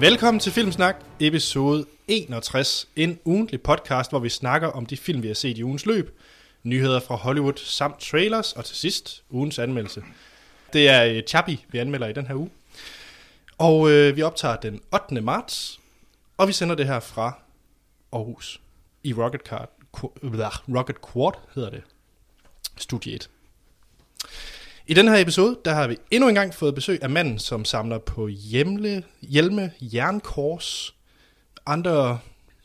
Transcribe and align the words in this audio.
Velkommen 0.00 0.40
til 0.40 0.52
Filmsnak, 0.52 0.96
episode 1.20 1.86
61. 2.08 2.88
En 2.96 3.18
ugentlig 3.24 3.62
podcast, 3.62 4.10
hvor 4.10 4.18
vi 4.18 4.28
snakker 4.28 4.68
om 4.68 4.86
de 4.86 4.96
film, 4.96 5.22
vi 5.22 5.26
har 5.26 5.34
set 5.34 5.58
i 5.58 5.64
ugens 5.64 5.86
løb, 5.86 6.18
nyheder 6.62 7.00
fra 7.00 7.14
Hollywood 7.14 7.52
samt 7.56 8.00
trailers, 8.00 8.52
og 8.52 8.64
til 8.64 8.76
sidst 8.76 9.22
ugens 9.30 9.58
anmeldelse. 9.58 10.02
Det 10.72 10.88
er 10.88 11.04
Chappi, 11.04 11.22
Chappie, 11.28 11.58
vi 11.68 11.78
anmelder 11.78 12.06
i 12.08 12.12
den 12.12 12.26
her 12.26 12.34
uge. 12.34 12.50
Og 13.58 13.90
øh, 13.90 14.16
vi 14.16 14.22
optager 14.22 14.56
den 14.56 14.80
8. 14.94 15.20
marts, 15.20 15.80
og 16.36 16.48
vi 16.48 16.52
sender 16.52 16.74
det 16.74 16.86
her 16.86 17.00
fra 17.00 17.38
Aarhus 18.12 18.60
i 19.02 19.14
Rocket, 19.14 19.40
Card, 19.40 19.70
Qu- 19.96 20.76
Rocket 20.78 20.96
Quad, 21.12 21.32
hedder 21.54 21.70
det. 21.70 21.82
Studie 22.76 23.14
1. 23.14 23.30
I 24.90 24.94
den 24.94 25.08
her 25.08 25.16
episode, 25.16 25.58
der 25.64 25.74
har 25.74 25.88
vi 25.88 25.96
endnu 26.10 26.28
en 26.28 26.34
gang 26.34 26.54
fået 26.54 26.74
besøg 26.74 27.02
af 27.02 27.10
manden, 27.10 27.38
som 27.38 27.64
samler 27.64 27.98
på 27.98 28.28
hjemle, 28.28 29.02
hjelme, 29.20 29.72
jernkors, 29.80 30.94
andre... 31.66 32.18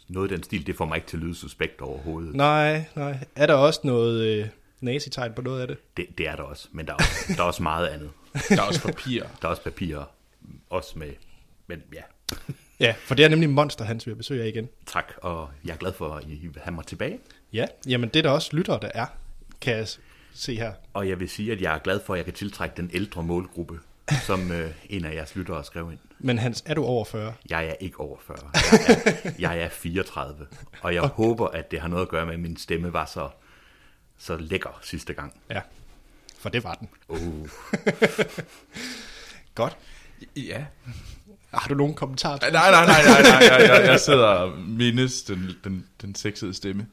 Noget 0.07 0.31
i 0.31 0.33
den 0.33 0.43
stil, 0.43 0.67
det 0.67 0.75
får 0.75 0.85
mig 0.85 0.95
ikke 0.95 1.07
til 1.07 1.17
at 1.17 1.23
lyde 1.23 1.35
suspekt 1.35 1.81
overhovedet. 1.81 2.35
Nej, 2.35 2.83
nej. 2.95 3.17
Er 3.35 3.45
der 3.47 3.53
også 3.53 3.79
noget 3.83 4.21
øh, 4.21 4.47
nazi-tegn 4.81 5.33
på 5.33 5.41
noget 5.41 5.61
af 5.61 5.67
det? 5.67 5.77
Det, 5.97 6.05
det 6.17 6.27
er 6.27 6.35
der 6.35 6.43
også, 6.43 6.67
men 6.71 6.85
der 6.85 6.91
er 6.91 6.97
også, 6.97 7.33
der 7.37 7.43
er 7.43 7.47
også 7.47 7.63
meget 7.63 7.87
andet. 7.87 8.09
Der 8.49 8.61
er 8.61 8.67
også 8.67 8.81
papir. 8.81 9.23
Der 9.41 9.47
er 9.47 9.51
også 9.51 9.63
papirer, 9.63 10.03
også 10.69 10.99
med, 10.99 11.11
men 11.67 11.81
ja, 11.93 12.01
Ja, 12.79 12.95
for 12.99 13.15
det 13.15 13.25
er 13.25 13.29
nemlig 13.29 13.49
Monster 13.49 13.85
Hans, 13.85 14.05
vi 14.05 14.11
har 14.11 14.15
besøg 14.15 14.41
af 14.41 14.47
igen. 14.47 14.69
tak, 14.85 15.13
og 15.21 15.49
jeg 15.65 15.73
er 15.73 15.77
glad 15.77 15.93
for, 15.93 16.15
at 16.15 16.23
I 16.23 16.47
vil 16.47 16.61
have 16.63 16.75
mig 16.75 16.85
tilbage. 16.85 17.19
Ja, 17.53 17.65
jamen 17.87 18.09
det 18.09 18.19
er 18.19 18.23
der 18.23 18.29
også 18.29 18.49
lyttere, 18.55 18.79
der 18.81 18.89
er, 18.93 19.05
kan 19.61 19.77
jeg 19.77 19.87
se 20.35 20.55
her. 20.55 20.73
Og 20.93 21.09
jeg 21.09 21.19
vil 21.19 21.29
sige, 21.29 21.51
at 21.51 21.61
jeg 21.61 21.75
er 21.75 21.79
glad 21.79 21.99
for, 22.05 22.13
at 22.13 22.17
jeg 22.17 22.25
kan 22.25 22.33
tiltrække 22.33 22.73
den 22.77 22.89
ældre 22.93 23.23
målgruppe, 23.23 23.79
som 24.25 24.51
øh, 24.51 24.71
en 24.89 25.05
af 25.05 25.15
jeres 25.15 25.35
lyttere 25.35 25.63
skrev 25.63 25.91
ind. 25.91 25.99
Men 26.19 26.37
Hans, 26.37 26.63
er 26.65 26.73
du 26.73 26.83
over 26.83 27.05
40? 27.05 27.33
Jeg 27.49 27.65
er 27.65 27.73
ikke 27.79 27.99
over 27.99 28.17
40. 28.27 28.37
Jeg 29.39 29.51
er, 29.51 29.53
jeg 29.53 29.59
er 29.59 29.69
34, 29.69 30.47
og 30.81 30.93
jeg 30.93 31.01
okay. 31.01 31.15
håber, 31.15 31.47
at 31.47 31.71
det 31.71 31.81
har 31.81 31.87
noget 31.87 32.01
at 32.01 32.09
gøre 32.09 32.25
med, 32.25 32.33
at 32.33 32.39
min 32.39 32.57
stemme 32.57 32.93
var 32.93 33.05
så, 33.05 33.29
så 34.17 34.37
lækker 34.37 34.79
sidste 34.81 35.13
gang. 35.13 35.33
Ja, 35.49 35.61
for 36.39 36.49
det 36.49 36.63
var 36.63 36.73
den. 36.73 36.89
Uh. 37.07 37.49
Godt. 39.55 39.77
Ja. 40.35 40.65
Har 41.53 41.67
du 41.67 41.75
nogen 41.75 41.93
kommentarer? 41.93 42.51
Nej, 42.51 42.71
nej, 42.71 42.85
nej, 42.85 43.03
nej, 43.03 43.21
nej. 43.21 43.47
Jeg, 43.51 43.69
jeg, 43.69 43.87
jeg 43.87 43.99
sidder 43.99 44.27
og 44.27 44.57
mindes 44.57 45.23
den, 45.23 45.51
den, 45.63 45.87
den 46.01 46.15
sexede 46.15 46.53
stemme. 46.53 46.87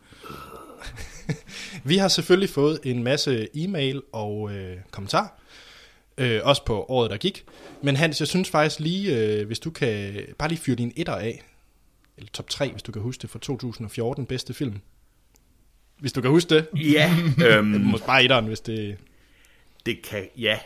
Vi 1.84 1.96
har 1.96 2.08
selvfølgelig 2.08 2.50
fået 2.50 2.80
en 2.84 3.02
masse 3.02 3.48
e-mail 3.54 4.02
og 4.12 4.52
øh, 4.54 4.76
kommentar. 4.90 5.38
Øh, 6.18 6.40
også 6.44 6.64
på 6.64 6.84
året, 6.88 7.10
der 7.10 7.16
gik. 7.16 7.44
Men 7.82 7.96
Hans, 7.96 8.20
jeg 8.20 8.28
synes 8.28 8.50
faktisk 8.50 8.80
lige, 8.80 9.16
øh, 9.16 9.46
hvis 9.46 9.58
du 9.58 9.70
kan 9.70 10.14
bare 10.38 10.48
lige 10.48 10.60
fyre 10.60 10.76
din 10.76 10.92
etter 10.96 11.14
af, 11.14 11.42
eller 12.16 12.30
top 12.32 12.48
3, 12.48 12.70
hvis 12.70 12.82
du 12.82 12.92
kan 12.92 13.02
huske 13.02 13.22
det, 13.22 13.30
for 13.30 13.38
2014 13.38 14.26
bedste 14.26 14.54
film. 14.54 14.80
Hvis 15.98 16.12
du 16.12 16.20
kan 16.20 16.30
huske 16.30 16.54
det. 16.54 16.66
Ja, 16.76 17.16
øhm, 17.46 17.66
Måske 17.66 18.06
bare 18.06 18.24
etteren, 18.24 18.46
hvis 18.46 18.60
det... 18.60 18.96
Det 19.86 20.02
kan, 20.02 20.28
ja. 20.38 20.58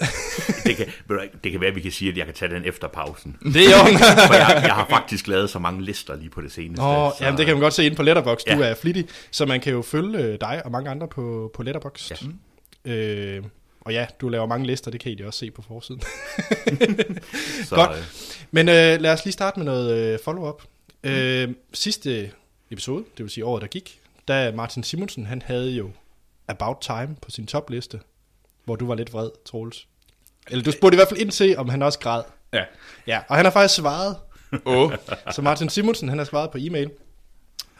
det, 0.66 0.76
kan, 0.76 0.86
du 1.08 1.20
det 1.44 1.52
kan 1.52 1.60
være, 1.60 1.70
at 1.70 1.76
vi 1.76 1.80
kan 1.80 1.92
sige, 1.92 2.10
at 2.10 2.16
jeg 2.16 2.26
kan 2.26 2.34
tage 2.34 2.54
den 2.54 2.64
efter 2.64 2.88
pausen. 2.88 3.36
Det 3.44 3.56
er 3.56 3.70
jo... 3.70 3.96
For 4.28 4.34
jeg, 4.34 4.60
jeg 4.64 4.74
har 4.74 4.86
faktisk 4.90 5.26
lavet 5.28 5.50
så 5.50 5.58
mange 5.58 5.84
lister 5.84 6.16
lige 6.16 6.30
på 6.30 6.40
det 6.40 6.52
seneste. 6.52 6.82
Nå, 6.84 7.12
så, 7.18 7.24
jamen 7.24 7.38
det 7.38 7.46
kan 7.46 7.54
man 7.54 7.62
godt 7.62 7.74
se 7.74 7.84
inde 7.84 7.96
på 7.96 8.02
Letterboxd. 8.02 8.46
Du 8.46 8.58
Ja. 8.62 8.68
er 8.70 8.74
flittig, 8.74 9.06
så 9.30 9.46
man 9.46 9.60
kan 9.60 9.72
jo 9.72 9.82
følge 9.82 10.18
øh, 10.18 10.38
dig 10.40 10.62
og 10.64 10.70
mange 10.70 10.90
andre 10.90 11.08
på, 11.08 11.50
på 11.54 11.62
Letterboxd. 11.62 12.12
Ja. 12.86 12.92
Øh, 12.92 13.42
og 13.80 13.92
ja, 13.92 14.06
du 14.20 14.28
laver 14.28 14.46
mange 14.46 14.66
lister, 14.66 14.90
det 14.90 15.00
kan 15.00 15.12
I 15.12 15.22
også 15.22 15.38
se 15.38 15.50
på 15.50 15.62
forsiden. 15.68 16.02
så, 17.68 17.74
godt. 17.74 17.90
øh, 17.98 18.04
Men 18.50 18.68
øh, 18.68 19.00
lad 19.00 19.12
os 19.12 19.24
lige 19.24 19.32
starte 19.32 19.58
med 19.58 19.64
noget 19.66 19.96
øh, 20.14 20.18
follow-up. 20.24 20.62
Øh, 21.04 21.48
sidste 21.72 22.30
episode, 22.70 23.04
det 23.16 23.22
vil 23.24 23.30
sige 23.30 23.44
året, 23.44 23.62
der 23.62 23.68
gik, 23.68 24.00
da 24.28 24.52
Martin 24.52 24.82
Simonsen, 24.82 25.26
han 25.26 25.42
havde 25.46 25.70
jo 25.70 25.90
About 26.48 26.76
Time 26.80 27.16
på 27.22 27.30
sin 27.30 27.46
topliste, 27.46 28.00
hvor 28.64 28.76
du 28.76 28.86
var 28.86 28.94
lidt 28.94 29.12
vred, 29.12 29.30
Troels. 29.46 29.86
Eller 30.50 30.64
du 30.64 30.72
spurgte 30.72 30.94
i 30.94 30.98
hvert 30.98 31.08
fald 31.08 31.20
ind 31.20 31.30
til, 31.30 31.56
om 31.58 31.68
han 31.68 31.82
også 31.82 31.98
græd. 31.98 32.22
Ja. 32.52 32.62
Ja, 33.06 33.20
og 33.28 33.36
han 33.36 33.44
har 33.44 33.52
faktisk 33.52 33.74
svaret. 33.74 34.16
Åh, 34.64 34.92
Så 35.34 35.42
Martin 35.42 35.68
Simonsen, 35.68 36.08
han 36.08 36.18
har 36.18 36.24
svaret 36.24 36.50
på 36.50 36.58
e-mail. 36.60 36.90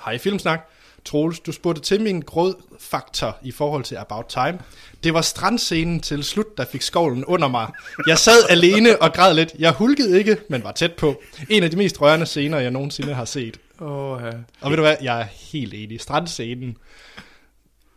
Hej 0.04 0.18
Filmsnak. 0.18 0.68
Troels, 1.04 1.40
du 1.40 1.52
spurgte 1.52 1.80
til 1.82 2.00
min 2.00 2.20
grådfaktor 2.20 3.38
i 3.42 3.52
forhold 3.52 3.84
til 3.84 3.96
About 3.96 4.24
Time. 4.28 4.58
Det 5.04 5.14
var 5.14 5.22
strandscenen 5.22 6.00
til 6.00 6.24
slut, 6.24 6.58
der 6.58 6.64
fik 6.64 6.82
skovlen 6.82 7.24
under 7.24 7.48
mig. 7.48 7.70
Jeg 8.06 8.18
sad 8.18 8.48
alene 8.48 9.02
og 9.02 9.12
græd 9.12 9.34
lidt. 9.34 9.54
Jeg 9.58 9.72
hulkede 9.72 10.18
ikke, 10.18 10.36
men 10.48 10.64
var 10.64 10.72
tæt 10.72 10.92
på. 10.92 11.22
En 11.48 11.62
af 11.62 11.70
de 11.70 11.76
mest 11.76 12.00
rørende 12.00 12.26
scener, 12.26 12.58
jeg 12.58 12.70
nogensinde 12.70 13.14
har 13.14 13.24
set. 13.24 13.60
åh, 13.80 14.20
ja. 14.24 14.30
Og 14.60 14.70
ved 14.70 14.76
du 14.76 14.82
hvad, 14.82 14.96
jeg 15.02 15.20
er 15.20 15.24
helt 15.52 15.74
enig. 15.74 16.00
Strandscenen 16.00 16.76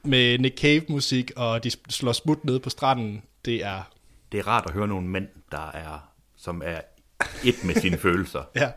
med 0.04 0.38
Nick 0.40 0.60
Cave-musik, 0.60 1.32
og 1.36 1.64
de 1.64 1.72
slår 1.90 2.12
smut 2.12 2.46
nede 2.46 2.60
på 2.60 2.70
stranden, 2.70 3.24
det 3.46 3.66
er... 3.66 3.82
det 4.32 4.40
er 4.40 4.48
rart 4.48 4.64
at 4.68 4.72
høre 4.74 4.88
nogle 4.88 5.08
mænd, 5.08 5.28
der 5.52 5.72
er, 5.72 6.10
som 6.38 6.62
er 6.66 6.82
et 7.44 7.64
med 7.64 7.76
sine 7.76 7.98
følelser. 8.08 8.44
Ja. 8.56 8.72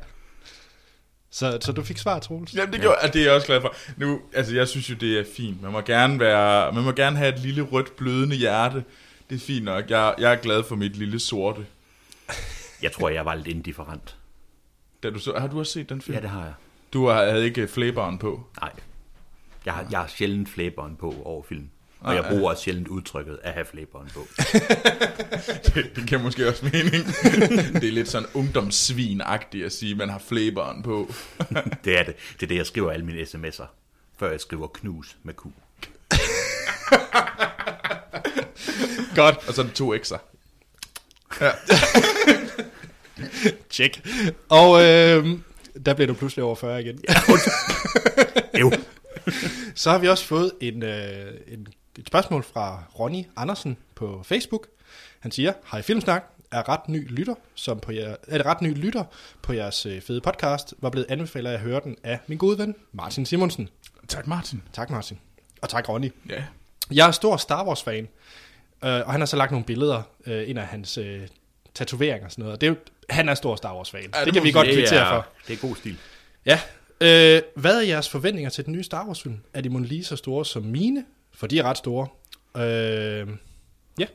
Så, 1.30 1.58
så 1.60 1.72
du 1.72 1.82
fik 1.82 1.98
svar, 1.98 2.18
Troels? 2.18 2.54
Jamen, 2.54 2.72
det, 2.72 2.80
gjorde, 2.80 2.96
ja. 3.02 3.08
det 3.08 3.20
er 3.20 3.24
jeg 3.24 3.34
også 3.34 3.46
glad 3.46 3.60
for. 3.60 3.74
Nu, 3.96 4.20
altså, 4.34 4.54
jeg 4.54 4.68
synes 4.68 4.90
jo, 4.90 4.94
det 4.94 5.18
er 5.18 5.24
fint. 5.36 5.62
Man 5.62 5.72
må 5.72 5.80
gerne, 5.80 6.20
være, 6.20 6.72
man 6.72 6.84
må 6.84 6.92
gerne 6.92 7.16
have 7.16 7.34
et 7.34 7.40
lille 7.40 7.62
rødt 7.62 7.96
blødende 7.96 8.36
hjerte. 8.36 8.84
Det 9.30 9.36
er 9.36 9.40
fint 9.40 9.64
nok. 9.64 9.90
Jeg, 9.90 10.14
jeg 10.18 10.32
er 10.32 10.36
glad 10.36 10.62
for 10.64 10.76
mit 10.76 10.96
lille 10.96 11.18
sorte. 11.20 11.66
Jeg 12.82 12.92
tror, 12.92 13.08
jeg 13.08 13.24
var 13.24 13.34
lidt 13.34 13.46
indifferent. 13.46 14.16
Da 15.02 15.10
du 15.10 15.18
så, 15.18 15.38
har 15.38 15.46
du 15.46 15.58
også 15.58 15.72
set 15.72 15.88
den 15.88 16.00
film? 16.02 16.14
Ja, 16.14 16.20
det 16.22 16.30
har 16.30 16.44
jeg. 16.44 16.54
Du 16.92 17.06
har- 17.06 17.24
havde 17.30 17.44
ikke 17.44 17.68
flæberen 17.68 18.18
på. 18.18 18.46
Nej. 18.60 18.72
Jeg 19.66 19.74
har, 19.74 19.86
jeg 19.90 19.98
har 19.98 20.06
sjældent 20.06 20.48
flæberen 20.48 20.96
på 20.96 21.14
over 21.24 21.42
film. 21.42 21.68
Og 22.00 22.14
jeg 22.14 22.24
ja. 22.24 22.30
bruger 22.30 22.50
også 22.50 22.62
sjældent 22.62 22.88
udtrykket 22.88 23.38
at 23.42 23.52
have 23.52 23.66
flæberen 23.66 24.10
på. 24.14 24.26
Det, 25.64 25.90
det 25.96 26.06
giver 26.06 26.22
måske 26.22 26.48
også 26.48 26.64
mening. 26.64 27.06
det 27.80 27.88
er 27.88 27.92
lidt 27.92 28.08
sådan 28.08 28.28
ungdomssvin-agtigt 28.34 29.64
at 29.64 29.72
sige, 29.72 29.92
at 29.92 29.98
man 29.98 30.08
har 30.08 30.18
flæberen 30.18 30.82
på. 30.82 31.12
Det 31.84 31.98
er 31.98 32.02
det. 32.02 32.14
Det 32.32 32.42
er 32.42 32.46
det, 32.46 32.56
jeg 32.56 32.66
skriver 32.66 32.90
alle 32.90 33.06
mine 33.06 33.22
sms'er. 33.22 33.66
Før 34.18 34.30
jeg 34.30 34.40
skriver 34.40 34.66
knus 34.66 35.16
med 35.22 35.34
Q. 35.34 35.42
Godt. 39.16 39.48
Og 39.48 39.54
så 39.54 39.62
er 39.62 39.66
det 39.66 39.74
to 39.74 39.94
x'er. 39.94 40.18
Check. 43.70 44.08
Og 44.48 44.82
øh, 44.82 45.38
der 45.86 45.94
bliver 45.94 46.06
du 46.06 46.14
pludselig 46.14 46.44
over 46.44 46.54
40 46.54 46.80
igen. 46.82 47.00
Jo. 48.60 48.72
Så 49.76 49.90
har 49.90 49.98
vi 49.98 50.08
også 50.08 50.24
fået 50.24 50.52
en, 50.60 50.82
øh, 50.82 51.34
en, 51.46 51.66
et 51.98 52.06
spørgsmål 52.06 52.42
fra 52.42 52.82
Ronny 52.98 53.24
Andersen 53.36 53.76
på 53.94 54.22
Facebook. 54.24 54.66
Han 55.20 55.30
siger, 55.30 55.52
hej 55.70 55.82
Filmsnak, 55.82 56.24
er 56.50 56.68
ret 56.68 56.88
ny 56.88 57.10
lytter, 57.10 57.34
som 57.54 57.80
på 57.80 57.92
jer, 57.92 58.16
er 58.28 58.38
det 58.38 58.46
ret 58.46 58.62
ny 58.62 58.76
lytter 58.76 59.04
på 59.42 59.52
jeres 59.52 59.86
øh, 59.86 60.02
fede 60.02 60.20
podcast, 60.20 60.74
var 60.78 60.90
blevet 60.90 61.06
anbefalet 61.08 61.50
at 61.50 61.60
høre 61.60 61.80
den 61.84 61.96
af 62.04 62.18
min 62.26 62.38
gode 62.38 62.58
ven, 62.58 62.74
Martin 62.92 63.26
Simonsen. 63.26 63.68
Tak, 64.08 64.26
Martin. 64.26 64.62
Tak 64.72 64.90
Martin. 64.90 65.18
Og 65.62 65.68
tak 65.68 65.88
Ronny. 65.88 66.12
Ja. 66.28 66.44
Jeg 66.92 67.08
er 67.08 67.10
stor 67.10 67.36
Star 67.36 67.66
Wars 67.66 67.82
fan, 67.82 68.08
øh, 68.84 68.90
og 69.06 69.12
han 69.12 69.20
har 69.20 69.26
så 69.26 69.36
lagt 69.36 69.50
nogle 69.50 69.64
billeder 69.64 70.02
øh, 70.26 70.48
ind 70.48 70.58
af 70.58 70.66
hans 70.66 70.98
øh, 70.98 71.28
tatoveringer 71.74 72.26
og 72.26 72.32
sådan 72.32 72.42
noget. 72.42 72.54
Og 72.54 72.60
det 72.60 72.66
er 72.66 72.70
jo, 72.70 72.76
han 73.10 73.28
er 73.28 73.34
stor 73.34 73.56
Star 73.56 73.76
Wars 73.76 73.90
fan. 73.90 74.00
Ja, 74.00 74.06
det, 74.06 74.24
det 74.24 74.34
kan 74.34 74.42
vi 74.42 74.52
godt 74.52 74.68
kvittere 74.68 75.06
er, 75.06 75.08
for. 75.08 75.26
det 75.48 75.52
er 75.52 75.68
god 75.68 75.76
stil. 75.76 75.98
Ja. 76.46 76.60
Øh, 77.00 77.42
hvad 77.56 77.76
er 77.76 77.86
jeres 77.86 78.08
forventninger 78.08 78.50
til 78.50 78.64
den 78.64 78.72
nye 78.72 78.82
Star 78.82 79.06
Wars 79.06 79.22
film? 79.22 79.38
Er 79.54 79.60
de 79.60 79.68
mon 79.68 79.84
lige 79.84 80.04
så 80.04 80.16
store 80.16 80.44
som 80.44 80.62
mine? 80.62 81.04
For 81.34 81.46
de 81.46 81.58
er 81.58 81.62
ret 81.62 81.76
store. 81.78 82.08
Øh, 82.56 83.28
ja. 83.98 84.06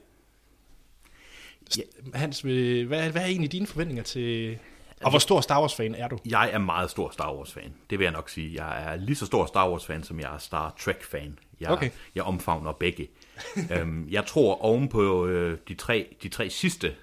Ja. 1.77 1.81
Hans, 2.13 2.39
hvad, 2.39 2.85
hvad 2.85 3.21
er 3.21 3.25
egentlig 3.25 3.51
dine 3.51 3.67
forventninger 3.67 4.03
til... 4.03 4.57
Og 5.03 5.09
hvor 5.09 5.19
stor 5.19 5.41
Star 5.41 5.59
Wars-fan 5.59 5.95
er 5.95 6.07
du? 6.07 6.19
Jeg 6.25 6.49
er 6.53 6.57
meget 6.57 6.89
stor 6.91 7.09
Star 7.09 7.35
Wars-fan. 7.35 7.73
Det 7.89 7.99
vil 7.99 8.05
jeg 8.05 8.13
nok 8.13 8.29
sige. 8.29 8.63
Jeg 8.63 8.83
er 8.83 8.95
lige 8.95 9.15
så 9.15 9.25
stor 9.25 9.45
Star 9.45 9.69
Wars-fan, 9.69 10.03
som 10.03 10.19
jeg 10.19 10.33
er 10.33 10.37
Star 10.37 10.75
Trek-fan. 10.79 11.39
Jeg, 11.59 11.69
Okay. 11.69 11.89
jeg 12.15 12.23
omfavner 12.23 12.71
begge. 12.71 13.07
øhm, 13.71 14.07
jeg 14.09 14.25
tror, 14.25 14.61
oven 14.61 14.87
på 14.89 15.25
øh, 15.27 15.57
de, 15.67 15.73
tre, 15.73 16.15
de 16.23 16.29
tre 16.29 16.49
sidste 16.49 16.93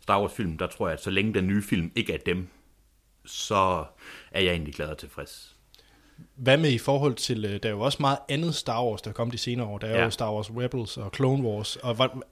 Star 0.00 0.20
Wars-film, 0.20 0.58
der 0.58 0.66
tror 0.66 0.88
jeg, 0.88 0.92
at 0.92 1.02
så 1.02 1.10
længe 1.10 1.34
den 1.34 1.46
nye 1.46 1.62
film 1.62 1.92
ikke 1.94 2.12
er 2.12 2.18
dem, 2.26 2.48
så 3.26 3.84
er 4.30 4.40
jeg 4.40 4.50
egentlig 4.52 4.74
glad 4.74 4.88
og 4.88 4.98
tilfreds. 4.98 5.56
Hvad 6.34 6.56
med 6.58 6.70
i 6.70 6.78
forhold 6.78 7.14
til... 7.14 7.44
øh, 7.44 7.62
Der 7.62 7.68
er 7.68 7.72
jo 7.72 7.80
også 7.80 7.98
meget 8.00 8.18
andet 8.28 8.54
Star 8.54 8.84
Wars, 8.84 9.02
der 9.02 9.10
er 9.10 9.14
kommet 9.14 9.32
de 9.32 9.38
senere 9.38 9.66
år. 9.66 9.78
Der 9.78 9.86
er 9.86 9.98
ja. 9.98 10.04
Jo 10.04 10.10
Star 10.10 10.32
Wars 10.32 10.50
Rebels 10.50 10.96
og 10.96 11.10
Clone 11.14 11.42
Wars. 11.42 11.76
Og 11.76 11.94
hvor, 11.94 12.24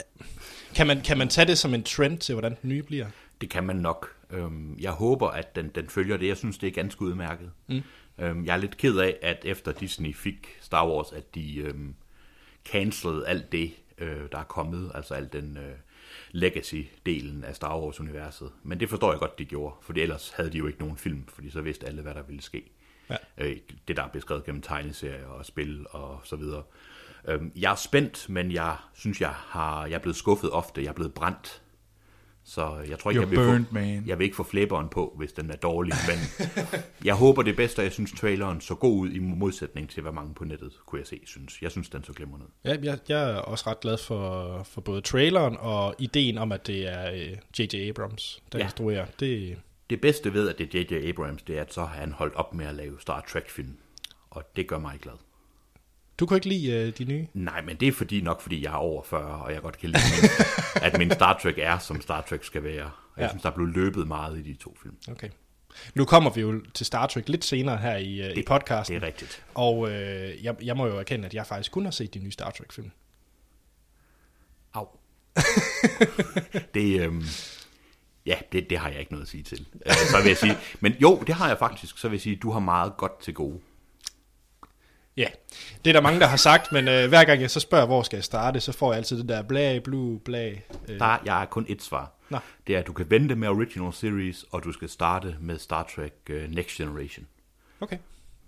kan, 0.75 0.87
man, 0.87 1.01
kan 1.01 1.19
man 1.19 1.29
tage 1.29 1.47
det 1.47 1.59
som 1.59 1.75
en 1.75 1.83
trend 1.83 2.19
til, 2.19 2.35
hvordan 2.35 2.57
den 2.63 2.71
nye 2.71 2.83
bliver? 2.83 3.07
Det 3.41 3.51
kan 3.51 3.65
man 3.65 3.77
nok. 3.77 4.17
Øhm, 4.31 4.79
jeg 4.81 4.91
håber, 4.91 5.29
at 5.29 5.57
den, 5.57 5.69
den 5.69 5.89
følger 5.89 6.17
det. 6.17 6.29
Jeg 6.29 6.37
synes, 6.37 6.59
det 6.59 6.67
er 6.67 6.71
ganske 6.73 7.03
udmærket. 7.03 7.51
Mm. 7.67 7.83
Øhm, 8.19 8.45
jeg 8.45 8.53
er 8.53 8.57
lidt 8.57 8.77
ked 8.77 8.99
af, 8.99 9.17
at 9.23 9.45
efter 9.45 9.73
Disney 9.73 10.15
fik 10.15 10.49
Star 10.61 10.89
Wars, 10.89 11.13
at 11.13 11.35
de 11.35 11.57
øhm, 11.57 11.95
cancellede 12.65 13.27
alt 13.29 13.53
det, 13.53 13.73
øh, 13.99 14.21
der 14.33 14.39
er 14.39 14.45
kommet, 14.45 14.93
altså 14.95 15.15
al 15.15 15.29
den 15.33 15.57
øh, 15.57 15.73
legacy-delen 16.33 17.45
af 17.45 17.57
Star 17.57 17.81
Wars-universet. 17.81 18.53
Men 18.63 18.81
det 18.81 18.89
forstår 18.89 19.13
jeg 19.13 19.19
godt, 19.19 19.39
de 19.39 19.45
gjorde, 19.45 19.75
for 19.83 19.93
ellers 19.97 20.31
havde 20.31 20.53
de 20.53 20.59
jo 20.59 20.67
ikke 20.67 20.79
nogen 20.79 20.97
film, 20.97 21.25
fordi 21.29 21.51
så 21.51 21.61
vidste 21.61 21.87
alle, 21.87 22.03
hvad 22.03 22.15
der 22.15 22.23
ville 22.23 22.43
ske. 22.43 22.71
Ja. 23.11 23.17
Øh, 23.39 23.57
det, 23.89 23.97
der 23.97 24.03
er 24.03 24.09
beskrevet 24.09 24.45
gennem 24.45 24.63
tegneserier 24.63 25.27
og 25.27 25.47
spil 25.47 25.87
og 25.91 26.21
så 26.25 26.37
videre. 26.37 26.63
Øhm, 27.29 27.53
jeg 27.57 27.73
er 27.73 27.77
spændt, 27.77 28.29
men 28.29 28.53
jeg 28.53 28.77
synes, 28.95 29.21
jeg, 29.21 29.31
har, 29.31 29.87
jeg 29.87 29.95
er 29.95 29.99
blevet 29.99 30.17
skuffet 30.17 30.51
ofte. 30.51 30.83
Jeg 30.83 30.89
er 30.89 30.93
blevet 30.93 31.15
brændt. 31.15 31.62
Så 32.45 32.79
jeg 32.89 32.99
tror 32.99 33.11
ikke, 33.11 33.21
You're 33.21 33.23
jeg 33.23 33.31
vil, 33.31 33.37
burned, 33.37 33.65
få, 33.67 33.75
man. 33.75 34.05
jeg 34.07 34.19
vil 34.19 34.25
ikke 34.25 34.37
få 34.37 34.43
flæberen 34.43 34.89
på, 34.89 35.15
hvis 35.19 35.33
den 35.33 35.51
er 35.51 35.57
dårlig. 35.57 35.95
Men 36.09 36.49
jeg 37.05 37.15
håber 37.15 37.43
det 37.43 37.57
bedste, 37.57 37.81
og 37.81 37.85
jeg 37.85 37.93
synes, 37.93 38.13
traileren 38.13 38.61
så 38.61 38.75
god 38.75 38.99
ud 39.01 39.11
i 39.11 39.19
modsætning 39.19 39.91
til, 39.91 40.03
hvad 40.03 40.13
mange 40.13 40.35
på 40.35 40.45
nettet, 40.45 40.73
kunne 40.87 40.99
jeg 40.99 41.07
se, 41.07 41.21
synes. 41.27 41.63
Jeg 41.63 41.71
synes, 41.71 41.89
den 41.89 42.05
så 42.05 42.13
glimrende 42.13 42.47
ud. 42.47 42.51
Ja, 42.65 42.77
jeg, 42.83 42.99
jeg 43.09 43.31
er 43.31 43.37
også 43.37 43.65
ret 43.71 43.81
glad 43.81 43.99
for, 43.99 44.63
for 44.63 44.81
både 44.81 45.01
traileren 45.01 45.57
og 45.59 45.95
ideen 45.99 46.39
om, 46.39 46.53
at 46.53 46.67
det 46.67 46.89
er 46.89 47.13
øh, 47.13 47.37
J.J. 47.59 47.89
Abrams, 47.89 48.43
der. 48.53 48.59
Ja. 48.59 48.65
instruerer. 48.65 49.07
Det, 49.21 49.59
Det 49.91 50.01
bedste 50.01 50.33
ved, 50.33 50.49
at 50.49 50.59
det 50.59 50.75
er 50.75 50.81
J.J. 50.81 51.09
Abrams, 51.09 51.43
det 51.43 51.57
er, 51.57 51.61
at 51.61 51.75
så 51.75 51.81
har 51.81 52.01
han 52.01 52.13
holdt 52.13 52.35
op 52.35 52.55
med 52.55 52.67
at 52.67 52.75
lave 52.75 53.01
Star 53.01 53.25
Trek-film. 53.33 53.77
Og 54.31 54.43
det 54.57 54.67
gør 54.69 54.79
mig 54.79 54.99
glad. 55.03 55.15
Du 56.23 56.27
kunne 56.27 56.37
ikke 56.37 56.49
lide 56.49 56.71
øh, 56.73 56.93
de 56.99 57.05
nye? 57.05 57.27
Nej, 57.35 57.63
men 57.63 57.77
det 57.77 57.89
er 57.89 57.93
fordi 57.93 58.21
nok, 58.21 58.41
fordi 58.41 58.65
jeg 58.65 58.71
er 58.73 58.77
over 58.77 59.03
40, 59.03 59.43
og 59.43 59.53
jeg 59.53 59.63
godt 59.63 59.79
kan 59.79 59.89
lide, 59.91 60.03
min, 60.23 60.31
at 60.83 60.99
min 60.99 61.11
Star 61.11 61.39
Trek 61.43 61.55
er, 61.59 61.79
som 61.79 62.01
Star 62.01 62.21
Trek 62.21 62.45
skal 62.45 62.63
være. 62.65 62.85
Og 62.85 62.91
jeg 63.17 63.25
Ja. 63.25 63.29
synes, 63.29 63.43
der 63.43 63.51
er 63.51 63.55
blevet 63.55 63.75
løbet 63.75 64.09
meget 64.09 64.39
i 64.39 64.43
de 64.43 64.55
to 64.55 64.77
film. 64.83 64.95
Okay. 65.11 65.29
Nu 65.95 66.05
kommer 66.05 66.31
vi 66.31 66.41
jo 66.41 66.63
til 66.75 66.87
Star 66.87 67.07
Trek 67.07 67.29
lidt 67.29 67.45
senere 67.45 67.77
her 67.77 67.97
i, 67.97 68.21
øh, 68.21 68.31
i 68.31 68.35
Det 68.35 68.45
podcasten. 68.47 68.97
er 68.97 69.03
rigtigt. 69.03 69.45
Og 69.55 69.91
øh, 69.91 70.45
jeg, 70.45 70.55
jeg 70.63 70.77
må 70.77 70.87
jo 70.87 70.99
erkende, 70.99 71.27
at 71.27 71.35
jeg 71.35 71.47
faktisk 71.47 71.73
kun 71.73 71.85
har 71.85 71.91
set 71.93 72.15
de 72.15 72.19
nye 72.19 72.31
Star 72.33 72.51
Trek-film. 72.51 72.91
Au. 74.75 74.87
det, 76.75 77.01
øhm, 77.01 77.25
ja, 78.27 78.37
det, 78.53 78.71
det 78.71 78.79
har 78.79 78.89
jeg 78.89 79.01
ikke 79.01 79.13
noget 79.13 79.25
at 79.25 79.29
sige 79.29 79.43
til. 79.43 79.67
Øh, 79.87 79.93
så 79.93 80.17
vil 80.23 80.29
jeg 80.29 80.37
sige, 80.37 80.57
men 80.81 80.93
jo, 81.01 81.23
det 81.27 81.35
har 81.35 81.49
jeg 81.49 81.59
faktisk. 81.59 81.99
Så 81.99 82.09
vil 82.09 82.17
jeg 82.17 82.23
sige, 82.23 82.37
du 82.37 82.51
har 82.51 82.61
meget 82.61 82.97
godt 82.97 83.21
til 83.21 83.35
gode. 83.35 83.61
Ja, 85.17 85.27
det 85.85 85.91
er 85.91 85.93
der 85.93 86.01
mange, 86.01 86.21
der 86.21 86.27
har 86.27 86.37
sagt, 86.37 86.73
men 86.73 86.89
øh, 86.89 87.09
hver 87.09 87.25
gang 87.25 87.41
jeg 87.41 87.51
så 87.51 87.61
spørger, 87.61 87.87
hvor 87.87 88.03
skal 88.03 88.17
jeg 88.17 88.25
starte, 88.25 88.61
så 88.61 88.73
får 88.73 88.93
jeg 88.93 88.97
altid 88.99 89.19
det 89.19 89.29
der 89.29 89.43
blag, 89.43 89.83
blue, 89.83 90.21
blag. 90.21 90.65
Øh, 90.89 90.99
Der, 90.99 91.19
jeg 91.25 91.35
har 91.35 91.47
kun 91.47 91.67
et 91.69 91.83
svar. 91.83 92.13
Nå. 92.31 92.39
Det 92.67 92.75
er, 92.75 92.79
at 92.79 92.87
du 92.87 92.93
kan 92.93 93.11
vente 93.11 93.35
med 93.37 93.49
Original 93.49 93.93
Series, 93.93 94.45
og 94.51 94.65
du 94.65 94.73
skal 94.73 94.89
starte 94.89 95.37
med 95.41 95.59
Star 95.59 95.83
Trek 95.97 96.13
uh, 96.31 96.37
Next 96.55 96.77
Generation. 96.77 97.27
okay, 97.81 97.99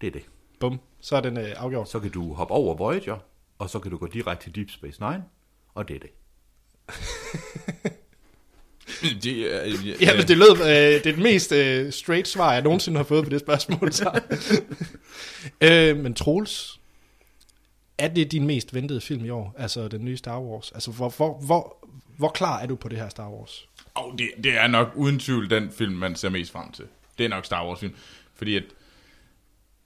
Det 0.01 0.07
er 0.07 0.11
det. 0.11 0.23
bum, 0.61 0.81
så 1.01 1.17
er 1.17 1.21
den 1.21 1.37
øh, 1.39 1.53
afgjort. 1.57 1.89
Så 1.89 2.01
kan 2.01 2.11
du 2.11 2.33
hoppe 2.35 2.55
over 2.55 2.75
Voyager, 2.75 3.19
og 3.59 3.71
så 3.71 3.79
kan 3.79 3.91
du 3.91 3.97
gå 3.97 4.07
direkte 4.07 4.45
til 4.45 4.55
Deep 4.55 4.71
Space 4.71 5.01
Nine, 5.03 5.25
og 5.75 5.89
det 5.89 5.97
er 5.97 6.01
det. 6.01 6.11
Det 9.23 9.55
er, 9.55 9.65
ja, 9.67 9.93
Ja, 10.01 10.17
men 10.17 10.29
det 10.29 10.39
lød, 10.39 10.61
øh, 10.61 10.67
det 10.67 10.97
er 10.97 11.01
det 11.03 11.19
mest 11.19 11.53
øh, 11.53 11.93
straight 11.93 12.29
svar, 12.29 12.53
jeg 12.53 12.63
nogensinde 12.63 12.97
har 12.97 13.05
fået 13.05 13.25
på 13.25 13.31
det 13.31 13.41
spørgsmål. 13.41 13.93
Så. 13.93 14.21
øh, 15.69 15.97
men 15.97 16.15
Troels, 16.15 16.81
er 17.99 18.09
det 18.09 18.33
din 18.33 18.47
mest 18.47 18.75
ventede 18.75 19.01
film 19.01 19.25
i 19.25 19.31
år? 19.31 19.55
Altså 19.59 19.89
den 19.89 20.05
nye 20.05 20.17
Star 20.17 20.41
Wars? 20.41 20.73
Altså 20.73 20.91
hvor, 20.91 21.09
hvor, 21.09 21.41
hvor, 21.47 21.89
hvor 22.17 22.29
klar 22.29 22.61
er 22.61 22.67
du 22.67 22.77
på 22.77 22.89
det 22.89 22.99
her 22.99 23.09
Star 23.09 23.31
Wars? 23.31 23.69
Oh, 23.95 24.19
det, 24.19 24.31
det 24.45 24.53
er 24.59 24.67
nok 24.67 24.93
uden 24.95 25.19
tvivl 25.19 25.51
den 25.51 25.71
film, 25.79 25.93
man 25.93 26.17
ser 26.17 26.29
mest 26.29 26.53
frem 26.53 26.73
til. 26.73 26.85
Det 27.19 27.25
er 27.25 27.29
nok 27.29 27.45
Star 27.45 27.67
Wars 27.67 27.81
film. 27.81 27.95
Fordi 28.35 28.57
at... 28.57 28.65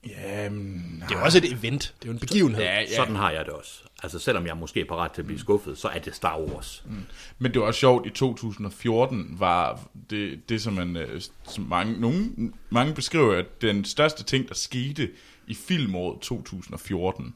Jamen, 0.07 1.03
Det 1.09 1.15
er 1.15 1.19
jo 1.19 1.25
også 1.25 1.37
et 1.37 1.53
event, 1.53 1.93
det 1.99 2.05
er 2.05 2.09
jo 2.09 2.13
en 2.13 2.19
begivenhed. 2.19 2.61
Ja, 2.63 2.79
Ja. 2.79 2.95
Sådan 2.95 3.15
har 3.15 3.31
jeg 3.31 3.45
det 3.45 3.53
også. 3.53 3.83
Altså 4.03 4.19
selvom 4.19 4.47
jeg 4.47 4.57
måske 4.57 4.81
er 4.81 4.85
parat 4.85 5.11
til 5.11 5.21
at 5.21 5.25
blive 5.25 5.39
skuffet, 5.39 5.77
så 5.77 5.87
er 5.87 5.99
det 5.99 6.15
Star 6.15 6.39
Wars. 6.39 6.83
Mm. 6.85 7.05
Men 7.37 7.53
det 7.53 7.61
var 7.61 7.67
også 7.67 7.79
sjovt, 7.79 8.05
i 8.07 8.09
2014 8.09 9.35
var 9.39 9.79
det, 10.09 10.49
det 10.49 10.61
som, 10.61 10.73
man, 10.73 10.95
øh, 10.95 11.21
som 11.43 11.63
mange, 11.63 12.01
nogen, 12.01 12.53
mange 12.69 12.93
beskriver, 12.93 13.35
at 13.35 13.61
den 13.61 13.85
største 13.85 14.23
ting, 14.23 14.47
der 14.47 14.53
skete 14.55 15.09
i 15.47 15.53
filmåret 15.53 16.21
2014, 16.21 17.35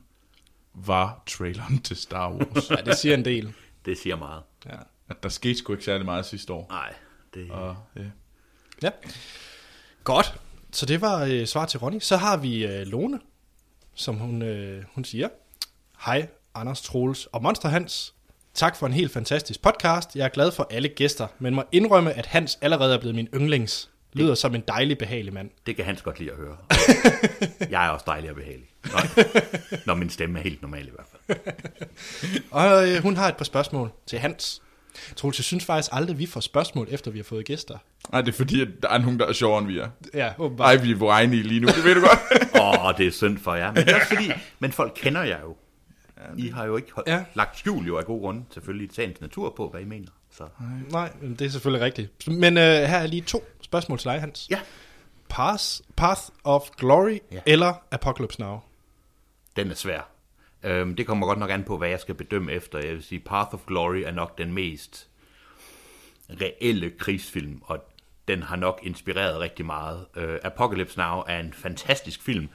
var 0.73 1.23
traileren 1.27 1.79
til 1.81 1.95
Star 1.97 2.31
Wars. 2.33 2.69
Ja, 2.71 2.75
det 2.75 2.97
siger 2.97 3.13
en 3.17 3.25
del. 3.25 3.53
Det 3.85 3.97
siger 3.97 4.15
meget. 4.15 4.41
Ja. 4.65 4.75
at 5.09 5.23
der 5.23 5.29
skete 5.29 5.55
sgu 5.55 5.73
ikke 5.73 5.85
særlig 5.85 6.05
meget 6.05 6.25
sidste 6.25 6.53
år. 6.53 6.67
Nej, 6.69 6.93
det, 7.33 7.51
Og, 7.51 7.75
ja. 7.95 8.01
ja. 8.83 8.89
Godt. 10.03 10.39
Så 10.73 10.85
det 10.85 11.01
var 11.01 11.23
øh, 11.23 11.45
svar 11.45 11.65
til 11.65 11.79
Ronny. 11.79 11.99
Så 11.99 12.17
har 12.17 12.37
vi 12.37 12.65
øh, 12.65 12.87
Lone, 12.87 13.19
som 13.95 14.15
hun, 14.15 14.41
øh, 14.41 14.83
hun 14.95 15.05
siger. 15.05 15.29
Hej, 16.05 16.27
Anders 16.55 16.81
Troels 16.81 17.25
og 17.25 17.43
Monster 17.43 17.69
Hans. 17.69 18.13
Tak 18.53 18.75
for 18.75 18.87
en 18.87 18.93
helt 18.93 19.11
fantastisk 19.11 19.61
podcast. 19.61 20.15
Jeg 20.15 20.25
er 20.25 20.29
glad 20.29 20.51
for 20.51 20.67
alle 20.71 20.89
gæster, 20.89 21.27
men 21.39 21.55
må 21.55 21.63
indrømme, 21.71 22.13
at 22.13 22.25
Hans 22.25 22.57
allerede 22.61 22.93
er 22.93 22.99
blevet 22.99 23.15
min 23.15 23.27
yndlings. 23.33 23.89
Lyder 24.13 24.35
som 24.35 24.55
en 24.55 24.63
dejlig, 24.67 24.97
behagelig 24.97 25.33
mand. 25.33 25.49
det 25.65 25.75
kan 25.75 25.85
Hans 25.85 26.01
godt 26.01 26.19
lide 26.19 26.31
at 26.31 26.37
høre. 26.37 26.57
jeg 27.71 27.85
er 27.85 27.89
også 27.89 28.03
dejlig 28.07 28.29
og 28.29 28.35
behagelig. 28.35 28.67
Når, 28.83 29.01
når 29.87 29.93
min 29.93 30.09
stemme 30.09 30.39
er 30.39 30.43
helt 30.43 30.61
normal 30.61 30.87
i 30.87 30.91
hvert 30.91 31.07
fald. 31.11 31.55
Og 32.51 32.89
øh, 32.89 33.01
hun 33.01 33.15
har 33.15 33.27
et 33.27 33.37
par 33.37 33.45
spørgsmål 33.45 33.91
til 34.05 34.19
Hans. 34.19 34.61
Troels, 35.15 35.39
jeg 35.39 35.43
synes 35.45 35.65
faktisk 35.65 35.89
aldrig, 35.93 36.19
vi 36.19 36.25
får 36.25 36.39
spørgsmål, 36.39 36.87
efter 36.91 37.11
vi 37.11 37.17
har 37.19 37.23
fået 37.23 37.45
gæster. 37.45 37.77
Nej, 38.11 38.21
det 38.21 38.27
er 38.31 38.37
fordi, 38.37 38.61
at 38.61 38.67
der 38.81 38.89
er 38.89 38.97
nogen, 38.97 39.19
der 39.19 39.25
er 39.27 39.33
sjovere 39.33 39.59
end 39.59 39.67
vi 39.67 39.77
er. 39.79 39.89
Ja, 40.13 40.33
åbenbart. 40.37 40.65
Ej, 40.77 40.83
vi 40.83 40.91
er 40.91 41.01
uenige 41.01 41.43
lige 41.43 41.59
nu, 41.59 41.67
det 41.67 41.83
ved 41.83 41.95
du 41.95 42.01
godt. 42.01 42.19
Åh, 42.61 42.85
oh, 42.85 42.93
det 42.97 43.07
er 43.07 43.11
synd 43.11 43.37
for 43.37 43.55
jer. 43.55 43.71
Men 43.73 43.85
det 43.85 43.89
er 43.91 43.95
også 43.95 44.07
fordi, 44.15 44.31
men 44.59 44.71
folk 44.71 44.91
kender 44.95 45.23
jer 45.23 45.39
jo. 45.41 45.55
I 46.37 46.47
har 46.49 46.65
jo 46.65 46.77
ikke 46.77 46.87
hold, 46.95 47.05
Ja. 47.07 47.23
lagt 47.33 47.59
skjul 47.59 47.87
jo 47.87 47.97
af 47.97 48.05
god 48.05 48.21
grund, 48.21 48.43
selvfølgelig 48.53 48.89
i 48.91 48.93
sagens 48.93 49.21
natur 49.21 49.53
på, 49.57 49.69
hvad 49.69 49.81
I 49.81 49.85
mener. 49.85 50.07
Så. 50.31 50.43
Nej, 50.91 51.11
men 51.21 51.35
det 51.35 51.45
er 51.45 51.49
selvfølgelig 51.49 51.85
rigtigt. 51.85 52.27
Men 52.27 52.57
øh, 52.57 52.63
her 52.63 52.97
er 52.97 53.07
lige 53.07 53.21
to 53.21 53.43
spørgsmål 53.61 53.97
til 53.99 54.09
dig, 54.11 54.19
Hans. 54.19 54.47
Ja, 54.49 54.59
Path, 55.29 55.63
Path 55.95 56.21
of 56.43 56.61
Glory. 56.77 57.17
Ja. 57.31 57.39
eller 57.45 57.73
Apocalypse 57.91 58.39
Now? 58.41 58.59
den 59.55 59.71
er 59.71 59.75
svær. 59.75 60.09
Øhm, 60.63 60.95
det 60.95 61.07
kommer 61.07 61.27
godt 61.27 61.39
nok 61.39 61.49
an 61.49 61.63
på, 61.63 61.77
hvad 61.77 61.89
jeg 61.89 61.99
skal 61.99 62.15
bedømme 62.15 62.51
efter. 62.51 62.79
Jeg 62.79 62.93
vil 62.93 63.03
sige, 63.03 63.19
Path 63.19 63.53
of 63.53 63.65
Glory 63.67 64.01
er 64.05 64.11
nok 64.11 64.37
den 64.37 64.53
mest 64.53 65.09
reelle 66.29 66.89
krigsfilm, 66.89 67.61
og 67.63 67.93
den 68.27 68.43
har 68.43 68.55
nok 68.55 68.79
inspireret 68.83 69.39
rigtig 69.39 69.65
meget. 69.65 70.05
Øh, 70.15 70.39
Apocalypse 70.43 70.97
Now 70.97 71.23
er 71.27 71.39
en 71.39 71.53
fantastisk 71.53 72.21
film, 72.21 72.49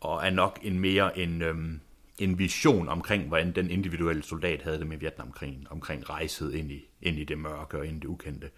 og 0.00 0.26
er 0.26 0.30
nok 0.30 0.58
en 0.62 0.78
mere 0.78 1.18
en, 1.18 1.42
øhm, 1.42 1.80
en 2.18 2.38
vision 2.38 2.88
omkring, 2.88 3.28
hvordan 3.28 3.52
den 3.52 3.70
individuelle 3.70 4.22
soldat 4.22 4.62
havde 4.62 4.78
det 4.78 4.86
med 4.86 4.96
Vietnamkrigen, 4.96 5.66
omkring 5.70 6.10
rejset 6.10 6.54
ind 6.54 6.72
i, 6.72 6.84
ind 7.02 7.18
i 7.18 7.24
det 7.24 7.38
mørke 7.38 7.78
og 7.78 7.86
ind 7.86 7.96
i 7.96 8.00
det 8.00 8.08
ukendte. 8.08 8.50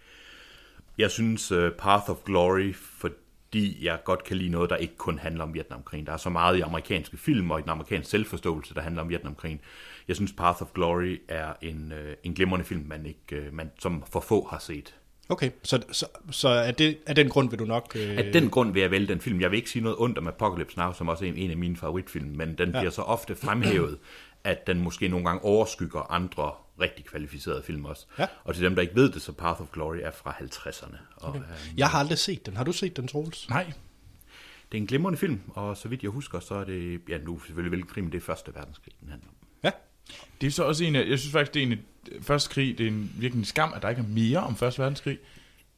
Jeg 0.97 1.11
synes 1.11 1.51
uh, 1.51 1.69
Path 1.69 2.09
of 2.09 2.17
Glory, 2.25 2.73
for 2.73 3.09
fordi 3.45 3.85
jeg 3.85 3.99
godt 4.03 4.23
kan 4.23 4.37
lide 4.37 4.49
noget, 4.49 4.69
der 4.69 4.75
ikke 4.75 4.95
kun 4.97 5.19
handler 5.19 5.43
om 5.43 5.53
Vietnamkrigen. 5.53 6.05
Der 6.05 6.13
er 6.13 6.17
så 6.17 6.29
meget 6.29 6.57
i 6.57 6.61
amerikanske 6.61 7.17
film 7.17 7.51
og 7.51 7.59
i 7.59 7.61
den 7.61 7.69
amerikanske 7.69 8.11
selvforståelse, 8.11 8.73
der 8.73 8.81
handler 8.81 9.01
om 9.01 9.09
Vietnamkrigen. 9.09 9.59
Jeg 10.07 10.15
synes 10.15 10.33
Path 10.33 10.61
of 10.61 10.67
Glory 10.73 11.21
er 11.27 11.53
en, 11.61 11.91
uh, 11.91 12.13
en 12.23 12.33
glimrende 12.33 12.65
film, 12.65 12.85
man 12.87 13.05
ikke, 13.05 13.47
uh, 13.47 13.53
man, 13.53 13.71
som 13.79 14.03
for 14.11 14.19
få 14.19 14.47
har 14.51 14.59
set. 14.59 14.95
Okay, 15.29 15.51
så, 15.63 15.83
så, 15.91 16.05
så 16.31 16.49
er 16.49 16.71
det, 16.71 16.97
af 17.07 17.15
den 17.15 17.29
grund 17.29 17.49
vil 17.49 17.59
du 17.59 17.65
nok... 17.65 17.95
Øh, 17.95 18.17
Af 18.17 18.33
den 18.33 18.49
grund 18.49 18.73
vil 18.73 18.81
jeg 18.81 18.91
vælge 18.91 19.07
den 19.07 19.21
film. 19.21 19.41
Jeg 19.41 19.51
vil 19.51 19.57
ikke 19.57 19.69
sige 19.69 19.83
noget 19.83 19.97
ondt 19.99 20.17
om 20.17 20.27
Apocalypse 20.27 20.77
Now, 20.77 20.93
som 20.93 21.07
også 21.07 21.25
er 21.25 21.29
en, 21.29 21.37
en 21.37 21.51
af 21.51 21.57
mine 21.57 21.77
favoritfilm, 21.77 22.27
men 22.35 22.57
den 22.57 22.71
ja. 22.71 22.79
bliver 22.79 22.91
så 22.91 23.01
ofte 23.01 23.35
fremhævet, 23.35 23.97
at 24.43 24.67
den 24.67 24.79
måske 24.79 25.07
nogle 25.07 25.25
gange 25.25 25.43
overskygger 25.43 26.11
andre 26.11 26.51
rigtig 26.81 27.05
kvalificerede 27.05 27.63
film 27.63 27.85
også. 27.85 28.05
Ja. 28.19 28.27
Og 28.43 28.55
til 28.55 28.63
dem, 28.63 28.75
der 28.75 28.81
ikke 28.81 28.95
ved 28.95 29.11
det, 29.11 29.21
så 29.21 29.31
Path 29.31 29.61
of 29.61 29.67
Glory 29.73 29.97
er 30.01 30.11
fra 30.11 30.31
50'erne. 30.31 30.97
Og, 31.15 31.29
okay. 31.29 31.41
Jeg 31.77 31.89
har 31.89 31.99
aldrig 31.99 32.17
set 32.17 32.45
den. 32.45 32.57
Har 32.57 32.63
du 32.63 32.71
set 32.71 32.97
den, 32.97 33.07
Troels? 33.07 33.49
Nej. 33.49 33.73
Det 34.71 34.77
er 34.77 34.81
en 34.81 34.87
glimrende 34.87 35.17
film, 35.19 35.41
og 35.47 35.77
så 35.77 35.87
vidt 35.87 36.03
jeg 36.03 36.11
husker, 36.11 36.39
så 36.39 36.55
er 36.55 36.63
det, 36.63 37.01
ja 37.09 37.17
nu 37.17 37.39
selvfølgelig 37.39 37.69
hvilken 37.69 37.89
krig, 37.89 38.03
men 38.03 38.11
det 38.11 38.17
er 38.17 38.21
Første 38.21 38.55
Verdenskrig, 38.55 38.93
den 39.01 39.09
handler 39.09 39.27
om. 39.29 39.35
Ja. 39.63 39.71
Det 40.41 40.47
er 40.47 40.51
så 40.51 40.63
også 40.63 40.83
en 40.83 40.95
af, 40.95 41.09
jeg 41.09 41.19
synes 41.19 41.31
faktisk, 41.31 41.53
det 41.53 41.59
er 41.59 41.65
en 41.65 41.71
af, 41.71 41.77
første 42.21 42.49
krig, 42.49 42.77
det 42.77 42.83
er 42.83 42.87
en 42.87 43.11
virkelig 43.17 43.39
en 43.41 43.45
skam, 43.45 43.73
at 43.75 43.81
der 43.81 43.89
ikke 43.89 44.01
er 44.01 44.07
mere 44.07 44.39
om 44.39 44.55
første 44.55 44.81
verdenskrig. 44.81 45.17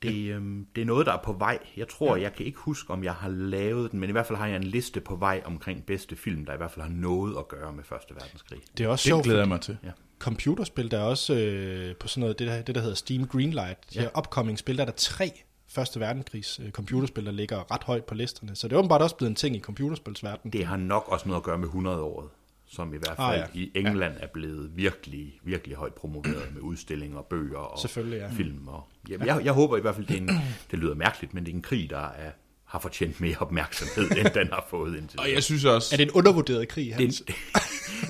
Det, 0.01 0.31
øhm, 0.31 0.67
det 0.75 0.81
er 0.81 0.85
noget, 0.85 1.05
der 1.05 1.13
er 1.13 1.21
på 1.23 1.33
vej. 1.33 1.59
Jeg 1.77 1.87
tror, 1.87 2.15
jeg 2.15 2.33
kan 2.33 2.45
ikke 2.45 2.59
huske, 2.59 2.93
om 2.93 3.03
jeg 3.03 3.13
har 3.13 3.29
lavet 3.29 3.91
den, 3.91 3.99
men 3.99 4.09
i 4.09 4.11
hvert 4.11 4.27
fald 4.27 4.37
har 4.37 4.47
jeg 4.47 4.55
en 4.55 4.63
liste 4.63 5.01
på 5.01 5.15
vej 5.15 5.41
omkring 5.45 5.85
bedste 5.85 6.15
film, 6.15 6.45
der 6.45 6.53
i 6.53 6.57
hvert 6.57 6.71
fald 6.71 6.85
har 6.85 6.91
noget 6.93 7.37
at 7.37 7.47
gøre 7.47 7.73
med 7.73 7.83
Første 7.83 8.15
Verdenskrig. 8.15 8.59
Det 8.77 8.83
er 8.83 8.87
også 8.87 9.03
Det 9.03 9.09
sjovt, 9.09 9.23
glæder 9.23 9.39
jeg 9.39 9.47
mig 9.47 9.61
til. 9.61 9.77
Ja. 9.83 9.91
Computerspil, 10.19 10.91
der 10.91 10.97
er 10.97 11.03
også 11.03 11.33
øh, 11.35 11.95
på 11.95 12.07
sådan 12.07 12.21
noget, 12.21 12.39
det 12.39 12.47
der, 12.47 12.61
det 12.61 12.75
der 12.75 12.81
hedder 12.81 12.95
Steam 12.95 13.27
Greenlight. 13.27 13.79
De 13.93 13.95
Ja. 13.95 14.01
her 14.01 14.17
upcoming 14.17 14.59
spil, 14.59 14.75
der 14.75 14.81
er 14.81 14.85
der 14.85 14.93
tre 14.93 15.43
Første 15.69 15.99
verdenskrigs 15.99 16.59
øh, 16.63 16.71
computerspil, 16.71 17.25
der 17.25 17.31
ligger 17.31 17.71
ret 17.73 17.83
højt 17.83 18.03
på 18.05 18.13
listerne. 18.15 18.55
Så 18.55 18.67
det 18.67 18.73
er 18.75 18.79
åbenbart 18.79 19.01
også 19.01 19.15
blevet 19.15 19.29
en 19.29 19.35
ting 19.35 19.55
i 19.55 19.59
computerspilsverdenen. 19.59 20.53
Det 20.53 20.65
har 20.65 20.77
nok 20.77 21.07
også 21.07 21.27
noget 21.27 21.39
at 21.39 21.43
gøre 21.43 21.57
med 21.57 21.67
100-året, 21.67 22.29
som 22.65 22.93
i 22.93 22.97
hvert 22.97 23.15
Ah, 23.17 23.31
fald 23.31 23.39
ja. 23.41 23.43
ah, 23.47 23.57
ja. 23.57 23.61
i 23.61 23.71
England 23.75 24.13
er 24.19 24.27
blevet 24.27 24.71
virkelig, 24.77 25.39
virkelig 25.43 25.75
højt 25.75 25.93
promoveret 25.93 26.53
med 26.53 26.61
udstillinger, 26.61 27.21
bøger 27.21 27.57
og 27.57 27.79
ja. 27.97 28.27
film. 28.31 28.67
Og, 28.67 28.83
ja, 29.09 29.17
jeg, 29.25 29.45
jeg 29.45 29.53
håber 29.53 29.77
i 29.77 29.81
hvert 29.81 29.95
fald, 29.95 30.05
det, 30.05 30.13
er 30.17 30.21
en, 30.21 30.29
det 30.71 30.79
lyder 30.79 30.95
mærkeligt, 30.95 31.33
men 31.33 31.45
det 31.45 31.51
er 31.51 31.55
en 31.55 31.61
krig, 31.61 31.89
der 31.89 32.07
er, 32.09 32.31
har 32.67 32.79
fortjent 32.79 33.21
mere 33.21 33.35
opmærksomhed, 33.39 34.11
end 34.17 34.27
den 34.33 34.47
har 34.47 34.67
fået 34.69 34.97
indtil 34.97 35.19
Og 35.19 35.31
jeg 35.31 35.43
synes 35.43 35.65
også, 35.65 35.95
Er 35.95 35.97
det 35.97 36.03
en 36.03 36.11
undervurderet 36.11 36.67
krig, 36.67 36.85
det, 36.85 36.93
Hans? 36.95 37.23
er 37.27 37.33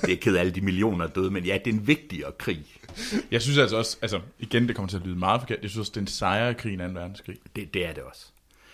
det 0.06 0.12
er 0.12 0.16
ked 0.16 0.36
af 0.36 0.40
alle 0.40 0.52
de 0.52 0.60
millioner 0.60 1.06
døde, 1.06 1.30
men 1.30 1.44
ja, 1.44 1.58
det 1.64 1.70
er 1.70 1.74
en 1.74 1.86
vigtigere 1.86 2.32
krig. 2.38 2.66
Jeg 3.30 3.42
synes 3.42 3.58
altså 3.58 3.76
også, 3.76 3.96
altså 4.02 4.20
igen, 4.38 4.68
det 4.68 4.76
kommer 4.76 4.88
til 4.88 4.96
at 4.96 5.02
lyde 5.06 5.18
meget 5.18 5.40
forkert, 5.40 5.58
jeg 5.62 5.70
synes 5.70 5.80
også, 5.80 5.90
det 5.90 5.96
er 5.96 6.00
en 6.00 6.06
sejre 6.06 6.54
krig 6.54 6.72
i 6.72 6.76
2. 6.76 6.82
verdenskrig. 6.84 7.36
Det, 7.56 7.74
det 7.74 7.86
er 7.86 7.92
det 7.92 8.02
også. 8.02 8.26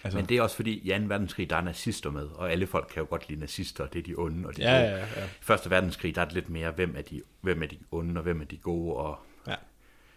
Altså-. 0.05 0.17
Men 0.19 0.27
det 0.29 0.37
er 0.37 0.43
også 0.43 0.57
fordi, 0.57 0.73
i 0.73 0.89
2. 0.89 0.95
verdenskrig, 1.09 1.51
der 1.51 1.57
er 1.57 1.61
nazister 1.63 2.11
med, 2.11 2.23
og 2.35 2.53
alle 2.53 2.67
folk 2.67 2.91
kan 2.95 3.01
jo 3.01 3.07
godt 3.11 3.29
lide 3.29 3.41
nazister, 3.41 3.87
det 3.87 3.99
er 3.99 4.03
de 4.03 4.15
onde 4.17 4.49
og 4.49 4.57
de 4.57 4.63
Ja, 4.63 4.71
gode. 4.71 4.83
ja, 4.91 4.97
ja. 4.99 5.05
I 5.25 5.29
Første 5.41 5.71
verdenskrig, 5.71 6.15
der 6.15 6.21
er 6.21 6.25
det 6.25 6.35
lidt 6.35 6.49
mere, 6.51 6.71
hvem 6.71 6.95
er 6.99 7.03
de, 7.03 7.21
hvem 7.41 7.63
er 7.63 7.67
de 7.67 7.77
onde, 7.93 8.19
og 8.19 8.23
hvem 8.23 8.41
er 8.41 8.45
de 8.45 8.57
gode, 8.57 8.95
og. 8.97 9.19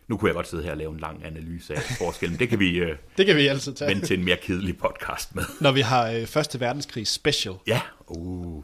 Nu 0.07 0.17
kunne 0.17 0.29
jeg 0.29 0.35
godt 0.35 0.47
sidde 0.47 0.63
her 0.63 0.71
og 0.71 0.77
lave 0.77 0.91
en 0.93 0.99
lang 0.99 1.25
analyse 1.25 1.75
af 1.75 1.81
forskellen. 1.97 2.39
Det 2.39 2.49
kan 2.49 2.59
vi 2.59 2.69
øh, 2.77 2.95
Det 3.17 3.25
kan 3.25 3.35
vi 3.35 3.47
altid 3.47 3.73
tage, 3.73 3.89
vende 3.89 4.05
til 4.05 4.19
en 4.19 4.25
mere 4.25 4.37
kedelig 4.37 4.77
podcast 4.77 5.35
med. 5.35 5.43
når 5.61 5.71
vi 5.71 5.81
har 5.81 6.09
øh, 6.11 6.25
Første 6.27 6.59
Verdenskrig 6.59 7.07
special. 7.07 7.55
Ja, 7.67 7.81
uh, 8.07 8.63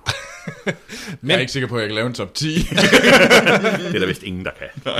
Men... 1.21 1.29
Jeg 1.29 1.35
er 1.35 1.39
ikke 1.39 1.51
sikker 1.51 1.67
på, 1.69 1.75
at 1.75 1.81
jeg 1.81 1.89
kan 1.89 1.95
lave 1.95 2.07
en 2.07 2.13
top 2.13 2.33
10. 2.33 2.45
det 2.53 2.65
er 3.95 3.99
der 3.99 4.05
vist 4.05 4.23
ingen, 4.23 4.45
der 4.45 4.51
kan. 4.59 4.93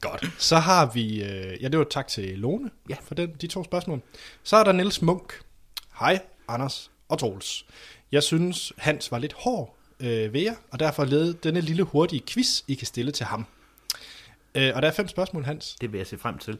Godt. 0.00 0.30
Så 0.38 0.56
har 0.56 0.90
vi, 0.94 1.22
øh, 1.24 1.62
ja 1.62 1.68
det 1.68 1.78
var 1.78 1.86
tak 1.90 2.08
til 2.08 2.38
Lone 2.38 2.70
Ja. 2.90 2.96
for 3.04 3.14
den, 3.14 3.30
de 3.40 3.46
to 3.46 3.64
spørgsmål. 3.64 4.00
Så 4.42 4.56
er 4.56 4.64
der 4.64 4.72
Niels 4.72 5.02
Munk. 5.02 5.32
Hej, 5.98 6.18
Anders 6.48 6.90
og 7.08 7.18
Troels. 7.18 7.66
Jeg 8.12 8.22
synes, 8.22 8.72
Hans 8.78 9.10
var 9.12 9.18
lidt 9.18 9.32
hård 9.36 9.76
øh, 10.00 10.32
ved 10.32 10.40
jer, 10.40 10.54
og 10.70 10.78
derfor 10.80 11.04
lavede 11.04 11.36
denne 11.42 11.60
lille 11.60 11.82
hurtige 11.82 12.22
quiz, 12.28 12.60
I 12.68 12.74
kan 12.74 12.86
stille 12.86 13.12
til 13.12 13.26
ham. 13.26 13.46
Øh, 14.56 14.72
og 14.74 14.82
der 14.82 14.88
er 14.88 14.92
fem 14.92 15.08
spørgsmål, 15.08 15.44
Hans. 15.44 15.76
Det 15.80 15.92
vil 15.92 15.98
jeg 15.98 16.06
se 16.06 16.18
frem 16.18 16.38
til. 16.38 16.58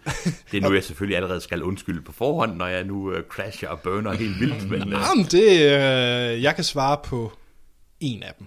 Det 0.53 0.59
er 0.59 0.61
nu, 0.69 0.75
jeg 0.75 0.85
selvfølgelig 0.85 1.17
allerede 1.17 1.41
skal 1.41 1.63
undskylde 1.63 2.03
på 2.03 2.13
forhånd, 2.13 2.57
når 2.57 2.67
jeg 2.67 2.85
nu 2.85 3.13
øh, 3.13 3.25
crasher 3.29 3.69
og 3.69 3.81
burner 3.81 4.13
helt 4.13 4.41
vildt. 4.41 4.71
Men, 4.71 4.93
øh, 4.93 5.01
Jamen, 5.09 5.25
det, 5.25 5.53
øh, 5.53 6.43
jeg 6.43 6.55
kan 6.55 6.65
svare 6.65 6.99
på 7.05 7.33
en 8.01 8.23
af 8.23 8.35
dem. 8.39 8.47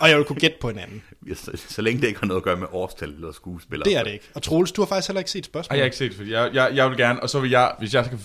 Og 0.00 0.08
jeg 0.08 0.18
vil 0.18 0.24
kunne 0.24 0.40
gætte 0.40 0.56
på 0.60 0.68
en 0.68 0.78
anden. 0.78 1.02
så, 1.34 1.50
så 1.68 1.82
længe 1.82 2.00
det 2.00 2.08
ikke 2.08 2.20
har 2.20 2.26
noget 2.26 2.40
at 2.40 2.44
gøre 2.44 2.56
med 2.56 2.66
årstal 2.72 3.08
eller 3.08 3.32
skuespillere. 3.32 3.88
Det 3.88 3.96
er 3.96 4.04
det 4.04 4.12
ikke. 4.12 4.24
Og 4.34 4.42
Troels, 4.42 4.72
du 4.72 4.82
har 4.82 4.86
faktisk 4.86 5.08
heller 5.08 5.20
ikke 5.20 5.30
set 5.30 5.46
spørgsmålet. 5.46 5.78
jeg 5.78 5.82
har 5.82 5.84
ikke 5.84 5.96
set 5.96 6.14
fordi 6.14 6.32
jeg, 6.32 6.50
jeg, 6.54 6.70
jeg 6.74 6.90
vil 6.90 6.98
gerne, 6.98 7.22
og 7.22 7.30
så 7.30 7.40
vil 7.40 7.50
jeg, 7.50 7.74
hvis 7.78 7.94
jeg 7.94 8.04
skal 8.04 8.18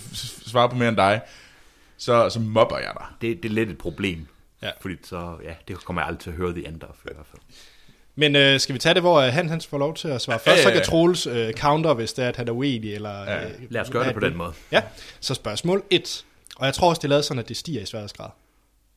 svare 0.46 0.68
på 0.68 0.76
mere 0.76 0.88
end 0.88 0.96
dig, 0.96 1.20
så, 1.96 2.28
så 2.28 2.40
mobber 2.40 2.78
jeg 2.78 2.92
dig. 2.98 3.06
Det, 3.20 3.42
det 3.42 3.48
er 3.48 3.52
lidt 3.54 3.70
et 3.70 3.78
problem. 3.78 4.26
Ja. 4.62 4.70
Fordi 4.80 4.94
så, 5.02 5.36
ja, 5.44 5.54
det 5.68 5.84
kommer 5.84 6.02
jeg 6.02 6.08
aldrig 6.08 6.20
til 6.20 6.30
at 6.30 6.36
høre 6.36 6.52
The 6.52 6.68
End 6.68 6.82
of, 6.82 6.96
i 7.04 7.08
hvert 7.14 7.26
fald. 7.26 7.42
Men 8.20 8.36
øh, 8.36 8.60
skal 8.60 8.72
vi 8.74 8.78
tage 8.78 8.94
det, 8.94 9.02
hvor 9.02 9.20
øh, 9.20 9.32
han, 9.32 9.48
han 9.48 9.60
får 9.60 9.78
lov 9.78 9.94
til 9.94 10.08
at 10.08 10.20
svare 10.20 10.38
først? 10.38 10.46
Ja, 10.46 10.52
ja, 10.60 10.62
Så 10.62 10.70
kan 10.72 10.82
Troels 10.82 11.26
øh, 11.26 11.52
counter, 11.54 11.94
hvis 11.94 12.12
det 12.12 12.24
er, 12.24 12.28
at 12.28 12.36
han 12.36 12.48
er 12.48 12.52
uenig. 12.52 12.94
Eller, 12.94 13.22
Ja. 13.24 13.44
øh, 13.44 13.50
Lad 13.70 13.80
os 13.80 13.90
gøre 13.90 14.04
det 14.06 14.14
på 14.14 14.20
den 14.20 14.36
måde. 14.36 14.52
Ja, 14.72 14.82
så 15.20 15.34
spørgsmål 15.34 15.82
1. 15.90 16.24
Og 16.56 16.66
jeg 16.66 16.74
tror 16.74 16.88
også, 16.88 16.98
det 17.00 17.04
er 17.04 17.08
lavet 17.08 17.24
sådan, 17.24 17.38
at 17.38 17.48
det 17.48 17.56
stiger 17.56 17.82
i 17.82 17.86
sværhedsgrad. 17.86 18.28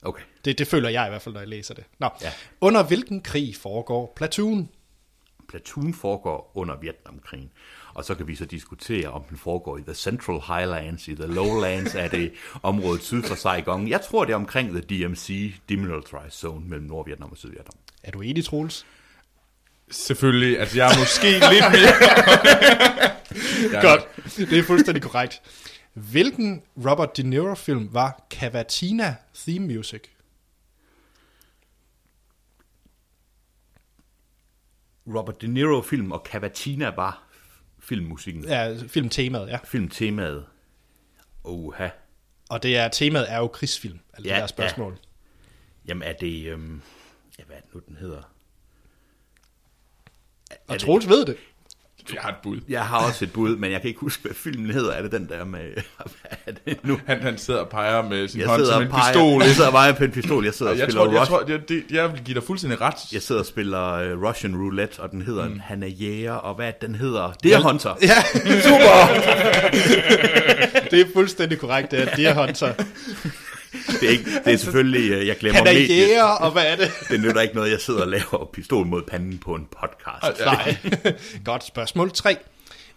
Okay. 0.02 0.22
Det, 0.46 0.58
det 0.60 0.68
føler 0.68 0.90
jeg 0.90 1.08
i 1.08 1.10
hvert 1.10 1.22
fald, 1.22 1.34
når 1.34 1.42
jeg 1.42 1.48
læser 1.50 1.74
det. 1.74 1.84
Nå. 2.00 2.10
Ja. 2.22 2.32
Under 2.62 2.84
hvilken 2.84 3.22
krig 3.22 3.56
foregår 3.56 4.14
Platoon? 4.16 4.70
Platoon 5.50 5.94
foregår 5.94 6.52
under 6.56 6.76
Vietnamkrigen. 6.82 7.50
Og 7.94 8.06
så 8.06 8.16
kan 8.16 8.28
vi 8.28 8.36
så 8.36 8.46
diskutere, 8.46 9.08
om 9.08 9.24
den 9.30 9.38
foregår 9.38 9.78
i 9.78 9.82
The 9.82 9.94
Central 9.94 10.40
Highlands, 10.48 11.08
i 11.08 11.16
The 11.16 11.26
Lowlands, 11.28 11.96
er 11.96 12.08
det 12.08 12.32
området 12.64 13.02
syd 13.04 13.24
for 13.24 13.36
Saigon. 13.36 13.88
Jeg 13.88 14.02
tror, 14.02 14.26
det 14.26 14.32
er 14.32 14.36
omkring 14.36 14.70
The 14.70 14.82
DMC, 15.08 15.54
Demilitarized 15.70 16.32
Zone, 16.32 16.66
mellem 16.70 16.88
Nordvietnam 16.88 17.32
og 17.32 17.38
Sydvietnam. 17.38 17.76
Er 18.04 18.12
du 18.12 18.22
enig, 18.22 18.46
Troels? 18.46 18.86
Selvfølgelig, 19.92 20.60
altså 20.60 20.78
jeg 20.78 20.94
er 20.94 21.00
måske 21.00 21.32
lidt 21.32 21.72
mere... 21.72 21.82
ja, 23.74 23.82
Godt. 23.90 24.02
Det 24.50 24.60
er 24.60 24.64
fuldstændig 24.64 25.04
korrekt. 25.04 25.42
Hvilken 25.94 26.64
Robert 26.90 27.18
De 27.18 27.24
Niro-film 27.24 27.90
var 27.94 28.26
Cavatina 28.30 29.16
theme 29.36 29.68
music? 29.76 30.02
Robert 35.16 35.42
De 35.42 35.48
Niro-film 35.48 36.12
og 36.12 36.26
Cavatina 36.26 36.90
var 36.90 37.24
filmmusikken. 37.80 38.44
Ja, 38.44 38.76
filmtemaet, 38.88 39.50
ja. 39.50 39.58
Filmtemaet. 39.64 40.46
Oha. 41.44 41.90
Og 42.50 42.64
det 42.64 42.78
er, 42.78 42.88
temaet 42.88 43.32
er 43.32 43.38
jo 43.38 43.48
krigsfilm, 43.48 44.00
altså 44.14 44.30
Ja, 44.30 44.34
det 44.34 44.42
her 44.42 44.48
spørgsmål. 44.48 45.00
Jamen 45.88 46.08
er 46.08 46.14
det... 46.14 46.46
Øhm, 46.46 46.82
ja, 47.40 47.44
hvad 47.44 47.56
er 47.56 47.62
det 47.62 47.74
nu, 47.74 47.82
den 47.88 47.96
hedder? 47.96 48.22
Og 50.68 50.80
Troels 50.80 51.10
ved 51.10 51.26
det. 51.26 51.36
Jeg 52.14 52.22
har 52.22 52.30
et 52.30 52.36
bud. 52.44 52.60
Jeg 52.70 52.86
har 52.86 53.08
også 53.08 53.26
et 53.26 53.34
bud, 53.34 53.56
men 53.56 53.72
jeg 53.72 53.82
kan 53.82 53.88
ikke 53.88 54.00
huske, 54.00 54.24
hvad 54.24 54.34
filmen 54.34 54.72
hedder. 54.72 54.92
Er 54.92 55.02
det 55.02 55.12
den 55.12 55.30
der 55.30 55.46
med... 55.46 55.60
Hvad 56.22 56.38
er 56.48 56.52
det 56.66 56.78
nu? 56.84 57.00
Han, 57.06 57.22
han 57.22 57.38
sidder 57.38 57.60
og 57.60 57.70
peger 57.70 58.10
med 58.10 58.28
sin 58.28 58.40
Jeg 58.40 58.48
hånd 58.48 58.66
som 58.66 58.82
en 58.82 58.90
peger, 58.90 59.14
pistol. 59.14 59.42
Jeg 59.42 59.56
sidder 59.56 59.68
og 59.70 59.74
peger 59.74 59.94
på 59.94 60.04
en 60.04 60.12
pistol. 60.12 60.46
Jeg 60.46 60.54
sidder 60.54 60.72
og 60.72 60.78
Jeg 60.78 60.86
spiller 60.86 61.06
tror, 61.06 61.14
jeg, 61.14 61.28
tror 61.28 61.44
jeg, 61.48 61.70
det, 61.70 61.84
jeg 61.92 62.14
vil 62.14 62.22
give 62.26 62.36
dig 62.36 62.44
fuldstændig 62.44 62.82
ret. 62.82 62.96
Jeg 63.14 63.22
sidder 63.22 63.42
og 63.42 63.46
spiller 63.46 64.14
uh, 64.14 64.24
Russian 64.24 64.56
Roulette, 64.56 65.00
og 65.00 65.12
den 65.12 65.22
hedder 65.22 65.50
mm. 65.50 65.60
Han 65.64 65.84
er 65.84 65.88
jæger, 65.88 66.34
og 66.34 66.56
hvad 66.56 66.74
den 66.82 66.96
hedder? 66.96 67.34
Det 67.44 67.54
er 67.54 67.60
Hunter. 67.60 67.98
Ja, 68.02 68.24
super! 68.70 69.08
det 70.92 71.02
er 71.02 71.06
fuldstændig 71.14 71.60
korrekt, 71.60 71.92
det 71.92 72.02
er 72.02 72.16
Deer 72.16 72.46
Hunter. 72.46 72.74
Det 74.00 74.08
er, 74.08 74.10
ikke, 74.10 74.26
det 74.46 74.54
er 74.54 74.58
selvfølgelig, 74.58 75.18
uh, 75.18 75.28
jeg 75.28 75.38
glemmer 75.38 75.58
Han 75.58 75.68
er 75.68 75.74
mediet. 75.74 75.90
jæger, 75.98 76.24
og 76.24 76.52
hvad 76.52 76.64
er 76.66 76.76
det? 76.76 76.92
Det 77.10 77.22
nytter 77.22 77.42
ikke 77.42 77.56
noget, 77.56 77.72
jeg 77.72 77.82
sidder 77.82 78.02
og 78.02 78.08
laver 78.08 78.50
pistol 78.54 78.86
mod 78.86 79.02
panden 79.08 79.38
på 79.38 79.56
en 79.56 79.68
podcast. 79.80 80.40
Nej. 80.46 80.78
Godt, 81.46 81.66
spørgsmål 81.66 82.12
3. 82.12 82.38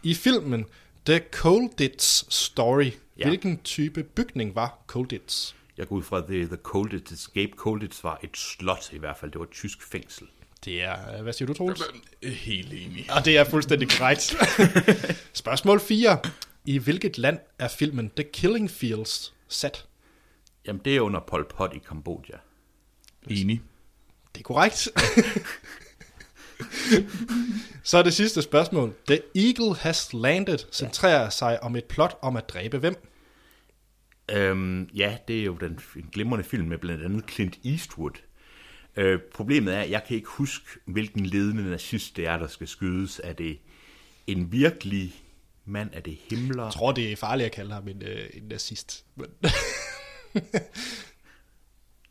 I 0.03 0.15
filmen 0.15 0.65
The 1.07 1.21
Colditz 1.33 2.25
Story, 2.35 2.85
Ja. 2.85 2.91
ja. 3.19 3.29
hvilken 3.29 3.59
type 3.65 4.03
bygning 4.03 4.55
var 4.55 4.79
Colditz? 4.87 5.53
Jeg 5.79 5.87
går 5.89 5.97
ud 5.97 6.03
fra, 6.03 6.19
at 6.19 6.25
The, 6.29 6.47
the 6.47 6.57
Colditz 6.63 7.13
Escape 7.13 7.53
Colditz 7.57 8.05
var 8.05 8.21
et 8.25 8.31
slot 8.37 8.89
i 8.93 8.99
hvert 8.99 9.17
fald. 9.21 9.31
Det 9.31 9.39
var 9.39 9.45
et 9.45 9.51
tysk 9.51 9.79
fængsel. 9.93 10.27
Det 10.65 10.83
er, 10.83 11.23
hvad 11.23 11.33
siger 11.33 11.47
du, 11.47 11.53
Troels? 11.55 11.83
Helt 12.23 12.73
enig. 12.73 13.07
Og 13.11 13.25
det 13.25 13.39
er 13.39 13.45
fuldstændig 13.45 13.89
korrekt. 13.91 14.37
Spørgsmål 15.33 15.81
4. 15.81 16.19
I 16.65 16.79
hvilket 16.79 17.19
land 17.19 17.39
er 17.59 17.69
filmen 17.69 18.11
The 18.17 18.25
Killing 18.33 18.71
Fields 18.71 19.33
sat? 19.49 19.85
Jamen, 20.67 20.81
det 20.85 20.97
er 20.97 21.01
under 21.01 21.21
Pol 21.21 21.49
Pot 21.49 21.75
i 21.75 21.79
Kambodja. 21.79 22.37
Enig. 23.31 23.61
Det 24.35 24.41
er 24.41 24.45
korrekt. 24.45 24.89
Så 27.83 27.99
er 27.99 28.03
det 28.03 28.15
sidste 28.15 28.43
spørgsmål. 28.43 28.95
The 29.07 29.21
Eagle 29.35 29.77
Has 29.77 30.13
Landed 30.13 30.59
centrerer 30.73 31.31
sig 31.31 31.63
om 31.63 31.77
et 31.77 31.85
plot 31.85 32.19
om 32.23 32.37
at 32.37 32.49
dræbe 32.49 32.79
hvem? 32.79 32.95
Øhm, 34.31 34.89
ja, 34.95 35.17
det 35.29 35.41
er 35.41 35.45
jo 35.45 35.55
den 35.55 35.81
en 35.97 36.09
glimrende 36.13 36.45
film 36.45 36.69
med 36.69 36.79
blandt 36.79 37.05
andet 37.05 37.31
Clint 37.31 37.59
Eastwood. 37.65 38.11
Øh, 38.97 39.21
problemet 39.35 39.75
er, 39.75 39.81
at 39.81 39.91
jeg 39.91 40.05
kan 40.09 40.17
ikke 40.17 40.29
huske, 40.29 40.67
hvilken 40.85 41.27
ledende 41.27 41.71
nazist 41.71 42.17
det 42.17 42.27
er, 42.27 42.39
der 42.39 42.47
skal 42.47 42.69
skydes. 42.69 43.21
Er 43.25 43.33
det 43.33 43.59
en 44.27 44.53
virkelig 44.53 45.15
mand? 45.65 45.91
Er 45.93 46.01
det 46.01 46.19
Himmler? 46.31 46.65
Jeg 46.65 46.73
tror, 46.73 46.93
det 46.93 47.13
er 47.13 47.17
farligt 47.17 47.47
at 47.47 47.53
kalde 47.53 47.75
ham 47.75 47.89
en, 47.89 48.03
øh, 48.03 48.27
en 48.35 48.43
nazist. 48.43 49.05
Men, 49.17 49.27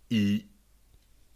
I... 0.10 0.42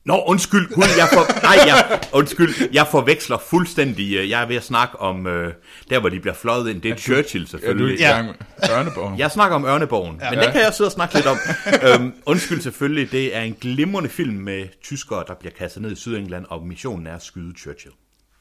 Nå, 0.06 0.24
undskyld, 0.28 0.68
Gud, 0.74 0.84
jeg 0.98 1.08
for... 1.14 1.42
Nej, 1.44 1.58
jeg... 1.68 2.00
undskyld, 2.14 2.70
jeg 2.74 2.88
forveksler 2.92 3.38
fuldstændig. 3.38 4.16
øh, 4.16 4.30
Jeg 4.30 4.42
er 4.42 4.46
ved 4.46 4.56
at 4.56 4.64
snakke 4.64 5.00
om, 5.00 5.28
øh, 5.28 5.54
der 5.90 6.00
hvor 6.00 6.10
de 6.10 6.20
bliver 6.20 6.34
fløjet 6.34 6.70
ind. 6.70 6.82
Det 6.82 6.92
er 6.92 6.96
Churchill 6.96 7.42
Er 7.44 7.46
du 7.46 7.50
selvfølgelig. 7.52 7.92
ikke 7.92 8.04
i 8.04 8.08
gang 8.08 8.26
med 8.28 8.70
Ørneborg? 8.72 9.20
Jeg 9.20 9.32
snakker 9.32 9.56
om 9.56 9.66
Ørneborgen, 9.66 10.20
ja, 10.22 10.30
men 10.30 10.40
Ja. 10.40 10.46
den 10.46 10.52
kan 10.54 10.62
jeg 10.62 10.74
sidde 10.74 10.88
og 10.88 10.92
snakke 10.92 11.16
lidt 11.16 11.26
om. 11.26 11.38
øhm, 11.84 12.14
undskyld 12.26 12.62
selvfølgelig, 12.62 13.12
det 13.12 13.36
er 13.36 13.42
en 13.42 13.54
glimrende 13.62 14.10
film 14.10 14.36
med 14.36 14.68
tyskere, 14.84 15.24
der 15.28 15.34
bliver 15.34 15.54
kastet 15.54 15.82
ned 15.82 15.92
i 15.92 15.96
Sydengland, 15.96 16.46
og 16.50 16.68
missionen 16.68 17.08
er 17.08 17.16
at 17.16 17.24
skyde 17.24 17.60
Churchill. 17.60 17.94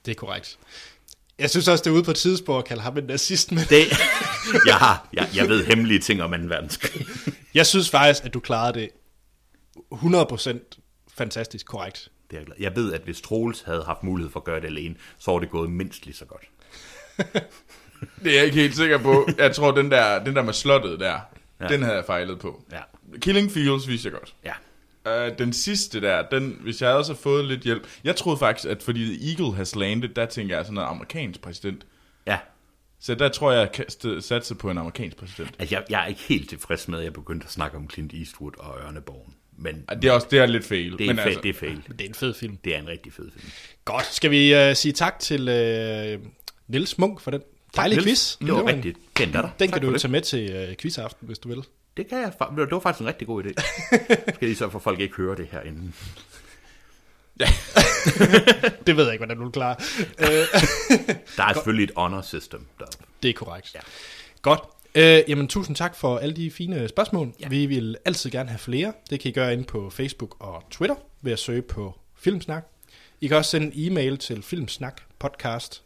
det 0.07 0.11
er 0.11 0.15
korrekt. 0.17 0.59
Jeg 1.39 1.51
synes 1.51 1.69
også, 1.69 1.83
det 1.85 1.91
er 1.91 1.95
ude 1.95 2.03
på 2.03 2.11
et 2.11 2.17
tidsspor 2.17 2.59
at 2.59 2.65
kalde 2.65 2.83
ham 2.83 2.99
en 2.99 3.05
nazist, 3.05 3.53
men 3.53 3.65
Det, 3.71 3.87
jeg, 4.67 4.75
har, 4.75 5.09
jeg, 5.13 5.29
jeg 5.35 5.49
ved 5.49 5.65
hemmelige 5.65 6.01
ting 6.01 6.23
om 6.23 6.31
2. 6.33 6.37
verdenskrig. 6.49 7.07
jeg 7.55 7.67
synes 7.67 7.91
faktisk, 7.91 8.25
at 8.25 8.35
du 8.35 8.41
klarede 8.41 8.81
det 8.81 8.89
100% 9.93 10.59
fantastisk 11.17 11.67
korrekt. 11.67 12.11
Det 12.31 12.37
er 12.37 12.41
jeg, 12.41 12.47
glad. 12.47 12.57
jeg 12.61 12.77
ved, 12.77 12.93
at 12.93 13.01
hvis 13.01 13.21
Troels 13.21 13.63
havde 13.63 13.85
haft 13.85 14.03
mulighed 14.03 14.33
for 14.33 14.41
at 14.41 14.45
gøre 14.45 14.61
det 14.61 14.67
alene, 14.67 14.95
så 15.19 15.31
var 15.31 15.39
det 15.39 15.51
gået 15.51 15.71
mindst 15.71 16.05
lige 16.07 16.17
så 16.17 16.25
godt. 16.25 16.45
Det 18.25 18.33
er 18.33 18.37
jeg 18.37 18.45
ikke 18.45 18.57
helt 18.61 18.77
sikker 18.77 18.99
på. 18.99 19.29
Jeg 19.39 19.55
tror, 19.55 19.71
den 19.71 19.91
der, 19.91 20.25
den 20.25 20.37
der 20.37 20.43
med 20.43 20.53
slottet 20.53 21.01
der, 21.01 21.07
Ja. 21.61 21.65
ja. 21.65 21.69
den 21.69 21.83
havde 21.83 21.97
jeg 21.97 22.05
fejlet 22.05 22.39
på. 22.39 22.63
Ja, 22.73 22.81
Killing 23.21 23.53
Fields 23.53 23.89
viser 23.89 24.11
jeg 24.11 24.19
godt. 24.19 24.35
ja. 24.45 24.53
Uh, 25.07 25.39
den 25.39 25.53
sidste 25.53 26.01
der, 26.01 26.23
den, 26.31 26.59
hvis 26.61 26.83
jeg 26.83 26.91
også 26.91 27.13
har 27.13 27.19
fået 27.19 27.45
lidt 27.45 27.61
hjælp. 27.61 27.87
Jeg 28.05 28.17
troede 28.17 28.39
faktisk, 28.39 28.69
at 28.69 28.83
fordi 28.83 29.17
The 29.17 29.31
Eagle 29.31 29.57
has 29.57 29.77
landed, 29.77 30.09
der 30.09 30.27
tænker 30.27 30.57
jeg 30.57 30.65
sådan 30.65 30.75
noget 30.75 30.89
amerikansk 30.89 31.41
præsident. 31.41 31.87
ja. 32.27 32.39
Så 33.01 33.15
der 33.15 33.29
tror 33.29 33.53
jeg, 33.53 33.71
jeg 33.79 34.23
satser 34.23 34.55
på 34.55 34.71
en 34.71 34.79
amerikansk 34.79 35.17
præsident. 35.17 35.55
Altså, 35.59 35.75
jeg, 35.75 35.85
jeg 35.91 36.03
er 36.03 36.07
ikke 36.07 36.21
helt 36.29 36.49
tilfreds 36.49 36.89
med, 36.89 36.99
at 36.99 37.05
jeg 37.05 37.13
begyndte 37.13 37.45
at 37.45 37.53
snakke 37.53 37.77
om 37.77 37.91
Clint 37.91 38.13
Eastwood 38.15 38.53
og 38.59 38.79
Ørneborgen. 38.87 39.35
Men 39.59 39.85
Det 40.03 40.05
er 40.05 40.13
også 40.13 40.27
det 40.31 40.39
er 40.39 40.47
lidt 40.47 40.65
fail. 40.65 40.93
det 40.99 41.01
er, 41.01 41.07
men 41.07 41.19
fa- 41.19 41.23
altså, 41.23 41.41
det 41.43 41.49
er 41.49 41.55
fail. 41.55 41.83
Men 41.89 41.99
det 41.99 42.05
er 42.05 42.09
en 42.09 42.15
fed 42.15 42.35
film. 42.35 42.57
Det 42.65 42.75
er 42.75 42.79
en 42.79 42.89
rigtig 42.89 43.13
fed 43.13 43.31
film. 43.37 43.51
Godt. 43.85 44.07
Skal 44.15 44.31
vi 44.31 44.69
uh, 44.71 44.77
sige 44.77 44.93
tak 44.93 45.19
til 45.19 45.41
uh, 45.41 46.21
Niels 46.69 46.99
Munk 46.99 47.21
for 47.21 47.31
den 47.31 47.41
dejlige 47.77 47.97
Niels. 48.01 48.37
quiz? 48.41 48.47
Det 48.47 48.55
var 48.55 48.61
en- 48.61 48.67
rigtig 48.69 48.95
pænt 49.15 49.37
af 49.37 49.43
dig. 49.43 49.51
Den 49.59 49.69
Tak 49.69 49.73
kan 49.73 49.83
for 49.83 49.87
du 49.89 49.93
det. 49.93 50.01
tage 50.01 50.13
med 50.13 50.21
til 50.21 50.69
uh, 50.71 50.75
quizaften, 50.77 51.27
hvis 51.27 51.39
du 51.39 51.49
vil. 51.49 51.63
Det 51.99 52.09
kan 52.09 52.19
jeg. 52.19 52.33
Det 52.57 52.71
var 52.71 52.81
faktisk 52.81 53.01
en 53.01 53.07
rigtig 53.07 53.27
god 53.27 53.45
idé. 53.45 53.53
Skal 54.35 54.49
lige 54.49 54.57
så 54.57 54.71
for 54.71 54.79
folk 54.79 55.01
ikke 55.01 55.17
høre 55.17 55.37
det 55.37 55.49
her 55.53 55.61
inden. 55.61 55.95
det 58.87 58.97
ved 58.97 59.05
jeg 59.05 59.13
ikke, 59.13 59.25
hvordan 59.25 59.45
du 59.45 59.51
klarer. 59.51 59.75
Der 61.37 61.45
er 61.45 61.53
selvfølgelig 61.53 61.85
et 61.85 61.91
honor 61.97 62.21
system 62.21 62.67
deroppe. 62.79 62.97
det 63.23 63.29
er 63.29 63.33
korrekt. 63.33 63.75
Ja. 63.75 63.81
Godt. 64.43 64.61
Øh, 64.95 65.21
jamen, 65.29 65.49
tusind 65.49 65.77
tak 65.77 65.97
for 65.97 66.19
alle 66.19 66.37
de 66.37 66.51
fine 66.51 66.89
spørgsmål. 66.89 67.27
Ja. 67.27 67.45
Ja. 67.45 67.49
Vi 67.49 67.67
vil 67.67 67.97
altid 68.05 68.31
gerne 68.31 68.49
have 68.49 68.59
flere. 68.59 68.93
Det 69.11 69.21
kan 69.21 69.29
I 69.29 69.33
gøre 69.33 69.53
inde 69.53 69.65
på 69.65 69.91
Facebook 69.91 70.37
og 70.39 70.65
Twitter 70.71 70.97
ved 71.23 71.33
at 71.33 71.39
søge 71.39 71.63
på 71.63 71.99
Filmsnak. 72.17 72.67
I 73.21 73.27
kan 73.27 73.37
også 73.37 73.51
sende 73.51 73.67
en 73.67 73.93
e-mail 73.93 74.19
til 74.19 74.43
filmsnakpodcast 74.43 75.83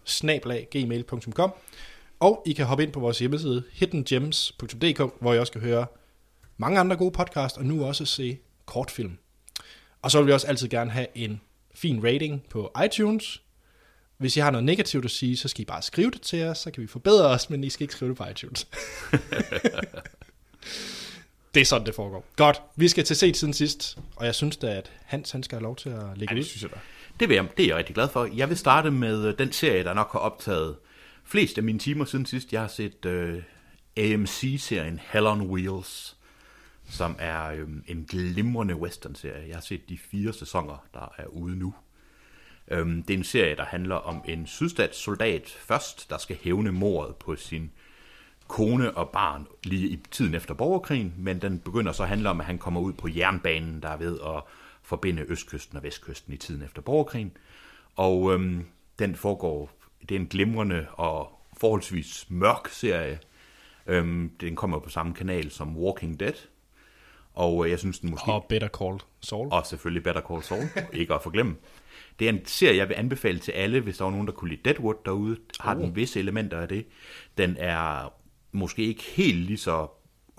og 2.21 2.43
I 2.47 2.53
kan 2.53 2.67
hoppe 2.67 2.85
ind 2.85 2.93
på 2.93 3.01
vores 3.01 3.19
hjemmeside 3.19 3.63
hiddengems.dk, 3.73 5.01
hvor 5.21 5.35
I 5.35 5.39
også 5.39 5.53
kan 5.53 5.61
høre 5.61 5.87
mange 6.63 6.81
andre 6.81 6.97
gode 6.97 7.11
podcasts, 7.11 7.59
og 7.59 7.65
nu 7.65 7.85
også 7.85 8.05
se 8.05 8.39
kortfilm. 8.67 9.19
Og 10.03 10.11
så 10.11 10.19
vil 10.19 10.27
vi 10.27 10.33
også 10.33 10.47
altid 10.47 10.69
gerne 10.69 10.91
have 10.91 11.07
en 11.15 11.41
fin 11.75 12.05
rating 12.05 12.43
på 12.51 12.73
iTunes. 12.85 13.43
Hvis 14.19 14.37
I 14.37 14.41
har 14.41 14.51
noget 14.51 14.65
negativt 14.65 15.05
at 15.05 15.11
sige, 15.11 15.37
så 15.37 15.49
skal 15.49 15.63
I 15.63 15.65
bare 15.65 15.83
skrive 15.83 16.11
det 16.11 16.23
til 16.23 16.45
os, 16.45 16.59
så 16.59 16.71
kan 16.71 16.83
vi 16.83 16.87
forbedre 16.87 17.27
os, 17.27 17.51
men 17.51 17.65
I 17.65 17.71
skal 17.71 17.85
ikke 17.85 17.95
skrive 17.95 18.09
det 18.09 18.19
på 18.19 18.25
iTunes. 18.31 18.67
det 21.55 21.61
er 21.61 21.65
sådan, 21.65 21.87
det 21.87 21.95
foregår. 21.95 22.25
Godt, 22.37 22.63
vi 22.77 22.89
skal 22.89 23.05
til 23.05 23.17
set 23.17 23.37
siden 23.37 23.55
sidst, 23.55 23.99
og 24.17 24.27
jeg 24.27 24.35
synes 24.35 24.57
da, 24.57 24.67
at 24.67 24.93
Hans 25.05 25.31
han 25.31 25.43
skal 25.43 25.57
have 25.57 25.63
lov 25.63 25.77
til 25.77 25.89
at 25.89 26.03
lægge 26.17 26.35
Ja, 26.35 26.39
ud. 26.39 26.43
det 26.43 26.47
synes 26.51 26.63
jeg 26.63 26.71
da. 26.71 26.77
Det, 27.21 27.29
vil 27.29 27.35
jeg, 27.35 27.47
det 27.57 27.63
er 27.63 27.67
jeg 27.69 27.77
rigtig 27.77 27.95
glad 27.95 28.09
for. 28.09 28.29
Jeg 28.37 28.49
vil 28.49 28.57
starte 28.57 28.91
med 28.91 29.25
øh, 29.27 29.39
den 29.39 29.53
serie, 29.53 29.85
der 29.85 29.95
nok 29.95 30.13
har 30.13 30.19
optaget 30.19 30.77
flest 31.25 31.59
af 31.59 31.65
mine 31.65 31.79
timer 31.79 32.05
siden 32.05 32.27
sidst. 32.27 32.53
Jeg 32.53 32.61
har 32.61 32.69
set 32.69 33.05
øh, 33.07 33.43
AMC-serien 33.97 35.01
Hell 35.13 35.27
on 35.27 35.41
Wheels, 35.41 36.17
som 36.93 37.17
er 37.19 37.51
øh, 37.51 37.69
en 37.87 38.05
glimrende 38.05 38.77
western-serie. 38.77 39.49
Jeg 39.49 39.57
har 39.57 39.61
set 39.61 39.89
de 39.89 39.99
fire 39.99 40.33
sæsoner, 40.33 40.87
der 40.95 41.15
er 41.19 41.27
ude 41.27 41.57
nu. 41.57 41.75
Øhm, 42.69 43.03
det 43.03 43.15
er 43.15 43.19
en 43.19 43.25
serie, 43.25 43.57
der 43.57 43.65
handler 43.65 43.95
om 43.95 44.25
en 44.29 44.47
sydstatssoldat 44.47 45.49
først, 45.49 46.11
der 46.11 46.19
skal 46.19 46.39
hævne 46.43 46.73
mordet 46.73 47.17
på 47.17 47.37
sin 47.37 47.71
kone 48.49 48.97
og 48.97 49.11
barn 49.11 49.47
lige 49.65 49.89
i 49.89 49.97
tiden 50.11 50.35
efter 50.35 50.55
borgerkrigen, 50.55 51.15
men 51.19 51.43
den 51.43 51.59
begynder 51.59 51.93
så 51.93 52.03
at 52.03 52.09
handle 52.09 52.31
om, 52.31 52.41
at 52.41 52.47
han 52.47 52.59
kommer 52.59 52.81
ud 52.81 52.93
på 52.93 53.09
jernbanen, 53.09 53.83
der 53.83 53.89
er 53.89 53.97
ved 53.97 54.19
at 54.21 54.43
forbinde 54.83 55.23
østkysten 55.29 55.77
og 55.77 55.83
vestkysten 55.83 56.33
i 56.33 56.37
tiden 56.37 56.63
efter 56.63 56.83
borgerkrigen. 56.83 57.37
Og 57.97 58.35
øhm, 58.35 58.67
den 58.99 59.17
foregår, 59.17 59.71
det 60.09 60.15
er 60.15 60.21
en 60.21 60.27
glimrende 60.27 60.87
og 60.93 61.41
forholdsvis 61.57 62.27
mørk 62.29 62.69
serie. 62.69 63.19
Øhm, 63.87 64.31
den 64.41 64.57
kommer 64.57 64.79
på 64.79 64.91
samme 64.91 65.15
kanal 65.15 65.51
som 65.51 65.77
Walking 65.77 66.21
Dead, 66.21 66.35
og 67.35 67.65
øh, 67.65 67.71
jeg 67.71 67.79
synes 67.79 67.99
den 67.99 68.11
måske... 68.11 68.33
Og 68.33 68.47
Better 68.49 68.69
Call 68.69 69.01
Saul. 69.21 69.49
Og 69.53 69.67
selvfølgelig 69.67 70.03
Better 70.03 70.23
Call 70.29 70.43
Saul, 70.43 70.69
ikke 70.93 71.15
at 71.15 71.23
forglemme. 71.23 71.57
Det 72.19 72.29
er 72.29 72.33
en 72.33 72.47
serie, 72.47 72.77
jeg 72.77 72.89
vil 72.89 72.95
anbefale 72.95 73.39
til 73.39 73.53
alle, 73.53 73.81
hvis 73.81 73.97
der 73.97 74.05
er 74.05 74.11
nogen, 74.11 74.27
der 74.27 74.33
kunne 74.33 74.51
lide 74.51 74.61
Deadwood 74.65 74.95
derude. 75.05 75.37
Har 75.61 75.75
den 75.75 75.97
visse 75.97 76.19
elementer 76.19 76.61
af 76.61 76.69
det. 76.69 76.87
Den 77.39 77.57
er 77.59 78.13
måske 78.53 78.83
ikke 78.83 79.03
helt 79.03 79.39
lige 79.39 79.59
så, 79.59 79.87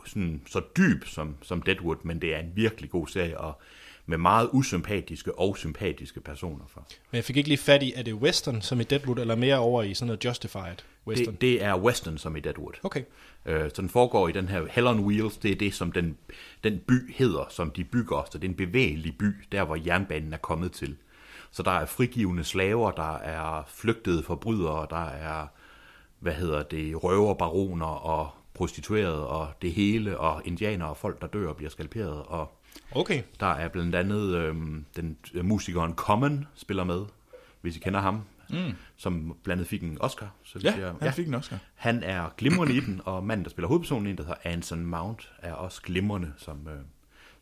sådan, 0.05 0.41
så 0.47 0.61
dyb 0.77 1.05
som, 1.05 1.35
som 1.41 1.61
Deadwood, 1.61 1.97
men 2.03 2.21
det 2.21 2.35
er 2.35 2.39
en 2.39 2.51
virkelig 2.55 2.89
god 2.89 3.07
serie, 3.07 3.39
og 3.39 3.61
med 4.05 4.17
meget 4.17 4.49
usympatiske 4.53 5.39
og 5.39 5.57
sympatiske 5.57 6.21
personer 6.21 6.65
for. 6.67 6.87
Men 7.11 7.15
jeg 7.15 7.23
fik 7.23 7.37
ikke 7.37 7.49
lige 7.49 7.57
fat 7.57 7.83
i, 7.83 7.93
er 7.95 8.03
det 8.03 8.13
western 8.13 8.61
som 8.61 8.79
i 8.79 8.83
Deadwood, 8.83 9.17
eller 9.17 9.35
mere 9.35 9.57
over 9.57 9.83
i 9.83 9.93
sådan 9.93 10.07
noget 10.07 10.25
justified 10.25 10.75
western? 11.07 11.33
Det, 11.33 11.41
det 11.41 11.63
er 11.63 11.77
western 11.77 12.17
som 12.17 12.35
i 12.35 12.39
Deadwood. 12.39 12.73
Okay. 12.83 13.03
Øh, 13.45 13.69
så 13.73 13.81
den 13.81 13.89
foregår 13.89 14.27
i 14.27 14.31
den 14.31 14.47
her 14.47 14.65
Hell 14.71 14.87
on 14.87 14.99
Wheels, 14.99 15.37
det 15.37 15.51
er 15.51 15.55
det, 15.55 15.73
som 15.73 15.91
den, 15.91 16.17
den 16.63 16.79
by 16.87 17.13
hedder, 17.13 17.45
som 17.49 17.71
de 17.71 17.83
bygger. 17.83 18.27
Så 18.31 18.37
det 18.37 18.43
er 18.43 18.49
en 18.49 18.55
bevægelig 18.55 19.17
by, 19.17 19.35
der 19.51 19.63
hvor 19.63 19.75
jernbanen 19.85 20.33
er 20.33 20.37
kommet 20.37 20.71
til. 20.71 20.97
Så 21.51 21.63
der 21.63 21.71
er 21.71 21.85
frigivende 21.85 22.43
slaver, 22.43 22.91
der 22.91 23.17
er 23.17 23.63
flygtede 23.67 24.23
forbrydere, 24.23 24.87
der 24.89 25.05
er, 25.05 25.47
hvad 26.19 26.33
hedder 26.33 26.63
det, 26.63 27.03
røverbaroner 27.03 27.85
og 27.85 28.29
prostituerede 28.53 29.27
og 29.27 29.47
det 29.61 29.73
hele, 29.73 30.17
og 30.19 30.41
indianere 30.45 30.89
og 30.89 30.97
folk, 30.97 31.21
der 31.21 31.27
dør 31.27 31.49
og 31.49 31.55
bliver 31.55 31.69
skalperet. 31.69 32.23
Og 32.27 32.59
Okay. 32.91 33.23
der 33.39 33.45
er 33.45 33.67
blandt 33.67 33.95
andet 33.95 34.35
øhm, 34.35 34.85
den 34.95 35.17
øh, 35.33 35.45
musikeren 35.45 35.95
Common 35.95 36.47
spiller 36.55 36.83
med, 36.83 37.05
hvis 37.61 37.77
I 37.77 37.79
kender 37.79 37.99
ham, 37.99 38.21
mm. 38.49 38.73
som 38.95 39.37
blandt 39.43 39.59
andet 39.59 39.67
fik 39.67 39.83
en 39.83 39.97
Oscar. 40.01 40.35
Så 40.43 40.59
Ja, 40.59 40.93
han 41.01 41.13
fik 41.13 41.27
en 41.27 41.33
Oscar. 41.33 41.59
Han 41.75 42.03
er 42.03 42.29
glimrende 42.37 42.75
i 42.75 42.79
den, 42.79 43.01
og 43.05 43.23
manden, 43.23 43.43
der 43.43 43.49
spiller 43.49 43.67
hovedpersonen, 43.67 44.07
en, 44.07 44.17
der 44.17 44.23
hedder 44.23 44.39
Anson 44.43 44.85
Mount, 44.85 45.31
er 45.39 45.53
også 45.53 45.81
glimrende 45.81 46.33
som, 46.37 46.67
øh, 46.67 46.79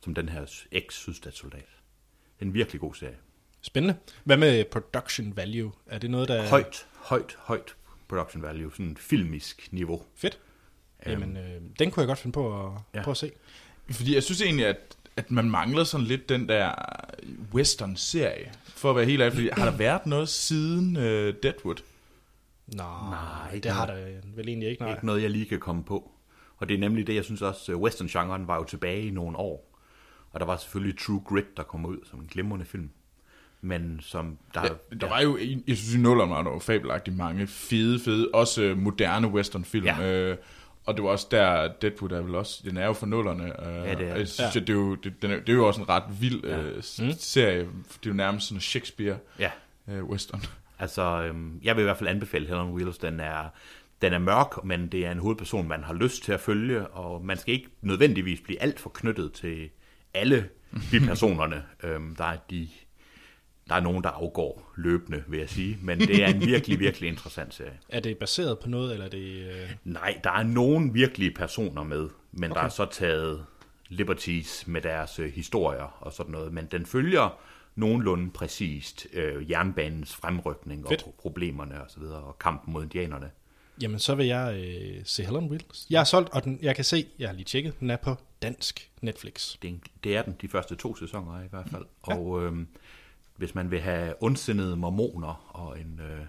som 0.03 0.15
den 0.15 0.29
her 0.29 0.65
eks-sydstatssoldat. 0.71 1.67
En 2.39 2.53
virkelig 2.53 2.81
god 2.81 2.95
serie. 2.95 3.17
Spændende. 3.61 3.95
Hvad 4.23 4.37
med 4.37 4.65
production 4.65 5.37
value? 5.37 5.71
Er 5.85 5.97
det 5.99 6.11
noget, 6.11 6.27
der 6.27 6.35
er 6.35 6.49
Højt, 6.49 6.87
højt, 6.95 7.35
højt 7.39 7.75
production 8.07 8.43
value, 8.43 8.71
sådan 8.71 8.97
filmisk 8.97 9.67
niveau. 9.71 10.01
fedt? 10.15 10.39
Jamen, 11.05 11.37
øh, 11.37 11.61
den 11.79 11.91
kunne 11.91 12.01
jeg 12.01 12.07
godt 12.07 12.19
finde 12.19 12.33
på 12.33 12.65
at, 12.65 12.71
ja. 12.93 12.99
Ja. 12.99 13.03
på 13.03 13.11
at 13.11 13.17
se. 13.17 13.31
Fordi 13.91 14.15
jeg 14.15 14.23
synes 14.23 14.41
egentlig, 14.41 14.65
at, 14.65 14.97
at 15.17 15.31
man 15.31 15.49
mangler 15.49 15.83
sådan 15.83 16.05
lidt 16.07 16.29
den 16.29 16.49
der 16.49 16.71
western-serie. 17.53 18.51
For 18.67 18.89
at 18.89 18.95
være 18.95 19.05
helt 19.05 19.21
ærlig, 19.21 19.33
fordi 19.33 19.49
har 19.57 19.65
der 19.71 19.77
været 19.77 20.05
noget 20.05 20.29
siden 20.29 20.97
uh, 20.97 21.03
Deadwood? 21.43 21.75
Nå, 22.67 22.83
Nej, 23.09 23.59
det 23.63 23.71
har 23.71 23.87
er- 23.87 23.93
der 23.95 24.05
vel 24.35 24.47
egentlig 24.47 24.69
ikke. 24.69 24.81
Nej. 24.83 24.91
Ikke 24.91 25.05
noget, 25.05 25.21
jeg 25.21 25.29
lige 25.29 25.45
kan 25.45 25.59
komme 25.59 25.83
på. 25.83 26.11
Og 26.57 26.69
det 26.69 26.75
er 26.75 26.79
nemlig 26.79 27.07
det, 27.07 27.15
jeg 27.15 27.23
synes 27.23 27.41
også, 27.41 27.71
øh, 27.71 27.77
western-genren 27.77 28.47
var 28.47 28.55
jo 28.55 28.63
tilbage 28.63 29.01
i 29.01 29.09
nogle 29.11 29.37
år. 29.37 29.77
Og 30.31 30.39
der 30.39 30.45
var 30.45 30.57
selvfølgelig 30.57 30.99
True 30.99 31.21
Grit, 31.25 31.57
der 31.57 31.63
kom 31.63 31.85
ud 31.85 31.97
som 32.09 32.19
en 32.19 32.27
glimrende 32.31 32.65
film. 32.65 32.89
Men 33.61 33.99
som 34.01 34.37
der... 34.53 34.61
Ja, 34.63 34.95
der 35.01 35.09
var 35.09 35.21
jo, 35.21 35.37
jeg 35.67 35.77
synes 35.77 35.95
i 35.95 35.97
nullerne 35.97 36.31
var 36.31 36.43
der 36.43 36.51
jo 36.51 36.59
fabelagtigt 36.59 37.17
mange 37.17 37.47
fede, 37.47 37.99
fede, 37.99 38.29
også 38.33 38.61
øh, 38.61 38.77
moderne 38.77 39.27
western-film. 39.27 39.85
Ja. 39.85 40.01
Øh, 40.11 40.37
og 40.85 40.95
det 40.95 41.03
var 41.03 41.09
også 41.09 41.27
der, 41.31 41.67
Deadwood 41.81 42.11
er 42.11 42.21
vel 42.21 42.35
også, 42.35 42.61
den 42.65 42.77
er 42.77 42.85
jo 42.85 42.93
for 42.93 43.05
nullerne. 43.05 43.67
Øh, 43.67 43.75
Ja, 43.87 43.93
det 43.95 44.07
er 44.07 44.15
Jeg 44.15 44.27
synes, 44.27 44.55
Ja. 44.55 44.59
det, 44.59 44.69
er 44.69 44.73
jo, 44.73 44.95
det, 44.95 45.21
den 45.21 45.31
er, 45.31 45.39
det 45.39 45.49
er 45.49 45.53
jo 45.53 45.67
også 45.67 45.81
en 45.81 45.89
ret 45.89 46.03
vild 46.21 46.43
Ja. 46.43 46.61
øh, 46.61 46.75
mm. 46.75 47.11
serie. 47.19 47.59
Det 47.59 47.65
er 48.05 48.07
jo 48.07 48.13
nærmest 48.13 48.47
sådan 48.47 48.57
en 48.57 48.61
Shakespeare 48.61 49.17
ja, 49.39 49.51
øh, 49.87 50.03
western. 50.03 50.41
Altså, 50.79 51.01
øhm, 51.01 51.59
jeg 51.63 51.75
vil 51.75 51.81
i 51.81 51.83
hvert 51.83 51.97
fald 51.97 52.09
anbefale 52.09 52.47
Hell 52.47 52.59
on 52.59 52.73
Wheels. 52.73 52.97
Den 52.97 53.19
er, 53.19 53.43
den 54.01 54.13
er 54.13 54.19
mørk, 54.19 54.63
men 54.63 54.87
det 54.87 55.05
er 55.05 55.11
en 55.11 55.19
hovedperson, 55.19 55.67
man 55.67 55.83
har 55.83 55.93
lyst 55.93 56.23
til 56.23 56.31
at 56.31 56.39
følge, 56.39 56.87
og 56.87 57.25
man 57.25 57.37
skal 57.37 57.53
ikke 57.53 57.67
nødvendigvis 57.81 58.41
blive 58.41 58.61
alt 58.61 58.79
for 58.79 58.89
knyttet 58.89 59.33
til 59.33 59.69
alle 60.13 60.49
bipersonerne. 60.91 61.63
øhm, 61.83 62.15
der, 62.15 62.25
er 62.25 62.37
de, 62.49 62.69
der 63.71 63.77
er 63.77 63.81
nogen, 63.81 64.03
der 64.03 64.09
afgår 64.09 64.71
løbende, 64.75 65.23
vil 65.27 65.39
jeg 65.39 65.49
sige, 65.49 65.77
men 65.81 65.99
det 65.99 66.23
er 66.23 66.27
en 66.27 66.45
virkelig, 66.53 66.79
virkelig 66.79 67.09
interessant 67.09 67.53
serie. 67.53 67.79
Er 67.89 67.99
det 67.99 68.17
baseret 68.17 68.59
på 68.59 68.69
noget, 68.69 68.93
eller 68.93 69.05
er 69.05 69.09
det... 69.09 69.47
Øh... 69.47 69.69
Nej, 69.83 70.19
der 70.23 70.31
er 70.31 70.43
nogen 70.43 70.93
virkelige 70.93 71.31
personer 71.31 71.83
med, 71.83 72.09
men 72.31 72.51
okay. 72.51 72.59
der 72.59 72.65
er 72.65 72.69
så 72.69 72.85
taget 72.85 73.45
liberties 73.87 74.67
med 74.67 74.81
deres 74.81 75.19
øh, 75.19 75.33
historier 75.33 75.97
og 75.99 76.13
sådan 76.13 76.31
noget, 76.31 76.53
men 76.53 76.65
den 76.65 76.85
følger 76.85 77.39
nogenlunde 77.75 78.31
præcist 78.31 79.07
øh, 79.13 79.51
jernbanens 79.51 80.15
fremrykning 80.15 80.87
Fedt. 80.87 81.03
og 81.03 81.15
problemerne 81.19 81.81
og 81.81 81.91
så 81.91 81.99
videre, 81.99 82.19
og 82.19 82.39
kampen 82.39 82.73
mod 82.73 82.83
indianerne. 82.83 83.31
Jamen, 83.81 83.99
så 83.99 84.15
vil 84.15 84.25
jeg 84.25 84.63
øh, 84.65 85.01
se 85.05 85.23
Hell 85.23 85.37
on 85.37 85.49
Wheels. 85.49 85.87
Jeg 85.89 85.99
har 85.99 86.05
solgt, 86.05 86.29
og 86.29 86.43
den, 86.43 86.59
jeg 86.61 86.75
kan 86.75 86.85
se, 86.85 87.05
jeg 87.19 87.29
har 87.29 87.33
lige 87.33 87.45
tjekket, 87.45 87.79
den 87.79 87.89
er 87.89 87.97
på 87.97 88.15
dansk 88.41 88.89
Netflix. 89.01 89.57
Det 89.61 89.69
er, 89.69 89.73
det 90.03 90.17
er 90.17 90.21
den 90.21 90.35
de 90.41 90.47
første 90.47 90.75
to 90.75 90.95
sæsoner 90.95 91.43
i 91.43 91.47
hvert 91.49 91.69
fald. 91.69 91.85
Ja. 92.07 92.15
Og 92.15 92.43
øh, 92.43 92.53
hvis 93.37 93.55
man 93.55 93.71
vil 93.71 93.79
have 93.79 94.13
ondsindede 94.23 94.75
mormoner 94.75 95.51
og 95.55 95.79
en 95.79 95.99
øh, 96.03 96.25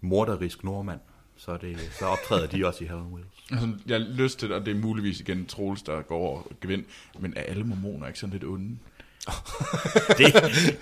morderisk 0.00 0.64
nordmand, 0.64 1.00
så, 1.36 1.50
er 1.50 1.56
det, 1.56 1.90
så 1.98 2.04
optræder 2.06 2.46
de 2.46 2.66
også 2.66 2.84
i 2.84 2.86
Hell 2.86 3.00
on 3.00 3.12
Wheels. 3.12 3.28
Altså, 3.50 3.68
jeg 3.86 4.00
har 4.00 4.06
lyst 4.06 4.38
til, 4.38 4.52
og 4.52 4.66
det 4.66 4.76
er 4.76 4.80
muligvis 4.80 5.20
igen 5.20 5.46
Troels, 5.46 5.82
der 5.82 6.02
går 6.02 6.18
over 6.18 6.38
og 6.38 6.52
gevind, 6.60 6.84
men 7.18 7.32
er 7.36 7.42
alle 7.42 7.64
mormoner 7.64 8.06
ikke 8.06 8.18
sådan 8.18 8.32
lidt 8.32 8.44
onde? 8.44 8.78
Det, 10.18 10.34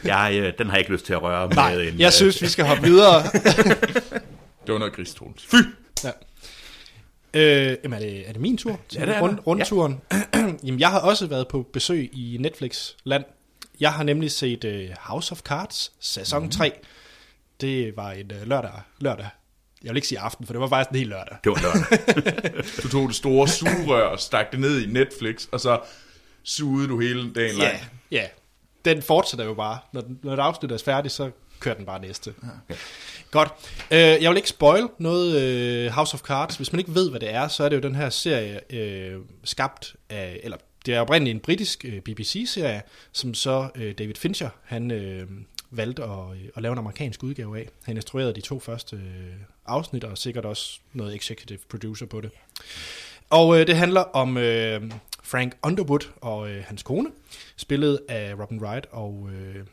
jeg, 0.04 0.38
øh, 0.42 0.52
den 0.58 0.66
har 0.66 0.74
jeg 0.74 0.80
ikke 0.80 0.92
lyst 0.92 1.06
til 1.06 1.12
at 1.12 1.22
røre 1.22 1.54
Nej, 1.54 1.74
med 1.74 1.92
en... 1.92 1.98
jeg 1.98 2.06
øh, 2.06 2.12
synes, 2.12 2.42
vi 2.42 2.46
skal 2.46 2.64
hoppe 2.64 2.82
videre. 2.82 3.22
Det 4.66 4.72
var 4.72 4.78
noget 4.78 4.92
gris, 4.94 5.14
Troels. 5.14 5.46
Fy! 5.46 5.56
Ja. 6.04 6.10
Øh, 7.34 7.76
jamen, 7.84 7.98
er 7.98 7.98
det, 7.98 8.28
er 8.28 8.32
det 8.32 8.40
min 8.40 8.56
tur? 8.56 8.80
til 8.88 8.98
Ja, 8.98 9.06
det 9.06 9.16
er 9.16 9.20
rund. 9.20 9.38
Rundturen. 9.46 10.00
jamen, 10.64 10.80
jeg 10.80 10.88
har 10.88 11.00
også 11.00 11.26
været 11.26 11.48
på 11.48 11.62
besøg 11.72 12.10
i 12.12 12.36
Netflix-land. 12.40 13.24
Jeg 13.80 13.92
har 13.92 14.02
nemlig 14.04 14.30
set 14.30 14.64
uh, 14.64 14.96
House 15.00 15.32
of 15.32 15.40
Cards, 15.40 15.92
sæson 16.00 16.42
mm. 16.42 16.50
3. 16.50 16.72
Det 17.60 17.96
var 17.96 18.10
en 18.10 18.32
uh, 18.42 18.48
lørdag, 18.48 18.80
lørdag. 18.98 19.28
Jeg 19.82 19.90
vil 19.90 19.96
ikke 19.96 20.08
sige 20.08 20.18
aften, 20.18 20.46
for 20.46 20.52
det 20.52 20.60
var 20.60 20.68
faktisk 20.68 20.90
en 20.90 20.96
hel 20.96 21.06
lørdag. 21.06 21.36
Det 21.44 21.52
var 21.52 21.60
lørdag. 21.62 22.64
Du 22.82 22.88
tog 22.88 23.08
det 23.08 23.16
store 23.16 23.48
sugerør 23.48 24.02
og 24.02 24.20
stak 24.20 24.52
det 24.52 24.60
ned 24.60 24.80
i 24.80 24.86
Netflix, 24.86 25.46
og 25.52 25.60
så 25.60 25.80
sugede 26.44 26.88
du 26.88 27.00
hele 27.00 27.32
dagen 27.32 27.56
lang. 27.56 27.72
Ja, 27.72 27.78
ja. 28.10 28.26
Den 28.84 29.02
fortsætter 29.02 29.44
jo 29.44 29.54
bare. 29.54 29.78
Når, 29.92 30.02
når 30.22 30.36
det 30.36 30.42
afsnit 30.42 30.72
er 30.72 30.78
færdigt, 30.78 31.14
så 31.14 31.30
kører 31.60 31.74
den 31.74 31.86
bare 31.86 32.00
næste. 32.00 32.34
Ja. 32.70 32.74
Godt. 33.30 33.48
Øh, 33.90 33.98
jeg 33.98 34.30
vil 34.30 34.36
ikke 34.36 34.48
spoil 34.48 34.88
noget 34.98 35.42
øh, 35.42 35.90
House 35.90 36.14
of 36.14 36.20
Cards. 36.20 36.56
Hvis 36.56 36.72
man 36.72 36.78
ikke 36.78 36.94
ved, 36.94 37.10
hvad 37.10 37.20
det 37.20 37.34
er, 37.34 37.48
så 37.48 37.64
er 37.64 37.68
det 37.68 37.76
jo 37.76 37.80
den 37.80 37.94
her 37.94 38.10
serie 38.10 38.74
øh, 38.74 39.20
skabt 39.44 39.96
af, 40.10 40.40
eller 40.42 40.56
det 40.88 40.96
er 40.96 41.00
oprindeligt 41.00 41.34
en 41.34 41.40
britisk 41.40 41.84
øh, 41.84 42.00
BBC-serie, 42.00 42.82
som 43.12 43.34
så 43.34 43.68
øh, 43.74 43.94
David 43.98 44.14
Fincher, 44.14 44.48
han 44.64 44.90
øh, 44.90 45.26
valgte 45.70 46.02
at, 46.02 46.30
øh, 46.32 46.48
at 46.56 46.62
lave 46.62 46.72
en 46.72 46.78
amerikansk 46.78 47.22
udgave 47.22 47.58
af. 47.58 47.68
Han 47.84 47.96
instruerede 47.96 48.34
de 48.34 48.40
to 48.40 48.60
første 48.60 48.96
øh, 48.96 49.32
afsnit, 49.66 50.04
og 50.04 50.18
sikkert 50.18 50.44
også 50.44 50.80
noget 50.92 51.16
executive 51.16 51.58
producer 51.68 52.06
på 52.06 52.20
det. 52.20 52.30
Og 53.30 53.60
øh, 53.60 53.66
det 53.66 53.76
handler 53.76 54.00
om 54.00 54.36
øh, 54.36 54.82
Frank 55.22 55.56
Underwood 55.62 56.08
og 56.20 56.50
øh, 56.50 56.64
hans 56.64 56.82
kone, 56.82 57.10
spillet 57.56 58.00
af 58.08 58.34
Robin 58.38 58.62
Wright, 58.62 58.86
og 58.90 59.30
øh, 59.32 59.66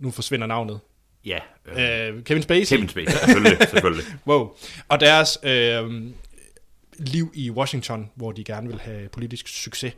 nu 0.00 0.10
forsvinder 0.10 0.46
navnet. 0.46 0.80
Ja, 1.24 1.38
øh, 1.66 2.08
Øh, 2.08 2.24
Kevin 2.24 2.42
Spacey. 2.42 2.76
Kevin 2.76 2.88
Spacey, 2.88 3.18
selvfølgelig, 3.24 3.68
selvfølgelig. 3.68 4.04
Wow. 4.26 4.56
Og 4.88 5.00
deres 5.00 5.38
øh, 5.42 6.02
liv 6.98 7.32
i 7.34 7.50
Washington, 7.50 8.10
hvor 8.14 8.32
de 8.32 8.44
gerne 8.44 8.68
vil 8.68 8.80
have 8.80 9.08
politisk 9.08 9.48
succes. 9.48 9.92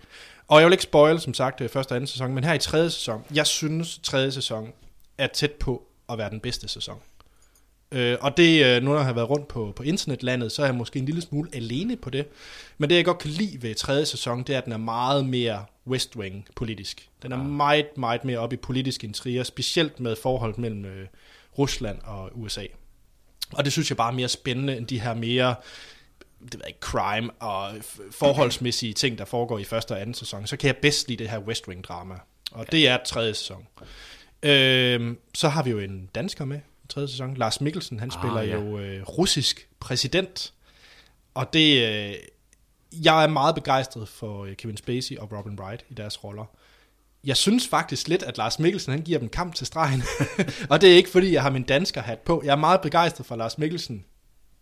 Og 0.48 0.60
jeg 0.60 0.66
vil 0.66 0.72
ikke 0.72 0.82
spoil, 0.82 1.20
som 1.20 1.34
sagt, 1.34 1.60
øh, 1.60 1.68
første 1.68 1.92
og 1.92 1.96
anden 1.96 2.08
sæson, 2.08 2.34
men 2.34 2.44
her 2.44 2.54
i 2.54 2.58
tredje 2.58 2.90
sæson, 2.90 3.24
jeg 3.34 3.46
synes, 3.46 4.00
tredje 4.02 4.32
sæson 4.32 4.72
er 5.18 5.26
tæt 5.26 5.52
på 5.52 5.82
at 6.08 6.18
være 6.18 6.30
den 6.30 6.40
bedste 6.40 6.68
sæson. 6.68 6.98
Øh, 7.92 8.16
og 8.20 8.36
det, 8.36 8.64
øh, 8.64 8.82
nu 8.82 8.90
når 8.90 8.96
jeg 8.96 9.06
har 9.06 9.12
været 9.12 9.30
rundt 9.30 9.48
på, 9.48 9.72
på 9.76 9.82
internetlandet, 9.82 10.52
så 10.52 10.62
er 10.62 10.66
jeg 10.66 10.74
måske 10.74 10.98
en 10.98 11.04
lille 11.04 11.20
smule 11.22 11.50
alene 11.52 11.96
på 11.96 12.10
det. 12.10 12.26
Men 12.78 12.90
det, 12.90 12.96
jeg 12.96 13.04
godt 13.04 13.18
kan 13.18 13.30
lide 13.30 13.62
ved 13.62 13.74
tredje 13.74 14.06
sæson, 14.06 14.42
det 14.42 14.54
er, 14.54 14.58
at 14.58 14.64
den 14.64 14.72
er 14.72 14.76
meget 14.76 15.26
mere 15.26 15.64
West 15.86 16.16
Wing 16.16 16.46
politisk. 16.56 17.08
Den 17.22 17.32
er 17.32 17.36
meget, 17.36 17.86
meget 17.96 18.24
mere 18.24 18.38
op 18.38 18.52
i 18.52 18.56
politiske 18.56 19.06
intriger, 19.06 19.42
specielt 19.42 20.00
med 20.00 20.16
forholdet 20.16 20.58
mellem 20.58 20.84
øh, 20.84 21.06
Rusland 21.58 21.98
og 22.04 22.30
USA. 22.34 22.64
Og 23.52 23.64
det 23.64 23.72
synes 23.72 23.90
jeg 23.90 23.96
bare 23.96 24.12
er 24.12 24.16
mere 24.16 24.28
spændende 24.28 24.76
end 24.76 24.86
de 24.86 25.00
her 25.00 25.14
mere 25.14 25.54
det 26.44 26.54
ved 26.54 26.60
jeg 26.60 26.68
ikke, 26.68 26.80
crime 26.80 27.30
og 27.30 27.70
forholdsmæssige 28.10 28.92
ting, 28.92 29.18
der 29.18 29.24
foregår 29.24 29.58
i 29.58 29.64
første 29.64 29.92
og 29.92 30.00
anden 30.00 30.14
sæson. 30.14 30.46
Så 30.46 30.56
kan 30.56 30.66
jeg 30.66 30.76
bedst 30.76 31.08
lide 31.08 31.22
det 31.22 31.30
her 31.30 31.38
West 31.38 31.68
Wing 31.68 31.84
drama. 31.84 32.14
Og 32.52 32.72
det 32.72 32.88
er 32.88 32.98
tredje 33.06 33.34
sæson. 33.34 33.66
Øhm, 34.42 35.18
så 35.34 35.48
har 35.48 35.62
vi 35.62 35.70
jo 35.70 35.78
en 35.78 36.10
dansker 36.14 36.44
med 36.44 36.58
i 36.84 36.88
tredje 36.88 37.08
sæson. 37.08 37.34
Lars 37.36 37.60
Mikkelsen, 37.60 38.00
han 38.00 38.10
spiller 38.10 38.40
Ah, 38.40 38.48
ja. 38.48 38.54
jo 38.54 38.78
øh, 38.78 39.02
russisk 39.02 39.68
præsident. 39.80 40.52
Og 41.34 41.52
det, 41.52 41.88
øh, 41.88 42.14
jeg 43.04 43.22
er 43.24 43.28
meget 43.28 43.54
begejstret 43.54 44.08
for 44.08 44.44
øh, 44.44 44.56
Kevin 44.56 44.76
Spacey 44.76 45.16
og 45.16 45.32
Robin 45.32 45.60
Wright 45.60 45.84
i 45.88 45.94
deres 45.94 46.24
roller. 46.24 46.44
Jeg 47.24 47.36
synes 47.36 47.68
faktisk 47.68 48.08
lidt, 48.08 48.22
at 48.22 48.38
Lars 48.38 48.58
Mikkelsen 48.58 48.92
han 48.92 49.02
giver 49.02 49.18
dem 49.18 49.28
kamp 49.28 49.54
til 49.54 49.66
stregen. 49.66 50.02
og 50.70 50.80
det 50.80 50.92
er 50.92 50.96
ikke, 50.96 51.10
fordi 51.10 51.32
jeg 51.32 51.42
har 51.42 51.50
min 51.50 51.62
dansker 51.62 52.00
hat 52.02 52.18
på. 52.18 52.42
Jeg 52.44 52.52
er 52.52 52.56
meget 52.56 52.80
begejstret 52.80 53.26
for 53.26 53.36
Lars 53.36 53.58
Mikkelsen. 53.58 54.04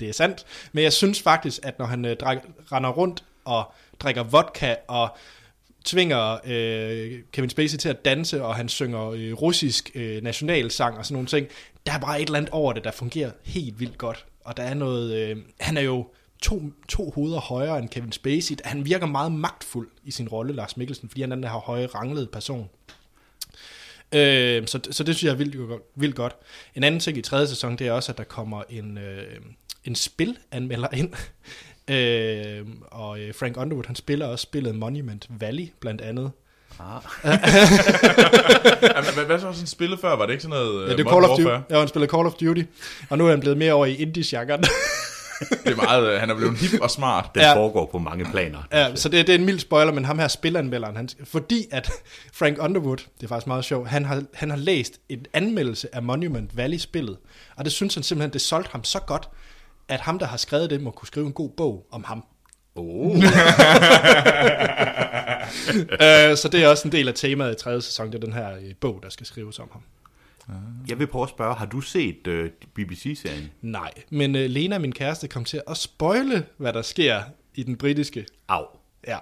Det 0.00 0.08
er 0.08 0.12
sandt. 0.12 0.46
Men 0.72 0.84
jeg 0.84 0.92
synes 0.92 1.22
faktisk, 1.22 1.60
at 1.62 1.78
når 1.78 1.86
han 1.86 2.04
øh, 2.04 2.16
drak, 2.16 2.38
render 2.72 2.90
rundt 2.90 3.24
og 3.44 3.72
drikker 4.00 4.22
vodka 4.22 4.74
og 4.88 5.16
tvinger 5.84 6.38
øh, 6.44 7.20
Kevin 7.32 7.50
Spacey 7.50 7.78
til 7.78 7.88
at 7.88 8.04
danse, 8.04 8.44
og 8.44 8.56
han 8.56 8.68
synger 8.68 9.10
øh, 9.10 9.32
russisk 9.32 9.90
øh, 9.94 10.22
nationalsang 10.22 10.98
og 10.98 11.06
sådan 11.06 11.14
nogle 11.14 11.28
ting, 11.28 11.48
der 11.86 11.92
er 11.92 11.98
bare 11.98 12.20
et 12.20 12.26
eller 12.26 12.38
andet 12.38 12.50
over 12.50 12.72
det, 12.72 12.84
der 12.84 12.90
fungerer 12.90 13.30
helt 13.44 13.80
vildt 13.80 13.98
godt. 13.98 14.26
Og 14.44 14.56
der 14.56 14.62
er 14.62 14.74
noget... 14.74 15.14
Øh, 15.14 15.36
han 15.60 15.76
er 15.76 15.80
jo 15.80 16.06
to, 16.42 16.62
to 16.88 17.10
hoveder 17.10 17.40
højere 17.40 17.78
end 17.78 17.88
Kevin 17.88 18.12
Spacey. 18.12 18.54
Han 18.64 18.84
virker 18.84 19.06
meget 19.06 19.32
magtfuld 19.32 19.88
i 20.04 20.10
sin 20.10 20.28
rolle, 20.28 20.52
Lars 20.52 20.76
Mikkelsen, 20.76 21.08
fordi 21.08 21.20
han 21.20 21.32
er 21.32 21.36
den 21.36 21.44
her 21.44 21.50
høje, 21.50 21.86
ranglede 21.86 22.26
person. 22.26 22.68
Øh, 24.12 24.66
så, 24.66 24.80
så 24.90 25.04
det 25.04 25.16
synes 25.16 25.22
jeg 25.22 25.30
er 25.30 25.36
vildt, 25.36 25.82
vildt 25.94 26.16
godt. 26.16 26.36
En 26.74 26.84
anden 26.84 27.00
ting 27.00 27.18
i 27.18 27.22
tredje 27.22 27.46
sæson, 27.46 27.78
det 27.78 27.86
er 27.86 27.92
også, 27.92 28.12
at 28.12 28.18
der 28.18 28.24
kommer 28.24 28.62
en, 28.68 28.98
øh, 28.98 29.40
en 29.86 29.94
spilanmelder 29.94 30.88
ind. 30.92 31.12
øh, 31.94 32.66
og 32.90 33.20
øh, 33.20 33.34
Frank 33.34 33.56
Underwood, 33.56 33.86
han 33.86 33.96
spiller 33.96 34.26
også 34.26 34.42
spillet 34.42 34.74
Monument 34.74 35.26
Valley, 35.40 35.68
blandt 35.80 36.00
andet. 36.00 36.30
Ah. 36.80 37.02
Jamen, 38.94 39.14
hvad, 39.14 39.24
hvad 39.24 39.40
så 39.40 39.52
sådan 39.52 39.66
spillet 39.66 40.00
før? 40.00 40.16
Var 40.16 40.26
det 40.26 40.32
ikke 40.32 40.42
sådan 40.42 40.58
noget 40.58 40.86
Ja, 40.86 40.92
uh, 40.92 40.98
det 40.98 41.06
er 41.06 41.10
Call 41.10 41.24
of 41.24 41.38
Duty. 41.38 41.50
Ja, 41.70 41.78
han 41.78 41.88
spiller 41.88 42.08
Call 42.08 42.26
of 42.26 42.32
Duty. 42.32 42.62
Og 43.10 43.18
nu 43.18 43.26
er 43.26 43.30
han 43.30 43.40
blevet 43.40 43.58
mere 43.58 43.72
over 43.72 43.86
i 43.86 43.94
indie-genren. 43.94 44.64
Det 45.64 45.72
er 45.72 45.76
meget, 45.76 46.14
uh, 46.14 46.20
han 46.20 46.30
er 46.30 46.34
blevet 46.34 46.58
hip 46.58 46.80
og 46.80 46.90
smart. 46.90 47.30
Ja. 47.36 47.48
ja. 47.48 47.56
foregår 47.56 47.88
på 47.92 47.98
mange 47.98 48.24
planer. 48.24 48.58
Ja, 48.72 48.96
så 48.96 49.08
det, 49.08 49.26
det 49.26 49.34
er 49.34 49.38
en 49.38 49.44
mild 49.44 49.58
spoiler, 49.58 49.92
men 49.92 50.04
ham 50.04 50.18
her 50.18 50.28
spilanmelderen, 50.28 50.96
han, 50.96 51.08
fordi 51.24 51.66
at 51.70 51.90
Frank 52.32 52.58
Underwood, 52.60 52.96
det 52.96 53.24
er 53.24 53.28
faktisk 53.28 53.46
meget 53.46 53.64
sjovt, 53.64 53.88
han 53.88 54.04
har, 54.04 54.22
han 54.34 54.50
har 54.50 54.56
læst 54.56 54.92
en 55.08 55.26
anmeldelse 55.32 55.94
af 55.94 56.02
Monument 56.02 56.56
Valley-spillet, 56.56 57.16
og 57.56 57.64
det 57.64 57.72
synes 57.72 57.94
han 57.94 58.02
simpelthen, 58.02 58.32
det 58.32 58.40
solgte 58.40 58.72
ham 58.72 58.84
så 58.84 58.98
godt, 58.98 59.28
at 59.88 60.00
ham, 60.00 60.18
der 60.18 60.26
har 60.26 60.36
skrevet 60.36 60.70
det, 60.70 60.82
må 60.82 60.90
kunne 60.90 61.08
skrive 61.08 61.26
en 61.26 61.32
god 61.32 61.50
bog 61.50 61.86
om 61.90 62.04
ham. 62.04 62.24
Oh. 62.74 63.16
uh, 63.16 63.22
så 66.40 66.48
det 66.52 66.64
er 66.64 66.68
også 66.68 66.88
en 66.88 66.92
del 66.92 67.08
af 67.08 67.14
temaet 67.14 67.52
i 67.52 67.62
tredje 67.62 67.82
sæson, 67.82 68.06
det 68.06 68.14
er 68.14 68.18
den 68.18 68.32
her 68.32 68.56
øh, 68.56 68.74
bog, 68.80 69.00
der 69.02 69.08
skal 69.08 69.26
skrives 69.26 69.58
om 69.58 69.68
ham. 69.72 69.82
Jeg 70.88 70.98
vil 70.98 71.06
prøve 71.06 71.22
at 71.22 71.28
spørge, 71.28 71.54
har 71.54 71.66
du 71.66 71.80
set 71.80 72.26
uh, 72.26 72.46
BBC-serien? 72.74 73.50
Nej, 73.62 73.90
men 74.10 74.34
uh, 74.34 74.40
Lena, 74.40 74.78
min 74.78 74.92
kæreste, 74.92 75.28
kom 75.28 75.44
til 75.44 75.62
at 75.66 75.76
spoile, 75.76 76.44
hvad 76.56 76.72
der 76.72 76.82
sker 76.82 77.22
i 77.54 77.62
den 77.62 77.76
britiske. 77.76 78.26
Au. 78.48 78.64
Ja, 79.06 79.18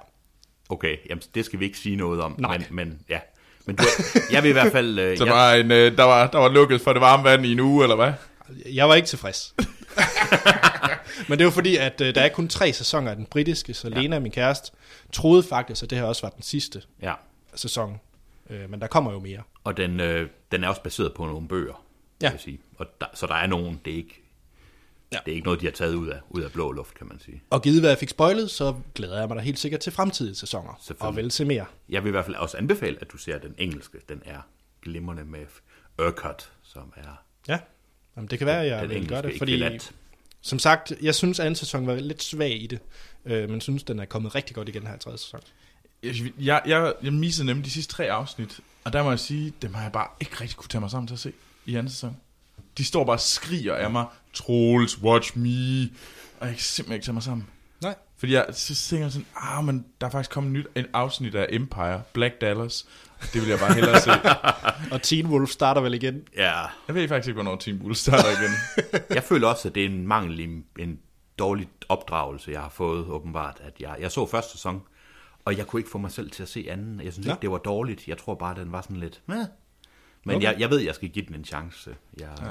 Okay, 0.68 0.96
jamen, 1.10 1.22
det 1.34 1.44
skal 1.44 1.60
vi 1.60 1.64
ikke 1.64 1.78
sige 1.78 1.96
noget 1.96 2.20
om. 2.20 2.34
Nej. 2.38 2.58
Men, 2.58 2.66
men 2.70 2.98
ja. 3.08 3.18
Men 3.66 3.76
du, 3.76 3.84
jeg 4.32 4.42
vil 4.42 4.48
i 4.48 4.52
hvert 4.52 4.72
fald... 4.72 5.16
Så 5.18 5.24
jeg, 5.24 5.34
var 5.34 5.52
en, 5.52 5.70
der, 5.70 6.02
var, 6.02 6.26
der 6.26 6.38
var 6.38 6.48
lukket 6.48 6.80
for 6.80 6.92
det 6.92 7.00
varme 7.00 7.24
vand 7.24 7.46
i 7.46 7.52
en 7.52 7.60
uge, 7.60 7.82
eller 7.82 7.96
hvad? 7.96 8.12
jeg 8.72 8.88
var 8.88 8.94
ikke 8.94 9.08
tilfreds. 9.08 9.54
Men 11.28 11.38
det 11.38 11.44
var 11.44 11.50
fordi, 11.52 11.76
at 11.76 12.00
uh, 12.00 12.06
der 12.06 12.20
er 12.20 12.28
kun 12.28 12.48
tre 12.48 12.72
sæsoner 12.72 13.10
af 13.10 13.16
den 13.16 13.26
britiske, 13.26 13.74
så 13.74 13.88
ja. 13.88 14.00
Lena, 14.00 14.18
min 14.18 14.32
kæreste, 14.32 14.72
troede 15.12 15.42
faktisk, 15.42 15.82
at 15.82 15.90
det 15.90 15.98
her 15.98 16.04
også 16.04 16.22
var 16.22 16.30
den 16.30 16.42
sidste 16.42 16.82
ja. 17.02 17.14
sæson. 17.54 18.00
Uh, 18.50 18.70
men 18.70 18.80
der 18.80 18.86
kommer 18.86 19.12
jo 19.12 19.20
mere. 19.20 19.42
Og 19.64 19.76
den, 19.76 20.00
øh, 20.00 20.28
den 20.52 20.64
er 20.64 20.68
også 20.68 20.82
baseret 20.82 21.14
på 21.14 21.26
nogle 21.26 21.48
bøger, 21.48 21.84
Ja. 22.22 22.30
vil 22.30 22.40
sige. 22.40 22.60
Og 22.78 22.86
der, 23.00 23.06
så 23.14 23.26
der 23.26 23.34
er 23.34 23.46
nogen, 23.46 23.80
det 23.84 23.92
er 23.92 23.96
ikke... 23.96 24.20
Ja. 25.12 25.18
Det 25.26 25.30
er 25.32 25.34
ikke 25.34 25.44
noget, 25.44 25.60
de 25.60 25.66
har 25.66 25.72
taget 25.72 25.94
ud 25.94 26.08
af, 26.08 26.20
ud 26.30 26.42
af 26.42 26.52
blå 26.52 26.72
luft, 26.72 26.94
kan 26.94 27.06
man 27.08 27.20
sige. 27.20 27.42
Og 27.50 27.62
givet 27.62 27.80
hvad 27.80 27.90
jeg 27.90 27.98
fik 27.98 28.08
spoilet, 28.08 28.50
så 28.50 28.74
glæder 28.94 29.18
jeg 29.18 29.28
mig 29.28 29.36
da 29.36 29.42
helt 29.42 29.58
sikkert 29.58 29.80
til 29.80 29.92
fremtidige 29.92 30.34
sæsoner. 30.34 30.92
Og 31.00 31.16
vel 31.16 31.30
se 31.30 31.44
mere. 31.44 31.66
Jeg 31.88 32.04
vil 32.04 32.08
i 32.08 32.10
hvert 32.10 32.24
fald 32.24 32.36
også 32.36 32.56
anbefale, 32.56 32.98
at 33.00 33.12
du 33.12 33.16
ser 33.16 33.38
den 33.38 33.54
engelske. 33.58 33.98
Den 34.08 34.22
er 34.24 34.38
glimrende 34.82 35.24
med 35.24 35.46
Urquhart, 35.98 36.52
som 36.62 36.92
er 36.96 37.22
Ja, 37.48 37.58
Jamen, 38.16 38.28
det 38.28 38.38
kan 38.38 38.46
være, 38.46 38.60
at 38.60 38.66
jeg 38.66 38.88
vil 38.88 39.08
gøre 39.08 39.22
det. 39.22 39.38
Fordi, 39.38 39.54
ekvivalent. 39.54 39.92
som 40.40 40.58
sagt, 40.58 40.92
jeg 41.02 41.14
synes, 41.14 41.40
at 41.40 41.46
anden 41.46 41.56
sæson 41.56 41.86
var 41.86 41.94
lidt 41.94 42.22
svag 42.22 42.62
i 42.62 42.66
det. 42.66 42.78
Øh, 43.24 43.50
men 43.50 43.60
synes, 43.60 43.82
den 43.82 43.98
er 43.98 44.04
kommet 44.04 44.34
rigtig 44.34 44.56
godt 44.56 44.68
igen 44.68 44.86
her 44.86 44.94
i 44.94 44.98
tredje 44.98 45.18
sæson. 45.18 45.40
Jeg, 46.02 46.14
jeg, 46.40 46.62
jeg, 46.66 46.92
jeg 47.02 47.12
missede 47.12 47.46
nemlig 47.46 47.64
de 47.64 47.70
sidste 47.70 47.92
tre 47.92 48.10
afsnit, 48.10 48.60
og 48.84 48.92
der 48.92 49.02
må 49.02 49.10
jeg 49.10 49.18
sige, 49.18 49.52
dem 49.62 49.74
har 49.74 49.82
jeg 49.82 49.92
bare 49.92 50.08
ikke 50.20 50.40
rigtig 50.40 50.56
kunne 50.56 50.68
tage 50.68 50.80
mig 50.80 50.90
sammen 50.90 51.06
til 51.06 51.14
at 51.14 51.20
se 51.20 51.32
i 51.66 51.74
anden 51.74 51.90
sæson. 51.90 52.16
De 52.78 52.84
står 52.84 53.04
bare 53.04 53.16
og 53.16 53.20
skriger 53.20 53.74
af 53.74 53.90
mig, 53.90 54.06
Trolls, 54.34 55.02
watch 55.02 55.38
me, 55.38 55.90
og 56.40 56.46
jeg 56.46 56.56
kan 56.56 56.58
simpelthen 56.58 56.94
ikke 56.94 57.04
tage 57.04 57.12
mig 57.12 57.22
sammen. 57.22 57.46
Nej. 57.84 57.94
Fordi 58.16 58.32
jeg 58.34 58.46
så 58.52 58.74
tænker 58.74 59.08
sådan, 59.08 59.26
ah, 59.36 59.64
men 59.64 59.86
der 60.00 60.06
er 60.06 60.10
faktisk 60.10 60.30
kommet 60.30 60.52
nyt 60.52 60.66
en 60.74 60.86
afsnit 60.92 61.34
af 61.34 61.46
Empire, 61.50 62.02
Black 62.12 62.40
Dallas, 62.40 62.86
det 63.32 63.40
vil 63.40 63.48
jeg 63.48 63.58
bare 63.58 63.74
hellere 63.74 64.00
se. 64.00 64.10
Og 64.94 65.02
Teen 65.02 65.26
Wolf 65.26 65.50
starter 65.50 65.80
vel 65.80 65.94
igen. 65.94 66.22
Ja, 66.36 66.60
Jeg 66.88 66.94
ved 66.94 67.08
faktisk 67.08 67.28
ikke, 67.28 67.34
hvornår 67.42 67.56
Team 67.56 67.78
Bull 67.78 67.94
starter 67.94 68.30
igen. 68.40 68.50
jeg 69.16 69.22
føler 69.22 69.48
også, 69.48 69.68
at 69.68 69.74
det 69.74 69.82
er 69.84 69.88
en 69.88 70.06
mangel 70.06 70.40
i 70.40 70.62
en 70.78 70.98
dårlig 71.38 71.68
opdragelse, 71.88 72.50
jeg 72.50 72.60
har 72.60 72.68
fået 72.68 73.06
åbenbart. 73.06 73.60
At 73.64 73.72
jeg, 73.80 73.96
jeg 74.00 74.10
så 74.12 74.26
første 74.26 74.52
sæson, 74.52 74.82
og 75.44 75.56
jeg 75.58 75.66
kunne 75.66 75.80
ikke 75.80 75.90
få 75.90 75.98
mig 75.98 76.10
selv 76.10 76.30
til 76.30 76.42
at 76.42 76.48
se 76.48 76.66
anden. 76.70 77.00
Jeg 77.04 77.12
synes 77.12 77.26
Nå. 77.26 77.32
ikke, 77.32 77.42
det 77.42 77.50
var 77.50 77.58
dårligt. 77.58 78.08
Jeg 78.08 78.18
tror 78.18 78.34
bare, 78.34 78.50
at 78.50 78.56
den 78.56 78.72
var 78.72 78.80
sådan 78.82 78.96
lidt... 78.96 79.22
Meh. 79.26 79.38
Men 80.24 80.36
Okay. 80.36 80.44
jeg, 80.46 80.56
jeg 80.58 80.70
ved, 80.70 80.80
at 80.80 80.86
jeg 80.86 80.94
skal 80.94 81.08
give 81.08 81.24
den 81.26 81.34
en 81.34 81.44
chance. 81.44 81.96
Jeg, 82.20 82.28
ja. 82.42 82.46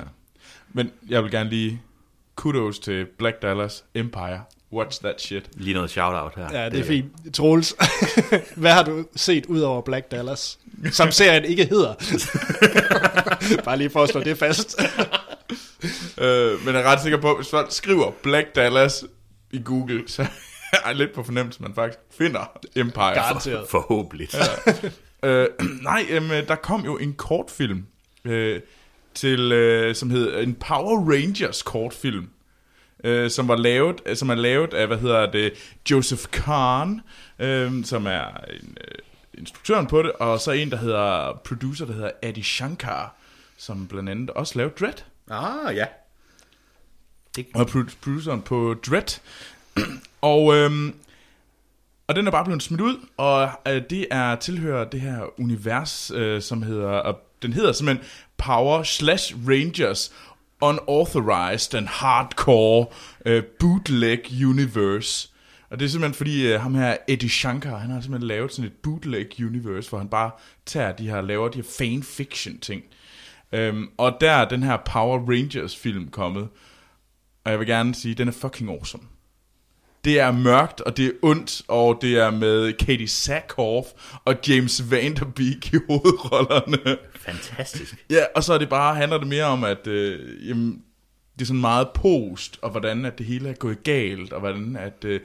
Men 0.73 0.91
jeg 1.09 1.23
vil 1.23 1.31
gerne 1.31 1.49
lige 1.49 1.81
kudos 2.35 2.79
til 2.79 3.05
Black 3.05 3.41
Dallas, 3.41 3.85
Empire, 3.95 4.41
watch 4.73 4.99
that 4.99 5.21
shit. 5.21 5.49
Lige 5.53 5.73
noget 5.73 5.89
shout-out 5.89 6.31
her. 6.35 6.61
Ja, 6.61 6.69
det 6.69 6.79
er 6.79 6.83
fint. 6.83 7.33
Troels, 7.33 7.75
hvad 8.55 8.71
har 8.71 8.83
du 8.83 9.05
set 9.15 9.45
ud 9.45 9.59
over 9.59 9.81
Black 9.81 10.11
Dallas? 10.11 10.59
Som 10.91 11.11
serien 11.11 11.45
ikke 11.45 11.65
hedder. 11.65 11.93
Bare 13.65 13.77
lige 13.77 13.89
for 13.89 14.03
at 14.03 14.09
slå 14.09 14.23
det 14.23 14.37
fast. 14.37 14.81
Øh, 16.17 16.65
men 16.65 16.75
jeg 16.75 16.81
er 16.81 16.91
ret 16.91 17.01
sikker 17.01 17.21
på, 17.21 17.29
at 17.29 17.37
hvis 17.37 17.49
folk 17.49 17.71
skriver 17.71 18.11
Black 18.23 18.55
Dallas 18.55 19.05
i 19.51 19.61
Google, 19.65 20.03
så 20.07 20.21
er 20.73 20.87
jeg 20.87 20.95
lidt 20.95 21.13
på 21.13 21.23
fornemmelse, 21.23 21.61
man 21.61 21.75
faktisk 21.75 21.99
finder 22.17 22.51
Empire. 22.75 23.13
Garanteret. 23.13 23.67
Forhåbentlig. 23.69 24.29
Øh, 25.23 25.47
nej, 25.83 26.05
øhm, 26.09 26.29
der 26.47 26.55
kom 26.55 26.85
jo 26.85 26.97
en 26.97 27.13
kortfilm, 27.13 27.85
øh, 28.25 28.61
til, 29.13 29.51
øh, 29.51 29.95
som 29.95 30.09
hed 30.09 30.39
en 30.43 30.53
Power 30.53 31.11
Rangers 31.11 31.61
kortfilm, 31.61 32.29
øh, 33.03 33.29
som 33.29 33.47
var 33.47 33.55
lavet, 33.55 34.01
øh, 34.05 34.15
som 34.15 34.29
er 34.29 34.35
lavet 34.35 34.73
af, 34.73 34.87
hvad 34.87 34.97
hedder 34.97 35.31
det, 35.31 35.53
Joseph 35.91 36.23
Kahn, 36.31 37.01
øh, 37.39 37.85
som 37.85 38.05
er 38.05 38.25
en, 38.27 38.77
øh, 38.81 38.97
instruktøren 39.33 39.87
på 39.87 40.03
det, 40.03 40.11
og 40.11 40.39
så 40.39 40.51
en, 40.51 40.71
der 40.71 40.77
hedder 40.77 41.41
producer, 41.45 41.85
der 41.85 41.93
hedder 41.93 42.11
Adi 42.21 42.41
Shankar, 42.43 43.15
som 43.57 43.87
blandt 43.87 44.09
andet 44.09 44.29
også 44.29 44.57
lavede 44.57 44.73
Dread. 44.79 45.03
Ah, 45.29 45.75
ja. 45.75 45.85
Det, 47.35 47.45
og 47.53 47.61
er 47.61 47.65
produ- 47.65 47.95
produceren 48.01 48.41
på 48.41 48.75
Dread. 48.87 49.19
og, 50.21 50.55
øhm, 50.55 50.95
og 52.07 52.15
den 52.15 52.27
er 52.27 52.31
bare 52.31 52.45
blevet 52.45 52.63
smidt 52.63 52.81
ud, 52.81 52.97
og 53.17 53.49
øh, 53.67 53.81
det 53.89 54.07
er 54.11 54.35
tilhører 54.35 54.85
det 54.85 55.01
her 55.01 55.39
univers, 55.39 56.11
øh, 56.15 56.41
som 56.41 56.63
hedder 56.63 57.01
A 57.01 57.13
den 57.43 57.53
hedder 57.53 57.71
simpelthen 57.71 58.07
Power 58.37 58.83
slash 58.83 59.35
Rangers 59.47 60.13
Unauthorized 60.69 61.75
and 61.75 61.87
Hardcore 61.87 62.85
uh, 63.25 63.43
Bootleg 63.59 64.19
Universe. 64.47 65.29
Og 65.69 65.79
det 65.79 65.85
er 65.85 65.89
simpelthen 65.89 66.13
fordi, 66.13 66.53
uh, 66.53 66.61
ham 66.61 66.75
her, 66.75 66.97
Eddie 67.07 67.29
Shankar, 67.29 67.77
han 67.77 67.89
har 67.89 68.01
simpelthen 68.01 68.27
lavet 68.27 68.51
sådan 68.51 68.65
et 68.65 68.77
bootleg 68.83 69.27
universe, 69.39 69.89
hvor 69.89 69.97
han 69.97 70.09
bare 70.09 70.31
tager 70.65 70.91
de 70.91 71.09
her, 71.09 71.21
laver 71.21 71.47
de 71.47 71.55
her 71.55 71.69
fanfiction 71.77 72.59
ting. 72.59 72.83
Um, 73.57 73.89
og 73.97 74.17
der 74.21 74.31
er 74.31 74.49
den 74.49 74.63
her 74.63 74.77
Power 74.77 75.19
Rangers 75.29 75.75
film 75.75 76.07
kommet, 76.07 76.47
og 77.43 77.51
jeg 77.51 77.59
vil 77.59 77.67
gerne 77.67 77.95
sige, 77.95 78.15
den 78.15 78.27
er 78.27 78.31
fucking 78.31 78.69
awesome. 78.69 79.03
Det 80.03 80.19
er 80.19 80.31
mørkt, 80.31 80.81
og 80.81 80.97
det 80.97 81.05
er 81.05 81.11
ondt, 81.21 81.61
og 81.67 81.97
det 82.01 82.17
er 82.17 82.31
med 82.31 82.73
Katie 82.73 83.07
Sackhoff 83.07 83.87
og 84.25 84.35
James 84.47 84.91
Vanderbeek 84.91 85.73
i 85.73 85.77
hovedrollerne. 85.89 86.97
Fantastisk. 87.15 87.95
Ja, 88.09 88.23
og 88.35 88.43
så 88.43 88.53
er 88.53 88.57
det 88.57 88.69
bare, 88.69 88.95
handler 88.95 89.17
det 89.17 89.27
mere 89.27 89.43
om, 89.45 89.63
at 89.63 89.87
øh, 89.87 90.49
jamen, 90.49 90.81
det 91.35 91.41
er 91.41 91.45
sådan 91.45 91.61
meget 91.61 91.87
post, 91.95 92.59
og 92.61 92.69
hvordan 92.69 93.05
at 93.05 93.17
det 93.17 93.25
hele 93.25 93.49
er 93.49 93.53
gået 93.53 93.83
galt, 93.83 94.33
og 94.33 94.39
hvordan 94.39 94.75
at 94.79 95.05
øh, 95.05 95.19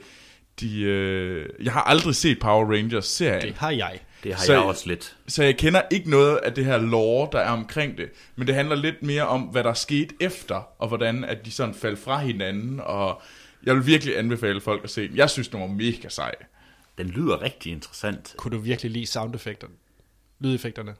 de... 0.59 0.81
Øh, 0.81 1.45
jeg 1.63 1.73
har 1.73 1.81
aldrig 1.81 2.15
set 2.15 2.39
Power 2.39 2.71
Rangers-serien. 2.75 3.41
Det 3.41 3.55
har 3.57 3.71
jeg. 3.71 3.99
Det 4.23 4.33
har 4.33 4.43
Så- 4.43 4.53
jeg 4.53 4.61
også 4.61 4.87
lidt. 4.87 5.15
Så 5.27 5.43
jeg 5.43 5.57
kender 5.57 5.81
ikke 5.91 6.09
noget 6.09 6.37
af 6.37 6.53
det 6.53 6.65
her 6.65 6.77
lore, 6.77 7.29
der 7.31 7.39
er 7.39 7.49
omkring 7.51 7.97
det. 7.97 8.09
Men 8.35 8.47
det 8.47 8.55
handler 8.55 8.75
lidt 8.75 9.03
mere 9.03 9.27
om, 9.27 9.41
hvad 9.41 9.63
der 9.63 9.73
skete 9.73 10.15
efter, 10.19 10.67
og 10.79 10.87
hvordan 10.87 11.23
at 11.23 11.45
de 11.45 11.51
sådan 11.51 11.73
faldt 11.75 11.99
fra 11.99 12.17
hinanden. 12.19 12.79
Og 12.83 13.21
jeg 13.63 13.75
vil 13.75 13.85
virkelig 13.85 14.17
anbefale 14.17 14.61
folk 14.61 14.83
at 14.83 14.89
se 14.89 15.07
den. 15.07 15.17
Jeg 15.17 15.29
synes, 15.29 15.47
den 15.47 15.59
var 15.61 15.67
mega 15.67 16.09
sej. 16.09 16.35
Den 16.97 17.07
lyder 17.07 17.41
rigtig 17.41 17.71
interessant. 17.71 18.33
Kunne 18.37 18.57
du 18.57 18.61
virkelig 18.61 18.91
lide 18.91 19.05
soundeffekterne? 19.05 19.73
Lydeffekterne? 20.39 20.95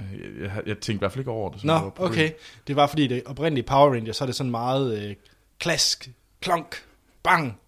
Øh, 0.00 0.20
Jeg, 0.20 0.30
jeg, 0.40 0.62
jeg 0.66 0.78
tænkte 0.78 0.92
i 0.92 0.98
hvert 0.98 1.12
fald 1.12 1.20
ikke 1.20 1.30
over 1.30 1.50
det. 1.50 1.60
som 1.60 1.66
Nå, 1.68 1.90
på 1.90 2.04
okay. 2.04 2.32
Det 2.66 2.76
var 2.76 2.86
fordi 2.86 3.06
det 3.06 3.22
oprindelige 3.26 3.66
Power 3.66 3.92
Rangers, 3.94 4.16
så 4.16 4.24
er 4.24 4.26
det 4.26 4.34
sådan 4.34 4.50
meget 4.50 5.08
øh, 5.08 5.16
klask, 5.58 6.10
klonk, 6.40 6.84
bang, 7.22 7.60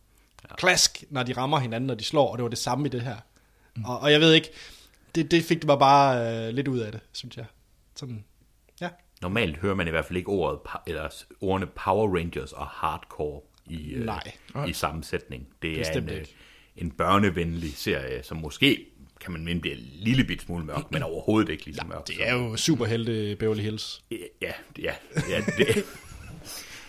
klask, 0.59 1.05
når 1.11 1.23
de 1.23 1.33
rammer 1.33 1.59
hinanden, 1.59 1.87
når 1.87 1.95
de 1.95 2.05
slår, 2.05 2.33
og 2.33 2.39
det 2.39 2.43
var 2.43 2.49
det 2.49 2.59
samme 2.59 2.87
i 2.87 2.89
det 2.89 3.03
her. 3.03 3.17
Mm. 3.77 3.85
Og, 3.85 3.99
og 4.01 4.13
jeg 4.13 4.21
ved 4.21 4.33
ikke, 4.33 4.49
det, 5.15 5.31
det 5.31 5.45
fik 5.45 5.57
det 5.59 5.67
mig 5.67 5.79
bare 5.79 6.47
øh, 6.47 6.55
lidt 6.55 6.69
ud 6.69 6.79
af 6.79 6.93
det, 6.93 7.01
synes 7.13 7.37
jeg. 7.37 7.45
Sådan, 7.95 8.25
ja. 8.81 8.89
Normalt 9.23 9.57
hører 9.57 9.75
man 9.75 9.87
i 9.87 9.91
hvert 9.91 10.05
fald 10.05 10.17
ikke 10.17 10.29
ordet, 10.29 10.59
eller 10.87 11.09
ordene 11.41 11.67
Power 11.67 12.17
Rangers 12.19 12.53
og 12.53 12.67
Hardcore 12.67 13.41
i, 13.67 13.95
øh, 13.95 14.07
Nej. 14.07 14.33
i 14.69 14.73
sammensætning. 14.73 15.47
Det 15.63 15.81
er 15.81 15.93
en, 15.93 16.09
øh, 16.09 16.15
ikke. 16.15 16.35
en 16.77 16.91
børnevenlig 16.91 17.73
serie, 17.77 18.23
som 18.23 18.37
måske 18.37 18.87
kan 19.21 19.33
man 19.33 19.45
mene 19.45 19.61
bliver 19.61 19.77
en 19.77 19.89
lille 19.93 20.25
bit 20.25 20.43
smule 20.43 20.65
mørk, 20.65 20.91
men 20.91 21.03
overhovedet 21.03 21.53
ikke 21.53 21.65
lige 21.65 21.77
så 21.77 21.85
mørk. 21.89 22.07
Det 22.07 22.17
er 22.19 22.35
jo 22.35 22.57
superhelte 22.57 23.37
Beverly 23.39 23.63
Hills. 23.63 24.03
Ja, 24.11 24.53
ja, 24.79 24.93
ja 25.29 25.43
det, 25.59 25.85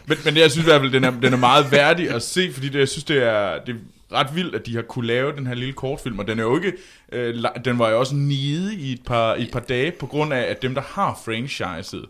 Men, 0.07 0.17
men 0.25 0.37
jeg 0.37 0.51
synes 0.51 0.65
i 0.65 0.69
hvert 0.69 0.81
fald, 0.81 0.91
den 0.91 1.03
er, 1.03 1.11
den 1.11 1.33
er 1.33 1.37
meget 1.37 1.71
værdig 1.71 2.09
at 2.09 2.23
se, 2.23 2.53
fordi 2.53 2.69
det, 2.69 2.79
jeg 2.79 2.87
synes, 2.87 3.03
det 3.03 3.23
er, 3.23 3.59
det 3.65 3.75
er 3.75 4.15
ret 4.15 4.35
vildt, 4.35 4.55
at 4.55 4.65
de 4.65 4.75
har 4.75 4.81
kunne 4.81 5.07
lave 5.07 5.35
den 5.35 5.47
her 5.47 5.53
lille 5.53 5.73
kortfilm, 5.73 6.19
og 6.19 6.27
den 6.27 6.39
er 6.39 6.43
jo 6.43 6.55
ikke, 6.55 6.73
øh, 7.11 7.43
den 7.65 7.79
var 7.79 7.89
jo 7.89 7.99
også 7.99 8.15
nede 8.15 8.75
i 8.75 8.93
et 8.93 9.03
par, 9.05 9.35
i 9.35 9.43
et 9.43 9.51
par 9.51 9.59
dage, 9.59 9.91
på 9.91 10.07
grund 10.07 10.33
af, 10.33 10.41
at 10.41 10.61
dem, 10.61 10.73
der 10.73 10.81
har 10.81 11.21
franchiset, 11.25 12.05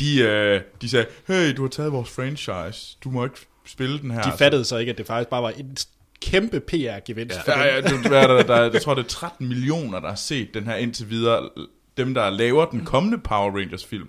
de, 0.00 0.20
øh, 0.20 0.60
de 0.82 0.88
sagde, 0.88 1.06
hey, 1.26 1.56
du 1.56 1.62
har 1.62 1.68
taget 1.68 1.92
vores 1.92 2.10
franchise, 2.10 2.96
du 3.04 3.10
må 3.10 3.24
ikke 3.24 3.36
spille 3.66 3.98
den 3.98 4.10
her. 4.10 4.22
De 4.22 4.32
fattede 4.38 4.64
så 4.64 4.76
ikke, 4.76 4.92
at 4.92 4.98
det 4.98 5.06
faktisk 5.06 5.28
bare 5.28 5.42
var 5.42 5.50
en 5.50 5.76
kæmpe 6.22 6.60
PR-gevinst. 6.60 7.38
Ja. 7.46 7.60
Ja. 7.60 7.74
Ja, 7.74 7.80
du, 7.80 8.08
hvad 8.08 8.22
er 8.22 8.26
der, 8.26 8.42
der, 8.42 8.70
jeg 8.72 8.82
tror, 8.82 8.94
det 8.94 9.04
er 9.04 9.08
13 9.08 9.48
millioner, 9.48 10.00
der 10.00 10.08
har 10.08 10.14
set 10.14 10.54
den 10.54 10.64
her 10.64 10.74
indtil 10.74 11.10
videre. 11.10 11.48
Dem, 11.96 12.14
der 12.14 12.30
laver 12.30 12.64
den 12.64 12.84
kommende 12.84 13.18
Power 13.18 13.50
Rangers 13.50 13.84
film. 13.84 14.08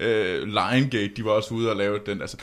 Ja. 0.00 0.06
Øh, 0.06 0.48
Liongate, 0.48 1.10
de 1.16 1.24
var 1.24 1.30
også 1.30 1.54
ude 1.54 1.70
og 1.70 1.76
lave 1.76 1.98
den. 2.06 2.20
Altså, 2.20 2.36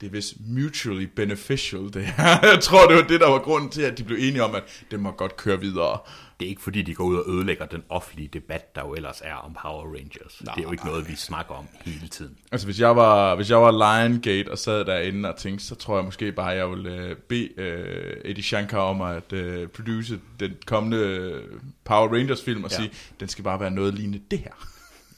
det 0.00 0.06
er 0.06 0.10
vist 0.10 0.34
mutually 0.48 1.04
beneficial, 1.16 1.80
det 1.92 2.06
her. 2.06 2.38
Jeg 2.52 2.58
tror, 2.62 2.86
det 2.86 2.96
var 2.96 3.02
det, 3.02 3.20
der 3.20 3.30
var 3.30 3.38
grunden 3.38 3.70
til, 3.70 3.82
at 3.82 3.98
de 3.98 4.04
blev 4.04 4.18
enige 4.20 4.44
om, 4.44 4.54
at 4.54 4.62
det 4.90 5.00
må 5.00 5.10
godt 5.10 5.36
køre 5.36 5.60
videre. 5.60 5.98
Det 6.40 6.46
er 6.46 6.50
ikke 6.50 6.62
fordi, 6.62 6.82
de 6.82 6.94
går 6.94 7.04
ud 7.04 7.16
og 7.16 7.24
ødelægger 7.30 7.66
den 7.66 7.82
offentlige 7.88 8.28
debat, 8.28 8.74
der 8.74 8.80
jo 8.80 8.94
ellers 8.94 9.20
er 9.24 9.34
om 9.34 9.56
Power 9.62 9.84
Rangers. 9.94 10.42
Nej. 10.44 10.54
det 10.54 10.60
er 10.62 10.66
jo 10.66 10.72
ikke 10.72 10.86
noget, 10.86 11.08
vi 11.08 11.16
snakker 11.16 11.54
om 11.54 11.66
hele 11.84 12.08
tiden. 12.08 12.36
Altså, 12.52 12.66
hvis 12.66 12.80
jeg 12.80 12.96
var, 12.96 13.34
hvis 13.34 13.50
jeg 13.50 13.58
var 13.62 13.70
Liongate 13.70 14.50
og 14.50 14.58
sad 14.58 14.84
derinde 14.84 15.28
og 15.34 15.36
tænkte, 15.38 15.64
så 15.64 15.74
tror 15.74 15.96
jeg 15.96 16.04
måske 16.04 16.32
bare, 16.32 16.52
at 16.52 16.58
jeg 16.58 16.70
ville 16.70 16.90
øh, 16.96 17.16
bede 17.16 17.60
øh, 17.60 18.16
Eddie 18.24 18.44
Shankar 18.44 18.78
om 18.78 19.00
at 19.02 19.32
øh, 19.32 19.68
produce 19.68 20.20
den 20.40 20.54
kommende 20.66 21.42
Power 21.84 22.08
Rangers 22.14 22.42
film 22.42 22.64
og 22.64 22.70
Ja. 22.70 22.76
sige, 22.76 22.90
den 23.20 23.28
skal 23.28 23.44
bare 23.44 23.60
være 23.60 23.70
noget 23.70 23.94
lignende 23.94 24.20
det 24.30 24.38
her. 24.38 24.52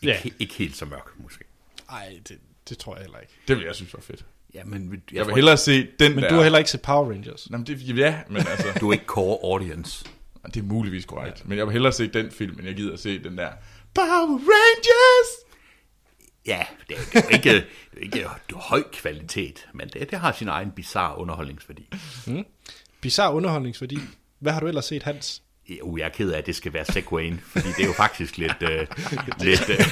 Ikke, 0.03 0.23
Ja. 0.25 0.31
ikke 0.39 0.55
helt 0.55 0.77
så 0.77 0.85
mørk, 0.85 1.11
måske. 1.17 1.45
Ej, 1.91 2.19
det, 2.29 2.39
det 2.69 2.79
tror 2.79 2.95
jeg 2.95 3.03
heller 3.03 3.19
ikke. 3.19 3.33
Det 3.49 3.57
vil 3.57 3.65
jeg 3.65 3.75
synes 3.75 3.95
var 3.95 4.01
fedt. 4.01 4.25
Ja, 4.55 4.65
men 4.65 4.83
jeg, 4.93 5.01
Jeg 5.13 5.19
vil 5.19 5.25
tror, 5.31 5.35
hellere 5.35 5.57
se 5.57 5.87
den 5.99 6.15
Men 6.15 6.23
der. 6.25 6.29
du 6.31 6.35
har 6.35 6.43
heller 6.43 6.59
ikke 6.59 6.71
set 6.71 6.83
Power 6.83 7.11
Rangers. 7.11 7.51
Nå, 7.51 7.57
men 7.57 7.67
det, 7.67 7.97
ja, 7.99 8.15
men 8.29 8.37
altså, 8.37 8.67
du 8.81 8.89
er 8.89 8.93
ikke 8.93 9.05
core 9.07 9.39
audience. 9.53 10.05
Det 10.47 10.57
er 10.57 10.63
muligvis 10.63 11.05
korrekt. 11.05 11.49
Men 11.49 11.59
jeg 11.59 11.67
vil 11.67 11.73
hellere 11.73 11.93
se 11.93 12.07
den 12.07 12.31
film, 12.31 12.59
end 12.59 12.67
jeg 12.67 12.77
gider 12.77 12.93
at 12.93 13.01
se 13.01 13.25
den 13.25 13.39
der 13.39 13.51
Power 13.95 14.39
Rangers! 14.39 15.49
Ja, 16.47 16.67
det 16.89 16.97
er, 16.97 17.01
det 17.13 17.17
er 17.17 17.23
jo 17.23 17.29
ikke, 17.29 17.67
det 17.95 18.03
er 18.03 18.03
ikke 18.03 18.55
høj 18.55 18.83
kvalitet, 18.93 19.69
men 19.75 19.89
det, 19.89 20.11
det 20.11 20.19
har 20.19 20.33
sin 20.33 20.49
egen 20.49 20.71
bizarre 20.71 21.19
underholdningsværdi. 21.19 21.89
Bizarre 23.01 23.35
underholdningsværdi. 23.35 23.99
Hvad 24.39 24.53
har 24.53 24.61
du 24.61 24.67
ellers 24.67 24.85
set, 24.85 25.03
Hans? 25.03 25.43
Uh, 25.83 26.01
jeg 26.01 26.05
er 26.05 26.09
ked 26.09 26.33
af, 26.33 26.39
at 26.39 26.47
det 26.47 26.57
skal 26.57 26.73
være 26.73 26.85
Segwayen, 26.85 27.41
fordi 27.45 27.69
det 27.69 27.81
er 27.83 27.87
jo 27.87 27.93
faktisk 27.93 28.39
lidt... 28.39 28.63
Øh, 28.63 28.87
lidt 29.41 29.69
øh, 29.69 29.79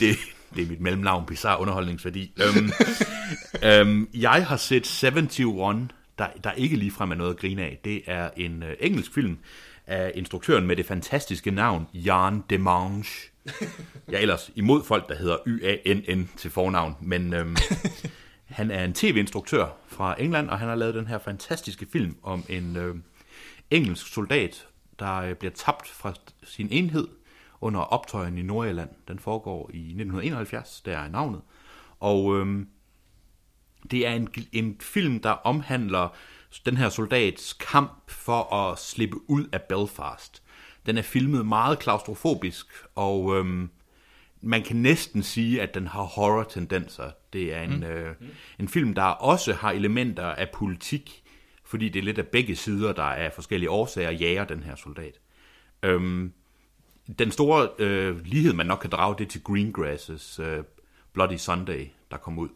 det, 0.00 0.16
det 0.54 0.62
er 0.62 0.66
mit 0.66 0.80
mellemnavn, 0.80 1.26
bizarre 1.26 1.60
underholdningsværdi. 1.60 2.32
Øhm, 2.42 2.70
øhm, 3.64 4.08
jeg 4.14 4.46
har 4.46 4.56
set 4.56 5.02
71, 5.04 5.90
der, 6.18 6.26
der 6.44 6.52
ikke 6.52 6.76
ligefrem 6.76 7.10
er 7.10 7.14
noget 7.14 7.30
at 7.30 7.40
grine 7.40 7.62
af. 7.62 7.78
Det 7.84 8.02
er 8.06 8.30
en 8.36 8.62
øh, 8.62 8.76
engelsk 8.80 9.14
film 9.14 9.38
af 9.86 10.12
instruktøren 10.14 10.66
med 10.66 10.76
det 10.76 10.86
fantastiske 10.86 11.50
navn 11.50 11.86
Jan 11.94 12.42
Demange. 12.50 13.30
Jeg 14.08 14.16
er 14.16 14.18
ellers 14.18 14.50
imod 14.54 14.84
folk, 14.84 15.08
der 15.08 15.14
hedder 15.14 15.36
Y-A-N-N 15.46 16.30
til 16.36 16.50
fornavn, 16.50 16.96
men 17.00 17.34
øhm, 17.34 17.56
han 18.58 18.70
er 18.70 18.84
en 18.84 18.92
tv-instruktør 18.92 19.66
fra 19.88 20.16
England, 20.18 20.48
og 20.48 20.58
han 20.58 20.68
har 20.68 20.74
lavet 20.74 20.94
den 20.94 21.06
her 21.06 21.18
fantastiske 21.18 21.86
film 21.92 22.16
om 22.22 22.44
en 22.48 22.76
øh, 22.76 22.96
engelsk 23.70 24.06
soldat, 24.14 24.66
der 24.98 25.16
øh, 25.16 25.34
bliver 25.34 25.52
tabt 25.52 25.88
fra 25.88 26.14
sin 26.44 26.68
enhed 26.70 27.08
under 27.60 27.80
optøjen 27.80 28.38
i 28.38 28.42
Nordjylland. 28.42 28.90
Den 29.08 29.18
foregår 29.18 29.70
i 29.72 29.78
1971, 29.78 30.80
der 30.80 30.98
er 30.98 31.08
navnet. 31.08 31.40
Og 32.00 32.36
øhm, 32.36 32.68
det 33.92 34.06
er 34.06 34.12
en, 34.12 34.28
en 34.52 34.76
film, 34.80 35.20
der 35.20 35.30
omhandler 35.30 36.16
den 36.66 36.76
her 36.76 36.88
soldats 36.88 37.52
kamp 37.52 38.10
for 38.10 38.54
at 38.54 38.78
slippe 38.78 39.30
ud 39.30 39.44
af 39.52 39.62
Belfast. 39.62 40.42
Den 40.86 40.98
er 40.98 41.02
filmet 41.02 41.46
meget 41.46 41.78
klaustrofobisk, 41.78 42.66
og 42.94 43.36
øhm, 43.36 43.70
man 44.40 44.62
kan 44.62 44.76
næsten 44.76 45.22
sige, 45.22 45.62
at 45.62 45.74
den 45.74 45.86
har 45.86 46.02
horror-tendenser. 46.02 47.10
Det 47.32 47.54
er 47.54 47.62
en, 47.62 47.76
mm. 47.76 47.82
øh, 47.82 48.14
en 48.58 48.68
film, 48.68 48.94
der 48.94 49.02
også 49.02 49.52
har 49.52 49.70
elementer 49.70 50.26
af 50.26 50.50
politik, 50.54 51.22
fordi 51.64 51.88
det 51.88 51.98
er 51.98 52.04
lidt 52.04 52.18
af 52.18 52.26
begge 52.26 52.56
sider, 52.56 52.92
der 52.92 53.02
af 53.02 53.32
forskellige 53.32 53.70
årsager 53.70 54.10
jager 54.10 54.44
den 54.44 54.62
her 54.62 54.74
soldat. 54.74 55.20
Øhm, 55.82 56.32
den 57.18 57.30
store 57.30 57.68
øh, 57.78 58.26
lighed, 58.26 58.52
man 58.52 58.66
nok 58.66 58.78
kan 58.78 58.90
drage, 58.90 59.14
det 59.18 59.28
til 59.28 59.42
Greengrasses 59.42 60.38
øh, 60.38 60.64
Bloody 61.12 61.36
Sunday, 61.36 61.86
der 62.10 62.16
kom 62.16 62.38
ud, 62.38 62.48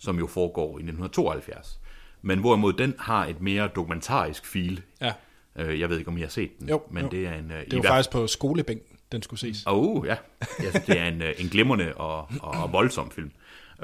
som 0.00 0.18
jo 0.18 0.26
foregår 0.26 0.68
i 0.68 0.82
1972. 0.82 1.80
Men 2.22 2.38
hvorimod 2.38 2.72
den 2.72 2.94
har 2.98 3.26
et 3.26 3.40
mere 3.40 3.68
dokumentarisk 3.76 4.46
feel. 4.46 4.82
Ja. 5.00 5.12
Øh, 5.56 5.80
jeg 5.80 5.88
ved 5.88 5.98
ikke, 5.98 6.08
om 6.08 6.18
I 6.18 6.20
har 6.20 6.28
set 6.28 6.50
den, 6.60 6.68
Jo, 6.68 6.82
men 6.90 7.02
jo. 7.02 7.08
det 7.08 7.26
er 7.26 7.34
en... 7.34 7.50
Øh, 7.50 7.64
Det 7.70 7.76
var 7.76 7.82
faktisk 7.82 8.10
på 8.10 8.26
skolebænken, 8.26 8.96
den 9.12 9.22
skulle 9.22 9.40
ses. 9.40 9.62
Oh, 9.66 10.06
ja. 10.06 10.16
Jeg 10.40 10.70
synes, 10.70 10.86
det 10.86 10.98
er 10.98 11.08
en, 11.08 11.22
øh, 11.22 11.34
en 11.38 11.48
glimrende 11.48 11.94
og, 11.94 12.18
og, 12.40 12.62
og 12.62 12.72
voldsom 12.72 13.10
film. 13.10 13.30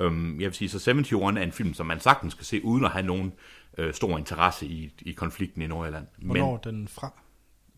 Um, 0.02 0.40
jeg 0.40 0.46
vil 0.46 0.54
sige, 0.54 0.68
så 0.68 0.90
71 0.90 1.36
er 1.36 1.42
en 1.42 1.52
film, 1.52 1.74
som 1.74 1.86
man 1.86 2.00
sagtens 2.00 2.32
skal 2.32 2.44
se, 2.44 2.64
uden 2.64 2.84
at 2.84 2.90
have 2.90 3.06
nogen 3.06 3.32
øh, 3.78 3.94
stor 3.94 4.18
interesse 4.18 4.66
i, 4.66 4.92
i 5.02 5.12
konflikten 5.12 5.62
i 5.62 5.66
Nordjylland. 5.66 6.06
Hvornår 6.18 6.60
Men 6.64 6.74
den 6.74 6.88
fra? 6.88 7.12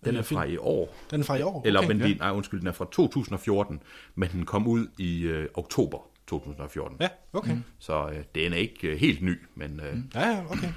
den 0.05 0.16
er 0.16 0.22
fra 0.22 0.44
i 0.44 0.57
år. 0.57 0.96
Den 1.11 1.20
er 1.20 1.24
fra 1.24 1.37
i 1.37 1.42
år? 1.42 1.62
Eller, 1.64 1.81
okay. 1.81 1.88
men, 1.88 2.01
ja. 2.01 2.14
nej, 2.14 2.31
undskyld, 2.31 2.61
den 2.61 2.68
er 2.68 2.72
fra 2.72 2.87
2014, 2.92 3.83
men 4.14 4.29
den 4.33 4.44
kom 4.44 4.66
ud 4.66 4.87
i 4.98 5.22
øh, 5.22 5.48
oktober 5.55 6.08
2014. 6.29 6.97
Ja, 7.01 7.09
okay. 7.33 7.53
Mm. 7.55 7.62
Så 7.79 8.09
øh, 8.09 8.25
den 8.35 8.53
er 8.53 8.57
ikke 8.57 8.88
øh, 8.88 8.99
helt 8.99 9.23
ny, 9.23 9.38
men 9.55 9.81
øh, 9.81 9.99
Ja, 10.14 10.29
ja, 10.29 10.45
okay. 10.51 10.69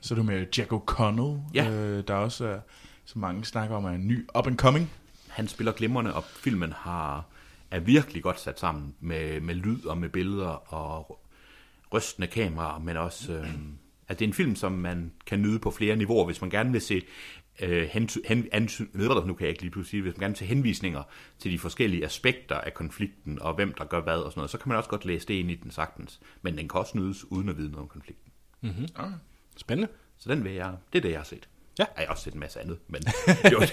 Så 0.00 0.14
er 0.14 0.16
du 0.16 0.22
med 0.22 0.46
Jack 0.58 0.72
O'Connell, 0.72 1.38
Ja. 1.54 1.70
øh, 1.70 2.04
der 2.08 2.14
også 2.14 2.46
er, 2.46 2.58
som 3.04 3.20
mange 3.20 3.44
snakker 3.44 3.76
om, 3.76 3.84
er 3.84 3.90
en 3.90 4.08
ny 4.08 4.26
up 4.38 4.46
and 4.46 4.56
coming. 4.58 4.90
han 5.28 5.48
spiller 5.48 5.72
glimrende, 5.72 6.14
og 6.14 6.24
filmen 6.24 6.72
har, 6.72 7.24
er 7.70 7.80
virkelig 7.80 8.22
godt 8.22 8.40
sat 8.40 8.60
sammen 8.60 8.94
med, 9.00 9.40
med 9.40 9.54
lyd 9.54 9.84
og 9.86 9.98
med 9.98 10.08
billeder 10.08 10.74
og 10.74 11.20
rystende 11.94 12.26
kameraer, 12.28 12.78
men 12.78 12.96
også 12.96 13.32
øh, 13.32 13.48
At 14.08 14.18
det 14.18 14.24
er 14.24 14.28
en 14.28 14.34
film, 14.34 14.56
som 14.56 14.72
man 14.72 15.12
kan 15.26 15.42
nyde 15.42 15.58
på 15.58 15.70
flere 15.70 15.96
niveauer, 15.96 16.24
hvis 16.26 16.40
man 16.40 16.50
gerne 16.50 16.72
vil 16.72 16.80
se 16.80 17.02
øh, 17.60 17.88
hen, 17.88 18.08
hen, 18.24 18.48
ansy, 18.52 18.82
nu 18.92 19.08
kan 19.34 19.36
jeg 19.40 19.48
ikke 19.48 19.62
lige 19.62 19.70
pludselig 19.70 19.90
sige, 19.90 20.02
hvis 20.02 20.12
man 20.16 20.20
gerne 20.24 20.36
se 20.36 20.44
henvisninger 20.44 21.02
til 21.38 21.52
de 21.52 21.58
forskellige 21.58 22.04
aspekter 22.04 22.56
af 22.56 22.74
konflikten, 22.74 23.38
og 23.42 23.54
hvem 23.54 23.74
der 23.74 23.84
gør 23.84 24.00
hvad 24.00 24.16
og 24.18 24.32
sådan 24.32 24.38
noget, 24.40 24.50
så 24.50 24.58
kan 24.58 24.68
man 24.68 24.78
også 24.78 24.90
godt 24.90 25.04
læse 25.04 25.28
det 25.28 25.34
ind 25.34 25.50
i 25.50 25.54
den 25.54 25.70
sagtens. 25.70 26.20
Men 26.42 26.58
den 26.58 26.68
kan 26.68 26.80
også 26.80 26.98
nydes 26.98 27.24
uden 27.24 27.48
at 27.48 27.56
vide 27.56 27.68
noget 27.70 27.82
om 27.82 27.88
konflikten. 27.88 28.32
Mm-hmm. 28.60 28.88
Okay. 28.94 29.12
Spændende. 29.56 29.92
Så 30.18 30.30
den 30.30 30.44
vil 30.44 30.52
jeg, 30.52 30.72
det 30.92 30.98
er 30.98 31.02
det, 31.02 31.10
jeg 31.10 31.18
har 31.18 31.24
set. 31.24 31.48
Ja. 31.78 31.84
Jeg 31.96 32.04
har 32.06 32.12
også 32.12 32.24
set 32.24 32.34
en 32.34 32.40
masse 32.40 32.60
andet, 32.60 32.78
men 32.88 33.02
det 33.42 33.54
var, 33.56 33.66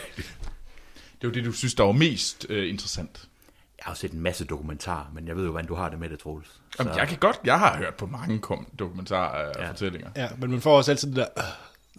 Det 1.21 1.27
var 1.27 1.31
det, 1.31 1.45
du 1.45 1.51
synes, 1.51 1.73
der 1.73 1.83
var 1.83 1.91
mest 1.91 2.45
øh, 2.49 2.69
interessant. 2.69 3.29
jeg 3.77 3.83
har 3.83 3.91
også 3.91 4.01
set 4.01 4.11
en 4.11 4.19
masse 4.19 4.45
dokumentarer, 4.45 5.11
men 5.13 5.27
jeg 5.27 5.35
ved 5.35 5.43
jo, 5.45 5.51
hvordan 5.51 5.67
du 5.67 5.75
har 5.75 5.89
det 5.89 5.99
med 5.99 6.09
det, 6.09 6.19
Troels. 6.19 6.47
Så, 6.47 6.61
Jamen, 6.79 6.95
jeg 6.97 7.07
kan 7.07 7.17
godt, 7.17 7.39
jeg 7.43 7.59
har 7.59 7.77
hørt 7.77 7.95
på 7.95 8.05
mange 8.05 8.39
kom- 8.39 8.67
dokumentarer 8.79 9.47
og 9.47 9.53
Ja. 9.55 9.63
ja. 9.63 9.69
fortællinger. 9.71 10.09
Ja, 10.15 10.29
men 10.37 10.51
man 10.51 10.61
får 10.61 10.77
også 10.77 10.91
altid 10.91 11.07
det 11.07 11.15
der... 11.17 11.25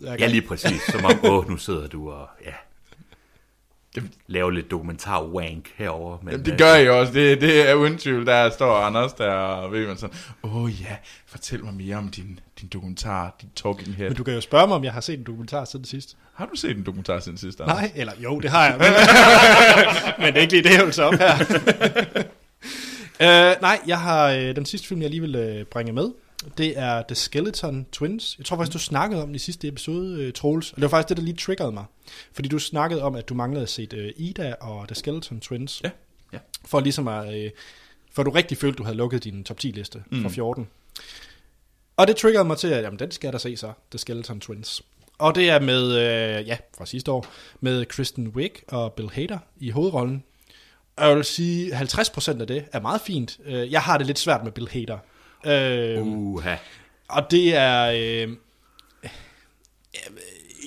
Øh, 0.01 0.05
jeg 0.07 0.21
ja, 0.21 0.27
lige 0.27 0.43
præcis. 0.43 0.83
Som 0.83 1.05
om, 1.05 1.25
åh, 1.25 1.49
nu 1.49 1.57
sidder 1.57 1.87
du 1.87 2.11
og 2.11 2.29
ja, 2.45 2.53
laver 4.27 4.51
lidt 4.51 4.71
dokumentar-wank 4.71 5.73
herover. 5.77 6.19
Men, 6.23 6.31
Jamen, 6.31 6.47
det 6.47 6.53
øh, 6.53 6.59
gør 6.59 6.75
I 6.75 6.89
også. 6.89 7.13
Det, 7.13 7.41
det 7.41 7.71
er 7.71 7.75
uden 7.75 7.99
tvivl. 7.99 8.27
Der 8.27 8.51
står 8.51 8.77
Anders 8.77 9.13
der, 9.13 9.31
og 9.33 9.73
ved 9.73 9.87
man 9.87 9.97
sådan, 9.97 10.17
åh 10.43 10.57
oh, 10.57 10.83
ja, 10.83 10.97
fortæl 11.27 11.65
mig 11.65 11.75
mere 11.75 11.97
om 11.97 12.09
din, 12.09 12.41
din 12.61 12.69
dokumentar, 12.69 13.37
din 13.41 13.51
talking 13.57 13.97
head. 13.97 14.09
Men 14.09 14.17
du 14.17 14.25
kan 14.25 14.35
jo 14.35 14.41
spørge 14.41 14.67
mig, 14.67 14.77
om 14.77 14.85
jeg 14.85 14.93
har 14.93 15.01
set 15.01 15.19
en 15.19 15.25
dokumentar 15.25 15.65
siden 15.65 15.85
sidst. 15.85 16.17
Har 16.35 16.47
du 16.47 16.57
set 16.57 16.77
en 16.77 16.87
dokumentar 16.87 17.21
siden 17.21 17.39
sidst, 17.39 17.61
Anders? 17.61 17.77
Nej, 17.77 17.93
eller 17.95 18.13
jo, 18.23 18.41
det 18.41 18.51
har 18.51 18.65
jeg. 18.65 18.79
Men, 18.79 18.87
men 20.25 20.27
det 20.27 20.37
er 20.37 20.43
ikke 20.43 20.53
lige 20.53 20.63
det, 20.63 20.77
jeg 20.77 20.85
vil 20.85 20.93
tage 20.93 21.09
op 21.09 21.15
her. 21.15 21.35
uh, 23.21 23.63
nej, 23.69 23.81
jeg 23.87 24.01
har 24.01 24.35
uh, 24.35 24.39
den 24.41 24.67
sidste 24.67 24.89
film, 24.89 25.03
jeg 25.03 25.11
lige 25.11 25.21
vil 25.21 25.65
bringe 25.71 25.93
med. 25.93 26.11
Det 26.59 26.79
er 26.79 27.03
The 27.09 27.15
Skeleton 27.15 27.87
Twins. 27.93 28.35
Jeg 28.39 28.47
tror 28.47 28.57
faktisk, 28.57 28.73
du 28.73 28.79
snakkede 28.79 29.23
om 29.23 29.29
den 29.29 29.35
i 29.35 29.39
sidste 29.39 29.69
episode, 29.69 30.27
uh, 30.27 30.33
Troels. 30.33 30.71
Og 30.71 30.77
det 30.77 30.83
var 30.83 30.89
faktisk 30.89 31.09
det, 31.09 31.17
der 31.17 31.23
lige 31.23 31.37
triggerede 31.37 31.73
mig. 31.73 31.85
Fordi 32.33 32.49
du 32.49 32.59
snakkede 32.59 33.03
om, 33.03 33.15
at 33.15 33.29
du 33.29 33.35
manglede 33.35 33.63
at 33.63 33.69
se 33.69 33.89
uh, 33.95 34.21
Ida 34.21 34.55
og 34.61 34.89
The 34.89 34.95
Skeleton 34.95 35.41
Twins. 35.41 35.81
Ja. 35.85 35.91
Ja. 36.33 36.39
For 36.65 36.81
ligesom 36.81 37.09
at... 37.09 37.45
Uh, 37.45 37.51
for 38.13 38.23
du 38.23 38.31
rigtig 38.31 38.59
følte, 38.59 38.77
du 38.79 38.85
havde 38.85 38.97
lukket 38.97 39.25
din 39.25 39.45
top 39.45 39.59
10 39.59 39.71
liste 39.71 40.03
mm. 40.11 40.23
fra 40.23 40.29
14. 40.29 40.69
Og 41.97 42.07
det 42.07 42.17
triggerede 42.17 42.47
mig 42.47 42.59
til, 42.59 42.69
at 42.69 42.83
jamen, 42.83 42.99
den 42.99 43.11
skal 43.11 43.29
jeg 43.29 43.33
da 43.33 43.39
se 43.39 43.57
så, 43.57 43.73
The 43.91 43.99
Skeleton 43.99 44.41
Twins. 44.41 44.83
Og 45.19 45.35
det 45.35 45.51
er 45.51 45.61
med, 45.61 45.93
øh, 45.93 46.49
ja, 46.49 46.57
fra 46.79 46.87
sidste 46.87 47.11
år, 47.13 47.27
med 47.61 47.85
Kristen 47.85 48.29
Wiig 48.29 48.53
og 48.69 48.93
Bill 48.93 49.11
Hader 49.11 49.39
i 49.61 49.71
hovedrollen. 49.71 50.25
Og 50.97 51.09
jeg 51.09 51.17
vil 51.17 51.25
sige, 51.25 51.77
50% 51.77 52.41
af 52.41 52.47
det 52.47 52.65
er 52.73 52.81
meget 52.81 53.01
fint. 53.01 53.39
Øh, 53.45 53.73
Jeg 53.73 53.83
har 53.83 53.99
det 53.99 54.07
lidt 54.07 54.19
svært 54.19 54.45
med 54.45 54.53
Bill 54.53 54.69
Hader. 54.69 54.99
Øh, 55.47 56.03
Uha. 56.07 56.57
og 57.09 57.31
det 57.31 57.55
er... 57.55 57.93
Øh, 58.27 58.37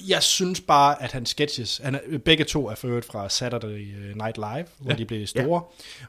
jeg 0.07 0.23
synes 0.23 0.61
bare, 0.61 1.03
at 1.03 1.11
hans 1.11 1.29
sketches, 1.29 1.77
han 1.77 2.21
begge 2.25 2.43
to 2.43 2.67
er 2.67 2.75
ført 2.75 3.05
fra 3.05 3.29
Saturday 3.29 4.13
Night 4.15 4.38
Live, 4.38 4.65
hvor 4.79 4.91
Ja. 4.91 4.97
de 4.97 5.05
blev 5.05 5.27
store. 5.27 5.63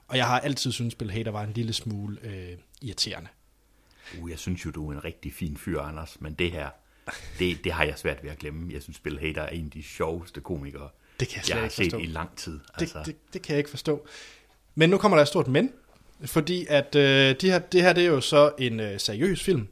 Og 0.09 0.16
jeg 0.16 0.26
har 0.26 0.40
altid 0.40 0.72
syntes, 0.72 0.94
Bill 0.94 1.11
Hader 1.11 1.31
var 1.31 1.42
en 1.42 1.52
lille 1.52 1.72
smule 1.72 2.18
øh, 2.22 2.48
irriterende. 2.83 3.29
Uh, 4.20 4.31
jeg 4.31 4.38
synes 4.38 4.64
jo, 4.64 4.70
du 4.70 4.88
er 4.88 4.92
en 4.92 5.05
rigtig 5.05 5.35
fin 5.35 5.57
fyr, 5.57 5.81
Anders, 5.81 6.16
men 6.20 6.35
det 6.35 6.52
her, 6.52 6.68
det, 7.38 7.64
det 7.64 7.72
har 7.72 7.85
jeg 7.85 7.94
svært 7.98 8.22
ved 8.22 8.31
at 8.31 8.38
glemme. 8.38 8.72
Jeg 8.72 8.83
synes, 8.83 8.98
Bill 8.98 9.18
Hader 9.20 9.42
er 9.42 9.48
en 9.48 9.64
af 9.64 9.70
de 9.70 9.83
sjoveste 9.83 10.40
komikere, 10.40 10.88
Det 11.20 11.29
kan 11.29 11.37
jeg 11.37 11.44
slet 11.44 11.55
jeg 11.55 11.61
har 11.61 11.64
ikke 11.64 11.74
set 11.76 11.85
forstå. 11.85 11.98
i 11.98 12.07
lang 12.07 12.37
tid. 12.37 12.52
Det, 12.52 12.83
Altså, 12.83 13.02
det, 13.07 13.16
det 13.33 13.42
kan 13.42 13.52
jeg 13.52 13.59
ikke 13.59 13.70
forstå. 13.70 14.07
Men 14.74 14.90
nu 14.90 14.98
kommer 14.98 15.16
der 15.16 15.22
et 15.22 15.29
stort 15.29 15.48
men, 15.48 15.72
fordi 16.24 16.66
at 16.68 16.94
øh, 16.94 17.35
de 17.40 17.50
her, 17.50 17.59
det 17.59 17.83
her 17.83 17.92
det 17.92 18.05
er 18.05 18.09
jo 18.09 18.20
så 18.20 18.52
en 18.59 18.81
øh, 18.81 19.00
seriøs 19.00 19.42
film, 19.42 19.68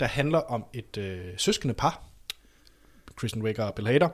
der 0.00 0.06
handler 0.06 0.38
om 0.38 0.64
et 0.72 0.96
øh, 0.96 1.18
søskende 1.36 1.74
par, 1.74 2.02
Kristen 3.16 3.42
Wiig 3.42 3.60
og 3.60 3.74
Bill 3.74 3.88
Hader, 3.88 4.08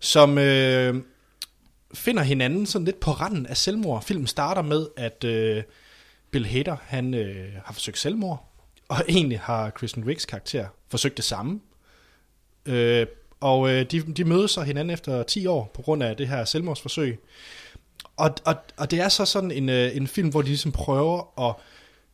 som 0.00 0.38
øh, 0.38 0.94
finder 1.94 2.22
hinanden 2.22 2.66
sådan 2.66 2.84
lidt 2.84 3.00
på 3.00 3.10
randen 3.10 3.46
af 3.46 3.56
selvmord. 3.56 4.02
Filmen 4.02 4.26
starter 4.26 4.62
med, 4.62 4.86
at 4.96 5.24
øh, 5.24 5.62
Bill 6.30 6.46
Hader 6.46 6.76
han, 6.82 7.14
øh, 7.14 7.52
har 7.64 7.72
forsøgt 7.72 7.98
selvmord, 7.98 8.52
og 8.88 8.96
egentlig 9.08 9.40
har 9.40 9.70
Kristen 9.70 10.04
Wiggs 10.04 10.24
karakter 10.24 10.66
forsøgt 10.88 11.16
det 11.16 11.24
samme. 11.24 11.60
Øh, 12.66 13.06
og 13.40 13.70
øh, 13.70 13.86
de, 13.90 14.00
de 14.00 14.24
mødes 14.24 14.50
så 14.50 14.62
hinanden 14.62 14.90
efter 14.94 15.22
10 15.22 15.46
år 15.46 15.70
på 15.74 15.82
grund 15.82 16.02
af 16.02 16.16
det 16.16 16.28
her 16.28 16.44
selvmordsforsøg. 16.44 17.20
Og, 18.20 18.34
og, 18.44 18.54
og 18.76 18.90
det 18.90 19.00
er 19.00 19.08
så 19.08 19.24
sådan 19.24 19.50
en, 19.50 19.68
øh, 19.68 19.96
en 19.96 20.06
film, 20.06 20.28
hvor 20.28 20.42
de 20.42 20.48
ligesom 20.48 20.72
prøver 20.72 21.48
at 21.48 21.54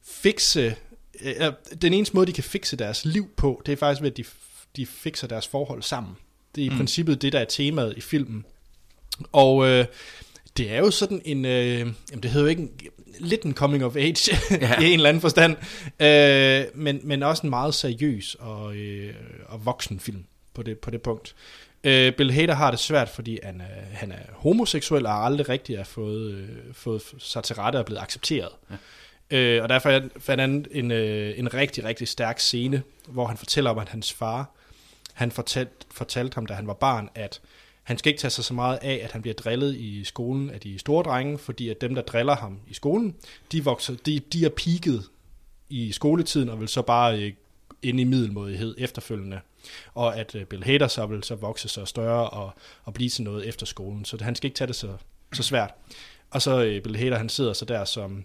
fikse... 0.05 0.77
Øh, 1.21 1.53
den 1.83 1.93
eneste 1.93 2.15
måde, 2.15 2.27
de 2.27 2.33
kan 2.33 2.45
fikse 2.45 2.77
deres 2.77 3.05
liv 3.05 3.29
på, 3.37 3.63
det 3.67 3.73
er 3.73 3.77
faktisk 3.77 4.03
ved, 4.03 4.11
at 4.11 4.17
de, 4.17 4.25
de 4.77 4.87
fikser 4.87 5.27
deres 5.27 5.49
forhold 5.49 5.83
sammen. 5.83 6.17
Det 6.55 6.63
er 6.63 6.67
i 6.67 6.69
mm. 6.69 6.77
princippet 6.77 7.23
det, 7.23 7.33
der 7.33 7.39
er 7.39 7.45
temaet 7.45 7.95
i 7.97 8.01
filmen. 8.01 8.45
Og 9.33 9.69
øh, 9.69 9.87
det 10.57 10.73
er 10.73 10.79
jo 10.79 10.91
sådan 10.91 11.23
en... 11.25 11.45
Øh, 11.45 11.79
jamen, 11.79 12.23
det 12.23 12.31
hedder 12.31 12.47
jo 12.47 12.51
ikke 12.51 12.63
en, 12.63 12.71
lidt 13.21 13.43
en 13.43 13.55
coming 13.55 13.85
of 13.85 13.97
age 13.97 14.37
ja. 14.51 14.81
i 14.85 14.87
en 14.87 14.93
eller 14.93 15.09
anden 15.09 15.21
forstand, 15.21 15.57
øh, 16.01 16.81
men, 16.83 17.01
men 17.05 17.23
også 17.23 17.43
en 17.43 17.51
meget 17.51 17.75
seriøs 17.75 18.37
og, 18.41 18.77
øh, 18.77 19.15
og 19.47 19.67
voksen 19.67 20.01
film 20.01 20.25
på 20.55 20.63
det, 20.63 20.79
på 20.79 20.91
det 20.91 21.03
punkt. 21.03 21.35
Øh, 21.87 22.13
Bill 22.13 22.33
Hader 22.33 22.55
har 22.55 22.71
det 22.71 22.81
svært, 22.81 23.09
fordi 23.09 23.39
han 23.43 23.61
er, 23.61 23.97
han 23.97 24.13
er 24.13 24.23
homoseksuel 24.33 25.07
og 25.07 25.13
har 25.13 25.21
aldrig 25.21 25.49
rigtig 25.49 25.77
har 25.77 25.85
fået, 25.85 26.35
øh, 26.35 26.49
fået 26.73 27.03
sig 27.19 27.45
til 27.45 27.57
rette 27.57 27.77
og 27.77 27.87
blevet 27.87 28.01
accepteret. 28.01 28.51
Ja. 28.71 28.77
Øh, 29.31 29.63
og 29.63 29.69
derfor 29.69 30.01
fandt 30.19 30.41
han 30.41 30.67
en, 30.71 30.91
øh, 30.91 31.39
en 31.39 31.55
rigtig, 31.55 31.85
rigtig 31.85 32.09
stærk 32.09 32.39
scene, 32.39 32.83
hvor 33.09 33.27
han 33.27 33.37
fortæller 33.37 33.71
om, 33.71 33.79
at 33.79 33.89
hans 33.89 34.13
far, 34.13 34.51
han 35.13 35.31
fortalt, 35.31 35.87
fortalte 35.91 36.35
ham, 36.35 36.47
da 36.47 36.55
han 36.55 36.67
var 36.67 36.75
barn, 36.75 37.09
at 37.15 37.41
han 37.83 37.99
skal 37.99 38.11
ikke 38.11 38.21
tage 38.21 38.31
sig 38.31 38.45
så 38.45 38.55
meget 38.55 38.79
af, 38.83 39.01
at 39.05 39.13
han 39.13 39.23
bliver 39.23 39.35
drillet 39.35 39.75
i 39.75 40.05
skolen 40.05 40.51
af 40.51 40.61
de 40.61 40.79
store 40.79 41.05
drenge, 41.05 41.39
fordi 41.39 41.69
at 41.69 41.81
dem, 41.81 41.95
der 41.95 42.03
driller 42.03 42.37
ham 42.37 42.59
i 42.69 42.75
skolen, 42.75 43.15
de, 43.53 43.65
vokser, 43.65 43.95
de, 44.07 44.21
de 44.33 44.45
er 44.45 44.49
peaked 44.49 45.01
i 45.69 45.93
skoletiden, 45.93 46.49
og 46.49 46.61
vil 46.61 46.69
så 46.69 46.83
bare 46.83 47.23
øh, 47.23 47.33
ind 47.89 48.01
i 48.01 48.05
middelmodighed 48.05 48.75
efterfølgende. 48.79 49.41
Og 49.95 50.17
at 50.19 50.35
øh, 50.35 50.45
Bill 50.45 50.65
Hader 50.65 50.89
så 50.89 51.07
vil 51.07 51.23
så 51.25 51.35
vokse 51.35 51.69
sig 51.69 51.89
større 51.89 52.31
og, 52.31 52.51
og 52.85 52.95
blive 52.95 53.11
til 53.11 53.25
noget 53.25 53.49
efter 53.49 53.67
skolen. 53.67 54.05
Så 54.05 54.19
han 54.25 54.35
skal 54.35 54.49
ikke 54.49 54.57
tage 54.57 54.69
det 54.69 54.77
så, 54.77 54.89
så 55.33 55.43
svært. 55.43 55.71
Og 56.31 56.43
så 56.43 56.63
øh, 56.65 56.83
Bill 56.83 56.97
Hader, 56.97 57.19
han 57.19 57.29
sidder 57.29 57.53
så 57.53 57.65
der 57.65 57.85
som, 57.85 58.25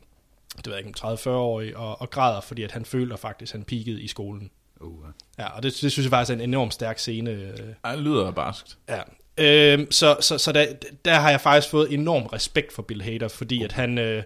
det 0.57 0.67
ved 0.67 0.73
jeg 0.75 0.87
ikke, 0.87 0.99
30-40-årig 0.99 1.77
og, 1.77 2.01
og 2.01 2.09
græder, 2.09 2.41
fordi 2.41 2.63
at 2.63 2.71
han 2.71 2.85
føler 2.85 3.15
faktisk, 3.15 3.53
at 3.53 3.59
han 3.59 3.65
peakede 3.65 4.01
i 4.01 4.07
skolen. 4.07 4.51
uh, 4.79 5.05
Ja, 5.39 5.49
og 5.49 5.63
det, 5.63 5.77
det 5.81 5.91
synes 5.91 6.05
jeg 6.05 6.09
faktisk 6.09 6.29
er 6.29 6.33
en 6.43 6.49
enormt 6.49 6.73
stærk 6.73 6.99
scene. 6.99 7.31
øh, 7.31 7.57
Ej, 7.83 7.95
det 7.95 8.03
lyder 8.03 8.31
barskt. 8.31 8.77
Ja. 8.89 9.01
Øhm, 9.37 9.91
så 9.91 10.17
så, 10.19 10.37
så 10.37 10.51
der, 10.51 10.65
der 11.05 11.13
har 11.13 11.29
jeg 11.29 11.41
faktisk 11.41 11.69
fået 11.71 11.93
enorm 11.93 12.23
respekt 12.25 12.73
for 12.73 12.81
Bill 12.81 13.01
Hader, 13.01 13.27
fordi 13.27 13.63
at 13.63 13.71
han, 13.71 13.97
øh, 13.97 14.23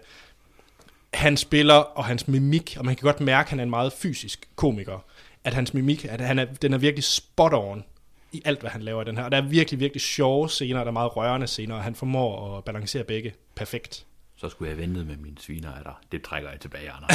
han 1.14 1.36
spiller, 1.36 1.74
og 1.74 2.04
hans 2.04 2.28
mimik, 2.28 2.76
og 2.78 2.84
man 2.84 2.96
kan 2.96 3.02
godt 3.02 3.20
mærke, 3.20 3.46
at 3.46 3.50
han 3.50 3.58
er 3.58 3.62
en 3.62 3.70
meget 3.70 3.92
fysisk 3.92 4.48
komiker, 4.56 5.04
at 5.46 5.54
hans 5.54 5.74
mimik, 5.74 6.04
at 6.04 6.20
han 6.20 6.38
er, 6.38 6.44
den 6.44 6.72
er 6.72 6.78
virkelig 6.78 7.04
spot 7.04 7.52
on 7.54 7.84
i 8.32 8.42
alt, 8.44 8.60
hvad 8.60 8.70
han 8.70 8.82
laver 8.82 9.02
i 9.02 9.04
den 9.04 9.16
her. 9.16 9.24
Og 9.24 9.32
der 9.32 9.36
er 9.38 9.42
virkelig, 9.42 9.80
virkelig 9.80 10.00
sjove 10.00 10.48
scener, 10.48 10.78
der 10.78 10.86
er 10.86 10.90
meget 10.90 11.16
rørende 11.16 11.46
scener, 11.46 11.74
og 11.74 11.82
han 11.82 11.94
formår 11.94 12.58
at 12.58 12.64
balancere 12.64 13.04
begge 13.04 13.34
perfekt. 13.54 14.06
så 14.36 14.48
skulle 14.48 14.70
jeg 14.70 14.78
vente 14.78 15.04
med 15.04 15.16
mine 15.16 15.36
svineretter. 15.40 16.00
Det 16.12 16.22
trækker 16.22 16.50
jeg 16.50 16.60
tilbage, 16.60 16.90
Anders. 16.90 17.10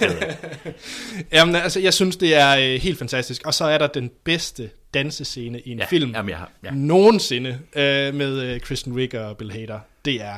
Er 0.00 0.26
af. 0.26 0.74
Jamen, 1.32 1.54
altså, 1.54 1.80
jeg 1.80 1.94
synes, 1.94 2.16
det 2.16 2.34
er 2.34 2.56
øh, 2.56 2.80
helt 2.80 2.98
fantastisk. 2.98 3.46
Og 3.46 3.54
så 3.54 3.64
er 3.64 3.78
der 3.78 3.86
den 3.86 4.10
bedste 4.24 4.70
dansescene 4.94 5.60
i 5.60 5.70
en 5.70 5.78
ja, 5.78 5.86
film 5.86 6.10
Jamen, 6.14 6.30
jeg 6.30 6.46
ja. 6.64 6.70
nogensinde 6.70 7.50
øh, 7.50 8.14
med 8.14 8.42
øh, 8.42 8.60
Kristen 8.60 8.92
Wiig 8.92 9.14
og 9.14 9.36
Bill 9.36 9.52
Hader. 9.52 9.80
Det 10.04 10.22
er, 10.22 10.36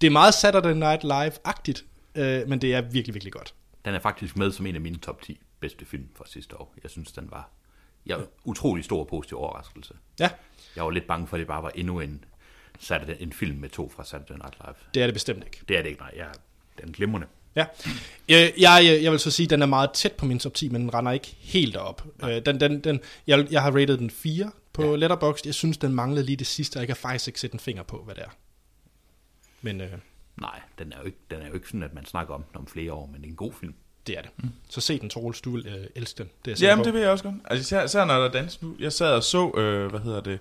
det 0.00 0.06
er 0.06 0.10
meget 0.10 0.34
Saturday 0.34 0.72
Night 0.72 1.04
Live-agtigt, 1.04 1.84
øh, 2.14 2.48
men 2.48 2.60
det 2.60 2.74
er 2.74 2.80
virkelig, 2.80 3.14
virkelig 3.14 3.32
godt. 3.32 3.54
Den 3.84 3.94
er 3.94 4.00
faktisk 4.00 4.36
med 4.36 4.52
som 4.52 4.66
en 4.66 4.74
af 4.74 4.80
mine 4.80 4.98
top 4.98 5.22
10 5.22 5.40
bedste 5.66 5.84
film 5.84 6.08
fra 6.14 6.24
sidste 6.26 6.60
år. 6.60 6.74
Jeg 6.82 6.90
synes, 6.90 7.12
den 7.12 7.30
var 7.30 7.50
jeg, 8.06 8.18
utrolig 8.44 8.84
stor 8.84 9.00
og 9.00 9.08
positiv 9.08 9.38
overraskelse. 9.38 9.94
Ja, 10.20 10.30
Jeg 10.76 10.84
var 10.84 10.90
lidt 10.90 11.06
bange 11.06 11.26
for, 11.26 11.36
at 11.36 11.38
det 11.40 11.46
bare 11.46 11.62
var 11.62 11.70
endnu 11.74 12.00
en, 12.00 12.24
Saturday, 12.78 13.14
en 13.20 13.32
film 13.32 13.56
med 13.58 13.68
to 13.68 13.88
fra 13.88 14.04
Saturday 14.04 14.34
Night 14.34 14.54
Live. 14.64 14.74
det 14.94 15.02
er 15.02 15.06
det 15.06 15.14
bestemt 15.14 15.44
ikke. 15.44 15.60
Det 15.68 15.78
er 15.78 15.82
det 15.82 15.88
ikke, 15.88 16.00
nej. 16.00 16.12
Jeg, 16.16 16.28
den 16.80 16.88
er 16.88 16.92
glimrende. 16.92 17.26
Ja. 17.56 17.66
Jeg, 18.28 18.52
jeg, 18.58 18.98
jeg 19.02 19.12
vil 19.12 19.20
så 19.20 19.30
sige, 19.30 19.44
at 19.44 19.50
den 19.50 19.62
er 19.62 19.66
meget 19.66 19.90
tæt 19.92 20.12
på 20.12 20.26
min 20.26 20.38
top 20.38 20.54
10, 20.54 20.68
men 20.68 20.80
den 20.82 20.94
render 20.94 21.12
ikke 21.12 21.36
helt 21.40 21.76
op. 21.76 22.06
Øh, 22.24 22.46
den, 22.46 22.60
den, 22.60 22.84
den, 22.84 23.00
jeg, 23.26 23.46
jeg 23.52 23.62
har 23.62 23.70
rated 23.70 23.98
den 23.98 24.10
4 24.10 24.50
på 24.72 24.82
ja. 24.82 24.96
Letterboxd. 24.96 25.46
Jeg 25.46 25.54
synes, 25.54 25.78
den 25.78 25.94
manglede 25.94 26.26
lige 26.26 26.36
det 26.36 26.46
sidste, 26.46 26.76
og 26.76 26.80
jeg 26.80 26.86
kan 26.86 26.96
faktisk 26.96 27.28
ikke 27.28 27.40
sætte 27.40 27.54
en 27.54 27.60
finger 27.60 27.82
på, 27.82 28.02
hvad 28.04 28.14
det 28.14 28.22
er. 28.24 28.30
Men 29.62 29.80
øh, 29.80 29.92
Nej, 30.40 30.60
den 30.78 30.92
er, 30.92 30.98
jo 30.98 31.04
ikke, 31.04 31.18
den 31.30 31.42
er 31.42 31.48
jo 31.48 31.54
ikke 31.54 31.66
sådan, 31.66 31.82
at 31.82 31.94
man 31.94 32.04
snakker 32.04 32.34
om 32.34 32.42
den 32.42 32.56
om 32.56 32.66
flere 32.66 32.92
år, 32.92 33.06
men 33.06 33.14
det 33.20 33.24
er 33.26 33.30
en 33.30 33.36
god 33.36 33.52
film. 33.52 33.74
Det 34.06 34.18
er 34.18 34.22
det. 34.22 34.30
Mm. 34.36 34.48
Så 34.68 34.80
se 34.80 34.98
den, 35.00 35.08
Troels, 35.10 35.40
du 35.40 35.50
vil 35.50 35.66
øh, 35.66 35.86
elske 35.94 36.18
den. 36.18 36.28
Det 36.44 36.50
er 36.50 36.54
jeg 36.60 36.68
Jamen, 36.70 36.82
på. 36.82 36.86
det 36.86 36.94
vil 36.94 37.00
jeg 37.02 37.10
også 37.10 37.24
godt. 37.24 37.34
Altså, 37.44 37.60
især, 37.60 37.84
især 37.84 38.04
når 38.04 38.14
der 38.14 38.24
er 38.28 38.32
dans 38.32 38.62
nu. 38.62 38.76
Jeg 38.78 38.92
sad 38.92 39.12
og 39.12 39.22
så, 39.22 39.50
øh, 39.56 39.90
hvad 39.90 40.00
hedder 40.00 40.20
det, 40.20 40.38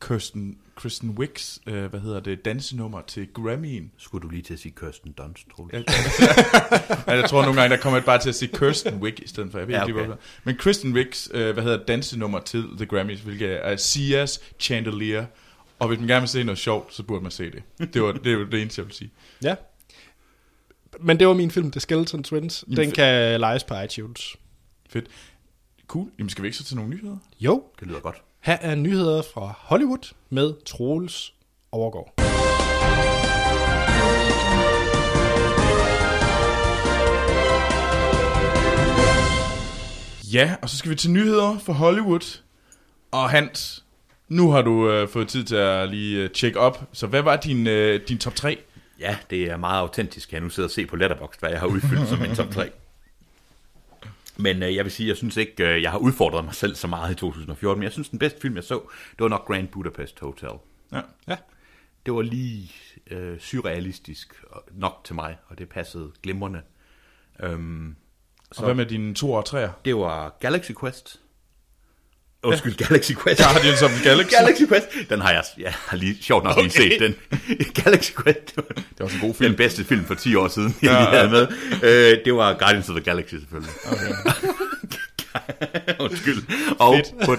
Kirsten, 0.00 0.58
Kristen 0.76 1.10
Wicks, 1.10 1.60
øh, 1.66 1.84
hvad 1.84 2.00
hedder 2.00 2.20
det, 2.20 2.44
dansenummer 2.44 3.00
til 3.06 3.28
Grammy'en. 3.38 3.84
Skulle 3.98 4.22
du 4.22 4.28
lige 4.28 4.42
til 4.42 4.54
at 4.54 4.60
sige 4.60 4.74
Kirsten 4.80 5.12
Dunst, 5.12 5.46
Troels? 5.56 5.72
Ja, 5.72 5.78
ja, 7.06 7.12
jeg 7.20 7.30
tror 7.30 7.42
nogle 7.42 7.60
gange, 7.60 7.76
der 7.76 7.82
kommer 7.82 7.96
jeg 7.98 8.04
bare 8.04 8.18
til 8.18 8.28
at 8.28 8.34
sige 8.34 8.50
Kirsten 8.58 8.94
Wick 8.94 9.20
i 9.20 9.28
stedet 9.28 9.50
for. 9.52 9.58
Jeg 9.58 9.68
ved 9.68 9.74
Ja, 9.74 9.86
ikke, 9.86 10.00
okay. 10.00 10.12
Men 10.44 10.56
Kristen 10.56 10.92
Wicks, 10.92 11.30
øh, 11.34 11.52
hvad 11.52 11.62
hedder 11.64 11.84
dansenummer 11.84 12.40
til 12.40 12.64
The 12.76 12.86
Grammys, 12.86 13.20
hvilket 13.20 13.66
er 13.66 13.76
Sias 13.76 14.40
Chandelier. 14.60 15.24
Og 15.78 15.88
hvis 15.88 15.98
man 15.98 16.08
gerne 16.08 16.20
vil 16.20 16.28
se 16.28 16.44
noget 16.44 16.58
sjovt, 16.58 16.94
så 16.94 17.02
burde 17.02 17.22
man 17.22 17.30
se 17.30 17.50
det. 17.50 17.62
Det 17.94 18.02
var 18.02 18.12
det, 18.12 18.38
var 18.38 18.44
det 18.44 18.62
eneste, 18.62 18.80
jeg 18.80 18.86
vil 18.86 18.94
sige. 18.94 19.10
Ja. 19.42 19.54
Men 21.00 21.18
det 21.18 21.26
var 21.26 21.34
min 21.34 21.50
film, 21.50 21.70
The 21.70 21.80
Skeleton 21.80 22.22
Twins. 22.24 22.64
Jamen, 22.68 22.76
Den 22.78 22.88
fe- 22.88 22.94
kan 22.94 23.40
lejes 23.40 23.64
på 23.64 23.74
iTunes. 23.80 24.36
Fedt. 24.90 25.06
Cool. 25.86 26.08
Jamen 26.18 26.30
skal 26.30 26.42
vi 26.42 26.48
ikke 26.48 26.58
så 26.58 26.64
til 26.64 26.76
nogle 26.76 26.90
nyheder? 26.90 27.16
Jo, 27.40 27.62
Det 27.80 27.88
lyder 27.88 28.00
godt. 28.00 28.22
her 28.40 28.56
er 28.60 28.74
nyheder 28.74 29.22
fra 29.34 29.54
Hollywood 29.58 30.12
med 30.30 30.54
Troels 30.66 31.34
Overgaard. 31.72 32.14
Ja, 40.32 40.54
og 40.62 40.70
så 40.70 40.76
skal 40.76 40.90
vi 40.90 40.96
til 40.96 41.10
nyheder 41.10 41.58
fra 41.58 41.72
Hollywood. 41.72 42.40
Og 43.10 43.30
Hans, 43.30 43.84
nu 44.28 44.50
har 44.50 44.62
du 44.62 44.90
øh, 44.90 45.08
fået 45.08 45.28
tid 45.28 45.44
til 45.44 45.56
at 45.56 45.88
lige 45.88 46.18
øh, 46.22 46.30
tjekke 46.30 46.60
op. 46.60 46.88
Så 46.92 47.06
hvad 47.06 47.22
var 47.22 47.36
din, 47.36 47.66
øh, 47.66 48.00
din 48.08 48.18
top 48.18 48.34
3? 48.34 48.58
Ja, 49.02 49.18
det 49.30 49.50
er 49.50 49.56
meget 49.56 49.80
autentisk. 49.80 50.32
Jeg 50.32 50.40
nu 50.40 50.48
sidder 50.48 50.66
og 50.66 50.70
se 50.70 50.86
på 50.86 50.96
Letterboxd, 50.96 51.40
hvad 51.40 51.50
jeg 51.50 51.60
har 51.60 51.66
udfyldt 51.66 52.08
som 52.08 52.18
min 52.18 52.34
top 52.34 52.50
3. 52.50 52.70
Men 54.36 54.62
øh, 54.62 54.74
jeg 54.74 54.84
vil 54.84 54.92
sige, 54.92 55.08
jeg 55.08 55.16
synes 55.16 55.36
ikke, 55.36 55.74
øh, 55.74 55.82
jeg 55.82 55.90
har 55.90 55.98
udfordret 55.98 56.44
mig 56.44 56.54
selv 56.54 56.74
så 56.74 56.86
meget 56.86 57.12
i 57.12 57.14
2014, 57.14 57.78
men 57.80 57.84
jeg 57.84 57.92
synes, 57.92 58.08
den 58.08 58.18
bedste 58.18 58.40
film, 58.40 58.54
jeg 58.56 58.64
så, 58.64 58.74
det 59.10 59.18
var 59.20 59.28
nok 59.28 59.46
Grand 59.46 59.68
Budapest 59.68 60.20
Hotel. 60.20 60.48
Ja. 60.92 61.00
Ja. 61.28 61.36
Det 62.06 62.14
var 62.14 62.22
lige 62.22 62.72
øh, 63.10 63.40
surrealistisk 63.40 64.44
nok 64.72 65.00
til 65.04 65.14
mig, 65.14 65.36
og 65.46 65.58
det 65.58 65.68
passede 65.68 66.10
glimrende. 66.22 66.60
Øhm, 67.40 67.96
Og 68.56 68.64
hvad 68.64 68.74
med 68.74 68.86
dine 68.86 69.14
2 69.14 69.32
og 69.32 69.44
3'er? 69.48 69.70
det 69.84 69.96
var 69.96 70.36
Galaxy 70.40 70.70
Quest. 70.80 71.20
Undskyld, 72.44 72.74
Galaxy 72.76 73.12
Quest. 73.12 73.42
Guardians 73.42 73.82
of 73.82 73.90
the 73.90 74.04
Galaxy. 74.08 74.34
Galaxy 74.34 74.62
Quest. 74.68 74.86
Den 75.10 75.20
har 75.20 75.30
jeg, 75.30 75.44
jeg 75.58 75.72
har 75.86 75.96
lige 75.96 76.22
sjovt 76.22 76.44
nok 76.44 76.56
lige 76.56 76.66
Okay. 76.66 76.90
set 76.90 77.00
den. 77.00 77.14
Galaxy 77.84 78.10
Quest. 78.22 78.56
Det 78.56 78.64
var 78.98 79.04
også 79.04 79.16
en 79.16 79.20
god 79.20 79.34
film. 79.34 79.48
Den 79.50 79.56
bedste 79.56 79.84
film 79.84 80.04
for 80.04 80.14
10 80.14 80.34
år 80.34 80.48
siden, 80.48 80.76
jeg 80.82 80.90
Ja, 80.90 80.98
lige 81.00 81.10
ja. 81.10 81.16
havde 81.28 81.30
med. 81.30 81.48
Øh, 82.12 82.24
det 82.24 82.34
var 82.34 82.58
Guardians 82.58 82.88
of 82.88 82.94
the 82.94 83.04
Galaxy 83.04 83.34
selvfølgelig. 83.34 83.70
Okay. 83.86 84.12
Undskyld. 86.04 86.42
Og 86.78 87.00
på, 87.24 87.36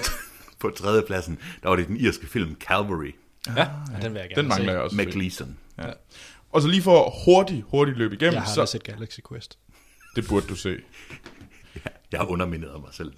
på 0.60 0.70
tredje 0.70 1.02
pladsen, 1.08 1.40
der 1.64 1.70
var 1.70 1.76
det 1.76 1.88
den 1.88 1.98
irske 1.98 2.28
film 2.28 2.56
Calvary 2.68 3.16
Ja, 3.48 3.54
ja 3.62 3.66
den 4.02 4.14
vil 4.14 4.20
jeg 4.20 4.30
gerne 4.30 4.36
Den 4.42 4.48
mangler 4.48 4.68
se. 4.68 4.72
jeg 4.72 4.82
også. 4.82 4.96
med. 4.96 5.06
Gleason. 5.06 5.58
Ja. 5.78 5.84
Og 6.52 6.62
så 6.62 6.68
lige 6.68 6.82
for 6.82 7.14
hurtigt, 7.26 7.66
hurtigt 7.68 7.98
løbe 7.98 8.16
igennem, 8.16 8.34
Jeg 8.34 8.42
har 8.42 8.54
så 8.54 8.66
set 8.66 8.84
Galaxy 8.84 9.20
Quest. 9.30 9.58
det 10.16 10.28
burde 10.28 10.48
du 10.48 10.56
se. 10.56 10.76
Jeg 12.14 12.22
har 12.22 12.28
undermineret 12.28 12.82
mig 12.82 12.90
selv. 12.92 13.12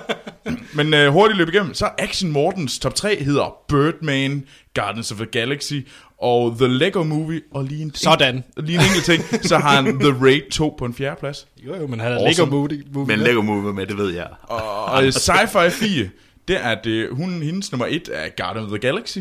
Men 0.76 0.94
øh, 0.94 1.12
hurtigt 1.12 1.38
løbe 1.38 1.52
igennem, 1.52 1.74
så 1.74 1.88
Action 1.98 2.30
Mortens 2.30 2.78
top 2.78 2.94
3 2.94 3.22
hedder 3.24 3.56
Birdman, 3.68 4.46
Guardians 4.74 5.12
of 5.12 5.16
the 5.16 5.26
Galaxy 5.26 5.74
og 6.18 6.56
The 6.58 6.66
Lego 6.68 7.02
Movie, 7.02 7.42
og 7.50 7.64
lige 7.64 7.82
en, 7.82 7.94
Sådan. 7.94 8.44
lige 8.56 8.78
en 8.78 8.84
enkelt 8.84 9.04
ting, 9.04 9.44
så 9.46 9.58
har 9.58 9.82
han 9.82 9.98
The 10.00 10.16
Raid 10.24 10.50
2 10.50 10.74
på 10.78 10.84
en 10.84 10.94
fjerde 10.94 11.16
plads. 11.20 11.46
Jo, 11.66 11.76
jo, 11.76 11.86
men 11.86 12.00
han 12.00 12.12
er 12.12 12.16
Awesome. 12.16 12.50
Lego 12.50 12.56
movie. 12.56 12.82
movie 12.92 13.16
Men. 13.16 13.26
Lego 13.26 13.42
Movie 13.42 13.72
med, 13.72 13.86
det 13.86 13.96
ved 13.96 14.10
jeg. 14.14 14.28
Og, 14.42 14.84
og 14.84 15.02
Sci-Fi 15.02 15.68
4, 15.68 16.08
det 16.48 16.64
er 16.64 16.74
det, 16.74 17.08
hun, 17.12 17.42
hendes 17.42 17.72
nummer 17.72 17.86
1 17.86 18.10
er 18.12 18.28
Guardians 18.36 18.64
of 18.64 18.78
the 18.78 18.88
Galaxy, 18.88 19.18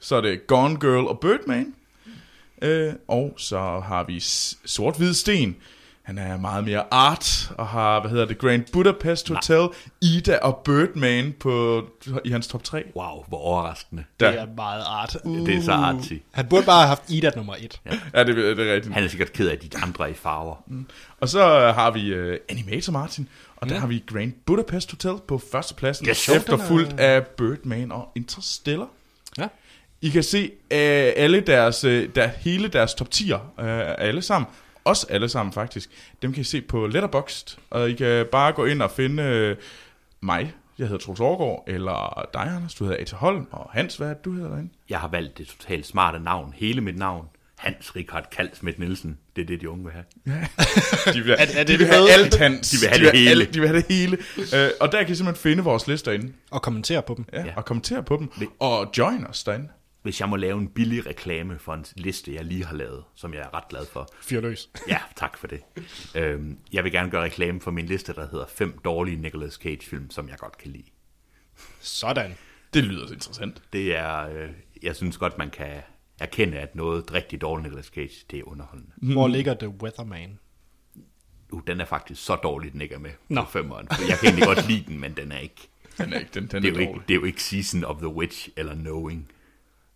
så 0.00 0.16
er 0.16 0.20
det 0.20 0.46
Gone 0.46 0.80
Girl 0.80 1.06
og 1.06 1.18
Birdman, 1.20 1.74
øh, 2.62 2.92
og 3.08 3.34
så 3.36 3.58
har 3.86 4.04
vi 4.08 4.20
Sort-Hvid 4.66 5.12
Sten, 5.14 5.56
han 6.02 6.18
er 6.18 6.36
meget 6.36 6.64
mere 6.64 6.84
art, 6.90 7.50
og 7.58 7.66
har, 7.68 8.00
hvad 8.00 8.10
hedder 8.10 8.24
det, 8.26 8.38
Grand 8.38 8.64
Budapest 8.72 9.28
Hotel, 9.28 9.68
Ida 10.02 10.38
og 10.42 10.56
Birdman 10.64 11.34
på, 11.40 11.84
i 12.24 12.30
hans 12.30 12.46
top 12.46 12.64
3. 12.64 12.84
Wow, 12.96 13.24
hvor 13.28 13.38
overraskende. 13.38 14.04
Det 14.20 14.20
Der. 14.20 14.40
er 14.40 14.46
meget 14.56 14.82
art. 14.86 15.16
Det 15.24 15.54
er 15.56 15.62
så 15.62 15.72
artsy. 15.72 16.12
Han 16.32 16.46
burde 16.46 16.66
bare 16.66 16.78
have 16.80 16.88
haft 16.88 17.02
Ida 17.08 17.30
nummer 17.36 17.54
et. 17.58 17.80
Ja, 18.14 18.24
det, 18.24 18.36
det 18.36 18.68
er 18.68 18.74
rigtigt. 18.74 18.94
Han 18.94 19.04
er 19.04 19.08
sikkert 19.08 19.32
ked 19.32 19.48
af 19.48 19.58
de 19.58 19.70
andre 19.82 20.10
i 20.10 20.14
farver. 20.14 20.56
Og 21.20 21.28
så 21.28 21.40
øh, 21.60 21.74
har 21.74 21.90
vi 21.90 22.06
øh, 22.08 22.38
Animator 22.48 22.92
Martin, 22.92 23.28
og 23.56 23.68
der 23.68 23.78
har 23.78 23.86
vi 23.86 24.02
Grand 24.06 24.32
Budapest 24.46 24.90
Hotel 24.90 25.14
på 25.28 25.38
førstepladsen, 25.52 26.06
Ja, 26.06 26.10
efterfulgt 26.12 27.00
af 27.00 27.26
Birdman 27.26 27.92
og 27.92 28.08
Interstellar. 28.16 28.88
Ja. 29.38 29.46
I 30.00 30.08
kan 30.08 30.22
se 30.22 30.44
øh, 30.70 31.12
alle 31.16 31.40
deres, 31.40 31.84
øh, 31.84 32.08
der, 32.14 32.26
hele 32.26 32.68
deres 32.68 32.94
top 32.94 33.08
10'er, 33.14 33.64
øh, 33.64 33.94
alle 33.98 34.22
sammen, 34.22 34.46
også 34.84 35.06
alle 35.10 35.28
sammen 35.28 35.52
faktisk, 35.52 35.90
dem 36.22 36.32
kan 36.32 36.40
I 36.40 36.44
se 36.44 36.60
på 36.60 36.86
Letterboxd, 36.86 37.58
og 37.70 37.90
I 37.90 37.94
kan 37.94 38.26
bare 38.32 38.52
gå 38.52 38.64
ind 38.64 38.82
og 38.82 38.90
finde 38.90 39.22
øh, 39.22 39.56
mig, 40.20 40.52
jeg 40.78 40.86
hedder 40.88 41.04
Troels 41.04 41.20
Overgaard, 41.20 41.64
eller 41.66 42.28
dig, 42.34 42.40
Anders, 42.42 42.74
du 42.74 42.84
hedder 42.84 43.00
Ata 43.00 43.16
Holm, 43.16 43.46
og 43.50 43.70
Hans, 43.72 43.96
hvad 43.96 44.08
er 44.10 44.14
du 44.14 44.32
hedder 44.32 44.48
derinde? 44.48 44.70
Jeg 44.90 44.98
har 45.00 45.08
valgt 45.08 45.38
det 45.38 45.46
totalt 45.46 45.86
smarte 45.86 46.20
navn. 46.20 46.54
Hele 46.56 46.80
mit 46.80 46.98
navn. 46.98 47.26
Hans 47.58 47.96
Richard 47.96 48.30
Kalsmidt 48.36 48.78
Nielsen. 48.78 49.18
Det 49.36 49.42
er 49.42 49.46
det, 49.46 49.60
de 49.60 49.70
unge 49.70 49.84
vil 49.84 49.92
have. 49.92 50.04
De 51.14 51.20
vil, 51.22 51.30
Er- 51.32 51.36
er 51.36 51.44
det 51.64 51.68
de 51.68 51.78
vil 51.78 51.86
have 51.86 52.10
alt, 52.10 52.34
Hans. 52.38 52.70
De 52.70 52.76
vil 52.80 52.88
have 52.88 53.10
det 53.10 53.18
hele. 53.18 53.30
Alt, 53.30 53.54
de 53.54 53.60
vil 53.60 53.68
have 53.68 53.82
det 53.82 53.96
hele. 53.96 54.18
Øh, 54.54 54.70
og 54.80 54.92
der 54.92 55.02
kan 55.02 55.12
I 55.12 55.14
simpelthen 55.14 55.42
finde 55.42 55.62
vores 55.64 55.86
lister 55.86 56.12
inde. 56.12 56.32
Og 56.50 56.62
kommentere 56.62 57.02
på 57.02 57.14
dem. 57.14 57.24
Ja, 57.32 57.44
Ja. 57.44 57.52
og 57.56 57.64
kommentere 57.64 58.02
på 58.02 58.16
dem. 58.16 58.48
Og 58.58 58.92
join 58.98 59.26
os 59.26 59.44
derinde. 59.44 59.68
Hvis 60.02 60.20
jeg 60.20 60.28
må 60.28 60.36
lave 60.36 60.58
en 60.58 60.68
billig 60.68 61.06
reklame 61.06 61.58
for 61.58 61.74
en 61.74 61.84
liste, 61.96 62.34
jeg 62.34 62.44
lige 62.44 62.64
har 62.64 62.74
lavet, 62.76 63.04
som 63.14 63.34
jeg 63.34 63.40
er 63.40 63.54
ret 63.54 63.68
glad 63.68 63.86
for. 63.86 64.08
Fyr 64.20 64.40
løs. 64.40 64.70
Ja, 64.88 64.98
tak 65.16 65.36
for 65.38 65.46
det. 65.46 65.60
øhm, 66.14 66.58
jeg 66.72 66.84
vil 66.84 66.92
gerne 66.92 67.10
gøre 67.10 67.22
reklame 67.24 67.60
for 67.60 67.70
min 67.70 67.86
liste, 67.86 68.12
der 68.14 68.28
hedder 68.30 68.46
fem 68.46 68.78
dårlige 68.84 69.16
Nicolas 69.16 69.54
Cage-film, 69.54 70.10
som 70.10 70.28
jeg 70.28 70.38
godt 70.38 70.58
kan 70.58 70.70
lide. 70.70 70.84
Sådan. 71.80 72.34
Det 72.74 72.84
lyder 72.84 73.06
så 73.06 73.14
interessant. 73.14 73.62
Det 73.72 73.96
er, 73.96 74.28
øh, 74.28 74.48
jeg 74.82 74.96
synes 74.96 75.16
godt, 75.18 75.38
man 75.38 75.50
kan 75.50 75.80
erkende, 76.20 76.58
at 76.58 76.74
noget 76.74 77.12
rigtig 77.14 77.40
dårligt 77.40 77.64
Nicolas 77.64 77.86
Cage, 77.86 78.24
det 78.30 78.38
er 78.38 78.44
underholdende. 78.48 78.92
Hvor 79.12 79.28
ligger 79.28 79.54
The 79.54 79.68
Weatherman? 79.68 80.38
Uh, 81.52 81.62
den 81.66 81.80
er 81.80 81.84
faktisk 81.84 82.24
så 82.24 82.36
dårlig, 82.36 82.72
den 82.72 82.80
ikke 82.80 82.94
er 82.94 82.98
med 82.98 83.10
Nå. 83.28 83.42
på 83.44 83.50
femmeren. 83.50 83.88
Jeg 84.08 84.18
kan 84.18 84.28
egentlig 84.28 84.46
godt 84.46 84.68
lide 84.68 84.84
den, 84.86 85.00
men 85.00 85.16
den 85.16 85.32
er 85.32 85.38
ikke. 85.38 85.68
Den 85.98 86.12
er 86.12 86.18
ikke, 86.18 86.30
den, 86.34 86.46
den 86.46 86.62
Det 86.62 86.68
er, 86.68 86.72
er, 86.72 86.74
jo 86.74 86.80
ikke, 86.80 86.92
dårlig. 86.92 87.08
det 87.08 87.14
er 87.14 87.18
jo 87.18 87.24
ikke 87.24 87.42
Season 87.42 87.84
of 87.84 87.96
the 87.98 88.08
Witch 88.08 88.48
eller 88.56 88.74
Knowing. 88.74 89.28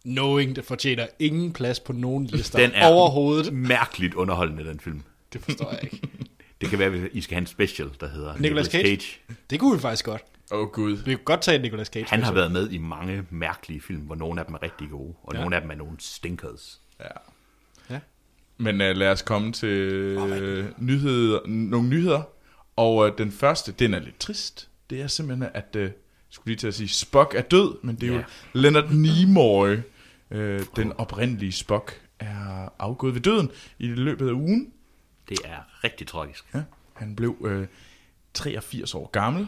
Knowing, 0.06 0.56
det 0.56 0.64
fortjener 0.64 1.06
ingen 1.18 1.52
plads 1.52 1.80
på 1.80 1.92
nogen 1.92 2.24
lister 2.26 2.58
Den 2.58 2.70
er 2.74 2.86
overhovedet. 2.86 3.52
mærkeligt 3.52 4.14
underholdende, 4.14 4.64
den 4.64 4.80
film. 4.80 5.02
Det 5.32 5.40
forstår 5.40 5.70
jeg 5.70 5.84
ikke. 5.84 6.00
Det 6.60 6.68
kan 6.68 6.78
være, 6.78 6.92
at 6.92 7.08
I 7.12 7.20
skal 7.20 7.34
have 7.34 7.40
en 7.40 7.46
special, 7.46 7.90
der 8.00 8.08
hedder 8.08 8.36
Nicolas 8.38 8.66
Cage? 8.66 9.20
Det 9.50 9.60
kunne 9.60 9.74
vi 9.76 9.80
faktisk 9.80 10.04
godt. 10.04 10.22
Åh 10.52 10.58
oh, 10.60 10.66
gud. 10.68 10.96
Vi 10.96 11.14
kunne 11.14 11.24
godt 11.24 11.40
tage 11.40 11.58
Nicolas 11.58 11.86
Cage. 11.86 12.06
Han 12.08 12.22
har 12.22 12.32
været 12.32 12.52
med 12.52 12.70
i 12.70 12.78
mange 12.78 13.22
mærkelige 13.30 13.80
film, 13.80 14.00
hvor 14.00 14.14
nogle 14.14 14.40
af 14.40 14.46
dem 14.46 14.54
er 14.54 14.62
rigtig 14.62 14.88
gode, 14.90 15.14
og 15.22 15.34
Ja. 15.34 15.40
nogle 15.40 15.56
af 15.56 15.62
dem 15.62 15.70
er 15.70 15.74
nogle 15.74 15.96
stinkers. 15.98 16.80
Ja. 17.00 17.04
Ja. 17.90 17.98
Men 18.58 18.74
uh, 18.74 18.96
lad 18.96 19.08
os 19.10 19.22
komme 19.22 19.52
til 19.52 20.16
uh, 20.16 20.64
nyheder, 20.78 21.38
nogle 21.46 21.88
nyheder. 21.88 22.22
Og 22.76 22.96
uh, 22.96 23.10
den 23.18 23.32
første, 23.32 23.72
den 23.72 23.94
er 23.94 23.98
lidt 23.98 24.18
trist. 24.18 24.68
Det 24.90 25.00
er 25.02 25.06
simpelthen, 25.06 25.48
at, 25.54 25.76
uh, 25.78 25.86
skulle 26.30 26.46
lige 26.46 26.56
til 26.56 26.66
at 26.66 26.74
sige, 26.74 26.88
Spock 26.88 27.34
er 27.34 27.42
død, 27.42 27.74
men 27.82 27.96
det 27.96 28.02
er 28.02 28.12
jo 28.12 28.18
Ja. 28.18 28.24
Leonard 28.52 28.90
Nimoy, 28.90 29.76
uh, 30.30 30.38
den 30.76 30.92
oprindelige 30.92 31.52
Spock, 31.52 32.02
er 32.18 32.68
afgået 32.78 33.14
ved 33.14 33.20
døden 33.20 33.50
i 33.78 33.86
løbet 33.86 34.28
af 34.28 34.32
ugen. 34.32 34.72
Det 35.28 35.38
er 35.44 35.84
rigtig 35.84 36.06
tragisk. 36.06 36.44
Ja, 36.54 36.62
han 36.94 37.16
blev 37.16 37.36
øh, 37.44 37.66
83 38.34 38.94
år 38.94 39.06
gammel. 39.10 39.46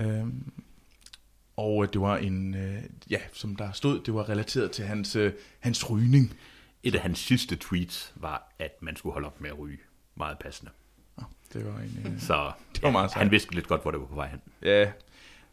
Øhm, 0.00 0.52
og 1.56 1.82
øh, 1.84 1.88
det 1.92 2.00
var 2.00 2.16
en, 2.16 2.54
øh, 2.54 2.82
ja, 3.10 3.18
som 3.32 3.56
der 3.56 3.72
stod, 3.72 4.00
det 4.00 4.14
var 4.14 4.28
relateret 4.28 4.70
til 4.70 4.84
hans, 4.84 5.16
øh, 5.16 5.32
hans 5.60 5.90
rygning. 5.90 6.34
Et 6.82 6.94
af 6.94 7.00
hans 7.00 7.18
sidste 7.18 7.56
tweets 7.56 8.12
var, 8.16 8.52
at 8.58 8.82
man 8.82 8.96
skulle 8.96 9.12
holde 9.12 9.26
op 9.26 9.40
med 9.40 9.50
at 9.50 9.58
ryge. 9.58 9.78
Meget 10.14 10.38
passende. 10.38 10.70
Det 11.52 11.66
var 11.66 11.78
en, 11.80 12.12
øh, 12.14 12.20
Så 12.20 12.52
Det 12.74 12.82
var 12.82 12.90
meget 12.90 13.10
sejt. 13.10 13.22
han 13.22 13.30
vidste 13.30 13.54
lidt 13.54 13.66
godt, 13.68 13.82
hvor 13.82 13.90
det 13.90 14.00
var 14.00 14.06
på 14.06 14.14
vej 14.14 14.28
hen. 14.28 14.40
ja. 14.62 14.92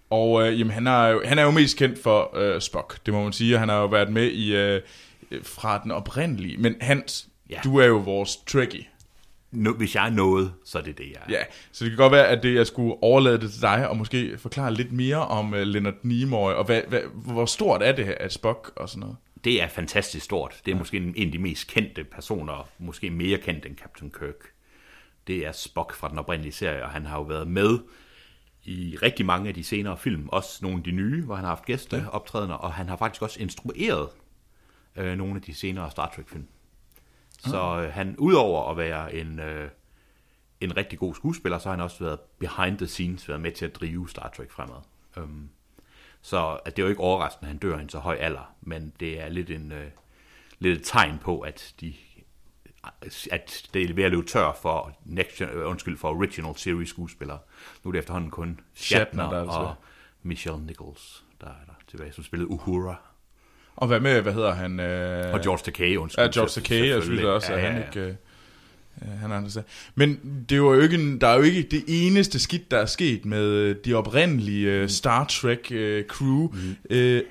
Og 0.10 0.47
øh, 0.47 0.60
jamen, 0.60 0.72
han, 0.72 0.88
er 0.88 1.08
jo, 1.08 1.22
han 1.26 1.39
er 1.39 1.43
jo 1.43 1.51
mest 1.51 1.78
kendt 1.78 2.03
for 2.03 2.38
øh, 2.38 2.62
Spock, 2.62 3.05
det 3.05 3.14
må 3.14 3.24
man 3.24 3.34
sige. 3.34 3.58
Han 3.58 3.70
har 3.70 3.82
jo 3.82 3.88
været 3.88 4.10
med 4.10 4.32
i 4.32 4.55
øh, 4.55 4.82
fra 5.43 5.82
den 5.84 5.91
oprindelige. 5.91 6.58
Men 6.58 6.76
Hans, 6.82 7.28
ja. 7.49 7.55
Ja. 7.55 7.62
du 7.64 7.78
er 7.78 7.86
jo 7.86 7.97
vores 7.97 8.38
tricky. 8.38 8.86
Nå, 9.51 9.74
hvis 9.74 9.95
jeg 9.95 10.05
er 10.05 10.10
noget, 10.10 10.53
så 10.66 10.78
er 10.78 10.82
det 10.82 10.97
det, 10.97 11.05
jeg 11.05 11.22
er. 11.26 11.39
Ja, 11.39 11.43
så 11.72 11.84
det 11.86 11.91
kan 11.91 11.97
godt 11.97 12.12
være, 12.12 12.28
at 12.28 12.43
det, 12.43 12.55
jeg 12.55 12.68
skulle 12.68 12.95
overlade 13.03 13.38
det 13.38 13.51
til 13.51 13.62
dig, 13.62 13.89
og 13.89 13.97
måske 13.97 14.38
forklare 14.38 14.74
lidt 14.74 14.91
mere 14.91 15.28
om 15.28 15.53
uh, 15.53 15.60
Leonard 15.60 15.93
Nimoy, 16.03 16.51
og 16.51 16.66
hvad, 16.66 16.82
hvad, 16.88 17.01
hvor 17.14 17.45
stort 17.45 17.84
er 17.84 17.91
det 17.91 18.05
her, 18.05 18.16
at 18.20 18.34
Spock 18.34 18.72
og 18.76 18.89
sådan 18.89 18.99
noget? 18.99 19.16
Det 19.43 19.62
er 19.62 19.68
fantastisk 19.68 20.26
stort. 20.26 20.62
Det 20.66 20.72
er 20.72 20.76
måske 20.76 20.97
en, 20.97 21.14
en 21.16 21.28
af 21.28 21.32
de 21.32 21.38
mest 21.38 21.68
kendte 21.68 22.03
personer, 22.03 22.70
måske 22.80 23.10
mere 23.10 23.38
kendt 23.38 23.66
end 23.66 23.78
Captain 23.78 24.12
Kirk. 24.20 24.51
Det 25.28 25.45
er 25.45 25.51
Spock 25.51 25.95
fra 25.95 26.10
den 26.10 26.20
oprindelige 26.20 26.53
serie, 26.53 26.84
og 26.84 26.89
han 26.89 27.05
har 27.05 27.18
jo 27.18 27.24
været 27.24 27.47
med 27.47 27.80
i 28.68 28.97
rigtig 29.01 29.26
mange 29.26 29.47
af 29.47 29.53
de 29.53 29.63
senere 29.63 29.97
film, 29.97 30.30
også 30.30 30.59
nogle 30.61 30.78
af 30.78 30.84
de 30.84 30.91
nye, 30.91 31.24
hvor 31.24 31.36
han 31.36 31.43
har 31.43 31.51
haft 31.51 31.65
gæsteoptrædener, 31.65 32.55
og 32.55 32.74
han 32.74 32.89
har 32.89 32.95
faktisk 32.95 33.22
også 33.22 33.39
instrueret 33.39 34.09
øh, 34.95 35.18
nogle 35.18 35.36
af 35.36 35.41
de 35.41 35.53
senere 35.53 35.91
Star 35.91 36.11
Trek-film. 36.15 36.47
Så 37.39 37.82
øh, 37.82 37.93
han, 37.93 38.15
udover 38.18 38.72
at 38.72 38.78
være 38.78 39.13
en, 39.13 39.39
øh, 39.39 39.70
en 40.61 40.78
rigtig 40.78 40.99
god 40.99 41.15
skuespiller, 41.15 41.57
så 41.57 41.70
har 41.70 41.76
han 41.76 41.84
også 41.84 42.03
været 42.03 42.20
behind 42.20 42.78
the 42.78 42.88
scenes, 42.88 43.30
været 43.30 43.41
med 43.41 43.51
til 43.51 43.65
at 43.65 43.76
drive 43.76 44.09
Star 44.09 44.34
Trek 44.38 44.51
fremad. 44.51 44.82
Um, 45.18 45.49
så 46.22 46.59
at 46.65 46.78
det 46.78 46.82
er 46.82 46.86
jo 46.86 46.89
ikke 46.89 47.01
overraskende, 47.01 47.47
at 47.47 47.47
han 47.47 47.57
dør 47.57 47.78
i 47.78 47.82
en 47.82 47.89
så 47.89 47.99
høj 47.99 48.15
alder, 48.15 48.55
men 48.61 48.93
det 48.99 49.22
er 49.22 49.30
lidt 49.30 49.49
en 49.49 49.72
øh, 49.72 49.88
lidt 50.59 50.80
et 50.80 50.86
tegn 50.86 51.18
på, 51.18 51.39
at 51.39 51.74
de 51.82 51.93
at 53.31 53.69
det 53.73 53.89
er 53.89 53.93
ved 53.93 54.03
at 54.03 54.11
løbe 54.11 54.27
tør 54.27 54.57
for, 54.61 54.97
next, 55.05 55.41
øh, 55.41 55.47
undskyld, 55.69 55.97
for 55.97 56.09
original 56.09 56.53
series 56.57 56.89
skuespillere. 56.89 57.39
Nu 57.83 57.89
er 57.89 57.91
det 57.91 57.99
efterhånden 57.99 58.31
kun 58.31 58.59
Shatner, 58.75 59.05
Shatner, 59.23 59.29
der 59.29 59.38
er 59.53 59.57
og. 59.57 59.75
Michelle 60.23 60.65
Nichols, 60.65 61.23
der 61.41 61.47
er 61.47 61.65
der 61.65 61.73
tilbage, 61.88 62.11
som 62.13 62.23
spillede 62.23 62.49
Uhura. 62.51 62.95
Og 63.75 63.88
hvad 63.88 63.99
med, 63.99 64.21
hvad 64.21 64.33
hedder 64.33 64.53
han? 64.53 64.79
Øh, 64.79 65.33
Og 65.33 65.41
George 65.41 65.61
Takei, 65.63 65.97
undskyld. 65.97 66.23
Ja, 66.25 66.31
George 66.33 66.49
Takei, 66.49 66.89
jeg 66.89 67.03
synes 67.03 67.21
også, 67.23 67.53
at 67.53 67.59
Ja, 67.63 67.65
han 67.67 67.75
ja, 67.75 67.79
ja. 67.81 67.88
ikke... 67.88 67.99
Øh, 68.09 68.15
han 69.19 69.31
er 69.31 69.35
altså. 69.43 69.61
Men 69.95 70.19
det 70.49 70.61
var 70.61 70.67
jo 70.75 70.81
ikke 70.81 71.19
der 71.19 71.27
er 71.27 71.35
jo 71.35 71.41
ikke 71.41 71.63
det 71.63 71.83
eneste 71.88 72.39
skidt, 72.39 72.71
der 72.71 72.77
er 72.77 72.85
sket 72.85 73.25
med 73.25 73.43
øh, 73.45 73.75
de 73.85 73.93
oprindelige 73.93 74.67
øh, 74.71 74.89
Star 74.89 75.25
Trek 75.25 75.67
øh, 75.71 76.05
crew. 76.05 76.47
Mm. 76.53 76.75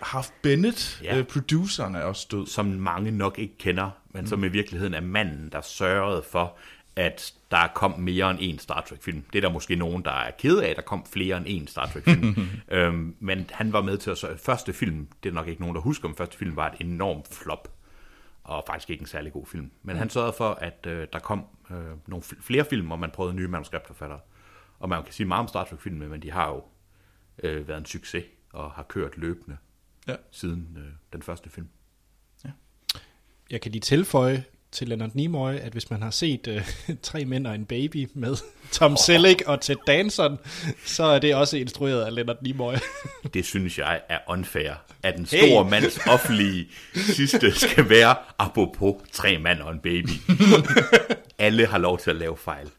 Half 0.02 0.26
Bennett, 0.42 1.00
Ja. 1.04 1.22
produceren, 1.22 1.94
er 1.94 2.00
også 2.02 2.26
død. 2.30 2.46
som 2.46 2.66
mange 2.66 3.10
nok 3.10 3.38
ikke 3.38 3.58
kender, 3.58 3.90
men 4.16 4.24
mm. 4.24 4.26
som 4.28 4.44
i 4.44 4.48
virkeligheden 4.48 4.94
er 4.94 5.00
manden, 5.00 5.48
der 5.52 5.60
sørgede 5.60 6.22
for, 6.22 6.56
at 6.96 7.34
der 7.50 7.66
kom 7.74 8.00
mere 8.00 8.30
end 8.30 8.38
en 8.42 8.58
Star 8.58 8.80
Trek-film. 8.80 9.24
Det 9.32 9.38
er 9.38 9.42
der 9.48 9.52
måske 9.52 9.76
nogen, 9.76 10.04
der 10.04 10.10
er 10.10 10.30
ked 10.38 10.58
af, 10.58 10.68
at 10.68 10.76
der 10.76 10.82
kom 10.82 11.06
flere 11.06 11.36
end 11.36 11.46
en 11.48 11.66
Star 11.66 11.86
Trek-film. 11.86 12.36
øhm, 12.68 13.16
men 13.20 13.50
han 13.52 13.72
var 13.72 13.82
med 13.82 13.98
til 13.98 14.10
at 14.10 14.18
sørge. 14.18 14.38
Første 14.38 14.72
film, 14.72 15.08
det 15.22 15.28
er 15.28 15.32
nok 15.34 15.48
ikke 15.48 15.60
nogen, 15.60 15.76
der 15.76 15.82
husker, 15.82 16.08
men 16.08 16.16
første 16.16 16.36
film 16.38 16.56
var 16.56 16.70
et 16.70 16.80
enormt 16.80 17.34
flop. 17.34 17.72
Og 18.44 18.64
faktisk 18.66 18.90
ikke 18.90 19.00
en 19.00 19.06
særlig 19.06 19.32
god 19.32 19.46
film. 19.46 19.70
Men 19.82 19.96
han 19.96 20.10
sørgede 20.10 20.32
for, 20.38 20.50
at 20.50 20.86
øh, 20.86 21.06
der 21.12 21.18
kom 21.18 21.44
øh, 21.70 21.76
nogle 22.06 22.22
fl- 22.24 22.42
flere 22.42 22.64
film, 22.64 22.90
og 22.90 22.98
man 22.98 23.10
prøvede 23.10 23.34
nye 23.34 23.48
manuskriptforfattere. 23.48 24.20
Og 24.78 24.88
man 24.88 25.02
kan 25.04 25.12
sige 25.12 25.26
meget 25.26 25.40
om 25.40 25.48
Star 25.48 25.64
Trek-filmene, 25.64 26.08
men 26.08 26.22
de 26.22 26.30
har 26.30 26.48
jo 26.48 26.62
øh, 27.42 27.68
været 27.68 27.78
en 27.78 27.86
succes, 27.86 28.24
og 28.52 28.70
har 28.70 28.82
kørt 28.82 29.16
løbende 29.16 29.56
Ja. 30.08 30.16
siden 30.30 30.76
øh, 30.78 30.92
den 31.12 31.22
første 31.22 31.50
film. 31.50 31.68
Jeg 33.50 33.60
kan 33.60 33.72
lige 33.72 33.80
tilføje 33.80 34.44
til 34.72 34.88
Leonard 34.88 35.10
Nimoy, 35.14 35.54
at 35.54 35.72
hvis 35.72 35.90
man 35.90 36.02
har 36.02 36.10
set 36.10 36.48
øh, 36.48 36.68
Tre 37.02 37.24
Mænd 37.24 37.46
og 37.46 37.54
en 37.54 37.64
Baby 37.64 38.08
med 38.14 38.36
Tom 38.72 38.92
oh. 38.92 38.98
Selleck 39.06 39.42
og 39.46 39.60
Ted 39.60 39.76
Danson, 39.86 40.38
så 40.84 41.04
er 41.04 41.18
det 41.18 41.34
også 41.34 41.56
instrueret 41.56 42.04
af 42.04 42.14
Leonard 42.14 42.36
Nimoy. 42.42 42.74
Det 43.34 43.44
synes 43.44 43.78
jeg 43.78 44.00
er 44.08 44.18
unfair, 44.28 44.72
at 45.02 45.18
en 45.18 45.26
Hey! 45.30 45.38
stor 45.38 45.64
hey. 45.64 45.70
mands 45.70 45.98
offentlige 46.06 46.68
sidste 46.94 47.52
skal 47.58 47.88
være 47.88 48.16
apropos 48.38 48.94
tre 49.12 49.38
mand 49.38 49.60
og 49.60 49.72
en 49.72 49.80
baby. 49.80 50.10
Alle 51.38 51.66
har 51.66 51.78
lov 51.78 51.98
til 51.98 52.10
at 52.10 52.16
lave 52.16 52.36
fejl. 52.36 52.70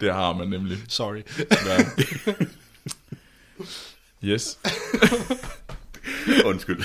Det 0.00 0.12
har 0.14 0.32
man 0.32 0.48
nemlig. 0.48 0.78
Sorry. 0.88 1.22
Ja. 1.66 1.84
Yes. 4.24 4.58
Undskyld. 6.50 6.82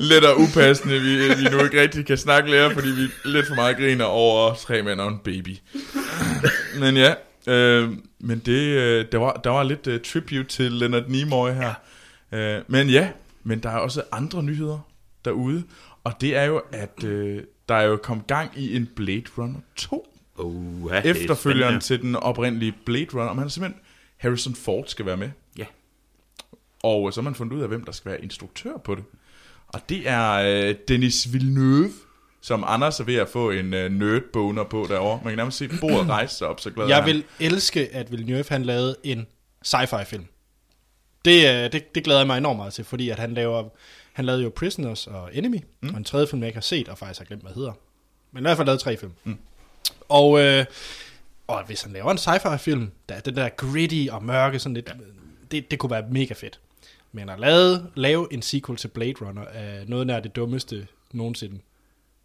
Lidt 0.00 0.24
og 0.24 0.40
upassende, 0.40 1.00
vi, 1.00 1.16
vi 1.16 1.44
nu 1.50 1.64
ikke 1.64 1.80
rigtig 1.80 2.06
kan 2.06 2.16
snakke 2.16 2.50
lære, 2.50 2.70
fordi 2.70 2.88
vi 2.88 3.08
lidt 3.24 3.46
for 3.46 3.54
meget 3.54 3.76
griner 3.76 4.04
over 4.04 4.54
tre 4.54 4.82
mænd 4.82 5.00
og 5.00 5.08
en 5.08 5.18
baby. 5.24 5.56
Men 6.80 6.96
ja, 6.96 7.14
øh, 7.46 7.92
men 8.20 8.38
det, 8.38 8.60
øh, 8.60 9.06
der, 9.12 9.18
var, 9.18 9.32
der 9.32 9.50
var 9.50 9.62
lidt 9.62 9.86
uh, 9.86 9.94
tribute 10.04 10.44
til 10.44 10.72
Leonard 10.72 11.08
Nimoy 11.08 11.50
her. 11.50 11.74
Ja. 12.32 12.56
Øh, 12.56 12.62
men 12.68 12.88
ja, 12.88 13.10
men 13.44 13.58
der 13.62 13.70
er 13.70 13.78
også 13.78 14.02
andre 14.12 14.42
nyheder 14.42 14.78
derude, 15.24 15.62
og 16.04 16.12
det 16.20 16.36
er 16.36 16.44
jo, 16.44 16.62
at 16.72 17.04
øh, 17.04 17.42
der 17.68 17.74
er 17.74 17.82
jo 17.82 17.96
kommet 17.96 18.26
gang 18.26 18.50
i 18.56 18.76
en 18.76 18.88
Blade 18.96 19.24
Runner 19.38 19.60
2. 19.76 20.12
Uh, 20.38 20.92
Efterfølgeren 21.04 21.80
til 21.80 22.02
den 22.02 22.16
oprindelige 22.16 22.74
Blade 22.86 23.06
Runner, 23.14 23.28
og 23.28 23.36
man 23.36 23.42
har 23.42 23.48
simpelthen, 23.48 23.82
Harrison 24.16 24.54
Ford 24.54 24.84
skal 24.86 25.06
være 25.06 25.16
med. 25.16 25.30
Ja, 25.58 25.64
Og 26.82 27.12
så 27.12 27.20
har 27.20 27.24
man 27.24 27.34
fundet 27.34 27.56
ud 27.56 27.62
af, 27.62 27.68
hvem 27.68 27.84
der 27.84 27.92
skal 27.92 28.10
være 28.10 28.22
instruktør 28.22 28.76
på 28.84 28.94
det. 28.94 29.04
Og 29.68 29.80
det 29.88 30.08
er 30.08 30.32
øh, 30.32 30.74
Denis 30.88 31.32
Villeneuve, 31.32 31.90
som 32.40 32.64
Anders 32.66 33.00
er 33.00 33.04
ved 33.04 33.14
at 33.14 33.28
få 33.28 33.50
en 33.50 33.74
øh, 33.74 33.92
nerdboner 33.92 34.64
på 34.64 34.86
derovre. 34.88 35.20
Man 35.24 35.32
kan 35.32 35.36
nærmest 35.36 35.58
se 35.58 35.68
bordet 35.80 36.08
rejse 36.18 36.34
sig 36.36 36.48
op, 36.48 36.60
så 36.60 36.70
glad 36.70 36.86
Jeg 36.86 36.96
han. 36.96 37.06
vil 37.06 37.24
elske, 37.40 37.88
at 37.94 38.10
Villeneuve 38.10 38.44
han 38.48 38.62
lavede 38.62 38.96
en 39.04 39.26
sci-fi 39.66 40.04
film. 40.04 40.26
Det, 41.24 41.48
øh, 41.48 41.72
det, 41.72 41.94
det 41.94 42.04
glæder 42.04 42.20
jeg 42.20 42.26
mig 42.26 42.38
enormt 42.38 42.56
meget 42.56 42.72
til, 42.72 42.84
fordi 42.84 43.10
at 43.10 43.18
han 43.18 43.34
laver, 43.34 43.68
han 44.12 44.24
lavede 44.24 44.42
jo 44.42 44.52
Prisoners 44.56 45.06
og 45.06 45.30
Enemy, 45.32 45.58
mm. 45.82 45.88
og 45.88 45.96
en 45.96 46.04
tredje 46.04 46.26
film, 46.26 46.42
jeg 46.42 46.48
ikke 46.48 46.56
har 46.56 46.62
set, 46.62 46.88
og 46.88 46.98
faktisk 46.98 47.20
har 47.20 47.24
glemt, 47.24 47.42
hvad 47.42 47.52
hedder. 47.52 47.72
Men 48.32 48.40
i 48.40 48.44
hvert 48.44 48.56
fald 48.56 48.66
lavet 48.66 48.80
tre 48.80 48.96
film. 48.96 49.12
Mm. 49.24 49.38
Og, 50.08 50.40
øh, 50.40 50.64
og 51.46 51.64
hvis 51.66 51.82
han 51.82 51.92
laver 51.92 52.10
en 52.10 52.18
sci-fi 52.18 52.56
film, 52.56 52.90
der 53.08 53.14
er 53.14 53.20
den 53.20 53.36
der 53.36 53.48
gritty 53.48 54.06
og 54.10 54.24
mørke, 54.24 54.58
sådan 54.58 54.74
lidt, 54.74 54.90
det, 55.50 55.70
det 55.70 55.78
kunne 55.78 55.90
være 55.90 56.04
mega 56.10 56.34
fedt. 56.34 56.60
Men 57.12 57.28
at 57.28 57.40
lave, 57.40 57.90
lave 57.94 58.32
en 58.32 58.42
sequel 58.42 58.78
til 58.78 58.88
Blade 58.88 59.14
Runner 59.20 59.42
er 59.42 59.84
noget 59.84 60.06
nær 60.06 60.20
det 60.20 60.36
dummeste 60.36 60.86
nogensinde. 61.12 61.60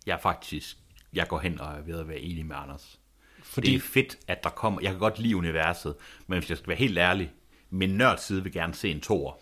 jeg 0.05 0.13
er 0.13 0.19
faktisk, 0.19 0.77
jeg 1.13 1.27
går 1.27 1.39
hen 1.39 1.61
og 1.61 1.73
er 1.73 1.81
ved 1.81 1.99
at 1.99 2.07
være 2.07 2.19
enig 2.19 2.45
med 2.45 2.55
Anders. 2.55 2.99
Fordi... 3.43 3.69
Det 3.69 3.75
er 3.75 3.79
fedt, 3.79 4.17
at 4.27 4.43
der 4.43 4.49
kommer, 4.49 4.81
jeg 4.81 4.91
kan 4.91 4.99
godt 4.99 5.19
lide 5.19 5.35
universet, 5.35 5.95
men 6.27 6.39
hvis 6.39 6.49
jeg 6.49 6.57
skal 6.57 6.67
være 6.67 6.77
helt 6.77 6.97
ærlig, 6.97 7.31
min 7.69 7.89
nørdside 7.89 8.43
vil 8.43 8.51
gerne 8.51 8.73
se 8.73 8.91
en 8.91 9.01
toer, 9.01 9.33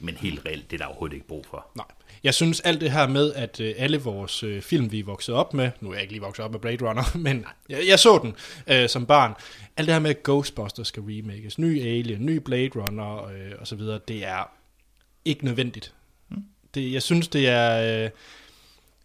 men 0.00 0.14
helt 0.14 0.46
reelt, 0.46 0.70
det 0.70 0.76
er 0.76 0.78
der 0.78 0.86
overhovedet 0.86 1.14
ikke 1.14 1.26
brug 1.26 1.46
for. 1.50 1.66
Nej. 1.76 1.86
Jeg 2.24 2.34
synes 2.34 2.60
alt 2.60 2.80
det 2.80 2.90
her 2.90 3.08
med, 3.08 3.32
at 3.34 3.60
øh, 3.60 3.74
alle 3.76 4.00
vores 4.00 4.42
øh, 4.42 4.62
film, 4.62 4.92
vi 4.92 4.98
er 4.98 5.04
vokset 5.04 5.34
op 5.34 5.54
med, 5.54 5.70
nu 5.80 5.90
er 5.90 5.94
jeg 5.94 6.02
ikke 6.02 6.12
lige 6.12 6.22
vokset 6.22 6.44
op 6.44 6.50
med 6.50 6.60
Blade 6.60 6.88
Runner, 6.88 7.16
men 7.26 7.46
jeg, 7.68 7.82
jeg 7.88 7.98
så 7.98 8.18
den 8.22 8.34
øh, 8.66 8.88
som 8.88 9.06
barn, 9.06 9.34
alt 9.76 9.86
det 9.86 9.94
her 9.94 10.00
med, 10.00 10.10
at 10.10 10.22
Ghostbusters 10.22 10.88
skal 10.88 11.02
remakes, 11.02 11.58
ny 11.58 11.80
Alien, 11.80 12.26
ny 12.26 12.36
Blade 12.36 12.70
Runner 12.76 13.24
øh, 13.24 13.52
og 13.58 13.66
så 13.66 13.76
videre, 13.76 14.00
det 14.08 14.24
er 14.26 14.50
ikke 15.28 15.44
nødvendigt. 15.44 15.94
Det, 16.74 16.92
jeg 16.92 17.02
synes, 17.02 17.28
det 17.28 17.48
er... 17.48 18.04
Øh, 18.04 18.10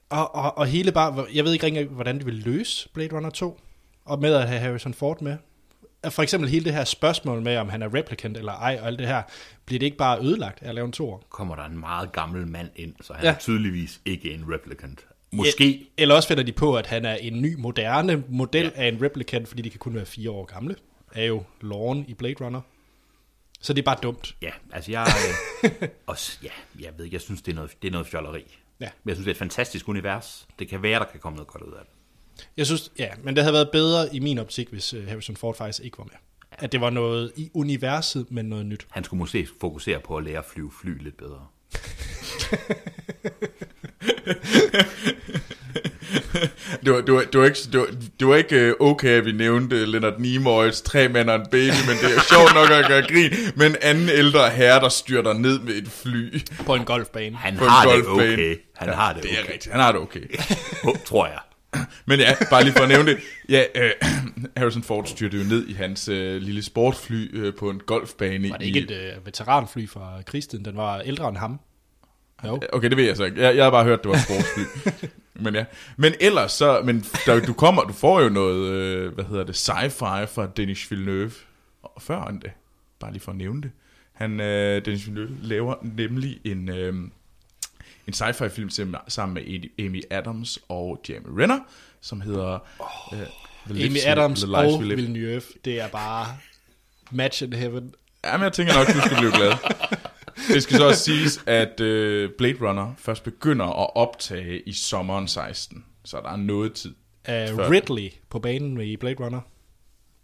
og, 0.09 0.36
og, 0.36 0.57
og 0.57 0.67
hele 0.67 0.91
bare... 0.91 1.26
Jeg 1.34 1.43
ved 1.45 1.53
ikke 1.53 1.65
rigtig, 1.65 1.86
hvordan 1.86 2.19
de 2.19 2.26
vil 2.26 2.34
løse 2.34 2.89
Blade 2.93 3.15
Runner 3.15 3.30
2, 3.30 3.59
og 4.05 4.19
med 4.19 4.34
at 4.34 4.47
have 4.47 4.59
Harrison 4.59 4.93
Ford 4.93 5.21
med. 5.21 5.38
For 6.09 6.24
eksempel 6.24 6.49
hele 6.49 6.65
det 6.65 6.74
her 6.74 6.84
spørgsmål 6.84 7.41
med, 7.41 7.57
om 7.57 7.69
han 7.69 7.82
er 7.82 7.93
replicant 7.93 8.38
eller 8.38 8.51
ej, 8.51 8.78
og 8.82 8.88
alt 8.88 8.99
det 8.99 9.07
her, 9.07 9.21
bliver 9.65 9.80
det 9.80 9.86
ikke 9.86 9.97
bare 9.97 10.21
ødelagt 10.21 10.63
af 10.63 10.69
at 10.69 10.76
lave 10.76 10.86
en 10.86 10.91
toer? 10.91 11.17
Kommer 11.30 11.55
der 11.55 11.63
en 11.65 11.78
meget 11.80 12.11
gammel 12.11 12.47
mand 12.47 12.69
ind, 12.76 12.93
så 13.01 13.13
han 13.13 13.24
Ja. 13.26 13.32
er 13.32 13.38
tydeligvis 13.38 14.01
ikke 14.05 14.34
en 14.34 14.45
replicant. 14.53 15.05
Måske, 15.32 15.88
Eller 15.97 16.15
også 16.15 16.28
finder 16.28 16.43
de 16.43 16.51
på, 16.51 16.76
at 16.78 16.88
han 16.88 17.05
er 17.05 17.15
en 17.15 17.41
ny, 17.41 17.55
moderne 17.55 18.24
model 18.30 18.71
ja. 18.76 18.84
af 18.84 18.88
en 18.88 19.01
replicant, 19.03 19.47
fordi 19.47 19.61
de 19.61 19.69
kan 19.69 19.80
kun 19.80 19.95
være 19.95 20.05
fire 20.05 20.32
år 20.32 20.45
gamle. 20.45 20.76
Er 21.15 21.26
jo 21.26 21.43
Lorne 21.61 22.05
i 22.07 22.13
Blade 22.13 22.36
Runner. 22.41 22.61
Så 23.64 23.74
det 23.74 23.82
er 23.82 23.86
bare 23.86 23.97
dumt. 24.03 24.36
Ja, 24.41 24.49
altså 24.72 24.91
jeg... 24.91 25.07
Øh, 25.64 25.72
også, 26.07 26.38
ja, 26.43 26.49
jeg 26.80 26.91
ved 26.97 27.05
ikke, 27.05 27.16
jeg 27.16 27.22
synes, 27.22 27.41
det 27.41 27.51
er 27.51 27.55
noget, 27.55 27.72
det 27.82 27.88
er 27.88 27.91
noget 27.91 28.07
fjolleri. 28.07 28.57
Ja. 28.80 28.89
Men 29.03 29.09
jeg 29.09 29.16
synes, 29.16 29.26
det 29.26 29.32
er 29.32 29.34
et 29.34 29.38
fantastisk 29.38 29.88
univers. 29.88 30.47
Det 30.59 30.68
kan 30.68 30.84
være, 30.84 30.99
der 30.99 31.05
kan 31.05 31.20
komme 31.20 31.36
noget 31.36 31.47
godt 31.47 31.64
ud 31.64 31.72
af 31.72 31.80
det. 31.86 31.89
Jeg 32.57 32.66
synes, 32.66 32.91
ja, 32.99 33.09
men 33.24 33.36
det 33.36 33.43
havde 33.43 33.53
været 33.53 33.70
bedre 33.72 34.16
i 34.16 34.20
min 34.20 34.38
optik, 34.38 34.70
hvis 34.70 34.93
øh, 34.93 35.07
Harrison 35.07 35.36
Ford 35.36 35.55
faktisk 35.55 35.84
ikke 35.84 35.97
var 35.97 36.03
med. 36.03 36.14
At 36.51 36.72
det 36.72 36.82
var 36.82 36.89
noget 36.89 37.32
i 37.36 37.51
universet, 37.53 38.32
men 38.32 38.45
noget 38.45 38.66
nyt. 38.66 38.88
Han 38.89 39.03
skulle 39.03 39.18
måske 39.18 39.47
fokusere 39.61 39.99
på 39.99 40.18
at 40.18 40.24
lære 40.24 40.38
at 40.38 40.45
flyve 40.45 40.72
fly 40.82 41.03
lidt 41.03 41.18
bedre. 41.18 41.47
Det 46.86 46.94
var, 46.94 47.02
det 47.02 47.14
var, 47.14 47.22
det 47.22 47.39
var 47.39 47.46
ikke, 47.46 47.60
det 47.72 47.80
var, 47.80 47.88
det 48.20 48.28
var 48.28 48.36
ikke 48.36 48.56
øh, 48.56 48.74
okay, 48.80 49.08
at 49.10 49.26
vi 49.26 49.32
nævnte 49.32 49.86
Leonard 49.86 50.20
Nimoys 50.20 50.82
tre 50.82 51.08
mænd 51.08 51.30
og 51.30 51.36
en 51.36 51.46
baby, 51.52 51.74
men 51.88 51.98
det 52.02 52.18
er 52.18 52.22
sjovt 52.34 52.54
nok 52.54 52.72
at 52.72 52.88
gøre 52.88 53.02
grin 53.02 53.32
med 53.56 53.66
en 53.68 53.76
anden 53.82 54.10
ældre 54.10 54.50
herre, 54.50 54.80
der 54.80 54.89
styrter 54.89 55.34
ned 55.34 55.60
med 55.60 55.74
et 55.74 55.88
fly. 55.88 56.39
På 56.66 56.76
en 56.76 56.86
golfbane. 56.86 57.36
Han 57.36 57.58
På 57.58 57.64
en 57.64 57.70
har 57.70 57.86
det 57.86 58.06
golfbane. 58.06 58.34
okay. 58.34 58.56
Han 58.76 58.88
ja, 58.89 58.94
har 58.96 59.14
det, 59.14 59.24
Det 59.24 59.32
okay. 59.32 59.39
er 59.50 59.54
rigtigt, 59.54 59.72
han 59.72 59.82
har 59.82 59.91
det 59.91 60.02
okay. 60.02 60.20
Oh, 60.88 60.96
tror 61.06 61.26
jeg. 61.28 61.39
Men 62.08 62.20
ja, 62.20 62.36
bare 62.50 62.64
lige 62.64 62.74
for 62.74 62.84
at 62.84 62.89
nævne 62.89 63.12
det. 63.12 63.18
Ja, 63.50 63.64
øh, 63.76 63.91
Harrison 64.58 64.84
Ford 64.84 65.06
styrte 65.06 65.38
jo 65.38 65.44
ned 65.44 65.68
i 65.68 65.74
hans 65.74 66.08
øh, 66.08 66.41
lille 66.41 66.64
sportsfly 66.64 67.30
øh, 67.46 67.54
på 67.60 67.70
en 67.70 67.80
golfbane. 67.86 68.50
Var 68.50 68.58
det 68.58 68.66
i, 68.66 68.68
ikke 68.68 68.80
et 68.80 68.91
øh, 68.91 69.26
veteranfly 69.26 69.88
fra 69.89 70.22
krigstiden? 70.26 70.66
Den 70.66 70.78
var 70.78 71.00
ældre 71.00 71.30
end 71.30 71.38
ham. 71.38 71.60
Jo. 72.46 72.60
Okay, 72.74 72.89
det 72.89 72.98
ved 72.98 73.04
jeg 73.06 73.18
så 73.18 73.24
ikke. 73.24 73.41
Jeg, 73.41 73.56
jeg 73.56 73.64
har 73.64 73.72
bare 73.72 73.84
hørt, 73.84 74.04
det 74.04 74.12
var 74.12 74.18
sportsfly. 74.18 74.64
men 75.44 75.56
ja. 75.56 75.66
Men 75.98 76.14
ellers 76.20 76.52
så, 76.52 76.82
men 76.86 77.06
der, 77.26 77.39
du 77.46 77.54
kommer, 77.54 77.84
du 77.84 77.94
får 77.94 78.22
jo 78.22 78.30
noget, 78.30 78.72
øh, 78.72 79.14
hvad 79.14 79.26
hedder 79.26 79.44
det, 79.44 79.70
sci-fi 79.70 80.26
fra 80.26 80.48
Denis 80.58 80.91
Villeneuve. 80.91 81.32
Og 81.84 82.02
før 82.02 82.24
end 82.24 82.41
det, 82.41 82.52
bare 83.00 83.12
lige 83.12 83.22
for 83.22 83.32
at 83.32 83.38
nævne 83.38 83.62
det. 83.62 83.72
Han, 84.14 84.39
øh, 84.39 84.86
Denis 84.86 85.06
Villeneuve 85.08 85.38
laver 85.41 85.76
nemlig 85.82 86.39
en, 86.44 86.70
øh, 86.70 86.94
en 88.08 88.14
sci-fi 88.14 88.48
film 88.48 88.70
sammen 89.08 89.34
med 89.34 89.44
Amy- 89.82 90.02
Adams 90.10 90.60
og 90.70 91.02
Jeremy 91.10 91.39
Renner, 91.41 91.60
som 92.02 92.22
hedder... 92.22 92.60
Oh, 92.80 93.20
øh, 93.20 93.28
The 93.70 93.86
Amy 93.86 93.98
Adams 94.06 94.39
The 94.39 94.48
Lives 94.48 94.74
og. 94.74 94.82
Villeneuve, 94.82 95.41
det 95.66 95.82
er 95.82 95.88
bare 95.88 96.28
Match 97.12 97.44
in 97.44 97.54
Heaven. 97.54 97.94
Jamen, 98.26 98.44
jeg 98.44 98.54
tænker 98.54 98.74
nok, 98.74 98.88
du 98.88 99.02
skal 99.02 99.18
blive 99.18 99.32
glad. 99.32 99.52
Det 100.53 100.63
skal 100.63 100.77
så 100.77 100.88
også 100.88 101.03
siges, 101.03 101.43
at 101.45 101.79
øh, 101.79 102.29
Blade 102.38 102.57
Runner 102.69 102.93
først 102.97 103.23
begynder 103.23 103.65
at 103.65 103.95
optage 103.95 104.61
i 104.61 104.73
sommeren 104.73 105.27
16. 105.27 105.86
Så 106.05 106.17
der 106.23 106.29
er 106.31 106.36
noget 106.38 106.73
tid. 106.73 106.89
Uh, 107.27 107.34
Før- 107.55 107.69
Ridley 107.71 108.09
på 108.29 108.39
banen 108.39 108.81
i 108.81 108.97
Blade 108.97 109.15
Runner. 109.19 109.41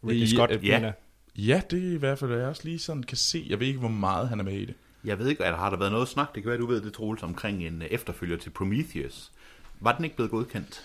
Ridley 0.07 0.23
I- 0.23 0.27
Scott, 0.27 0.51
øh, 0.51 0.67
ja. 0.67 0.77
mener. 0.79 0.91
Ja, 1.37 1.61
det 1.71 1.87
er 1.89 1.93
i 1.93 1.97
hvert 1.97 2.19
fald, 2.19 2.31
jeg 2.33 2.47
også 2.47 2.61
lige 2.63 2.79
sådan 2.79 3.03
kan 3.03 3.17
se. 3.17 3.45
Jeg 3.49 3.59
ved 3.59 3.67
ikke, 3.67 3.79
hvor 3.79 3.89
meget 3.89 4.29
han 4.29 4.39
er 4.39 4.43
med 4.43 4.53
i 4.53 4.65
det. 4.65 4.73
Jeg 5.05 5.19
ved 5.19 5.27
ikke, 5.27 5.45
at 5.45 5.57
har 5.57 5.69
der 5.69 5.77
været 5.77 5.91
noget 5.91 6.07
snak, 6.07 6.35
det 6.35 6.43
kan 6.43 6.49
være, 6.49 6.59
du 6.59 6.65
ved 6.67 6.81
det, 6.81 6.93
Troels, 6.93 7.23
omkring 7.23 7.63
en 7.67 7.81
øh, 7.81 7.87
efterfølger 7.91 8.37
til 8.37 8.49
Prometheus. 8.49 9.31
Var 9.79 9.95
den 9.95 10.03
ikke 10.05 10.15
blevet 10.15 10.31
godkendt? 10.31 10.81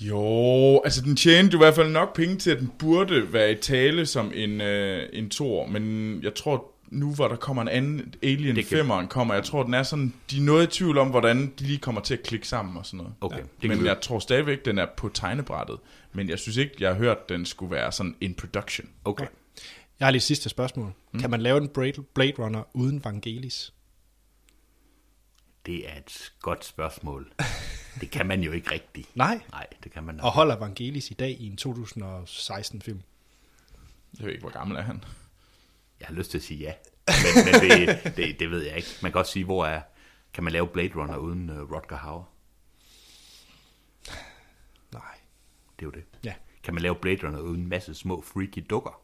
Jo, 0.00 0.80
altså 0.84 1.02
den 1.02 1.16
tjente 1.16 1.52
jo 1.52 1.58
i 1.58 1.62
hvert 1.64 1.74
fald 1.74 1.90
nok 1.90 2.16
penge 2.16 2.36
til, 2.36 2.50
at 2.50 2.58
den 2.58 2.72
burde 2.78 3.32
være 3.32 3.52
i 3.52 3.54
tale 3.54 4.06
som 4.06 4.32
en, 4.34 4.60
øh, 4.60 5.08
en 5.12 5.30
tor, 5.30 5.66
men 5.66 6.18
jeg 6.22 6.34
tror 6.34 6.71
nu, 6.92 7.14
hvor 7.14 7.28
der 7.28 7.36
kommer 7.36 7.62
en 7.62 7.68
anden 7.68 8.14
Alien 8.22 8.56
Det 8.56 8.66
kan- 8.66 8.90
5'eren 8.90 9.06
kommer, 9.06 9.34
jeg 9.34 9.44
tror, 9.44 9.62
den 9.62 9.74
er 9.74 9.82
sådan, 9.82 10.14
de 10.30 10.36
er 10.38 10.42
noget 10.42 10.66
i 10.66 10.78
tvivl 10.78 10.98
om, 10.98 11.08
hvordan 11.10 11.46
de 11.58 11.64
lige 11.64 11.78
kommer 11.78 12.00
til 12.00 12.14
at 12.14 12.22
klikke 12.22 12.48
sammen 12.48 12.76
og 12.76 12.86
sådan 12.86 12.96
noget. 12.98 13.14
Okay, 13.20 13.42
det 13.62 13.70
men 13.70 13.84
jeg 13.84 14.00
tror 14.00 14.18
stadigvæk, 14.18 14.64
den 14.64 14.78
er 14.78 14.86
på 14.96 15.08
tegnebrættet, 15.08 15.78
men 16.12 16.28
jeg 16.28 16.38
synes 16.38 16.56
ikke, 16.56 16.74
jeg 16.80 16.88
har 16.90 16.96
hørt, 16.98 17.28
den 17.28 17.46
skulle 17.46 17.70
være 17.70 17.92
sådan 17.92 18.16
in 18.20 18.34
production. 18.34 18.88
Okay. 19.04 19.26
Jeg 20.00 20.06
har 20.06 20.10
lige 20.10 20.18
et 20.18 20.22
sidste 20.22 20.48
spørgsmål. 20.48 20.92
Mm. 21.12 21.20
Kan 21.20 21.30
man 21.30 21.40
lave 21.40 21.58
en 21.58 21.68
Blade 22.14 22.32
Runner 22.38 22.62
uden 22.76 23.04
Vangelis? 23.04 23.72
Det 25.66 25.88
er 25.88 25.98
et 25.98 26.32
godt 26.40 26.64
spørgsmål. 26.64 27.32
Det 28.00 28.10
kan 28.10 28.26
man 28.26 28.40
jo 28.42 28.52
ikke 28.52 28.70
rigtigt. 28.70 29.16
Nej. 29.16 29.40
Nej, 29.50 29.66
det 29.84 29.92
kan 29.92 30.02
man 30.02 30.14
Og 30.20 30.24
nok. 30.24 30.32
holder 30.34 30.56
Vangelis 30.56 31.10
i 31.10 31.14
dag 31.14 31.30
i 31.40 31.46
en 31.46 31.58
2016-film? 31.60 33.00
Jeg 34.18 34.24
ved 34.26 34.32
ikke, 34.32 34.40
hvor 34.42 34.50
gammel 34.52 34.76
er 34.76 34.82
han. 34.82 35.04
Jeg 36.02 36.08
har 36.08 36.14
lyst 36.14 36.30
til 36.30 36.38
at 36.38 36.44
sige 36.44 36.60
ja, 36.60 36.72
men, 37.06 37.44
men 37.44 37.54
det, 37.70 38.16
det, 38.16 38.40
det 38.40 38.50
ved 38.50 38.62
jeg 38.62 38.76
ikke. 38.76 38.88
Man 39.02 39.12
kan 39.12 39.18
også 39.18 39.32
sige, 39.32 39.44
hvor 39.44 39.66
er... 39.66 39.80
Kan 40.34 40.44
man 40.44 40.52
lave 40.52 40.66
Blade 40.68 40.90
Runner 40.96 41.16
uden 41.16 41.50
uh, 41.50 41.72
Rutger 41.72 41.96
Hauer? 41.96 42.24
Nej. 44.92 45.02
Det 45.78 45.84
er 45.84 45.86
jo 45.86 45.90
det. 45.90 46.02
Ja. 46.24 46.32
Kan 46.64 46.74
man 46.74 46.82
lave 46.82 46.94
Blade 46.94 47.26
Runner 47.26 47.40
uden 47.40 47.60
en 47.60 47.68
masse 47.68 47.94
små 47.94 48.24
freaky 48.34 48.66
dukker? 48.70 49.00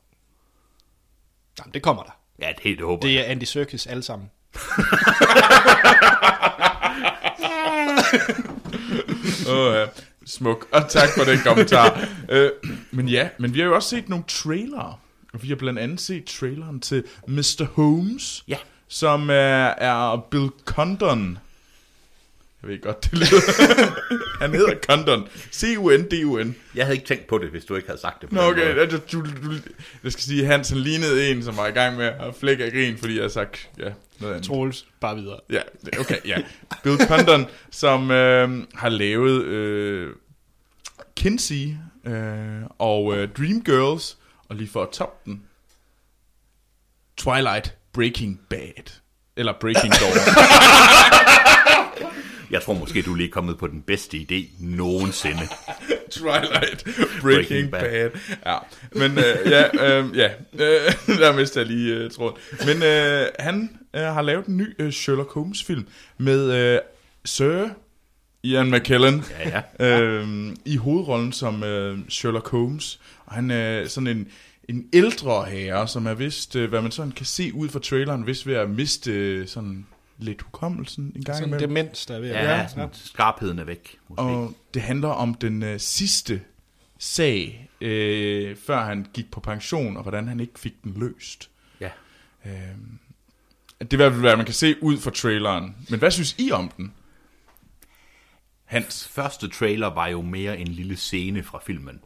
Jamen, 1.59 1.74
det 1.74 1.82
kommer 1.82 2.03
der. 2.03 2.11
Ja, 2.38 2.53
det, 2.57 2.64
det 2.78 2.86
håber 2.86 3.07
Det 3.07 3.14
jeg. 3.14 3.20
er 3.20 3.24
Andy 3.24 3.44
Serkis 3.44 3.86
alle 3.86 4.03
sammen. 4.03 4.30
Åh, 9.49 9.74
ja. 9.74 9.86
Smuk. 10.26 10.68
Og 10.72 10.88
tak 10.90 11.09
for 11.16 11.24
den 11.24 11.38
kommentar. 11.44 12.01
øh, 12.28 12.51
men 12.90 13.09
ja, 13.09 13.28
men 13.38 13.55
vi 13.55 13.59
har 13.61 13.66
jo 13.66 13.74
også 13.74 13.88
set 13.88 14.09
nogle 14.09 14.24
trailere. 14.28 14.96
Og 15.33 15.43
vi 15.43 15.49
har 15.49 15.57
blandt 15.57 15.79
andet 15.79 16.01
set 16.01 16.24
traileren 16.24 16.81
til 16.81 17.05
Mr. 17.29 17.64
Holmes. 17.72 18.45
Ja. 18.49 18.57
Som 18.89 19.31
er, 19.31 19.35
er 19.66 20.26
Bill 20.31 20.49
Condon. 20.64 21.39
Jeg 22.62 22.70
ved 22.70 22.81
godt, 22.83 23.05
det 23.05 23.12
lyder. 23.12 23.41
Han 24.43 24.51
hedder 24.55 24.74
Condon. 24.87 25.29
C-U-N-D-U-N. 25.53 26.55
Jeg 26.74 26.85
havde 26.85 26.97
ikke 26.97 27.07
tænkt 27.09 27.26
på 27.26 27.39
det, 27.39 27.49
hvis 27.51 27.64
du 27.64 27.74
ikke 27.76 27.89
havde 27.89 28.01
sagt 28.01 28.20
det 28.20 28.29
på 28.29 28.35
Nå, 28.35 28.41
okay. 28.43 28.74
måde. 28.74 28.87
Du, 28.87 28.97
du, 29.12 29.20
du, 29.20 29.53
jeg 30.05 30.12
skal 30.12 30.22
sige, 30.24 30.41
at 30.43 30.47
Hansen 30.47 30.79
lignede 30.79 31.31
en, 31.31 31.43
som 31.43 31.57
var 31.57 31.66
i 31.66 31.70
gang 31.70 31.97
med 31.97 32.05
at 32.07 32.35
flække 32.41 32.64
af 32.64 32.72
grin, 32.72 32.99
fordi 32.99 33.14
jeg 33.14 33.22
har 33.22 33.29
sagt, 33.29 33.68
ja, 33.79 33.93
noget 34.20 34.35
andet. 34.35 34.47
Troels, 34.49 34.87
bare 35.01 35.16
videre. 35.16 35.41
Ja, 35.51 35.61
det- 35.85 35.99
okay, 35.99 36.16
ja. 36.26 36.37
Bill 36.83 36.99
Condon, 37.09 37.47
som 37.70 38.11
øh, 38.11 38.62
har 38.74 38.89
lavet 38.89 39.45
øh, 39.45 40.11
Kinsey 41.16 41.68
øh, 42.07 42.62
og 42.79 43.16
øh, 43.18 43.29
Dreamgirls, 43.39 44.18
og 44.49 44.57
lige 44.57 44.68
for 44.68 44.82
at 44.82 44.88
toppe 44.90 45.30
den, 45.30 45.42
Twilight 47.16 47.76
Breaking 47.92 48.40
Bad. 48.51 49.01
Eller 49.36 49.53
Breaking 49.61 49.92
Dawn. 49.92 50.12
Jeg 52.51 52.62
tror 52.62 52.74
måske, 52.74 53.03
du 53.03 53.12
er 53.12 53.16
lige 53.16 53.28
kommet 53.30 53.59
på 53.59 53.66
den 53.66 53.82
bedste 53.82 54.16
idé 54.16 54.64
nogensinde. 54.64 55.42
Twilight 56.11 56.84
Breaking, 56.84 57.20
Breaking 57.22 57.70
Bad. 57.70 58.11
Bad. 58.11 58.11
Ja, 58.46 58.59
men 58.92 59.18
øh, 59.18 59.51
ja, 59.51 59.99
øh, 59.99 60.16
ja. 60.16 60.30
Øh, 60.53 60.92
der 61.22 61.36
mistede 61.36 61.64
jeg 61.64 61.74
lige 61.74 61.94
øh, 61.94 62.11
tråden. 62.11 62.36
Men 62.66 62.82
øh, 62.82 63.26
han 63.38 63.78
øh, 63.94 64.03
har 64.03 64.22
lavet 64.22 64.46
en 64.46 64.57
ny 64.57 64.74
øh, 64.78 64.92
Sherlock 64.92 65.32
Holmes 65.32 65.64
film 65.64 65.86
med 66.18 66.53
øh, 66.53 66.78
Sir 67.24 67.68
Ian 68.42 68.70
McKellen 68.70 69.24
Ja, 69.44 69.62
ja. 69.80 70.01
øh, 70.01 70.49
i 70.64 70.76
hovedrollen 70.76 71.32
som 71.32 71.62
øh, 71.62 71.99
Sherlock 72.09 72.49
Holmes. 72.49 73.01
Og 73.29 73.35
han 73.35 73.51
er 73.51 73.89
sådan 73.89 74.07
en, 74.07 74.29
en 74.68 74.89
ældre 74.93 75.45
herre, 75.45 75.89
som 75.89 76.07
er 76.07 76.14
vist, 76.14 76.57
øh, 76.57 76.68
hvad 76.68 76.83
man 76.83 76.91
sådan 76.91 77.12
kan 77.12 77.26
se 77.26 77.55
ud 77.55 77.68
fra 77.68 77.79
traileren, 77.79 78.26
vist 78.26 78.47
ved 78.47 78.55
at 78.55 78.70
miste 78.70 79.12
øh, 79.12 79.49
sådan 79.49 79.87
lidt 80.18 80.43
hukommelsen 80.43 81.05
en 81.16 81.24
gang 81.24 81.37
Sådan 81.37 81.49
imellem. 81.49 81.68
demens, 81.68 82.07
der 82.07 82.14
er 82.16 82.20
ved 82.20 82.29
at 82.31 82.35
Ja, 82.37 82.43
være. 82.47 82.59
ja 82.59 82.68
sådan, 82.68 82.89
skarpheden 82.93 83.59
er 83.59 83.64
væk, 83.64 83.97
måske. 84.09 84.22
Og 84.22 84.53
det 84.74 84.83
handler 84.83 85.09
om 85.09 85.35
den 85.35 85.62
øh, 85.62 85.81
sidste 85.81 86.41
sag, 86.99 87.68
øh, 87.81 88.57
før 88.66 88.85
han 88.85 89.07
gik 89.14 89.31
på 89.31 89.41
pension, 89.41 89.97
og 89.97 90.03
hvordan 90.03 90.29
han 90.29 90.41
ikke 90.41 90.59
fik 90.61 90.74
den 90.85 90.95
løst. 90.97 91.51
Ja. 91.81 91.91
Øh, 92.47 92.53
det 93.81 93.93
er 93.93 93.95
i 93.95 93.97
hvert 93.97 94.12
fald, 94.12 94.20
hvad 94.20 94.37
man 94.37 94.45
kan 94.45 94.55
se 94.55 94.74
ud 94.83 94.99
fra 94.99 95.11
traileren. 95.11 95.76
Men 95.91 95.99
hvad 95.99 96.11
synes 96.11 96.35
I 96.39 96.51
om 96.53 96.68
den? 96.76 96.93
Hans. 98.69 99.09
Første 99.09 99.49
trailer 99.49 99.87
var 99.87 100.07
jo 100.07 100.23
mere 100.23 100.59
en 100.59 100.69
lille 100.69 100.97
scene 100.97 101.43
fra 101.43 101.61
filmen. 101.66 102.01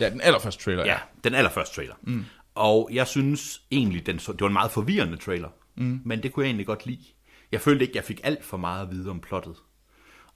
Ja, 0.00 0.10
den 0.10 0.20
allerførste 0.20 0.64
trailer. 0.64 0.84
Ja, 0.84 0.98
den 1.24 1.34
allerførste 1.34 1.74
trailer. 1.74 1.94
Mm. 2.02 2.24
Og 2.54 2.90
jeg 2.92 3.06
synes 3.06 3.62
egentlig, 3.70 4.06
den 4.06 4.18
så, 4.18 4.32
det 4.32 4.40
var 4.40 4.46
en 4.46 4.52
meget 4.52 4.70
forvirrende 4.70 5.16
trailer. 5.16 5.48
Mm. 5.74 6.00
Men 6.04 6.22
det 6.22 6.32
kunne 6.32 6.44
jeg 6.44 6.48
egentlig 6.48 6.66
godt 6.66 6.86
lide. 6.86 7.04
Jeg 7.52 7.60
følte 7.60 7.84
ikke, 7.84 7.96
jeg 7.96 8.04
fik 8.04 8.20
alt 8.24 8.44
for 8.44 8.56
meget 8.56 8.86
at 8.86 8.90
vide 8.90 9.10
om 9.10 9.20
plottet. 9.20 9.56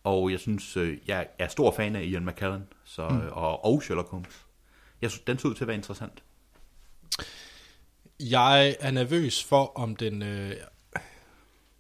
Og 0.04 0.30
jeg 0.30 0.40
synes, 0.40 0.76
øh, 0.76 0.98
jeg 1.06 1.26
er 1.38 1.48
stor 1.48 1.74
fan 1.76 1.96
af 1.96 2.02
Ian 2.02 2.26
McKellen 2.26 2.64
så, 2.84 3.08
mm. 3.08 3.20
og, 3.32 3.64
og 3.64 3.82
Sherlock 3.82 4.10
Holmes. 4.10 4.46
Jeg 5.02 5.10
synes, 5.10 5.24
den 5.24 5.38
så 5.38 5.48
ud 5.48 5.54
til 5.54 5.64
at 5.64 5.68
være 5.68 5.76
interessant. 5.76 6.22
Jeg 8.20 8.76
er 8.80 8.90
nervøs 8.90 9.44
for, 9.44 9.78
om 9.78 9.96
den... 9.96 10.22
Øh, 10.22 10.52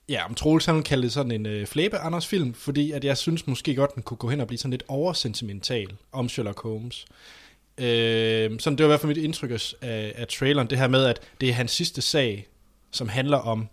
ja, 0.08 0.24
om 0.24 0.34
Troels 0.34 0.64
han 0.64 0.74
kaldte 0.74 0.88
kalde 0.88 1.02
det 1.02 1.12
sådan 1.12 1.32
en 1.32 1.46
øh, 1.46 1.66
flæbe 1.66 1.98
Anders 1.98 2.26
film, 2.26 2.54
fordi 2.54 2.92
at 2.92 3.04
jeg 3.04 3.16
synes 3.16 3.46
måske 3.46 3.74
godt, 3.74 3.94
den 3.94 4.02
kunne 4.02 4.18
gå 4.18 4.30
hen 4.30 4.40
og 4.40 4.46
blive 4.46 4.58
sådan 4.58 4.70
lidt 4.70 4.84
oversentimental 4.88 5.88
om 6.12 6.28
Sherlock 6.28 6.62
Holmes. 6.62 7.06
Øh, 7.78 8.60
sådan, 8.60 8.78
det 8.78 8.84
var 8.84 8.84
i 8.84 8.92
hvert 8.92 9.00
fald 9.00 9.14
mit 9.14 9.24
indtryk 9.24 9.50
af, 9.50 10.12
af, 10.16 10.28
traileren, 10.28 10.70
det 10.70 10.78
her 10.78 10.88
med, 10.88 11.04
at 11.04 11.20
det 11.40 11.48
er 11.48 11.52
hans 11.52 11.70
sidste 11.70 12.02
sag, 12.02 12.46
som 12.90 13.08
handler 13.08 13.36
om 13.36 13.68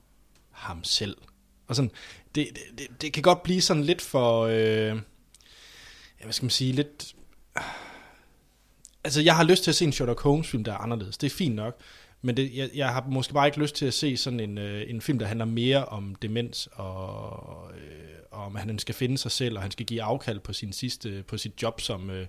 ham 0.52 0.84
selv. 0.84 1.18
Og 1.68 1.76
sådan, 1.76 1.92
det, 2.36 2.48
det, 2.54 2.62
det, 2.78 3.02
det 3.02 3.14
kan 3.14 3.24
godt 3.24 3.44
blive 3.44 3.62
sådan 3.62 3.84
lidt 3.84 4.02
for... 4.02 4.46
Øh, 4.46 4.88
ja, 6.20 6.24
hvad 6.24 6.34
skal 6.34 6.46
man 6.46 6.50
sige, 6.50 6.72
lidt... 6.72 7.14
Øh, 7.58 7.64
altså, 9.04 9.22
jeg 9.22 9.36
har 9.36 9.44
lyst 9.44 9.64
til 9.64 9.72
at 9.72 9.76
se 9.76 9.86
en 9.86 9.92
Sherlock 9.92 10.22
Holmes-film, 10.22 10.64
der 10.64 10.72
er 10.72 10.78
anderledes. 10.78 11.18
Det 11.18 11.32
er 11.32 11.36
fint 11.36 11.56
nok. 11.56 11.80
Men 12.26 12.38
det, 12.38 12.56
jeg, 12.56 12.70
jeg 12.76 12.90
har 12.90 13.06
måske 13.08 13.34
bare 13.34 13.48
ikke 13.48 13.60
lyst 13.60 13.76
til 13.76 13.86
at 13.86 13.94
se 13.94 14.18
sådan 14.18 14.40
en, 14.40 14.58
øh, 14.58 14.90
en 14.90 15.02
film, 15.02 15.20
der 15.20 15.26
handler 15.26 15.46
mere 15.46 15.86
om 15.86 16.16
demens, 16.16 16.70
og, 16.74 17.72
øh, 17.76 18.04
og 18.32 18.46
om 18.46 18.56
han 18.56 18.80
skal 18.80 18.96
finde 18.96 19.18
sig 19.18 19.32
selv, 19.32 19.56
og 19.56 19.62
han 19.62 19.72
skal 19.72 19.86
give 19.86 20.04
afkald 20.04 20.40
på, 20.40 20.54
sin 20.54 20.74
sidste, 20.74 21.24
på 21.28 21.38
sit 21.38 21.62
job 21.62 21.82
som 21.82 22.10
øh, 22.10 22.26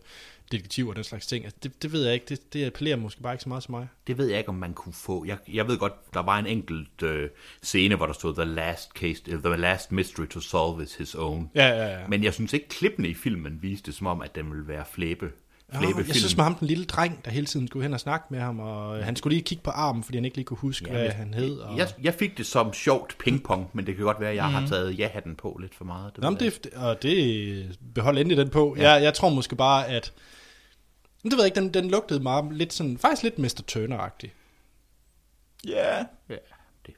detektiv 0.52 0.88
og 0.88 0.96
den 0.96 1.04
slags 1.04 1.26
ting. 1.26 1.44
Altså, 1.44 1.58
det, 1.62 1.82
det 1.82 1.92
ved 1.92 2.04
jeg 2.04 2.14
ikke. 2.14 2.26
Det, 2.28 2.52
det 2.52 2.66
appellerer 2.66 2.96
måske 2.96 3.22
bare 3.22 3.34
ikke 3.34 3.42
så 3.42 3.48
meget 3.48 3.62
til 3.62 3.70
mig. 3.70 3.88
Det 4.06 4.18
ved 4.18 4.26
jeg 4.26 4.38
ikke, 4.38 4.48
om 4.48 4.54
man 4.54 4.74
kunne 4.74 4.92
få. 4.92 5.24
Jeg, 5.24 5.38
jeg 5.52 5.68
ved 5.68 5.78
godt, 5.78 5.92
der 6.14 6.20
var 6.22 6.38
en 6.38 6.46
enkelt 6.46 7.02
øh, 7.02 7.30
scene, 7.62 7.96
hvor 7.96 8.06
der 8.06 8.12
stod, 8.12 8.34
the 8.34 8.44
last, 8.44 8.90
case, 8.90 9.22
the 9.24 9.56
last 9.56 9.92
mystery 9.92 10.26
to 10.26 10.40
solve 10.40 10.82
is 10.82 10.94
his 10.94 11.14
own. 11.14 11.50
Ja, 11.54 11.66
ja, 11.66 12.00
ja. 12.00 12.08
Men 12.08 12.24
jeg 12.24 12.34
synes 12.34 12.52
ikke, 12.52 12.68
klippene 12.68 13.08
i 13.08 13.14
filmen 13.14 13.58
viste 13.62 13.92
som 13.92 14.06
om, 14.06 14.20
at 14.20 14.34
den 14.34 14.50
ville 14.50 14.68
være 14.68 14.84
flæbe. 14.92 15.32
Flæbe 15.78 16.00
Oh, 16.00 16.08
jeg 16.08 16.16
synes 16.16 16.36
med 16.36 16.44
ham, 16.44 16.54
den 16.54 16.68
lille 16.68 16.84
dreng, 16.84 17.24
der 17.24 17.30
hele 17.30 17.46
tiden 17.46 17.68
skulle 17.68 17.82
hen 17.82 17.94
og 17.94 18.00
snakke 18.00 18.26
med 18.30 18.40
ham, 18.40 18.60
og 18.60 18.98
øh, 18.98 19.04
han 19.04 19.16
skulle 19.16 19.34
lige 19.34 19.44
kigge 19.44 19.64
på 19.64 19.70
armen, 19.70 20.04
fordi 20.04 20.16
han 20.16 20.24
ikke 20.24 20.36
lige 20.36 20.44
kunne 20.44 20.56
huske, 20.56 20.86
ja, 20.86 20.92
hvad 20.92 21.10
han 21.10 21.34
hed. 21.34 21.58
Og... 21.58 21.78
Jeg, 21.78 21.88
jeg 22.02 22.14
fik 22.14 22.38
det 22.38 22.46
som 22.46 22.72
sjovt 22.72 23.16
pingpong, 23.18 23.70
men 23.72 23.86
det 23.86 23.96
kan 23.96 24.04
godt 24.04 24.20
være, 24.20 24.30
at 24.30 24.36
jeg 24.36 24.46
mm. 24.46 24.54
har 24.54 24.66
taget 24.66 24.98
ja-hatten 24.98 25.36
på 25.36 25.58
lidt 25.60 25.74
for 25.74 25.84
meget. 25.84 26.16
Det 26.16 26.22
Nå, 26.22 26.30
ved 26.30 26.36
men 26.36 26.44
jeg 26.44 26.52
det, 26.64 26.74
og 26.74 27.02
det 27.02 27.78
behold 27.94 28.18
endelig 28.18 28.36
den 28.36 28.50
på. 28.50 28.76
Ja. 28.78 28.92
Jeg, 28.92 29.02
jeg 29.02 29.14
tror 29.14 29.28
måske 29.28 29.56
bare, 29.56 29.88
at... 29.88 30.12
Men 31.22 31.30
Det 31.30 31.36
ved 31.36 31.44
jeg 31.44 31.56
ikke, 31.56 31.60
den, 31.60 31.74
den 31.74 31.90
lugtede 31.90 32.20
meget 32.20 32.44
lidt 32.52 32.72
sådan, 32.72 32.98
faktisk 32.98 33.22
lidt 33.22 33.38
Mr. 33.38 33.62
Turner-agtig. 33.66 34.32
Ja. 35.66 35.98
ikke. 35.98 36.08
Ja, 36.30 36.34
det. 36.86 36.94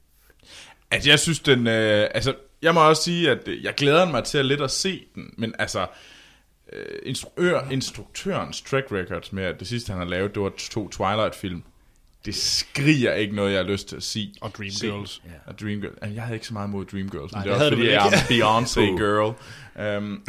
Altså, 0.90 1.10
jeg 1.10 1.18
synes, 1.18 1.40
den... 1.40 1.66
Øh, 1.66 2.08
altså, 2.14 2.34
jeg 2.62 2.74
må 2.74 2.88
også 2.88 3.02
sige, 3.02 3.30
at 3.30 3.48
øh, 3.48 3.64
jeg 3.64 3.74
glæder 3.74 4.10
mig 4.10 4.24
til 4.24 4.38
at 4.38 4.46
lidt 4.46 4.60
at 4.60 4.70
se 4.70 5.04
den, 5.14 5.34
men 5.38 5.54
altså... 5.58 5.86
Øh, 6.72 6.98
instruktør, 7.02 7.68
instruktørens 7.70 8.62
track 8.62 8.92
record 8.92 9.28
med, 9.32 9.44
at 9.44 9.58
det 9.60 9.68
sidste, 9.68 9.90
han 9.90 9.98
har 9.98 10.06
lavet, 10.08 10.34
det 10.34 10.42
var 10.42 10.52
to 10.70 10.88
Twilight-film. 10.88 11.62
Det 12.24 12.34
skriger 12.34 13.12
ikke 13.14 13.34
noget, 13.34 13.52
jeg 13.52 13.58
har 13.58 13.70
lyst 13.70 13.88
til 13.88 13.96
at 13.96 14.02
sige. 14.02 14.34
Og 14.40 14.50
Dreamgirls. 14.54 15.10
Se. 15.10 15.22
Og 15.46 15.60
Dreamgirls. 15.60 15.96
Jeg 16.14 16.22
havde 16.22 16.34
ikke 16.36 16.46
så 16.46 16.52
meget 16.52 16.70
mod 16.70 16.84
Dreamgirls, 16.84 17.32
men 17.32 17.38
Nej, 17.38 17.42
det 17.44 17.52
er 17.52 17.54
det 17.58 17.62
også, 17.66 17.76
fordi 17.76 17.90
jeg 17.90 18.06
er 18.06 18.10
vel 18.10 18.14
en 18.14 18.26
Beyoncé-girl. 18.32 19.98
Um, 19.98 20.26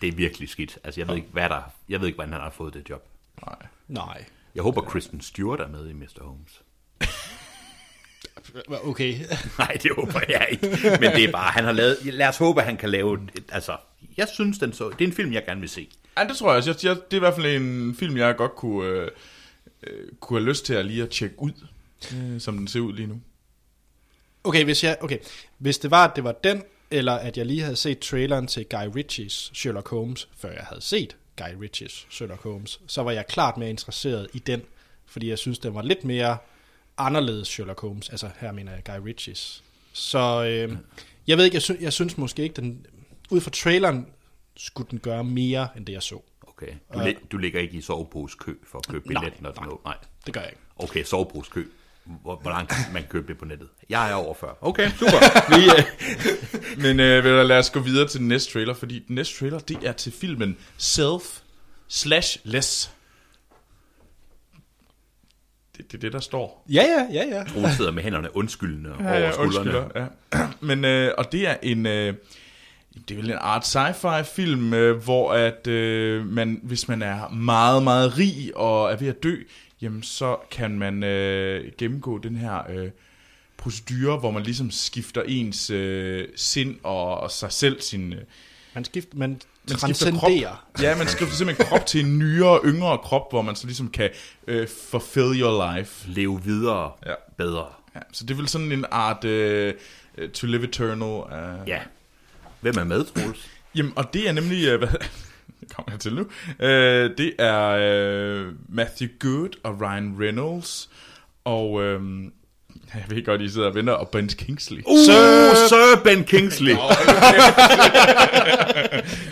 det 0.00 0.08
er 0.08 0.12
virkelig 0.12 0.48
skidt. 0.48 0.78
Altså, 0.84 1.00
jeg 1.00 1.08
ved 1.08 1.16
ikke, 1.16 1.28
hvad 1.32 1.48
der, 1.48 1.72
jeg 1.88 2.00
ved 2.00 2.06
ikke, 2.06 2.16
hvordan 2.16 2.32
han 2.32 2.42
har 2.42 2.50
fået 2.50 2.74
det 2.74 2.90
job. 2.90 3.08
nej. 3.46 3.56
Nej. 3.88 4.24
Jeg 4.54 4.62
håber, 4.62 4.80
Kristen 4.80 5.20
Stewart 5.20 5.60
er 5.60 5.68
med 5.68 5.88
i 5.90 5.92
Mr. 5.92 6.22
Holmes. 6.24 6.62
Okay. 8.70 9.14
Nej, 9.58 9.76
det 9.82 9.90
håber 9.96 10.20
jeg 10.28 10.48
ikke. 10.50 10.68
Men 11.00 11.12
det 11.12 11.24
er 11.24 11.32
bare, 11.32 11.50
han 11.50 11.64
har 11.64 11.72
lavet... 11.72 11.98
Lad 12.04 12.28
os 12.28 12.36
håbe, 12.36 12.60
at 12.60 12.66
han 12.66 12.76
kan 12.76 12.90
lave... 12.90 13.18
Et, 13.34 13.44
altså, 13.52 13.76
jeg 14.16 14.28
synes, 14.34 14.58
den 14.58 14.72
så... 14.72 14.90
Det 14.90 15.04
er 15.04 15.08
en 15.08 15.14
film, 15.14 15.32
jeg 15.32 15.44
gerne 15.44 15.60
vil 15.60 15.68
se. 15.68 15.88
Ja, 16.18 16.24
det 16.24 16.36
tror 16.36 16.48
jeg 16.48 16.56
også. 16.56 16.70
Jeg, 16.82 16.96
det 16.96 17.12
er 17.12 17.16
i 17.16 17.18
hvert 17.18 17.34
fald 17.34 17.46
en 17.46 17.96
film, 17.98 18.16
jeg 18.16 18.36
godt 18.36 18.54
kunne, 18.54 18.88
øh, 18.88 19.10
øh, 19.82 20.12
kunne 20.20 20.40
have 20.40 20.48
lyst 20.48 20.66
til 20.66 20.74
at 20.74 20.86
lige 20.86 21.02
at 21.02 21.10
tjekke 21.10 21.42
ud, 21.42 21.52
øh, 22.14 22.40
som 22.40 22.58
den 22.58 22.68
ser 22.68 22.80
ud 22.80 22.92
lige 22.92 23.06
nu. 23.06 23.20
Okay, 24.44 24.64
hvis, 24.64 24.84
jeg, 24.84 24.96
okay, 25.00 25.18
hvis 25.58 25.78
det 25.78 25.90
var, 25.90 26.08
at 26.08 26.16
det 26.16 26.24
var 26.24 26.32
den, 26.32 26.62
eller 26.90 27.12
at 27.12 27.36
jeg 27.36 27.46
lige 27.46 27.62
havde 27.62 27.76
set 27.76 27.98
traileren 27.98 28.46
til 28.46 28.66
Guy 28.70 28.96
Ritchies 28.96 29.50
Sherlock 29.54 29.88
Holmes, 29.88 30.28
før 30.38 30.52
jeg 30.52 30.62
havde 30.62 30.82
set 30.82 31.16
Guy 31.36 31.62
Ritchies 31.62 32.06
Sherlock 32.10 32.42
Holmes, 32.42 32.80
så 32.86 33.02
var 33.02 33.10
jeg 33.10 33.26
klart 33.26 33.56
mere 33.56 33.70
interesseret 33.70 34.28
i 34.32 34.38
den, 34.38 34.62
fordi 35.06 35.28
jeg 35.28 35.38
synes, 35.38 35.58
den 35.58 35.74
var 35.74 35.82
lidt 35.82 36.04
mere 36.04 36.36
anderledes 36.98 37.48
Sherlock 37.48 37.80
Holmes. 37.80 38.08
Altså, 38.08 38.30
her 38.40 38.52
mener 38.52 38.72
jeg 38.72 38.84
Guy 38.84 39.06
Ritchies. 39.08 39.64
Så 39.92 40.44
øh, 40.44 40.76
jeg 41.26 41.36
ved 41.38 41.44
ikke, 41.44 41.54
jeg, 41.54 41.62
sy- 41.62 41.80
jeg 41.80 41.92
synes 41.92 42.18
måske 42.18 42.42
ikke, 42.42 42.54
den, 42.54 42.86
ud 43.30 43.40
fra 43.40 43.50
traileren, 43.50 44.06
skulle 44.56 44.88
den 44.90 44.98
gøre 44.98 45.24
mere, 45.24 45.68
end 45.76 45.86
det 45.86 45.92
jeg 45.92 46.02
så. 46.02 46.20
Okay. 46.42 46.72
Du, 46.94 47.00
lig, 47.04 47.16
du 47.32 47.36
ligger 47.38 47.60
ikke 47.60 47.78
i 47.78 47.80
soveposekø 47.80 48.54
for 48.70 48.78
at 48.78 48.86
købe 48.88 49.12
Nej, 49.12 49.22
billet, 49.24 49.42
når 49.42 49.50
du 49.52 49.60
nej. 49.60 49.68
når. 49.68 49.80
Nej. 49.84 49.96
Det 50.26 50.34
gør 50.34 50.40
jeg 50.40 50.50
ikke. 50.50 50.62
Okay, 50.76 51.04
soveposekø. 51.04 51.64
Hvor, 52.22 52.36
hvor 52.36 52.50
langt 52.50 52.70
kan 52.70 52.92
man 52.92 53.04
købe 53.08 53.28
det 53.28 53.38
på 53.38 53.44
nettet? 53.44 53.68
Jeg 53.88 54.10
er 54.10 54.14
over 54.14 54.34
40. 54.34 54.54
Okay, 54.60 54.90
super. 54.90 55.18
Vi, 55.56 55.64
øh, 55.64 56.82
Men 56.82 57.00
øh, 57.00 57.24
vel, 57.24 57.46
lad 57.46 57.58
os 57.58 57.70
gå 57.70 57.80
videre 57.80 58.08
til 58.08 58.20
den 58.20 58.28
næste 58.28 58.52
trailer, 58.52 58.74
fordi 58.74 58.98
den 58.98 59.14
næste 59.14 59.38
trailer, 59.38 59.58
det 59.58 59.76
er 59.82 59.92
til 59.92 60.12
filmen 60.12 60.56
Self 60.78 61.40
slash 61.88 62.38
Less. 62.44 62.90
Det, 65.78 65.92
det 65.92 65.94
er 65.98 66.00
det, 66.00 66.12
der 66.12 66.20
står. 66.20 66.64
Ja, 66.68 66.82
ja, 66.82 67.22
ja, 67.22 67.36
ja. 67.38 67.44
Troels 67.44 67.76
sidder 67.76 67.90
med 67.92 68.02
hænderne 68.02 68.36
undskyldende 68.36 68.90
over 68.94 69.02
Ja, 69.08 69.18
ja, 69.18 69.32
skuldrene. 69.32 69.78
undskylder, 69.80 70.06
ja. 70.34 70.46
Men, 70.66 70.84
øh, 70.84 71.12
og 71.18 71.32
det 71.32 71.48
er 71.48 71.56
en... 71.62 71.86
Øh, 71.86 72.14
det 73.08 73.14
er 73.16 73.20
vel 73.20 73.30
en 73.30 73.36
art 73.40 73.64
sci-fi 73.76 74.22
film, 74.22 74.74
øh, 74.74 74.96
hvor 75.04 75.32
at 75.32 75.66
øh, 75.66 76.26
man, 76.26 76.60
hvis 76.62 76.88
man 76.88 77.02
er 77.02 77.28
meget, 77.28 77.82
meget 77.82 78.18
rig 78.18 78.52
og 78.56 78.92
er 78.92 78.96
ved 78.96 79.08
at 79.08 79.22
dø, 79.22 79.36
jamen 79.82 80.02
så 80.02 80.36
kan 80.50 80.78
man 80.78 81.02
øh, 81.04 81.72
gennemgå 81.78 82.18
den 82.18 82.36
her 82.36 82.70
øh, 82.70 82.90
procedure, 83.56 84.18
hvor 84.18 84.30
man 84.30 84.42
ligesom 84.42 84.70
skifter 84.70 85.22
ens 85.26 85.70
øh, 85.70 86.28
sind 86.36 86.76
og, 86.82 87.20
og 87.20 87.30
sig 87.30 87.52
selv 87.52 87.80
sin... 87.80 88.12
Øh, 88.12 88.18
Man, 88.74 88.84
skift, 88.84 89.14
man, 89.14 89.40
man 89.70 89.78
skifter 89.78 90.10
transcenderer. 90.10 90.64
Krop. 90.74 90.82
Ja, 90.82 90.96
man 90.96 91.06
skifter 91.08 91.36
simpelthen 91.36 91.66
krop 91.66 91.86
til 91.86 92.04
en 92.04 92.18
nyere, 92.18 92.60
yngre 92.64 92.98
krop, 92.98 93.30
hvor 93.30 93.42
man 93.42 93.56
så 93.56 93.66
ligesom 93.66 93.90
kan 93.90 94.10
øh, 94.46 94.68
fulfill 94.90 95.40
your 95.40 95.76
life. 95.76 96.08
Leve 96.10 96.44
videre 96.44 96.92
Ja. 97.06 97.14
bedre. 97.38 97.66
Ja, 97.94 98.00
så 98.12 98.24
det 98.24 98.30
er 98.30 98.36
vel 98.38 98.48
sådan 98.48 98.72
en 98.72 98.84
art 98.90 99.24
øh, 99.24 99.74
øh, 100.18 100.30
to 100.30 100.46
live 100.46 100.64
eternal. 100.64 101.22
Øh. 101.32 101.68
Ja. 101.68 101.78
Hvem 102.60 102.74
er 102.78 102.84
med, 102.84 103.04
Troels? 103.04 103.50
Jamen, 103.76 103.92
og 103.96 104.14
det 104.14 104.28
er 104.28 104.32
nemlig, 104.32 104.68
øh, 104.68 104.78
hvad 104.78 104.88
det 105.60 105.74
kommer 105.76 105.92
jeg 105.92 106.00
til 106.00 106.14
nu, 106.14 106.26
øh, 106.66 107.10
det 107.18 107.32
er 107.38 107.68
øh, 107.68 108.52
Matthew 108.68 109.08
Good 109.20 109.50
og 109.64 109.80
Ryan 109.80 110.16
Reynolds, 110.20 110.90
og 111.44 111.82
øh, 111.82 112.00
jeg 112.94 113.04
ved 113.08 113.24
godt, 113.24 113.40
I 113.40 113.48
sidder 113.48 113.68
og 113.68 113.74
venter, 113.74 113.92
og 113.92 114.08
Ben 114.08 114.28
Kingsley. 114.28 114.82
Uh, 114.86 114.98
Sir, 115.04 115.54
Sir 115.68 116.02
Ben 116.04 116.24
Kingsley. 116.24 116.72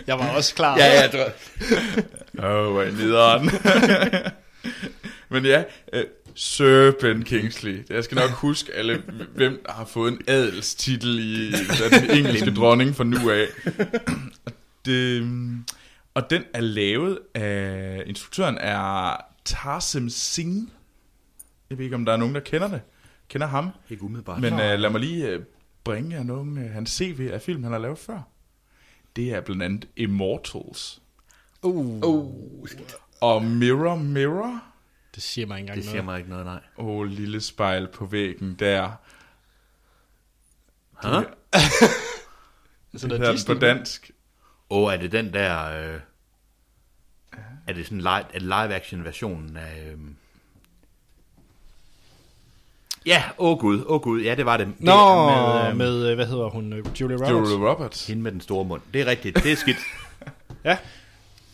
Jeg 0.06 0.18
var 0.18 0.28
også 0.36 0.54
klar. 0.54 0.78
Ja, 0.78 0.86
ja, 0.86 1.08
du... 1.08 1.18
Åh, 2.42 2.76
oh, 2.76 2.86
er 2.86 2.92
nederen. 2.92 3.50
Men 5.30 5.44
ja, 5.44 5.62
øh, 5.92 6.04
Sir 6.34 6.90
Ben 7.00 7.22
Kingsley. 7.22 7.86
Jeg 7.90 8.04
skal 8.04 8.14
nok 8.14 8.30
huske 8.30 8.72
alle, 8.74 9.02
hvem 9.34 9.62
der 9.66 9.72
har 9.72 9.84
fået 9.84 10.12
en 10.12 10.20
adelstitel 10.26 11.18
i 11.18 11.52
den 11.52 12.10
engelske 12.10 12.54
dronning 12.60 12.96
fra 12.96 13.04
nu 13.04 13.30
af. 13.30 13.46
Og 14.46 14.52
det, 14.84 15.28
og 16.14 16.30
den 16.30 16.42
er 16.54 16.60
lavet 16.60 17.18
af, 17.34 18.02
instruktøren 18.06 18.58
er 18.60 19.16
Tarsem 19.44 20.08
Singh. 20.08 20.68
Jeg 21.70 21.78
ved 21.78 21.84
ikke, 21.84 21.96
om 21.96 22.04
der 22.04 22.12
er 22.12 22.16
nogen, 22.16 22.34
der 22.34 22.40
kender 22.40 22.68
det. 22.68 22.80
Kender 23.28 23.46
ham. 23.46 23.70
Ikke 23.90 24.02
umiddelbart. 24.02 24.40
Men 24.40 24.52
uh, 24.52 24.58
lad 24.58 24.90
mig 24.90 25.00
lige 25.00 25.38
uh, 25.38 25.44
bringe 25.84 26.16
jer 26.16 26.22
nogle 26.22 26.64
uh, 26.64 26.70
hans 26.70 26.90
CV 26.90 27.30
af 27.32 27.42
film, 27.42 27.62
han 27.62 27.72
har 27.72 27.78
lavet 27.78 27.98
før. 27.98 28.20
Det 29.16 29.34
er 29.34 29.40
blandt 29.40 29.62
andet 29.62 29.88
Immortals. 29.96 31.02
Uh, 31.62 31.86
Uh, 31.86 32.34
Og 33.20 33.44
Mirror 33.44 33.96
Mirror. 33.96 34.62
det 35.14 35.22
siger 35.22 35.46
mig 35.46 35.56
ikke 35.58 35.62
engang 35.62 35.76
det 35.76 35.84
siger 35.84 35.94
noget. 36.02 36.04
mig 36.04 36.18
ikke 36.18 36.30
noget, 36.30 36.44
nej. 36.46 36.60
Åh, 36.78 36.86
oh, 36.86 37.06
lille 37.06 37.40
spejl 37.40 37.88
på 37.88 38.06
væggen 38.06 38.54
der. 38.54 38.90
Huh? 40.92 41.24
Altså, 42.92 43.08
Det 43.08 43.20
der 43.20 43.26
hedder 43.26 43.44
den 43.46 43.54
på 43.60 43.60
dansk. 43.66 44.10
Åh, 44.70 44.82
oh, 44.82 44.92
er 44.92 44.96
det 44.96 45.12
den 45.12 45.32
der... 45.32 45.64
Øh... 45.64 46.00
Er 47.66 47.72
det 47.72 47.86
sådan 47.86 47.98
live, 47.98 48.08
er 48.10 48.32
det 48.32 48.42
live 48.42 48.74
action 48.74 49.04
versionen 49.04 49.56
af... 49.56 49.92
Øh... 49.92 49.98
Ja, 53.06 53.22
åh 53.38 53.50
oh 53.52 53.58
gud, 53.58 53.80
åh 53.86 53.94
oh 53.94 54.00
gud, 54.00 54.22
ja 54.22 54.34
det 54.34 54.46
var 54.46 54.56
det. 54.56 54.66
det 54.66 54.74
Nå, 54.78 54.92
er 54.92 55.64
med, 55.64 55.70
øh, 55.70 55.76
med, 55.76 56.14
hvad 56.14 56.26
hedder 56.26 56.48
hun, 56.50 56.72
øh, 56.72 56.84
Julia 57.00 57.16
Roberts? 57.16 57.30
Julia 57.52 57.70
Roberts. 57.70 58.06
Hende 58.06 58.22
med 58.22 58.32
den 58.32 58.40
store 58.40 58.64
mund. 58.64 58.82
Det 58.94 59.00
er 59.00 59.06
rigtigt, 59.06 59.36
det 59.42 59.52
er 59.52 59.56
skidt. 59.56 59.76
Ja. 60.64 60.76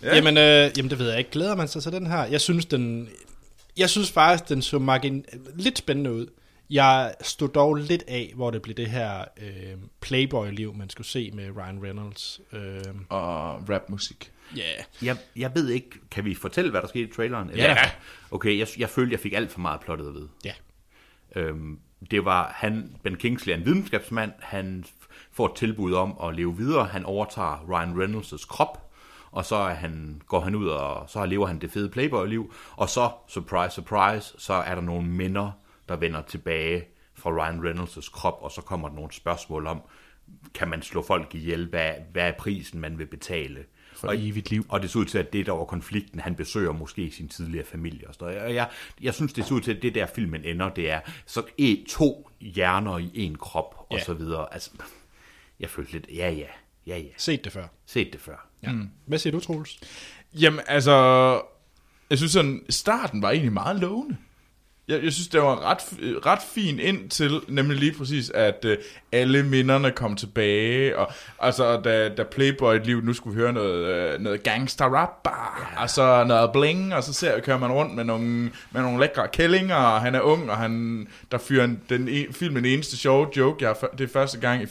Ja. 0.03 0.09
ja. 0.09 0.15
Jamen, 0.17 0.37
øh, 0.37 0.71
jamen, 0.77 0.91
det 0.91 0.99
ved 0.99 1.09
jeg 1.09 1.19
ikke. 1.19 1.31
Glæder 1.31 1.57
man 1.57 1.69
sig 1.69 1.83
til 1.83 1.93
den 1.93 2.07
her? 2.07 2.25
Jeg 2.25 2.41
synes, 2.41 2.67
den, 2.67 3.09
jeg 3.77 3.91
synes 3.91 4.11
faktisk, 4.13 4.49
den 4.49 4.63
så 4.63 4.79
margin, 4.79 5.25
lidt 5.55 5.79
spændende 5.79 6.13
ud. 6.13 6.27
Jeg 6.71 7.15
stod 7.21 7.49
dog 7.49 7.75
lidt 7.75 8.05
af, 8.09 8.33
hvor 8.37 8.51
det 8.51 8.63
blev 8.63 8.75
det 8.77 8.87
her 8.91 9.25
øh, 9.43 9.47
Playboy-liv, 10.01 10.75
man 10.75 10.91
skulle 10.91 11.07
se 11.07 11.31
med 11.35 11.45
Ryan 11.57 11.83
Reynolds. 11.83 12.41
Øh, 12.53 12.61
Og 13.09 13.55
rapmusik. 13.71 14.31
ja, 14.57 14.63
Jeg, 15.03 15.17
jeg 15.37 15.51
ved 15.55 15.69
ikke, 15.69 15.91
kan 16.11 16.25
vi 16.25 16.35
fortælle, 16.35 16.71
hvad 16.71 16.81
der 16.83 16.89
skete 16.89 17.05
i 17.09 17.13
traileren? 17.17 17.51
Ja. 17.57 17.77
Okay, 18.31 18.59
jeg, 18.59 18.67
jeg 18.79 18.89
følte, 18.91 19.13
jeg 19.13 19.21
fik 19.21 19.33
alt 19.33 19.53
for 19.53 19.61
meget 19.61 19.81
plottet 19.81 20.07
at 20.09 20.15
vide. 20.15 20.29
ja. 20.45 20.53
Øhm, 21.37 21.79
det 22.11 22.25
var, 22.25 22.53
han, 22.55 22.97
Ben 23.03 23.17
Kingsley 23.17 23.53
er 23.53 23.57
en 23.57 23.65
videnskabsmand, 23.65 24.33
han 24.41 24.85
får 25.33 25.47
et 25.47 25.55
tilbud 25.55 25.93
om 25.93 26.17
at 26.23 26.35
leve 26.35 26.57
videre, 26.57 26.85
han 26.85 27.05
overtager 27.05 27.67
Ryan 27.69 28.03
Reynolds' 28.03 28.47
krop, 28.49 28.91
og 29.31 29.45
så 29.45 29.57
er 29.57 29.75
han, 29.75 30.23
går 30.27 30.41
han 30.41 30.55
ud, 30.55 30.69
og 30.69 31.11
så 31.11 31.27
lever 31.27 31.47
han 31.47 31.59
det 31.59 31.71
fede 31.71 31.89
Playboy-liv, 31.89 32.55
og 32.77 32.89
så, 32.89 33.11
surprise, 33.29 33.75
surprise, 33.75 34.35
så 34.39 34.53
er 34.53 34.75
der 34.75 34.83
nogle 34.83 35.09
minder, 35.09 35.51
der 35.89 35.97
vender 35.97 36.23
tilbage 36.23 36.85
fra 37.15 37.31
Ryan 37.31 37.61
Reynolds' 37.67 38.13
krop, 38.13 38.39
og 38.41 38.51
så 38.51 38.61
kommer 38.63 38.89
der 38.89 38.95
nogle 38.95 39.13
spørgsmål 39.13 39.67
om, 39.67 39.83
kan 40.55 40.69
man 40.69 40.83
slå 40.83 41.03
folk 41.03 41.35
ihjel, 41.35 41.69
hvad, 41.69 41.93
hvad 42.13 42.29
er 42.29 42.33
prisen, 42.33 42.81
man 42.81 42.99
vil 42.99 43.07
betale? 43.07 43.65
For 44.03 44.09
og, 44.09 44.17
evigt 44.29 44.51
liv. 44.51 44.67
Og 44.69 44.83
det 44.83 44.91
ser 44.91 44.99
ud 45.01 45.05
til, 45.05 45.19
at 45.19 45.33
det 45.33 45.47
der 45.47 45.53
var 45.53 45.65
konflikten, 45.65 46.21
han 46.21 46.35
besøger 46.35 46.73
måske 46.73 47.11
sin 47.11 47.29
tidligere 47.29 47.67
familie 47.67 48.09
og 48.09 48.15
sådan. 48.15 48.43
Og 48.43 48.55
jeg, 48.55 48.69
jeg 49.03 49.15
synes, 49.15 49.33
det 49.33 49.45
ser 49.47 49.55
ud 49.55 49.61
til, 49.61 49.75
at 49.75 49.83
det 49.83 49.95
der 49.95 50.07
filmen 50.07 50.45
ender, 50.45 50.69
det 50.69 50.91
er 50.91 51.01
så 51.27 51.43
e, 51.59 51.77
to 51.89 52.31
hjerner 52.41 52.99
i 52.99 53.11
en 53.15 53.37
krop 53.39 53.87
og 53.91 53.97
Ja. 53.99 54.05
så 54.05 54.15
videre. 54.15 54.55
Altså, 54.55 54.71
jeg 55.61 55.71
følte 55.71 55.93
lidt, 55.93 56.07
ja 56.17 56.31
ja, 56.31 56.47
ja 56.87 56.99
ja, 56.99 57.09
Set 57.17 57.45
det 57.45 57.53
før. 57.53 57.67
set 57.87 58.13
det 58.13 58.21
før. 58.21 58.47
Ja. 58.63 58.73
Mm. 58.73 58.89
Hvad 59.07 59.19
siger 59.19 59.33
du, 59.33 59.41
Troels? 59.41 59.81
Jamen, 60.35 60.61
altså... 60.67 61.41
Jeg 62.11 62.19
synes 62.19 62.33
sådan, 62.33 62.65
starten 62.71 63.23
var 63.23 63.31
egentlig 63.31 63.53
meget 63.53 63.81
lovende. 63.81 64.17
Jeg, 64.89 65.05
jeg 65.05 65.13
synes, 65.13 65.29
det 65.29 65.41
var 65.43 65.71
ret, 65.71 65.79
ret 66.27 66.39
fint 66.55 66.81
ind 66.81 67.11
til, 67.11 67.41
nemlig 67.49 67.79
lige 67.79 67.93
præcis, 67.93 68.31
at 68.31 68.65
øh, 68.65 68.79
alle 69.13 69.43
minderne 69.43 69.91
kom 69.91 70.17
tilbage, 70.17 70.99
og 70.99 71.13
altså, 71.39 71.81
da, 71.81 72.09
da 72.09 72.23
Playboy 72.23 72.75
et 72.75 72.87
liv, 72.87 73.01
nu 73.05 73.13
skulle 73.13 73.37
vi 73.37 73.41
høre 73.43 73.53
noget, 73.53 73.87
øh, 73.87 74.21
noget 74.21 74.43
gangster 74.43 74.85
rap, 74.85 75.29
ja. 75.77 75.83
og 75.83 75.91
så 75.91 76.25
noget 76.25 76.53
bling, 76.53 76.95
og 76.95 77.03
så 77.05 77.13
ser, 77.13 77.41
kører 77.41 77.59
man 77.59 77.73
rundt 77.73 77.95
med 77.95 78.05
nogle, 78.05 78.29
med 78.71 78.83
nogle 78.83 79.01
lækre 79.01 79.29
kællinger, 79.29 79.75
og 79.77 80.01
han 80.01 80.15
er 80.15 80.21
ung, 80.21 80.51
og 80.51 80.57
han, 80.57 81.07
der 81.33 81.39
fyrer 81.39 81.65
en, 81.65 81.81
den 81.89 82.09
en, 82.09 82.33
filmen 82.33 82.65
eneste 82.65 82.97
sjove 82.97 83.29
joke, 83.37 83.65
jeg, 83.65 83.75
det 83.99 84.05
er 84.05 84.13
første 84.13 84.39
gang 84.39 84.63
i, 84.63 84.67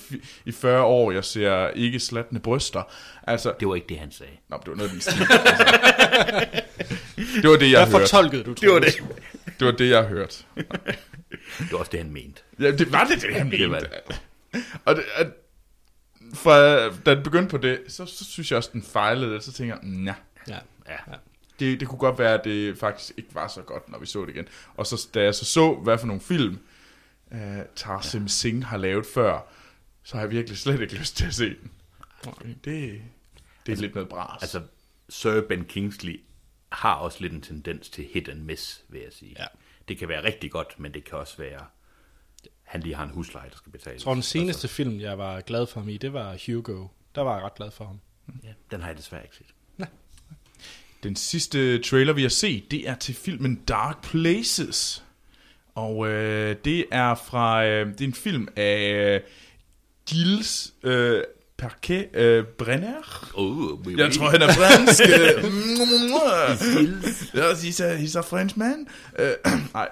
i 0.46 0.52
40 0.52 0.84
år, 0.84 1.12
jeg 1.12 1.24
ser 1.26 1.68
ikke 1.68 2.00
slattende 2.00 2.42
bryster. 2.42 2.82
Altså, 3.28 3.54
Det 3.60 3.68
var 3.68 3.76
ikke 3.76 3.88
det, 3.90 3.98
han 3.98 4.12
sagde. 4.12 4.32
Nå, 4.50 4.58
det 4.66 4.70
var 4.70 4.76
noget 4.76 4.92
den 4.92 5.02
stil. 5.02 5.20
det 7.42 7.50
var 7.50 7.56
det, 7.58 7.72
jeg 7.72 7.86
Hvad 7.86 8.00
hørte. 8.00 8.10
fortolkede 8.10 8.44
du, 8.44 8.54
Troels? 8.54 8.62
Det 8.62 8.70
var 8.72 8.80
det. 8.80 9.02
Det 9.62 9.72
var 9.72 9.78
det, 9.78 9.90
jeg 9.90 10.04
hørte. 10.04 10.44
Det 11.60 11.72
var 11.72 11.78
også 11.78 11.92
det, 11.92 12.00
han 12.00 12.12
mente. 12.12 12.42
Ja, 12.60 12.72
det 12.72 12.92
var 12.92 13.04
det, 13.04 13.22
det 13.22 13.36
han 13.36 13.52
Det 13.52 13.72
var 13.72 13.80
mente. 13.80 14.70
Og 14.86 14.96
det, 14.96 15.04
at, 15.16 15.28
fra, 16.34 16.88
da 16.90 17.16
den 17.16 17.24
begyndte 17.24 17.50
på 17.50 17.58
det, 17.58 17.80
så, 17.88 18.06
så 18.06 18.26
synes 18.26 18.52
jeg 18.52 18.58
også, 18.58 18.70
den 18.74 18.84
fejlede, 18.84 19.36
og 19.36 19.44
så 19.44 19.52
tænker 19.52 19.76
jeg, 19.76 19.84
nej. 19.84 20.16
Ja. 20.48 20.58
Ja. 20.90 20.98
Det, 21.60 21.80
det 21.80 21.88
kunne 21.88 22.00
godt 22.00 22.20
være, 22.20 22.34
at 22.34 22.44
det 22.44 22.78
faktisk 22.78 23.14
ikke 23.18 23.36
var 23.36 23.48
så 23.48 23.62
godt, 23.62 23.90
når 23.90 24.00
vi 24.00 24.06
så 24.06 24.26
det 24.26 24.36
igen. 24.36 24.48
Og 24.76 24.88
så, 24.88 25.08
da 25.14 25.24
jeg 25.24 25.36
så 25.36 25.46
så, 25.46 25.74
hvad 25.74 25.98
for 25.98 26.08
nogle 26.08 26.22
film 26.22 26.60
uh, 27.32 27.38
Tarsim 27.76 28.28
Singh 28.28 28.66
har 28.66 28.78
lavet 28.78 29.06
før, 29.06 29.48
så 30.04 30.16
har 30.16 30.22
jeg 30.22 30.32
virkelig 30.32 30.58
slet 30.58 30.82
ikke 30.82 30.96
lyst 30.96 31.18
til 31.18 31.26
at 31.26 31.34
se 31.34 31.46
den. 31.46 31.72
Det, 32.46 32.56
det 32.64 32.72
er 32.72 33.02
altså, 33.68 33.82
lidt 33.82 33.96
noget 33.96 34.10
bras. 34.10 34.42
Altså, 34.42 34.62
Sir 35.10 35.42
Ben 35.42 35.66
Kingsley 35.66 36.22
har 36.72 36.96
også 36.96 37.18
lidt 37.22 37.34
en 37.34 37.42
tendens 37.42 37.90
til 37.90 38.08
hit 38.14 38.30
and 38.30 38.40
miss, 38.40 38.84
vil 38.90 39.02
jeg 39.02 39.14
sige. 39.14 39.36
Ja. 39.40 39.46
Det 39.88 39.98
kan 39.98 40.10
være 40.10 40.24
rigtig 40.24 40.52
godt, 40.52 40.80
men 40.80 40.94
det 40.94 41.04
kan 41.04 41.18
også 41.18 41.38
være 41.38 41.66
han 42.64 42.82
lige 42.82 42.96
har 42.96 43.04
en 43.04 43.10
husleje, 43.10 43.50
der 43.50 43.58
skal 43.58 43.72
betales. 43.72 44.00
Jeg 44.00 44.04
tror, 44.04 44.14
den 44.14 44.24
seneste 44.24 44.68
film, 44.68 45.00
jeg 45.00 45.18
var 45.18 45.42
glad 45.42 45.68
for 45.68 45.80
ham 45.80 45.90
i, 45.90 45.98
det 45.98 46.14
var 46.14 46.38
Hugo. 46.46 46.88
Der 47.16 47.22
var 47.22 47.36
jeg 47.36 47.46
ret 47.46 47.56
glad 47.56 47.72
for 47.72 47.86
ham. 47.86 48.00
Ja, 48.44 48.54
den 48.72 48.82
har 48.82 48.88
jeg 48.88 48.98
desværre 48.98 49.24
ikke 49.24 49.36
set. 49.36 49.54
Den 51.04 51.16
sidste 51.16 51.80
trailer, 51.80 52.14
vi 52.14 52.22
har 52.22 52.30
set, 52.30 52.72
det 52.72 52.90
er 52.90 52.96
til 52.96 53.16
filmen 53.16 53.56
Dark 53.56 54.04
Places. 54.04 55.04
Og 55.76 56.08
øh, 56.08 56.56
det 56.66 56.86
er 56.92 57.16
fra 57.16 57.66
øh, 57.66 57.88
det 57.88 58.02
er 58.02 58.06
en 58.06 58.14
film 58.14 58.48
af 58.56 58.92
øh, 58.94 59.22
Gilles 60.10 60.74
øh, 60.84 61.24
Parquet 61.62 62.08
øh, 62.14 62.44
Brenner. 62.58 63.30
Oh, 63.34 63.88
oui, 63.88 63.98
Jeg 63.98 64.12
tror, 64.14 64.30
han 64.30 64.42
er 64.42 64.54
fransk. 64.54 65.02
yes, 67.36 67.64
he's 67.64 67.84
a, 67.84 67.98
he's 67.98 68.16
a 68.18 68.22
French 68.22 68.58
man. 68.60 68.88
Uh, 69.20 69.52
nej. 69.74 69.90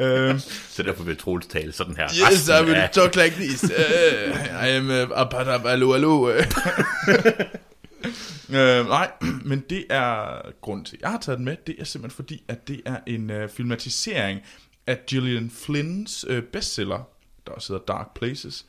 Uh, 0.00 0.40
Så 0.68 0.82
derfor 0.82 1.02
vil 1.04 1.16
Troels 1.16 1.46
tale 1.46 1.72
sådan 1.72 1.96
her. 1.96 2.08
yes, 2.32 2.48
I 2.48 2.64
will 2.64 2.88
talk 2.92 3.16
like 3.16 3.34
this. 3.36 3.64
Uh, 3.64 3.70
I 4.64 4.68
am 4.68 4.90
uh, 4.90 5.20
apadab, 5.20 5.66
allo, 5.66 5.94
allo. 5.94 6.32
Nej, 8.88 9.10
men 9.50 9.64
det 9.70 9.84
er 9.90 10.40
grund 10.60 10.84
til, 10.84 10.96
at 10.96 11.02
jeg 11.02 11.10
har 11.10 11.18
taget 11.18 11.36
den 11.38 11.44
med. 11.44 11.56
Det 11.66 11.76
er 11.78 11.84
simpelthen 11.84 12.16
fordi, 12.16 12.42
at 12.48 12.68
det 12.68 12.80
er 12.86 12.96
en 13.06 13.30
uh, 13.30 13.48
filmatisering 13.56 14.40
af 14.86 14.98
Gillian 15.06 15.50
Flynns 15.64 16.26
uh, 16.30 16.38
bestseller, 16.52 17.08
der 17.46 17.52
også 17.52 17.72
hedder 17.72 17.84
Dark 17.92 18.06
Places. 18.14 18.64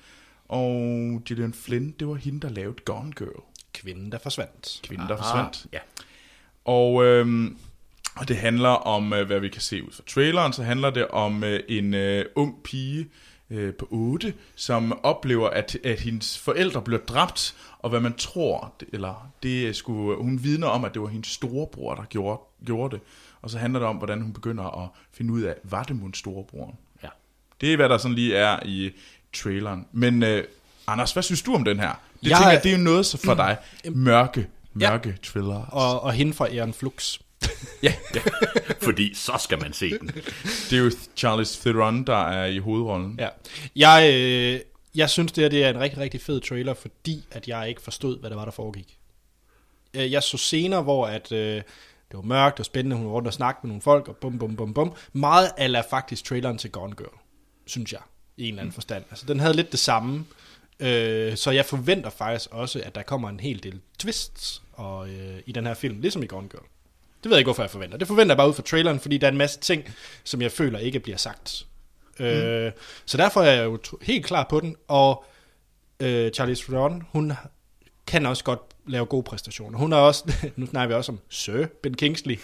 Og 0.50 1.22
Gillian 1.26 1.54
Flynn, 1.54 1.91
det 2.00 2.08
var 2.08 2.16
hende, 2.16 2.39
der 2.39 2.50
lavede 2.50 2.76
Gone 2.86 3.12
Girl. 3.12 3.41
Kvinden, 3.74 4.12
der 4.12 4.18
forsvandt. 4.18 4.80
Kvinden, 4.84 5.08
der 5.08 5.14
Ah, 5.14 5.20
forsvandt. 5.20 5.66
Ja. 5.74 5.80
Og, 6.66 7.06
øhm, 7.06 7.58
og 8.16 8.28
det 8.28 8.38
handler 8.38 8.70
om, 8.70 9.14
øh, 9.14 9.28
hvad 9.28 9.39
vi 9.39 9.50
kan 9.50 9.62
se 9.62 9.84
ud 9.84 9.91
fra 9.91 10.04
traileren, 10.08 10.54
så 10.54 10.64
handler 10.64 10.89
det 10.89 11.08
om 11.08 11.43
øh, 11.43 11.60
en 11.70 11.93
øh, 11.93 12.26
ung 12.36 12.64
pige 12.64 13.08
øh, 13.50 13.74
på 13.74 13.88
8, 13.91 14.34
som 14.56 15.00
oplever, 15.04 15.50
at, 15.50 15.78
at 15.84 16.00
hendes 16.00 16.38
forældre 16.39 16.82
bliver 16.82 17.00
dræbt, 17.02 17.56
og 17.80 17.89
hvad 17.89 18.00
man 18.00 18.14
tror, 18.14 18.74
det- 18.80 18.88
eller 18.93 19.32
det 19.43 19.76
skulle, 19.76 20.18
hun 20.24 20.43
vidner 20.43 20.68
om, 20.68 20.86
at 20.86 20.93
det 20.93 21.02
var 21.02 21.08
hendes 21.08 21.28
storebror, 21.28 21.95
der 21.95 22.04
gjorde, 22.04 22.41
gjorde 22.66 22.95
det. 22.95 23.04
Og 23.41 23.50
så 23.50 23.58
handler 23.58 23.80
det 23.80 23.89
om, 23.89 23.95
hvordan 23.97 24.22
hun 24.22 24.34
begynder 24.34 24.84
at 24.84 24.89
finde 25.12 25.34
ud 25.34 25.41
af, 25.41 25.56
var 25.64 25.84
det 25.84 25.95
mon 25.95 26.14
storebroren? 26.14 26.76
ja. 27.04 27.08
Det 27.62 27.72
er, 27.74 27.76
hvad 27.76 27.89
der 27.89 27.97
sådan 27.97 28.16
lige 28.16 28.36
er 28.36 28.60
i 28.66 28.91
traileren. 29.34 29.86
Men 29.92 30.24
øh, 30.24 30.44
Anders, 30.88 31.12
hvad 31.14 31.24
synes 31.24 31.42
du 31.42 31.56
om 31.56 31.64
den 31.64 31.80
her? 31.80 31.88
Det 32.24 32.30
Jeg- 32.30 32.38
tænker 32.38 32.52
jeg, 32.52 32.64
det 32.64 32.72
er 32.74 32.78
jo 32.78 32.84
noget 32.84 33.06
så 33.06 33.18
for 33.18 33.34
dig. 33.34 33.58
Mørke, 33.92 34.48
mørke 34.74 35.10
ja. 35.10 35.16
thriller. 35.24 35.66
Og, 35.66 36.02
og 36.04 36.14
hende 36.14 36.34
fra 36.34 36.48
Aaron 36.48 36.74
Flux. 36.74 37.20
Ja, 37.84 37.94
Fordi 38.82 39.14
så 39.14 39.32
skal 39.40 39.60
man 39.62 39.74
se 39.74 39.90
den. 40.00 40.08
det 40.70 40.74
er 40.74 40.78
jo 40.78 40.92
Charles 41.18 41.58
Theron, 41.58 42.04
der 42.04 42.16
er 42.28 42.46
i 42.46 42.58
hovedrollen. 42.58 43.20
Ja. 43.20 43.28
Jeg, 43.76 44.12
øh, 44.14 44.60
jeg 44.96 45.10
synes, 45.10 45.32
det 45.32 45.42
her 45.44 45.50
det 45.50 45.64
er 45.64 45.70
en 45.70 45.80
rigtig, 45.80 46.00
rigtig 46.00 46.22
fed 46.22 46.42
trailer, 46.42 46.74
fordi 46.74 47.26
at 47.32 47.48
jeg 47.48 47.70
ikke 47.70 47.82
forstod, 47.82 48.20
hvad 48.20 48.30
det 48.30 48.38
var, 48.38 48.44
der 48.46 48.52
foregik. 48.52 48.98
Øh, 49.94 50.12
Jeg 50.12 50.24
så 50.24 50.38
scener, 50.38 50.82
hvor 50.82 51.08
at, 51.08 51.32
øh, 51.32 51.56
det 51.56 51.64
var 52.14 52.22
mørkt, 52.22 52.58
det 52.58 52.60
var 52.60 52.64
spændende, 52.64 52.96
hun 52.96 53.06
var 53.06 53.12
rundt 53.12 53.28
og 53.28 53.34
snakkede 53.34 53.68
med 53.68 53.70
nogle 53.70 53.82
folk, 53.82 54.08
og 54.08 54.16
bum, 54.16 54.38
bum, 54.40 54.56
bum, 54.56 54.74
bum. 54.74 54.94
Meget 55.14 55.52
ala 55.58 55.82
faktisk 55.90 56.26
traileren 56.26 56.58
til 56.58 56.72
Gone 56.72 56.96
Girl, 56.96 57.18
synes 57.66 57.92
jeg, 57.94 58.02
i 58.40 58.44
en 58.44 58.50
eller 58.50 58.62
anden 58.62 58.74
forstand. 58.74 59.04
Altså, 59.10 59.26
den 59.26 59.40
havde 59.40 59.54
lidt 59.54 59.72
det 59.72 59.80
samme, 59.80 60.26
øh, 60.80 61.38
så 61.38 61.52
jeg 61.52 61.66
forventer 61.66 62.10
faktisk 62.10 62.50
også, 62.52 62.82
at 62.86 62.96
der 62.96 63.02
kommer 63.04 63.30
en 63.30 63.40
hel 63.40 63.64
del 63.64 63.80
twists 64.00 64.62
og, 64.74 65.10
øh, 65.10 65.40
i 65.46 65.52
den 65.52 65.66
her 65.66 65.74
film, 65.74 66.02
ligesom 66.02 66.24
i 66.24 66.28
Gone 66.28 66.50
Girl. 66.50 66.64
Det 67.24 67.30
ved 67.30 67.32
jeg 67.32 67.40
ikke, 67.40 67.48
hvorfor 67.48 67.64
jeg 67.64 67.70
forventer. 67.70 67.98
Det 67.98 68.08
forventer 68.08 68.32
jeg 68.34 68.38
bare 68.38 68.50
ud 68.50 68.54
fra 68.54 68.64
traileren, 68.64 69.00
fordi 69.00 69.18
der 69.18 69.28
er 69.28 69.32
en 69.32 69.38
masse 69.38 69.60
ting, 69.60 69.84
som 70.24 70.42
jeg 70.42 70.52
føler 70.52 70.80
ikke 70.80 71.00
bliver 71.00 71.18
sagt. 71.18 71.66
Mm. 72.20 72.26
Øh, 72.26 72.72
så 73.06 73.18
derfor 73.18 73.42
er 73.42 73.52
jeg 73.52 73.64
jo 73.66 73.80
helt 74.02 74.26
klar 74.26 74.48
på 74.50 74.60
den, 74.60 74.76
og 74.88 75.26
øh, 76.00 76.32
Charlize 76.32 76.64
Theron, 76.64 77.04
hun 77.12 77.34
kan 78.08 78.26
også 78.26 78.44
godt 78.44 78.60
lave 78.88 79.06
gode 79.06 79.24
præstationer. 79.24 79.78
Hun 79.78 79.94
er 79.94 79.98
også, 79.98 80.34
nu 80.56 80.66
snakker 80.66 80.88
vi 80.88 80.94
også 80.94 81.12
om 81.12 81.20
Sir 81.30 81.66
Ben 81.84 81.94
Kingsley, 81.94 82.40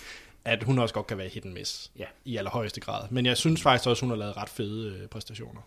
at 0.46 0.64
hun 0.64 0.80
også 0.80 0.93
godt 0.96 1.08
kan 1.08 1.18
være 1.18 1.28
hit 1.28 1.46
and 1.46 1.54
miss 1.54 1.91
Ja. 2.00 2.06
i 2.26 2.38
allerhøjeste 2.38 2.82
grad. 2.82 3.08
Men 3.10 3.26
jeg 3.26 3.38
synes 3.38 3.62
faktisk 3.62 3.89
også, 3.89 4.02
hun 4.02 4.10
har 4.10 4.18
lavet 4.18 4.38
ret 4.38 4.50
fede 4.50 4.93
øh, 5.02 5.08
præstationer. 5.08 5.62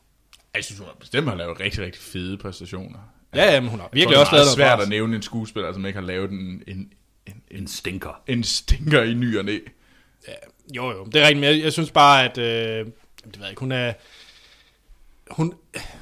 Jeg 0.55 0.65
synes, 0.65 0.79
hun 0.79 0.87
har 0.87 0.95
bestemt 1.01 1.29
har 1.29 1.35
lavet 1.37 1.61
rigtig, 1.61 1.85
rigtig 1.85 2.03
fede 2.03 2.39
præstationer. 2.39 2.99
Ja, 3.35 3.55
ja, 3.55 3.61
men 3.61 3.71
hun 3.71 3.81
har 3.81 3.89
virkelig 3.93 4.15
tror, 4.15 4.21
også 4.21 4.31
det 4.31 4.41
er 4.41 4.45
lavet 4.45 4.59
meget 4.59 4.69
noget 4.69 4.79
svært 4.79 4.83
at 4.83 4.89
nævne 4.89 5.17
en 5.17 5.23
skuespiller, 5.23 5.73
som 5.73 5.87
ikke 5.87 5.99
har 5.99 6.07
lavet 6.07 6.31
en, 6.31 6.39
en, 6.39 6.63
en, 6.67 6.93
en, 7.27 7.43
En 7.51 7.67
stinker. 7.69 8.23
en 8.27 8.45
stinker 8.45 9.03
i 9.03 9.15
ny 9.15 9.39
og 9.39 9.45
næ. 9.45 9.59
Ja, 10.29 10.33
jo, 10.77 10.91
jo, 10.91 11.05
det 11.05 11.17
er 11.17 11.27
rigtigt, 11.27 11.41
men 11.41 11.51
jeg, 11.55 11.63
jeg 11.63 11.73
synes 11.73 11.91
bare, 11.91 12.25
at, 12.25 12.39
øh, 12.39 12.45
det 12.45 12.91
ved 13.25 13.41
jeg 13.41 13.51
ikke, 13.51 13.61
hun 13.61 13.73
er, 13.73 13.93
hun, 15.31 15.55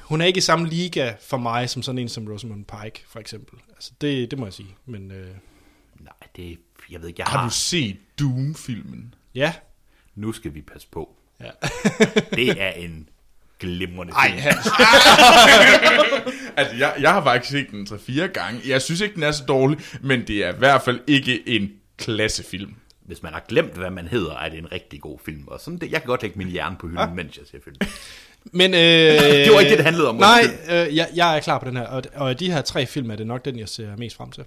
hun 0.03 0.21
er 0.21 0.25
ikke 0.25 0.37
i 0.37 0.41
samme 0.41 0.69
liga 0.69 1.13
for 1.21 1.37
mig, 1.37 1.69
som 1.69 1.81
sådan 1.83 1.99
en 1.99 2.09
som 2.09 2.27
Rosamund 2.27 2.65
Pike, 2.65 3.03
for 3.07 3.19
eksempel. 3.19 3.59
Altså, 3.75 3.91
det, 4.01 4.31
det 4.31 4.39
må 4.39 4.45
jeg 4.45 4.53
sige, 4.53 4.75
men 4.85 5.11
øh, 5.11 5.27
Nej, 5.99 6.13
det 6.35 6.57
jeg 6.91 7.01
ved 7.01 7.07
ikke, 7.07 7.19
jeg 7.21 7.27
Har 7.27 7.37
har... 7.37 7.47
du 7.47 7.53
set 7.53 7.97
Doom-filmen? 8.19 9.13
ja. 9.35 9.53
Nu 10.15 10.31
skal 10.31 10.53
vi 10.53 10.61
passe 10.61 10.87
på. 10.91 11.15
ja. 11.41 11.49
Det 12.35 12.61
er 12.61 12.71
en 12.71 13.09
glimrende 13.59 14.13
Ej, 14.13 14.29
film. 14.29 14.41
Hans, 14.41 14.67
Altså, 16.57 16.75
jeg, 16.75 16.93
jeg 16.99 17.13
har 17.13 17.23
faktisk 17.23 17.51
set 17.51 17.71
den 17.71 17.87
3-4 17.91 18.25
gange. 18.25 18.61
Jeg 18.67 18.81
synes 18.81 19.01
ikke, 19.01 19.15
den 19.15 19.23
er 19.23 19.31
så 19.31 19.43
dårlig, 19.47 19.79
men 20.01 20.27
det 20.27 20.45
er 20.45 20.53
i 20.53 20.57
hvert 20.57 20.81
fald 20.81 20.99
ikke 21.07 21.49
en 21.49 21.71
klassefilm. 21.97 22.73
Hvis 23.05 23.23
man 23.23 23.33
har 23.33 23.43
glemt, 23.47 23.73
hvad 23.73 23.89
man 23.89 24.07
hedder, 24.07 24.35
er 24.37 24.49
det 24.49 24.59
en 24.59 24.71
rigtig 24.71 25.01
god 25.01 25.19
film. 25.25 25.47
Og 25.47 25.59
sådan 25.59 25.79
det, 25.79 25.91
jeg 25.91 26.01
kan 26.01 26.07
godt 26.07 26.21
lægge 26.21 26.37
min 26.37 26.47
hjerne 26.47 26.75
på 26.79 26.87
hylden, 26.87 27.15
mens 27.15 27.37
jeg 27.37 27.45
ser 27.51 27.57
film. 27.63 27.75
Men, 28.43 28.73
øh, 28.73 28.79
Det 29.45 29.53
var 29.53 29.59
ikke 29.59 29.69
det, 29.69 29.77
det 29.77 29.85
handlede 29.85 30.09
om. 30.09 30.15
Nej, 30.15 30.41
øh, 30.69 30.95
jeg, 30.95 31.09
jeg 31.15 31.35
er 31.35 31.39
klar 31.39 31.59
på 31.59 31.65
den 31.65 31.77
her, 31.77 31.85
og, 31.85 32.03
og 32.15 32.39
de 32.39 32.51
her 32.51 32.61
tre 32.61 32.85
film 32.85 33.11
er 33.11 33.15
det 33.15 33.27
nok 33.27 33.45
den, 33.45 33.59
jeg 33.59 33.69
ser 33.69 33.95
mest 33.97 34.15
frem 34.15 34.31
til. 34.31 34.43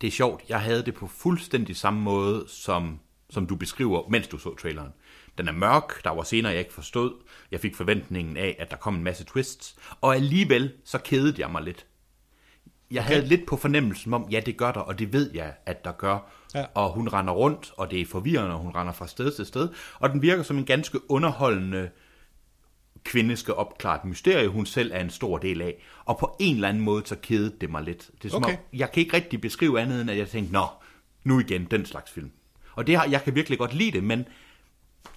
Det 0.00 0.06
er 0.06 0.10
sjovt. 0.10 0.42
Jeg 0.48 0.60
havde 0.60 0.82
det 0.82 0.94
på 0.94 1.10
fuldstændig 1.18 1.76
samme 1.76 2.00
måde, 2.00 2.44
som, 2.48 2.98
som 3.30 3.46
du 3.46 3.56
beskriver, 3.56 4.02
mens 4.10 4.28
du 4.28 4.38
så 4.38 4.56
traileren. 4.56 4.88
Den 5.40 5.48
er 5.48 5.52
mørk, 5.52 6.04
der 6.04 6.10
var 6.10 6.22
scener, 6.22 6.50
jeg 6.50 6.58
ikke 6.58 6.72
forstod. 6.72 7.12
Jeg 7.50 7.60
fik 7.60 7.76
forventningen 7.76 8.36
af, 8.36 8.56
at 8.58 8.70
der 8.70 8.76
kom 8.76 8.94
en 8.94 9.04
masse 9.04 9.24
twists. 9.24 9.76
Og 10.00 10.14
alligevel, 10.14 10.72
så 10.84 10.98
kedede 10.98 11.40
jeg 11.40 11.50
mig 11.50 11.62
lidt. 11.62 11.86
Jeg 12.90 13.04
havde 13.04 13.26
lidt 13.26 13.46
på 13.46 13.56
fornemmelsen 13.56 14.14
om, 14.14 14.28
ja, 14.30 14.40
det 14.40 14.56
gør 14.56 14.72
der, 14.72 14.80
og 14.80 14.98
det 14.98 15.12
ved 15.12 15.30
jeg, 15.34 15.54
at 15.66 15.84
der 15.84 15.92
gør. 15.92 16.30
Ja. 16.54 16.64
Og 16.74 16.92
hun 16.92 17.08
render 17.08 17.32
rundt, 17.32 17.72
og 17.76 17.90
det 17.90 18.00
er 18.00 18.06
forvirrende, 18.06 18.54
og 18.54 18.60
hun 18.60 18.72
render 18.74 18.92
fra 18.92 19.06
sted 19.06 19.32
til 19.32 19.46
sted. 19.46 19.68
Og 19.98 20.10
den 20.10 20.22
virker 20.22 20.42
som 20.42 20.58
en 20.58 20.64
ganske 20.64 21.10
underholdende 21.10 21.90
kvinde 23.04 23.36
skal 23.36 23.54
opklare 23.54 23.96
et 23.96 24.04
mysterie, 24.04 24.48
hun 24.48 24.66
selv 24.66 24.90
er 24.94 25.00
en 25.00 25.10
stor 25.10 25.38
del 25.38 25.62
af. 25.62 25.82
Og 26.04 26.18
på 26.18 26.36
en 26.40 26.54
eller 26.54 26.68
anden 26.68 26.82
måde, 26.82 27.02
så 27.06 27.16
kedede 27.22 27.52
det 27.60 27.70
mig 27.70 27.82
lidt. 27.82 28.10
Det 28.22 28.28
er 28.28 28.30
som 28.30 28.44
Okay. 28.44 28.56
om, 28.56 28.58
jeg 28.72 28.92
kan 28.92 29.00
ikke 29.00 29.16
rigtig 29.16 29.40
beskrive 29.40 29.80
andet, 29.80 30.00
end 30.00 30.10
at 30.10 30.18
jeg 30.18 30.28
tænkte, 30.28 30.52
nå, 30.52 30.66
nu 31.24 31.40
igen, 31.40 31.64
den 31.64 31.86
slags 31.86 32.10
film. 32.10 32.30
Og 32.74 32.86
det 32.86 32.96
har, 32.96 33.06
jeg 33.06 33.22
kan 33.22 33.34
virkelig 33.34 33.58
godt 33.58 33.74
lide 33.74 33.92
det, 33.92 34.04
men 34.04 34.26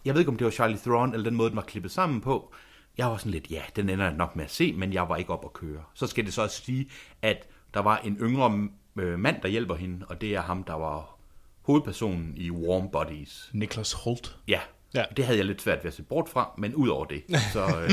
jeg 0.06 0.14
ved 0.14 0.22
ikke, 0.22 0.30
om 0.32 0.38
det 0.38 0.46
var 0.46 0.52
Charlie 0.52 0.78
Theron, 0.78 1.14
eller 1.14 1.24
den 1.24 1.36
måde, 1.36 1.50
den 1.50 1.56
var 1.56 1.62
klippet 1.64 1.92
sammen 1.92 2.22
på. 2.22 2.54
Jeg 2.98 3.08
var 3.08 3.18
sådan 3.18 3.32
lidt, 3.32 3.52
ja, 3.52 3.62
den 3.76 3.90
ender 3.90 4.06
jeg 4.06 4.14
nok 4.14 4.36
med 4.36 4.46
at 4.46 4.52
se, 4.52 4.74
men 4.74 4.94
jeg 4.94 5.10
var 5.10 5.16
ikke 5.18 5.34
op 5.34 5.46
at 5.46 5.54
køre. 5.54 5.84
Så 5.94 6.08
skal 6.08 6.26
det 6.26 6.34
så 6.34 6.42
også 6.42 6.62
sige, 6.62 6.90
at 7.22 7.48
der 7.74 7.80
var 7.80 7.98
en 7.98 8.18
yngre 8.22 8.68
øh, 9.00 9.20
mand, 9.20 9.42
der 9.42 9.48
hjælper 9.48 9.76
hende, 9.76 10.06
og 10.10 10.22
det 10.22 10.36
er 10.36 10.42
ham, 10.42 10.64
der 10.64 10.74
var 10.74 11.18
hovedpersonen 11.62 12.34
i 12.38 12.52
Warm 12.52 12.90
Bodies. 12.92 13.50
Niklas 13.54 13.94
Holt. 13.94 14.36
Ja, 14.48 14.60
Ja. 14.96 15.04
det 15.18 15.26
havde 15.26 15.38
jeg 15.38 15.46
lidt 15.46 15.62
svært 15.62 15.78
ved 15.84 15.88
at 15.88 15.94
se 15.94 16.04
bort 16.04 16.30
fra, 16.30 16.52
men 16.58 16.76
ud 16.76 16.88
over 16.90 17.06
det, 17.06 17.24
så... 17.54 17.66
Øh, 17.90 17.92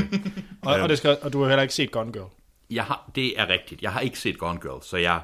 Og, 0.62 0.74
og, 0.80 0.88
det 0.88 0.98
skal, 0.98 1.18
og 1.22 1.32
du 1.32 1.40
har 1.42 1.48
heller 1.48 1.62
ikke 1.62 1.74
set 1.74 1.90
Gone 1.90 2.12
Girl. 2.12 2.28
jeg 2.70 2.84
har, 2.84 3.10
det 3.14 3.40
er 3.40 3.48
rigtigt. 3.48 3.82
Jeg 3.82 3.92
har 3.92 4.00
ikke 4.00 4.18
set 4.18 4.38
Gone 4.38 4.60
Girl, 4.60 4.82
så 4.82 4.96
jeg, 4.96 5.20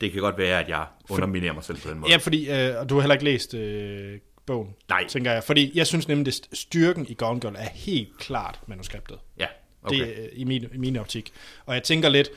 det 0.00 0.12
kan 0.12 0.20
godt 0.20 0.38
være, 0.38 0.60
at 0.60 0.68
jeg 0.68 0.86
underminerer 1.10 1.52
mig 1.52 1.64
selv 1.64 1.78
på 1.78 1.88
den 1.90 1.98
måde. 1.98 2.10
Ja, 2.12 2.16
fordi, 2.16 2.50
øh, 2.50 2.80
og 2.80 2.88
du 2.88 2.94
har 2.94 3.00
heller 3.02 3.14
ikke 3.14 3.24
læst 3.24 3.54
øh, 3.54 4.18
bogen, 4.46 4.74
Nej. 4.88 5.06
tænker 5.08 5.32
jeg. 5.32 5.44
Fordi 5.44 5.70
jeg 5.74 5.86
synes 5.86 6.08
nemlig, 6.08 6.26
at 6.28 6.58
styrken 6.58 7.06
i 7.08 7.14
Gone 7.18 7.40
Girl 7.40 7.54
er 7.58 7.68
helt 7.68 8.18
klart 8.18 8.60
manuskriptet. 8.66 9.18
Ja, 9.38 9.46
okay. 9.82 9.98
Det 9.98 10.24
er 10.24 10.28
i 10.32 10.44
min, 10.44 10.66
i 10.74 10.78
min 10.78 10.96
optik. 10.96 11.32
Og 11.66 11.74
jeg 11.74 11.82
tænker 11.82 12.08
lidt, 12.08 12.28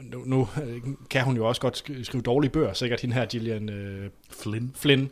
nu, 0.00 0.24
nu 0.24 0.48
øh, 0.64 0.80
kan 1.10 1.24
hun 1.24 1.36
jo 1.36 1.48
også 1.48 1.60
godt 1.60 1.76
sk- 1.90 2.04
skrive 2.04 2.22
dårlige 2.22 2.50
bøger, 2.50 2.72
sikkert 2.72 3.00
hende 3.00 3.14
her, 3.14 3.26
Gillian 3.26 3.68
øh, 3.68 4.10
Flynn. 4.42 4.72
Flynn. 4.76 5.10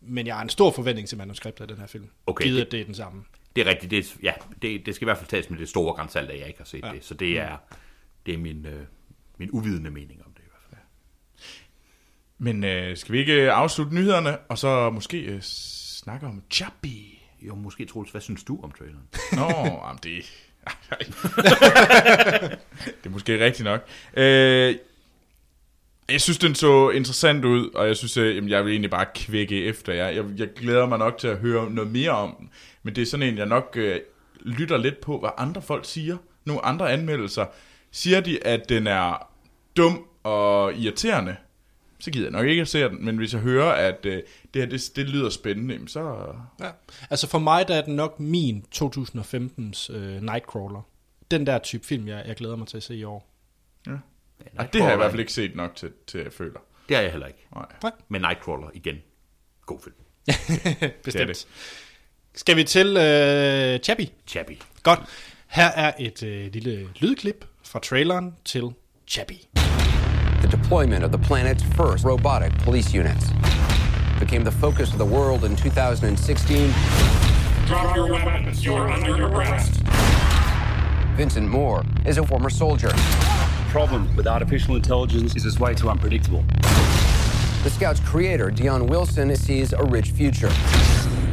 Men 0.00 0.26
jeg 0.26 0.34
har 0.34 0.42
en 0.42 0.48
stor 0.48 0.70
forventning 0.70 1.08
til 1.08 1.18
manuskriptet 1.18 1.64
af 1.64 1.68
den 1.68 1.78
her 1.78 1.86
film. 1.86 2.08
Okay, 2.26 2.44
Givet, 2.44 2.56
det- 2.58 2.66
at 2.66 2.72
det 2.72 2.80
er 2.80 2.84
den 2.84 2.94
samme. 2.94 3.24
Det 3.56 3.66
er 3.66 3.70
rigtigt. 3.70 3.90
Det, 3.90 3.98
er, 3.98 4.04
ja, 4.22 4.32
det, 4.62 4.86
det 4.86 4.94
skal 4.94 5.04
i 5.04 5.06
hvert 5.06 5.18
fald 5.18 5.28
tages 5.28 5.50
med 5.50 5.58
det 5.58 5.68
store 5.68 5.94
grænsalt, 5.94 6.30
at 6.30 6.38
jeg 6.38 6.46
ikke 6.46 6.58
har 6.58 6.64
set 6.64 6.82
Ja. 6.82 6.86
ja. 6.88 6.94
det. 6.94 7.04
Så 7.04 7.14
det 7.14 7.38
er, 7.38 7.56
det 8.26 8.34
er 8.34 8.38
min, 8.38 8.66
øh, 8.66 8.80
min 9.38 9.50
uvidende 9.50 9.90
mening 9.90 10.22
om 10.26 10.32
det 10.32 10.42
i 10.42 10.46
hvert 10.50 10.62
fald. 10.70 10.80
Men 12.42 12.64
øh, 12.64 12.96
skal 12.96 13.12
vi 13.12 13.18
ikke 13.18 13.52
afslutte 13.52 13.94
nyhederne, 13.94 14.38
og 14.38 14.58
så 14.58 14.90
måske 14.90 15.20
øh, 15.20 15.40
snakke 15.42 16.26
om 16.26 16.42
Chappie? 16.50 17.04
Jo, 17.42 17.54
måske 17.54 17.84
Troels, 17.84 18.10
hvad 18.10 18.20
synes 18.20 18.44
du 18.44 18.60
om 18.62 18.72
traileren? 18.72 19.04
Nå, 19.32 19.48
jamen 19.86 19.98
det... 20.02 20.46
det 23.02 23.06
er 23.06 23.10
måske 23.10 23.44
rigtigt 23.44 23.64
nok. 23.64 23.88
Øh, 24.16 24.76
jeg 26.10 26.20
synes, 26.20 26.38
den 26.38 26.54
så 26.54 26.90
interessant 26.90 27.44
ud, 27.44 27.70
og 27.70 27.86
jeg 27.86 27.96
synes, 27.96 28.16
øh, 28.16 28.36
jamen, 28.36 28.50
jeg 28.50 28.64
vil 28.64 28.70
egentlig 28.70 28.90
bare 28.90 29.06
kvække 29.14 29.64
efter 29.64 29.92
jer. 29.92 30.08
Jeg, 30.08 30.24
jeg 30.36 30.48
glæder 30.56 30.86
mig 30.86 30.98
nok 30.98 31.18
til 31.18 31.28
at 31.28 31.38
høre 31.38 31.70
noget 31.70 31.90
mere 31.90 32.10
om 32.10 32.36
den. 32.38 32.50
Men 32.82 32.94
det 32.94 33.02
er 33.02 33.06
sådan 33.06 33.26
en, 33.26 33.38
jeg 33.38 33.46
nok 33.46 33.72
øh, 33.76 34.00
lytter 34.40 34.76
lidt 34.76 35.00
på, 35.00 35.18
hvad 35.18 35.30
andre 35.36 35.62
folk 35.62 35.84
siger, 35.84 36.16
nogle 36.44 36.64
andre 36.64 36.92
anmeldelser, 36.92 37.46
siger 37.90 38.20
de, 38.20 38.46
at 38.46 38.68
den 38.68 38.86
er 38.86 39.28
dum 39.76 40.04
og 40.22 40.74
irriterende, 40.74 41.36
så 42.00 42.10
gider 42.10 42.26
jeg 42.26 42.32
nok 42.32 42.46
ikke 42.46 42.62
at 42.62 42.68
se 42.68 42.88
den, 42.88 43.04
men 43.04 43.16
hvis 43.16 43.32
jeg 43.32 43.40
hører, 43.40 43.72
at 43.72 44.06
øh, 44.06 44.22
det 44.54 44.62
her, 44.62 44.66
det, 44.66 44.92
det 44.96 45.08
lyder 45.08 45.30
spændende, 45.30 45.88
så... 45.88 46.34
Ja. 46.60 46.70
Altså 47.10 47.26
for 47.26 47.38
mig, 47.38 47.68
der 47.68 47.74
er 47.74 47.82
den 47.82 47.96
nok 47.96 48.20
min 48.20 48.64
2015's 48.76 49.92
øh, 49.92 50.22
Nightcrawler. 50.22 50.82
Den 51.30 51.46
der 51.46 51.58
type 51.58 51.86
film, 51.86 52.08
jeg, 52.08 52.24
jeg 52.26 52.36
glæder 52.36 52.56
mig 52.56 52.66
til 52.66 52.76
at 52.76 52.82
se 52.82 52.96
i 52.96 53.04
år. 53.04 53.30
Ja. 53.86 53.92
Ej, 54.58 54.66
det 54.66 54.80
har 54.80 54.88
jeg 54.88 54.96
i 54.96 54.96
hvert 54.96 55.10
fald 55.10 55.20
ikke 55.20 55.32
set 55.32 55.56
nok 55.56 55.76
til, 55.76 55.92
til 56.06 56.20
jeg 56.20 56.32
føler. 56.32 56.60
Det 56.88 56.96
har 56.96 57.02
jeg 57.02 57.10
heller 57.10 57.26
ikke. 57.26 57.46
Nej. 57.54 57.66
Nej. 57.82 57.92
Men 58.08 58.20
Nightcrawler 58.20 58.70
igen. 58.74 58.96
God 59.66 59.78
film. 59.84 59.94
Bestemt. 61.04 61.28
det. 61.28 61.46
Skal 62.34 62.56
vi 62.56 62.64
til 62.64 62.96
øh, 62.96 63.78
Chappie? 63.78 64.08
Chappie. 64.26 64.56
Godt. 64.82 65.00
Her 65.46 65.66
er 65.66 65.92
et 65.98 66.22
øh, 66.22 66.52
lille 66.52 66.88
lydklip 67.00 67.44
fra 67.64 67.78
traileren 67.78 68.36
til 68.44 68.70
Chappie. 69.06 69.59
The 70.40 70.48
deployment 70.48 71.04
of 71.04 71.12
the 71.12 71.18
planet's 71.18 71.62
first 71.62 72.02
robotic 72.02 72.56
police 72.58 72.94
units 72.94 73.28
became 74.18 74.42
the 74.42 74.50
focus 74.50 74.90
of 74.90 74.98
the 74.98 75.04
world 75.04 75.44
in 75.44 75.54
2016. 75.54 76.72
Drop 77.66 77.94
your 77.94 78.10
weapons. 78.10 78.64
You're 78.64 78.90
under 78.90 79.26
arrest. 79.26 79.82
Vincent 81.14 81.46
Moore 81.46 81.84
is 82.06 82.16
a 82.16 82.26
former 82.26 82.48
soldier. 82.48 82.90
problem 83.68 84.14
with 84.16 84.26
artificial 84.26 84.76
intelligence 84.76 85.36
is 85.36 85.44
it's 85.44 85.60
way 85.60 85.74
too 85.74 85.90
unpredictable. 85.90 86.42
The 87.62 87.70
Scout's 87.70 88.00
creator, 88.00 88.50
Dion 88.50 88.86
Wilson, 88.86 89.36
sees 89.36 89.74
a 89.74 89.84
rich 89.84 90.10
future. 90.10 90.50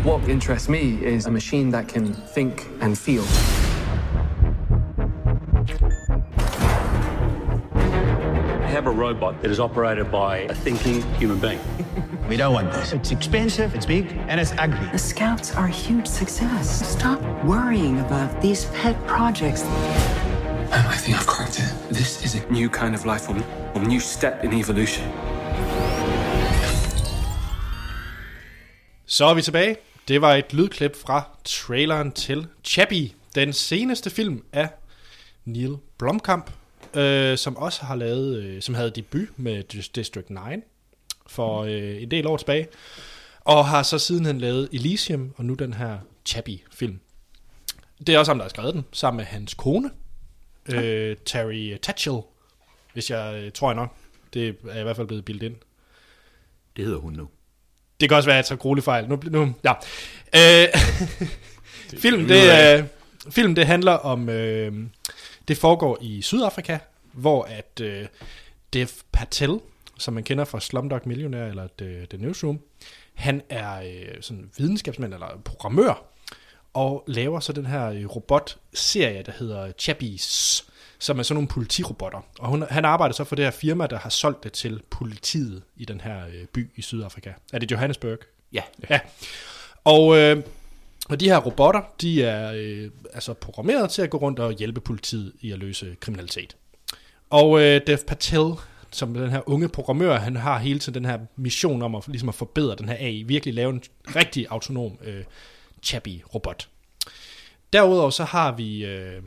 What 0.04 0.28
interests 0.28 0.68
me 0.68 1.04
is 1.04 1.26
a 1.26 1.32
machine 1.32 1.70
that 1.70 1.88
can 1.88 2.14
think 2.14 2.68
and 2.82 2.98
feel. 2.98 3.24
Have 8.88 8.96
a 8.96 9.00
robot 9.00 9.42
that 9.42 9.52
is 9.52 9.60
operated 9.60 10.12
by 10.12 10.38
a 10.50 10.54
thinking 10.54 11.02
human 11.16 11.40
being. 11.40 11.60
We 12.30 12.38
don't 12.38 12.54
want 12.54 12.72
this. 12.72 12.94
It's 12.94 13.12
expensive, 13.12 13.76
it's 13.76 13.86
big, 13.86 14.06
and 14.30 14.40
it's 14.40 14.54
ugly. 14.58 14.88
The 14.92 14.98
Scouts 14.98 15.56
are 15.56 15.66
a 15.66 15.78
huge 15.88 16.08
success. 16.08 16.68
Stop 16.98 17.20
worrying 17.44 18.00
about 18.00 18.42
these 18.42 18.66
pet 18.74 18.96
projects. 19.08 19.64
I 20.72 20.98
think 21.04 21.18
I've 21.18 21.28
cracked 21.28 21.60
it. 21.60 21.70
This 21.90 22.24
is 22.26 22.36
a 22.36 22.52
new 22.52 22.70
kind 22.70 22.96
of 22.96 23.06
life 23.06 23.26
form, 23.26 23.44
a 23.76 23.80
new 23.80 24.00
step 24.00 24.44
in 24.44 24.54
evolution. 24.54 25.06
Så 29.06 29.26
er 29.26 29.34
vi 29.34 29.42
tilbage. 29.42 29.76
Det 30.08 30.22
var 30.22 30.34
et 30.34 30.54
lydklip 30.54 30.96
fra 30.96 31.24
traileren 31.46 32.12
til 32.12 32.48
Chappie, 32.64 33.10
den 33.36 33.54
seneste 33.54 34.10
film 34.10 34.44
af 34.54 34.70
Neil 35.46 35.78
Blomkamp, 35.98 36.52
øh, 36.96 37.38
som 37.38 37.58
også 37.58 37.86
har 37.86 37.96
lavet, 37.96 38.44
øh, 38.44 38.62
som 38.62 38.76
havde 38.76 38.92
debut 38.92 39.28
med 39.40 39.64
Dis- 39.74 39.92
District 39.96 40.30
9 40.30 40.38
for 41.28 41.64
øh, 41.64 42.02
en 42.04 42.12
del 42.12 42.28
år 42.28 42.38
tilbage, 42.38 42.68
og 43.42 43.68
har 43.68 43.84
så 43.84 44.00
sidenhen 44.00 44.38
lavet 44.38 44.70
Elysium, 44.74 45.34
og 45.38 45.46
nu 45.46 45.54
den 45.54 45.74
her 45.74 46.00
Chappie-film. 46.26 47.00
Det 48.08 48.16
er 48.16 48.20
også 48.20 48.30
ham, 48.32 48.38
der 48.38 48.44
har 48.44 48.50
skrevet 48.50 48.74
den, 48.74 48.86
sammen 48.92 49.18
med 49.18 49.26
hans 49.26 49.54
kone, 49.54 49.90
øh, 50.70 51.16
Terry 51.26 51.78
Tatchell, 51.82 52.20
hvis 52.94 53.10
jeg 53.12 53.42
øh, 53.44 53.52
tror 53.52 53.70
jeg 53.70 53.76
nok. 53.76 53.96
Det 54.34 54.56
er 54.70 54.80
i 54.80 54.84
hvert 54.84 54.96
fald 54.96 55.08
blevet 55.08 55.26
bildet 55.26 55.44
ind. 55.44 55.56
Det 56.76 56.86
hedder 56.86 57.00
hun 57.00 57.14
nu. 57.14 57.30
Det 58.00 58.10
kan 58.10 58.16
også 58.16 58.30
være, 58.30 58.40
at 58.40 58.52
jeg 58.52 58.58
tager 58.60 58.82
fejl. 58.82 59.10
Nu, 59.10 59.20
nu, 59.24 59.54
ja. 59.64 59.74
Øh, 60.36 60.68
film, 62.04 62.28
det, 62.28 62.78
øh, 62.80 62.86
film, 63.30 63.56
det 63.56 63.66
handler 63.66 63.92
om... 63.92 64.30
Øh, 64.30 64.74
det 65.48 65.58
foregår 65.58 65.98
i 66.02 66.22
Sydafrika, 66.22 66.78
hvor 67.14 67.44
at 67.44 67.82
øh, 67.82 68.08
Dev 68.74 68.88
Patel, 69.12 69.60
som 69.98 70.14
man 70.14 70.24
kender 70.24 70.46
fra 70.46 70.60
Slumdog 70.60 71.02
Millionaire 71.06 71.50
eller 71.50 71.68
The, 71.78 72.06
The 72.06 72.18
Newsroom, 72.18 72.60
han 73.14 73.42
er 73.50 73.82
øh, 73.82 74.22
sådan 74.22 74.50
videnskabsmand 74.58 75.14
eller 75.14 75.42
programmør, 75.46 76.04
og 76.74 77.04
laver 77.08 77.40
så 77.40 77.54
den 77.54 77.66
her 77.66 77.90
øh, 77.90 78.06
robotserie, 78.06 79.24
der 79.24 79.32
hedder 79.32 79.72
Chappies, 79.80 80.66
som 81.00 81.20
er 81.20 81.24
sådan 81.24 81.36
nogle 81.36 81.48
politirobotter. 81.48 82.20
Og 82.40 82.48
hun, 82.48 82.64
han 82.70 82.86
arbejder 82.86 83.14
så 83.14 83.24
for 83.24 83.36
det 83.36 83.46
her 83.46 83.52
firma, 83.52 83.88
der 83.88 83.98
har 83.98 84.10
solgt 84.10 84.44
det 84.44 84.54
til 84.54 84.82
politiet 84.90 85.64
i 85.76 85.86
den 85.86 86.02
her 86.02 86.26
øh, 86.28 86.46
by 86.46 86.70
i 86.76 86.82
Sydafrika. 86.82 87.32
Er 87.54 87.60
det 87.60 87.72
Johannesburg? 87.72 88.18
Ja. 88.54 88.62
Ja. 88.90 89.00
Og, 89.84 90.18
øh, 90.18 90.44
og 91.10 91.20
de 91.20 91.26
her 91.26 91.38
robotter, 91.38 91.82
de 92.02 92.24
er 92.24 92.52
øh, 92.56 92.90
altså 93.14 93.34
programmeret 93.34 93.90
til 93.90 94.02
at 94.02 94.10
gå 94.10 94.18
rundt 94.18 94.40
og 94.40 94.52
hjælpe 94.54 94.82
politiet 94.82 95.34
i 95.42 95.52
at 95.52 95.60
løse 95.60 95.96
kriminalitet. 96.00 96.56
Og 97.30 97.62
øh, 97.62 97.82
Dev 97.88 97.98
Patel, 98.08 98.54
som 98.92 99.14
den 99.14 99.30
her 99.30 99.50
unge 99.50 99.70
programmør, 99.70 100.18
han 100.18 100.36
har 100.36 100.58
hele 100.60 100.80
tiden 100.80 100.94
den 100.94 101.06
her 101.06 101.20
mission 101.36 101.82
om 101.82 101.96
at, 101.96 102.08
ligesom 102.08 102.30
at 102.30 102.36
forbedre 102.36 102.76
den 102.76 102.90
her 102.90 102.96
AI, 102.96 103.24
virkelig 103.24 103.54
lave 103.54 103.70
en 103.70 103.82
rigtig 104.16 104.46
autonom 104.50 104.98
øh, 105.04 105.24
Chappie-robot. 105.84 106.70
Derudover 107.74 108.10
så 108.10 108.24
har 108.24 108.52
vi 108.52 108.86
øh, 108.86 109.22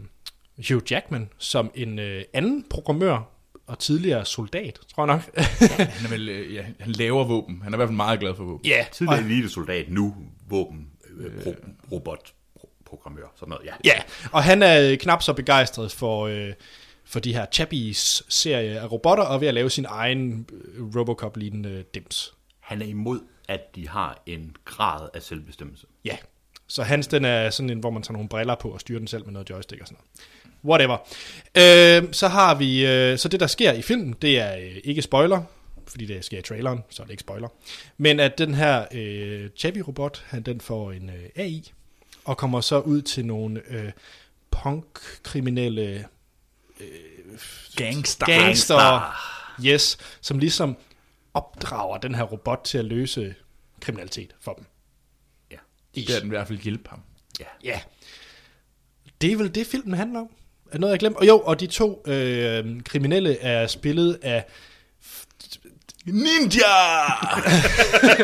Hugh 0.69 0.83
Jackman 0.91 1.29
som 1.39 1.71
en 1.75 1.99
øh, 1.99 2.25
anden 2.33 2.65
programmør 2.71 3.23
og 3.67 3.79
tidligere 3.79 4.25
soldat, 4.25 4.79
tror 4.95 5.07
jeg 5.07 5.15
nok. 5.15 5.37
Han, 5.79 6.07
er 6.07 6.09
vel, 6.09 6.29
øh, 6.29 6.55
ja, 6.55 6.65
han 6.81 6.93
laver 6.93 7.25
våben. 7.25 7.61
Han 7.63 7.73
er 7.73 7.77
i 7.77 7.79
hvert 7.79 7.89
fald 7.89 7.97
meget 7.97 8.21
glad 8.21 8.35
for 8.35 8.45
våben. 8.45 8.67
Ja, 8.67 8.85
Tidligere 8.93 9.25
elitesoldat, 9.25 9.87
nu 9.89 10.15
våben, 10.49 10.87
øh, 11.21 11.43
pro, 11.43 11.55
robot, 11.93 12.33
pro, 12.55 12.69
programmør, 12.85 13.33
sådan 13.37 13.51
noget, 13.51 13.67
ja. 13.67 13.73
Ja, 13.85 14.03
og 14.33 14.43
han 14.43 14.63
er 14.63 14.91
øh, 14.91 14.99
knap 14.99 15.23
så 15.23 15.33
begejstret 15.33 15.93
for, 15.93 16.27
øh, 16.27 16.53
for 17.05 17.21
de 17.21 17.33
her 17.33 17.47
Chappies 17.53 18.23
serie 18.29 18.81
af 18.81 18.93
robotter, 18.93 19.25
og 19.25 19.41
ved 19.41 19.49
at 19.49 19.55
lave 19.55 19.71
sin 19.71 19.87
egen 19.89 20.47
øh, 20.53 20.97
Robocop-lignende 20.97 21.85
dims. 21.95 22.35
Han 22.61 22.83
er 22.83 22.87
imod, 22.87 23.21
at 23.49 23.75
de 23.75 23.89
har 23.89 24.23
en 24.27 24.57
grad 24.65 25.09
af 25.15 25.23
selvbestemmelse. 25.23 25.87
Ja, 26.05 26.17
så 26.67 26.83
hans 26.83 27.07
den 27.07 27.25
er 27.25 27.51
sådan 27.51 27.71
en, 27.71 27.79
hvor 27.79 27.91
man 27.91 28.03
tager 28.03 28.13
nogle 28.13 28.29
briller 28.29 28.55
på 28.55 28.69
og 28.69 28.81
styrer 28.81 28.99
den 28.99 29.09
selv 29.09 29.25
med 29.25 29.33
noget 29.33 29.51
joystick 29.51 29.81
og 29.81 29.87
sådan 29.87 29.99
noget. 29.99 30.11
Whatever. 30.65 30.97
Øh, 31.55 32.13
så 32.13 32.29
har 32.29 32.55
vi, 32.55 32.87
øh, 32.87 33.19
så 33.19 33.29
det 33.29 33.41
der 33.41 33.47
sker 33.47 33.73
i 33.73 33.83
filmen, 33.83 34.13
det 34.23 34.39
er 34.39 34.57
øh, 34.57 34.77
ikke 34.85 35.03
spoiler, 35.03 35.43
fordi 35.91 36.07
det 36.07 36.25
sker 36.25 36.39
i 36.39 36.43
traileren, 36.43 36.81
så 36.91 37.03
er 37.03 37.07
det 37.07 37.11
ikke 37.11 37.21
spoiler. 37.21 37.49
Men 37.97 38.21
at 38.21 38.39
den 38.39 38.55
her 38.55 38.87
øh, 38.93 39.51
Chappie-robot, 39.57 40.25
han, 40.27 40.43
den 40.43 40.61
får 40.61 40.93
en 40.93 41.11
øh, 41.11 41.29
AI, 41.37 41.73
og 42.25 42.37
kommer 42.37 42.61
så 42.61 42.81
ud 42.81 43.03
til 43.03 43.27
nogle 43.27 43.63
øh, 43.69 43.93
punk-kriminelle 44.51 46.07
Gangster. 47.77 48.27
gangster, 48.27 49.15
yes, 49.65 49.99
som 50.21 50.39
ligesom 50.39 50.77
opdrager 51.35 51.99
den 51.99 52.15
her 52.15 52.23
robot 52.23 52.61
til 52.65 52.79
at 52.79 52.85
løse 52.85 53.35
kriminalitet 53.81 54.35
for 54.41 54.53
dem. 54.53 54.65
Ja. 55.51 55.57
Det 55.95 56.11
er 56.11 56.19
den 56.19 56.29
i 56.29 56.31
hvert 56.31 56.49
fald 56.49 56.59
hjælpe 56.59 56.91
ham. 56.91 57.03
Ja. 57.65 57.81
Det 59.21 59.33
er 59.33 59.37
vel 59.37 59.55
det, 59.55 59.67
filmen 59.67 59.95
handler 59.95 60.21
om. 60.21 60.31
Er 60.73 60.79
noget, 60.79 60.93
jeg 60.93 61.01
glemt? 61.01 61.17
Og 61.17 61.27
jo, 61.27 61.39
og 61.41 61.61
de 61.61 61.67
to 61.67 62.03
øh, 62.07 62.83
kriminelle 62.83 63.39
er 63.39 63.67
spillet 63.67 64.19
af... 64.23 64.45
Ninja! 66.07 67.05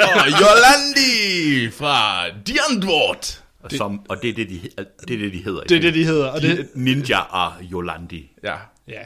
og 0.11 0.27
Yolandi 0.41 1.71
fra 1.71 2.29
Diandvort. 2.29 3.43
Og, 3.63 3.71
som, 3.71 4.01
og 4.09 4.23
det, 4.23 4.31
er 4.31 4.35
det, 4.35 4.49
de, 4.49 4.61
det 5.09 5.15
er 5.15 5.19
det, 5.19 5.33
de 5.33 5.43
hedder. 5.45 5.63
Det 5.63 5.77
er 5.77 5.81
det, 5.81 5.95
de 5.95 6.05
hedder. 6.05 6.29
Og 6.29 6.43
det, 6.43 6.69
Ninja 6.75 7.21
og 7.21 7.53
Yolandi. 7.73 8.31
Ja, 8.43 8.57
ja, 8.89 9.03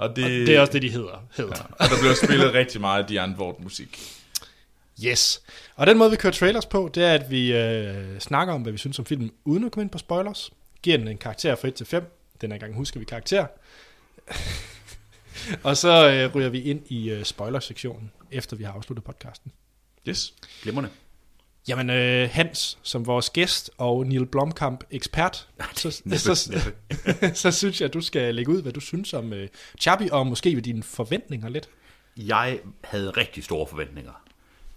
og 0.00 0.16
det, 0.16 0.24
og 0.24 0.30
det 0.30 0.48
er 0.48 0.60
også 0.60 0.72
det, 0.72 0.82
de 0.82 0.90
hedder. 0.90 1.24
hedder. 1.36 1.62
og 1.78 1.88
der 1.90 1.98
bliver 2.00 2.14
spillet 2.24 2.54
rigtig 2.54 2.80
meget 2.80 3.08
Diandvort 3.08 3.60
musik. 3.60 4.00
Yes. 5.04 5.42
Og 5.76 5.86
den 5.86 5.98
måde, 5.98 6.10
vi 6.10 6.16
kører 6.16 6.32
trailers 6.32 6.66
på, 6.66 6.90
det 6.94 7.04
er, 7.04 7.14
at 7.14 7.30
vi 7.30 7.52
øh, 7.52 8.18
snakker 8.18 8.54
om, 8.54 8.62
hvad 8.62 8.72
vi 8.72 8.78
synes 8.78 8.98
om 8.98 9.04
filmen, 9.04 9.30
uden 9.44 9.64
at 9.64 9.72
komme 9.72 9.82
ind 9.82 9.90
på 9.90 9.98
spoilers. 9.98 10.50
Giver 10.82 10.96
den 10.96 11.08
en 11.08 11.18
karakter 11.18 11.56
fra 11.56 11.68
1 11.68 11.74
til 11.74 11.86
5. 11.86 12.16
Den 12.40 12.52
her 12.52 12.58
gang 12.58 12.74
husker 12.74 13.00
vi 13.00 13.04
karakter. 13.04 13.46
og 15.68 15.76
så 15.76 16.10
øh, 16.10 16.34
ryger 16.34 16.48
vi 16.48 16.60
ind 16.60 16.82
i 16.86 17.10
øh, 17.10 17.24
spoilersektionen, 17.24 18.12
efter 18.30 18.56
vi 18.56 18.64
har 18.64 18.72
afsluttet 18.72 19.04
podcasten. 19.04 19.52
Yes. 20.08 20.34
Glimrende. 20.62 20.90
Jamen, 21.68 21.90
øh, 21.90 22.28
Hans, 22.32 22.78
som 22.82 23.06
vores 23.06 23.30
gæst 23.30 23.70
og 23.78 24.06
Neil 24.06 24.26
Blomkamp 24.26 24.84
ekspert, 24.90 25.48
så, 25.74 26.02
Næppe, 26.04 26.18
så, 26.36 26.52
næppe. 26.52 27.34
så 27.42 27.50
synes 27.50 27.80
jeg, 27.80 27.86
at 27.86 27.94
du 27.94 28.00
skal 28.00 28.34
lægge 28.34 28.52
ud, 28.52 28.62
hvad 28.62 28.72
du 28.72 28.80
synes 28.80 29.14
om 29.14 29.32
øh, 29.32 29.48
Chappie, 29.80 30.12
og 30.12 30.26
måske 30.26 30.54
ved 30.54 30.62
dine 30.62 30.82
forventninger 30.82 31.48
lidt. 31.48 31.68
Jeg 32.16 32.60
havde 32.84 33.10
rigtig 33.10 33.44
store 33.44 33.66
forventninger. 33.66 34.22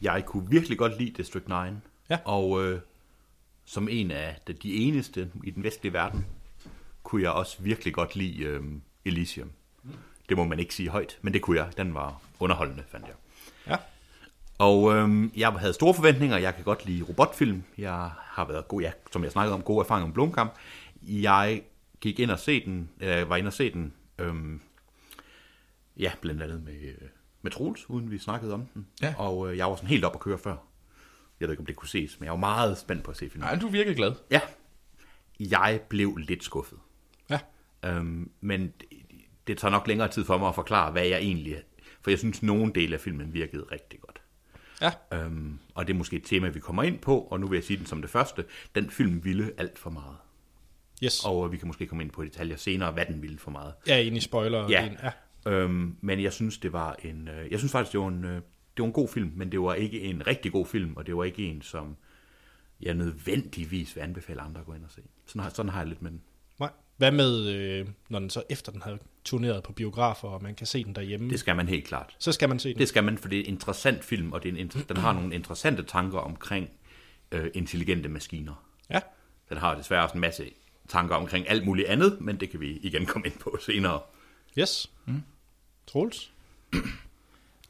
Jeg 0.01 0.26
kunne 0.26 0.49
virkelig 0.49 0.78
godt 0.78 0.99
lide 0.99 1.11
District 1.18 1.47
9. 1.47 1.53
Ja. 2.09 2.18
Og 2.26 2.64
øh, 2.64 2.80
som 3.66 3.88
en 3.91 4.11
af 4.11 4.38
de, 4.64 4.76
eneste 4.76 5.32
i 5.43 5.51
den 5.51 5.64
vestlige 5.64 5.93
verden, 5.93 6.26
kunne 7.03 7.22
jeg 7.22 7.32
også 7.32 7.57
virkelig 7.59 7.93
godt 7.93 8.16
lide 8.16 8.43
øh, 8.43 8.61
Elysium. 9.05 9.51
Det 10.34 10.38
må 10.38 10.43
man 10.43 10.59
ikke 10.59 10.75
sige 10.75 10.89
højt, 10.89 11.17
men 11.21 11.34
det 11.34 11.41
kunne 11.41 11.57
jeg. 11.57 11.77
Den 11.77 11.93
var 11.93 12.21
underholdende, 12.39 12.84
fandt 12.88 13.07
jeg. 13.07 13.15
Ja. 13.67 13.77
Og 14.57 14.93
øhm, 14.93 15.31
jeg 15.36 15.49
havde 15.51 15.73
store 15.73 15.93
forventninger. 15.93 16.38
Jeg 16.38 16.55
kan 16.55 16.63
godt 16.63 16.86
lide 16.86 17.03
robotfilm. 17.03 17.63
Jeg 17.77 18.09
har 18.17 18.47
været 18.47 18.67
god, 18.67 18.81
ja, 18.81 18.91
som 19.11 19.23
jeg 19.23 19.31
snakkede 19.31 19.53
om, 19.53 19.61
gode 19.61 19.79
erfaringer 19.79 20.07
med 20.07 20.13
Blomkamp. 20.13 20.53
Jeg 21.03 21.63
gik 22.01 22.19
ind 22.19 22.31
og 22.31 22.39
se 22.39 22.65
den, 22.65 22.89
øh, 22.99 23.29
var 23.29 23.36
inde 23.36 23.47
og 23.47 23.53
se 23.53 23.73
den, 23.73 23.93
øhm, 24.19 24.61
ja, 25.97 26.11
blandt 26.21 26.41
andet 26.41 26.63
med, 26.63 26.81
øh, 26.81 27.09
med 27.41 27.51
Troels, 27.51 27.89
uden 27.89 28.11
vi 28.11 28.17
snakkede 28.17 28.53
om 28.53 28.65
den. 28.65 28.88
Ja. 29.01 29.13
Og 29.17 29.51
øh, 29.51 29.57
jeg 29.57 29.67
var 29.67 29.75
sådan 29.75 29.89
helt 29.89 30.05
op 30.05 30.15
at 30.15 30.19
køre 30.19 30.38
før. 30.38 30.55
Jeg 31.39 31.47
ved 31.47 31.53
ikke, 31.53 31.61
om 31.61 31.65
det 31.65 31.75
kunne 31.75 31.89
ses, 31.89 32.19
men 32.19 32.25
jeg 32.25 32.31
var 32.31 32.39
meget 32.39 32.77
spændt 32.77 33.03
på 33.03 33.11
at 33.11 33.17
se 33.17 33.29
filmen. 33.29 33.49
Nej, 33.49 33.59
du 33.59 33.67
virker 33.67 33.93
glad. 33.93 34.13
Ja, 34.31 34.41
jeg 35.39 35.81
blev 35.89 36.17
lidt 36.17 36.43
skuffet. 36.43 36.77
Ja. 37.29 37.39
Øhm, 37.86 38.31
men 38.41 38.73
det, 39.48 39.58
tager 39.58 39.72
nok 39.72 39.88
længere 39.88 40.08
tid 40.08 40.26
for 40.26 40.38
mig 40.38 40.48
at 40.48 40.56
forklare, 40.56 40.91
hvad 40.91 41.06
jeg 41.06 41.20
egentlig... 41.20 41.58
For 42.02 42.12
jeg 42.12 42.20
synes, 42.20 42.44
nogen 42.44 42.76
del 42.76 42.94
af 42.94 43.00
filmen 43.00 43.34
virkede 43.34 43.66
rigtig 43.72 44.00
godt. 44.02 44.22
Ja. 44.82 44.91
Øhm, 45.14 45.60
og 45.76 45.88
det 45.88 45.94
er 45.94 45.98
måske 45.98 46.16
et 46.16 46.24
tema, 46.24 46.48
vi 46.48 46.60
kommer 46.60 46.84
ind 46.84 47.00
på, 47.00 47.20
og 47.20 47.39
nu 47.39 47.48
vil 47.48 47.58
jeg 47.58 47.64
sige 47.64 47.78
den 47.78 47.86
som 47.86 48.02
det 48.02 48.10
første. 48.10 48.46
Den 48.76 48.89
film 48.89 49.26
ville 49.26 49.52
alt 49.58 49.80
for 49.80 49.89
meget. 49.89 50.16
Yes. 51.04 51.26
Og 51.26 51.52
vi 51.52 51.58
kan 51.58 51.68
måske 51.68 51.88
komme 51.88 52.04
ind 52.04 52.12
på 52.12 52.24
detaljer 52.24 52.56
senere, 52.56 52.91
hvad 52.91 53.06
den 53.06 53.22
ville 53.22 53.38
for 53.38 53.52
meget. 53.52 53.74
Er 53.88 53.98
enig 53.98 54.18
i 54.18 54.22
spoiler. 54.22 54.70
Ja. 54.70 54.86
En, 54.86 54.98
ja. 55.04 55.12
Øhm, 55.52 55.98
men 56.02 56.22
jeg 56.22 56.34
synes, 56.34 56.58
det 56.58 56.74
var 56.74 56.96
en... 57.04 57.28
Øh, 57.28 57.52
jeg 57.52 57.60
synes 57.60 57.72
faktisk, 57.72 57.91
det 57.91 58.00
var 58.00 58.08
en, 58.08 58.26
øh, 58.26 58.36
det 58.36 58.41
var 58.78 58.86
en 58.86 58.94
god 58.94 59.08
film, 59.08 59.32
men 59.36 59.52
det 59.52 59.62
var 59.62 59.74
ikke 59.74 60.02
en 60.02 60.28
rigtig 60.28 60.52
god 60.52 60.66
film, 60.66 60.94
og 60.96 61.08
det 61.08 61.18
var 61.18 61.24
ikke 61.24 61.46
en, 61.46 61.62
som 61.62 61.98
jeg 62.82 62.94
nødvendigvis 62.94 63.96
vil 63.96 64.02
anbefale 64.02 64.41
andre 64.41 64.60
at 64.60 64.66
gå 64.66 64.74
ind 64.74 64.84
og 64.84 64.91
se. 64.91 65.02
Sådan 65.26 65.41
har, 65.41 65.50
sådan 65.50 65.70
har 65.70 65.80
jeg 65.80 65.88
lidt 65.88 66.02
med 66.02 66.12
den. 66.12 66.22
Hvad 66.98 67.12
med, 67.12 67.48
øh, 67.48 67.88
når 68.10 68.20
den 68.20 68.30
så 68.30 68.44
efter 68.50 68.72
den 68.72 68.82
har 68.82 68.98
turneret 69.26 69.64
på 69.64 69.72
biografer, 69.74 70.28
og 70.28 70.44
man 70.44 70.56
kan 70.56 70.68
se 70.68 70.84
den 70.84 70.96
derhjemme? 70.96 71.30
Det 71.30 71.39
skal 71.39 71.56
man 71.56 71.68
helt 71.68 71.86
klart. 71.88 72.16
Så 72.20 72.32
skal 72.32 72.50
man 72.50 72.60
se 72.60 72.70
den. 72.70 72.78
Det 72.80 72.88
skal 72.88 73.04
man, 73.04 73.18
for 73.18 73.30
det 73.30 73.39
er 73.39 73.44
en 73.44 73.48
interessant 73.50 74.04
film, 74.04 74.32
og 74.34 74.44
det 74.44 74.50
er 74.56 74.62
en, 74.62 74.70
inter- 74.72 74.84
den 74.88 74.98
har 74.98 75.14
nogle 75.20 75.36
interessante 75.36 75.84
tanker 75.84 76.20
omkring 76.20 76.70
øh, 77.32 77.52
intelligente 77.54 78.10
maskiner. 78.10 78.66
Ja. 78.89 79.00
Den 79.50 79.58
har 79.58 79.76
desværre 79.76 80.04
også 80.04 80.14
en 80.14 80.22
masse 80.22 80.50
tanker 80.88 81.16
omkring 81.16 81.50
alt 81.50 81.66
muligt 81.66 81.88
andet, 81.88 82.22
men 82.22 82.39
det 82.39 82.50
kan 82.50 82.60
vi 82.60 82.78
igen 82.78 83.06
komme 83.06 83.28
ind 83.28 83.39
på 83.39 83.58
senere. 83.62 84.02
Yes. 84.60 84.91
Mm. 85.06 85.24
Troels? 85.88 86.32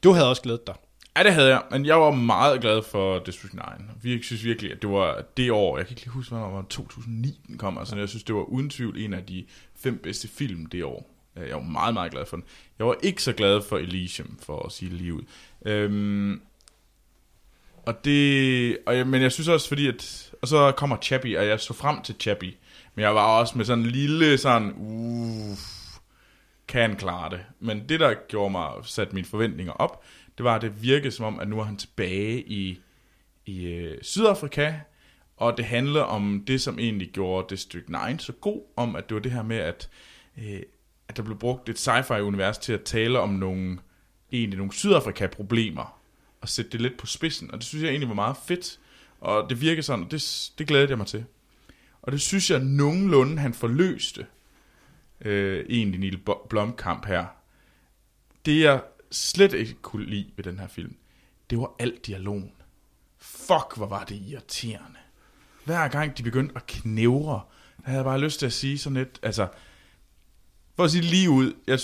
Du 0.04 0.12
havde 0.12 0.28
også 0.28 0.42
glædet 0.42 0.66
dig. 0.66 0.74
Ja, 1.16 1.22
det 1.22 1.34
havde 1.34 1.48
jeg, 1.48 1.62
men 1.70 1.86
jeg 1.86 2.00
var 2.00 2.10
meget 2.10 2.60
glad 2.60 2.82
for 2.82 3.18
District 3.18 3.54
9. 3.54 3.60
Vi 4.02 4.22
synes 4.22 4.44
virkelig, 4.44 4.72
at 4.72 4.82
det 4.82 4.90
var 4.90 5.22
det 5.36 5.50
år, 5.50 5.76
jeg 5.78 5.86
kan 5.86 5.92
ikke 5.92 6.02
lige 6.02 6.12
huske, 6.12 6.30
hvornår 6.30 6.46
det 6.46 6.56
var 6.56 6.62
2009 6.62 7.40
den 7.46 7.58
kom, 7.58 7.78
altså 7.78 7.96
jeg 7.96 8.08
synes, 8.08 8.24
det 8.24 8.34
var 8.34 8.42
uden 8.42 8.70
tvivl 8.70 8.98
en 8.98 9.14
af 9.14 9.26
de 9.26 9.44
fem 9.76 9.98
bedste 9.98 10.28
film 10.28 10.66
det 10.66 10.84
år. 10.84 11.10
Øh, 11.36 11.48
jeg 11.48 11.56
var 11.56 11.62
meget, 11.62 11.94
meget 11.94 12.12
glad 12.12 12.26
for 12.26 12.36
den. 12.36 12.44
Jeg 12.78 12.86
var 12.86 12.96
ikke 13.02 13.22
så 13.22 13.32
glad 13.32 13.62
for 13.62 13.78
Elysium, 13.78 14.38
for 14.42 14.66
at 14.66 14.72
sige 14.72 14.90
det 14.90 14.98
lige 14.98 15.14
ud. 15.14 15.22
Øhm, 15.66 16.40
og 17.86 18.04
det, 18.04 18.78
og 18.86 18.96
jeg, 18.96 19.06
men 19.06 19.22
jeg 19.22 19.32
synes 19.32 19.48
også, 19.48 19.68
fordi 19.68 19.88
at, 19.88 20.32
og 20.42 20.48
så 20.48 20.72
kommer 20.72 20.96
Chappie, 21.02 21.38
og 21.38 21.46
jeg 21.46 21.60
så 21.60 21.74
frem 21.74 22.02
til 22.02 22.14
Chappie, 22.20 22.54
men 22.94 23.02
jeg 23.02 23.14
var 23.14 23.38
også 23.38 23.58
med 23.58 23.64
sådan 23.64 23.84
en 23.84 23.90
lille 23.90 24.38
sådan, 24.38 24.72
uff, 24.76 25.60
kan 26.68 26.96
klare 26.96 27.30
det. 27.30 27.40
Men 27.60 27.88
det, 27.88 28.00
der 28.00 28.14
gjorde 28.28 28.50
mig, 28.50 28.70
satte 28.82 29.14
mine 29.14 29.26
forventninger 29.26 29.72
op, 29.72 30.02
det 30.38 30.44
var, 30.44 30.54
at 30.56 30.62
det 30.62 30.82
virkede 30.82 31.10
som 31.10 31.24
om, 31.24 31.40
at 31.40 31.48
nu 31.48 31.60
er 31.60 31.64
han 31.64 31.76
tilbage 31.76 32.42
i, 32.42 32.80
i 33.46 33.66
øh, 33.66 33.98
Sydafrika, 34.02 34.74
og 35.36 35.56
det 35.56 35.64
handler 35.64 36.02
om 36.02 36.44
det, 36.46 36.60
som 36.60 36.78
egentlig 36.78 37.10
gjorde 37.10 37.46
District 37.50 37.88
9 37.88 37.96
så 38.18 38.32
god, 38.32 38.62
om 38.76 38.96
at 38.96 39.08
det 39.08 39.14
var 39.14 39.20
det 39.20 39.32
her 39.32 39.42
med, 39.42 39.56
at, 39.56 39.90
øh, 40.38 40.62
at 41.08 41.16
der 41.16 41.22
blev 41.22 41.38
brugt 41.38 41.68
et 41.68 41.78
sci-fi-univers 41.78 42.58
til 42.58 42.72
at 42.72 42.82
tale 42.82 43.18
om 43.20 43.28
nogle, 43.28 43.78
egentlig 44.32 44.58
nogle 44.58 44.72
Sydafrika-problemer, 44.72 46.00
og 46.40 46.48
sætte 46.48 46.70
det 46.70 46.80
lidt 46.80 46.98
på 46.98 47.06
spidsen, 47.06 47.50
og 47.50 47.58
det 47.58 47.66
synes 47.66 47.82
jeg 47.82 47.90
egentlig 47.90 48.08
var 48.08 48.14
meget 48.14 48.36
fedt, 48.46 48.80
og 49.20 49.50
det 49.50 49.60
virker 49.60 49.82
sådan, 49.82 50.04
og 50.04 50.10
det, 50.10 50.50
det 50.58 50.66
glæder 50.66 50.88
jeg 50.88 50.98
mig 50.98 51.06
til. 51.06 51.24
Og 52.02 52.12
det 52.12 52.20
synes 52.20 52.50
jeg 52.50 52.60
nogenlunde, 52.60 53.38
han 53.38 53.54
forløste, 53.54 54.26
øh, 55.20 55.64
egentlig 55.68 56.00
Neil 56.00 56.20
Blomkamp 56.48 57.06
her. 57.06 57.26
Det 58.46 58.60
jeg 58.60 58.82
slet 59.14 59.52
ikke 59.52 59.74
kunne 59.82 60.04
lide 60.06 60.26
ved 60.36 60.44
den 60.44 60.58
her 60.58 60.66
film, 60.68 60.96
det 61.50 61.58
var 61.58 61.70
alt 61.78 62.06
dialogen. 62.06 62.52
Fuck, 63.18 63.76
hvor 63.76 63.86
var 63.86 64.04
det 64.04 64.14
irriterende. 64.28 64.98
Hver 65.64 65.88
gang 65.88 66.18
de 66.18 66.22
begyndte 66.22 66.56
at 66.56 66.66
knævre, 66.66 67.40
der 67.76 67.82
havde 67.84 67.96
jeg 67.98 68.04
bare 68.04 68.20
lyst 68.20 68.38
til 68.38 68.46
at 68.46 68.52
sige 68.52 68.78
sådan 68.78 68.96
lidt, 68.96 69.18
altså, 69.22 69.48
for 70.76 70.84
at 70.84 70.90
sige 70.90 71.02
lige 71.02 71.30
ud, 71.30 71.52
jeg, 71.66 71.78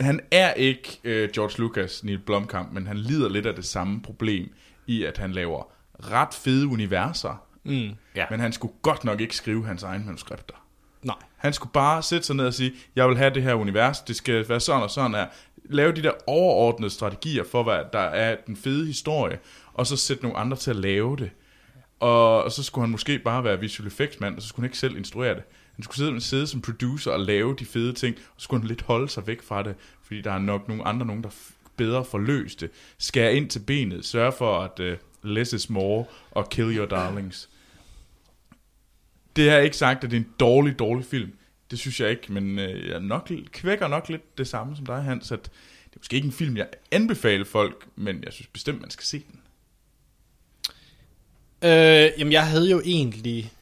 han 0.00 0.20
er 0.30 0.52
ikke 0.54 1.00
øh, 1.04 1.30
George 1.30 1.58
Lucas, 1.58 2.04
Neil 2.04 2.18
Blomkamp, 2.18 2.72
men 2.72 2.86
han 2.86 2.96
lider 2.98 3.28
lidt 3.28 3.46
af 3.46 3.54
det 3.54 3.64
samme 3.64 4.02
problem 4.02 4.54
i, 4.86 5.04
at 5.04 5.18
han 5.18 5.32
laver 5.32 5.72
ret 6.00 6.34
fede 6.34 6.66
universer, 6.66 7.46
Mm. 7.64 7.90
Ja. 8.16 8.26
men 8.30 8.40
han 8.40 8.52
skulle 8.52 8.74
godt 8.82 9.04
nok 9.04 9.20
ikke 9.20 9.36
skrive 9.36 9.66
hans 9.66 9.82
egne 9.82 10.04
manuskripter. 10.04 10.54
Nej. 11.02 11.16
Han 11.36 11.52
skulle 11.52 11.72
bare 11.72 12.02
sætte 12.02 12.26
sig 12.26 12.36
ned 12.36 12.46
og 12.46 12.54
sige, 12.54 12.72
jeg 12.96 13.08
vil 13.08 13.16
have 13.16 13.34
det 13.34 13.42
her 13.42 13.54
univers, 13.54 14.00
det 14.00 14.16
skal 14.16 14.48
være 14.48 14.60
sådan 14.60 14.82
og 14.82 14.90
sådan 14.90 15.14
her. 15.14 15.26
Lave 15.64 15.92
de 15.92 16.02
der 16.02 16.12
overordnede 16.26 16.90
strategier 16.90 17.44
for, 17.44 17.62
hvad 17.62 17.80
der 17.92 17.98
er 17.98 18.36
den 18.46 18.56
fede 18.56 18.86
historie, 18.86 19.38
og 19.74 19.86
så 19.86 19.96
sætte 19.96 20.22
nogle 20.22 20.38
andre 20.38 20.56
til 20.56 20.70
at 20.70 20.76
lave 20.76 21.16
det. 21.16 21.30
Og, 22.00 22.44
og 22.44 22.52
så 22.52 22.62
skulle 22.62 22.82
han 22.82 22.90
måske 22.90 23.18
bare 23.18 23.44
være 23.44 23.60
visual 23.60 23.86
effects 23.86 24.20
mand, 24.20 24.36
og 24.36 24.42
så 24.42 24.48
skulle 24.48 24.64
han 24.64 24.68
ikke 24.68 24.78
selv 24.78 24.96
instruere 24.96 25.34
det. 25.34 25.42
Han 25.74 25.82
skulle 25.82 25.96
sidde, 25.96 26.20
sidde 26.20 26.46
som 26.46 26.60
producer 26.60 27.10
og 27.10 27.20
lave 27.20 27.56
de 27.58 27.64
fede 27.64 27.92
ting, 27.92 28.16
og 28.16 28.40
så 28.40 28.44
skulle 28.44 28.60
han 28.60 28.68
lidt 28.68 28.82
holde 28.82 29.08
sig 29.08 29.26
væk 29.26 29.42
fra 29.42 29.62
det, 29.62 29.74
fordi 30.02 30.20
der 30.20 30.32
er 30.32 30.38
nok 30.38 30.68
nogle 30.68 30.86
andre, 30.86 31.06
nogen, 31.06 31.22
der 31.22 31.30
bedre 31.76 32.04
får 32.04 32.18
løst 32.18 32.60
det. 32.60 32.70
Skær 32.98 33.28
ind 33.28 33.50
til 33.50 33.58
benet, 33.58 34.04
sørg 34.04 34.34
for 34.34 34.60
at 34.60 34.80
uh, 34.80 34.98
less 35.30 35.52
is 35.52 35.70
more, 35.70 36.04
og 36.30 36.50
kill 36.50 36.76
your 36.78 36.86
darlings. 36.86 37.48
Det 39.36 39.48
er 39.48 39.58
ikke 39.58 39.76
sagt, 39.76 40.04
at 40.04 40.10
det 40.10 40.16
er 40.16 40.20
en 40.20 40.32
dårlig, 40.40 40.78
dårlig 40.78 41.04
film. 41.04 41.32
Det 41.72 41.80
synes 41.80 42.00
jeg 42.00 42.10
ikke, 42.10 42.32
men 42.32 42.58
øh, 42.58 42.88
jeg 42.88 43.00
nok, 43.00 43.30
kvækker 43.52 43.88
nok 43.88 44.08
lidt 44.08 44.38
det 44.38 44.48
samme 44.48 44.76
som 44.76 44.86
dig, 44.86 45.02
Hans, 45.02 45.32
at 45.32 45.42
det 45.84 45.96
er 45.96 45.98
måske 45.98 46.16
ikke 46.16 46.26
en 46.26 46.32
film, 46.32 46.56
jeg 46.56 46.68
anbefaler 46.90 47.44
folk, 47.44 47.86
men 47.96 48.24
jeg 48.24 48.32
synes 48.32 48.46
bestemt, 48.46 48.80
man 48.80 48.90
skal 48.90 49.04
se 49.04 49.22
den. 49.32 49.40
Øh, 51.62 52.10
jamen, 52.18 52.32
jeg 52.32 52.46
havde 52.46 52.70
jo 52.70 52.82
egentlig... 52.84 53.52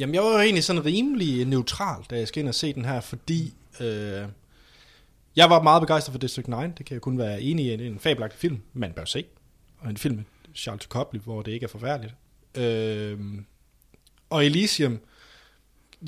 Jamen, 0.00 0.14
jeg 0.14 0.22
var 0.22 0.32
jo 0.32 0.38
egentlig 0.38 0.64
sådan 0.64 0.84
rimelig 0.84 1.44
neutral, 1.44 2.04
da 2.10 2.18
jeg 2.18 2.28
skal 2.28 2.40
ind 2.40 2.48
og 2.48 2.54
se 2.54 2.72
den 2.72 2.84
her, 2.84 3.00
fordi... 3.00 3.54
Øh, 3.80 4.28
jeg 5.36 5.50
var 5.50 5.62
meget 5.62 5.82
begejstret 5.82 6.12
for 6.12 6.18
District 6.18 6.48
9, 6.48 6.54
det 6.78 6.86
kan 6.86 6.94
jeg 6.94 7.00
kun 7.00 7.18
være 7.18 7.42
enig 7.42 7.66
i. 7.66 7.70
Det 7.76 7.86
er 7.86 7.90
en 7.90 7.98
fabelagtig 7.98 8.40
film, 8.40 8.60
man 8.72 8.92
bør 8.92 9.04
se. 9.04 9.24
Og 9.78 9.90
en 9.90 9.96
film 9.96 10.16
med 10.16 10.24
Charles 10.54 10.82
Copley, 10.82 11.20
hvor 11.20 11.42
det 11.42 11.52
ikke 11.52 11.64
er 11.64 11.68
forfærdeligt. 11.68 12.14
Øh, 12.54 13.18
og 14.30 14.46
Elysium, 14.46 15.00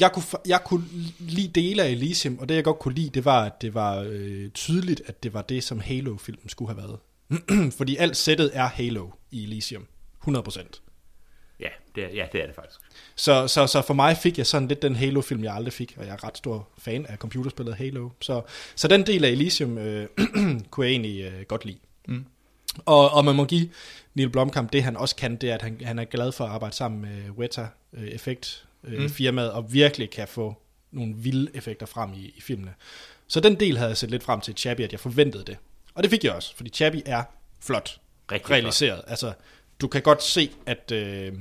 jeg 0.00 0.12
kunne, 0.12 0.24
jeg 0.46 0.60
kunne 0.64 0.84
lide 1.18 1.60
dele 1.60 1.82
af 1.82 1.88
Elysium, 1.88 2.38
og 2.38 2.48
det 2.48 2.54
jeg 2.54 2.64
godt 2.64 2.78
kunne 2.78 2.94
lide, 2.94 3.10
det 3.10 3.24
var, 3.24 3.44
at 3.44 3.62
det 3.62 3.74
var 3.74 4.06
øh, 4.08 4.50
tydeligt, 4.50 5.02
at 5.06 5.22
det 5.22 5.34
var 5.34 5.42
det, 5.42 5.64
som 5.64 5.80
Halo-filmen 5.80 6.48
skulle 6.48 6.74
have 6.74 6.82
været. 6.82 6.98
Fordi 7.78 7.96
alt 7.96 8.16
sættet 8.16 8.50
er 8.54 8.66
Halo 8.66 9.10
i 9.30 9.44
Elysium. 9.44 9.86
100%. 10.28 10.80
Ja, 11.60 11.68
det 11.94 12.04
er, 12.04 12.08
ja, 12.08 12.26
det 12.32 12.42
er 12.42 12.46
det 12.46 12.54
faktisk. 12.54 12.80
Så, 13.14 13.48
så, 13.48 13.66
så 13.66 13.82
for 13.82 13.94
mig 13.94 14.16
fik 14.16 14.38
jeg 14.38 14.46
sådan 14.46 14.68
lidt 14.68 14.82
den 14.82 14.96
Halo-film, 14.96 15.44
jeg 15.44 15.54
aldrig 15.54 15.72
fik, 15.72 15.94
og 15.96 16.06
jeg 16.06 16.12
er 16.12 16.24
ret 16.24 16.38
stor 16.38 16.68
fan 16.78 17.06
af 17.06 17.16
computerspillet 17.16 17.74
Halo. 17.74 18.08
Så, 18.20 18.42
så 18.74 18.88
den 18.88 19.06
del 19.06 19.24
af 19.24 19.28
Elysium 19.28 19.78
øh, 19.78 20.08
kunne 20.70 20.86
jeg 20.86 20.90
egentlig 20.90 21.24
øh, 21.24 21.42
godt 21.42 21.64
lide. 21.64 21.78
Mm. 22.08 22.24
Og, 22.86 23.10
og 23.10 23.24
man 23.24 23.34
må 23.34 23.44
give 23.44 23.68
Neil 24.14 24.30
Blomkamp 24.30 24.72
det, 24.72 24.82
han 24.82 24.96
også 24.96 25.16
kan, 25.16 25.36
det 25.36 25.50
er, 25.50 25.54
at 25.54 25.62
han, 25.62 25.80
han 25.84 25.98
er 25.98 26.04
glad 26.04 26.32
for 26.32 26.44
at 26.44 26.50
arbejde 26.50 26.76
sammen 26.76 27.00
med 27.00 27.30
Weta 27.30 27.66
øh, 27.92 28.08
Effekt 28.08 28.67
øh, 28.84 29.00
Mm. 29.02 29.08
firmaet, 29.10 29.52
og 29.52 29.72
virkelig 29.72 30.10
kan 30.10 30.28
få 30.28 30.54
nogle 30.92 31.14
vilde 31.16 31.50
effekter 31.54 31.86
frem 31.86 32.12
i, 32.14 32.34
i 32.36 32.40
filmene. 32.40 32.74
Så 33.26 33.40
den 33.40 33.60
del 33.60 33.76
havde 33.76 33.88
jeg 33.88 33.96
set 33.96 34.10
lidt 34.10 34.22
frem 34.22 34.40
til 34.40 34.54
Chappie, 34.56 34.84
at 34.86 34.92
jeg 34.92 35.00
forventede 35.00 35.44
det. 35.44 35.56
Og 35.94 36.02
det 36.02 36.10
fik 36.10 36.24
jeg 36.24 36.32
også, 36.32 36.56
fordi 36.56 36.70
Chappie 36.70 37.02
er 37.06 37.22
flot 37.60 38.00
Rigtig 38.32 38.50
realiseret. 38.50 38.98
Flot. 38.98 39.10
Altså, 39.10 39.32
du 39.80 39.88
kan 39.88 40.02
godt 40.02 40.22
se, 40.22 40.50
at... 40.66 40.92
Øh, 40.92 41.32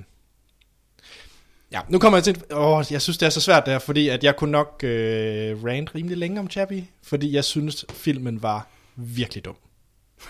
ja, 1.72 1.82
nu 1.90 2.00
kommer 2.00 2.18
jeg 2.18 2.24
til... 2.24 2.42
Åh, 2.52 2.86
jeg 2.92 3.02
synes, 3.02 3.18
det 3.18 3.26
er 3.26 3.30
så 3.30 3.42
svært 3.42 3.66
der, 3.66 3.80
fordi 3.80 4.10
at 4.10 4.24
jeg 4.24 4.36
kunne 4.36 4.52
nok 4.52 4.84
øh, 4.84 5.64
rant 5.64 5.96
rimelig 5.96 6.18
længe 6.18 6.40
om 6.40 6.50
Chappie, 6.50 6.88
fordi 7.04 7.34
jeg 7.34 7.44
synes, 7.44 7.86
filmen 7.92 8.44
var 8.44 8.68
virkelig 8.96 9.46
dum. 9.46 9.56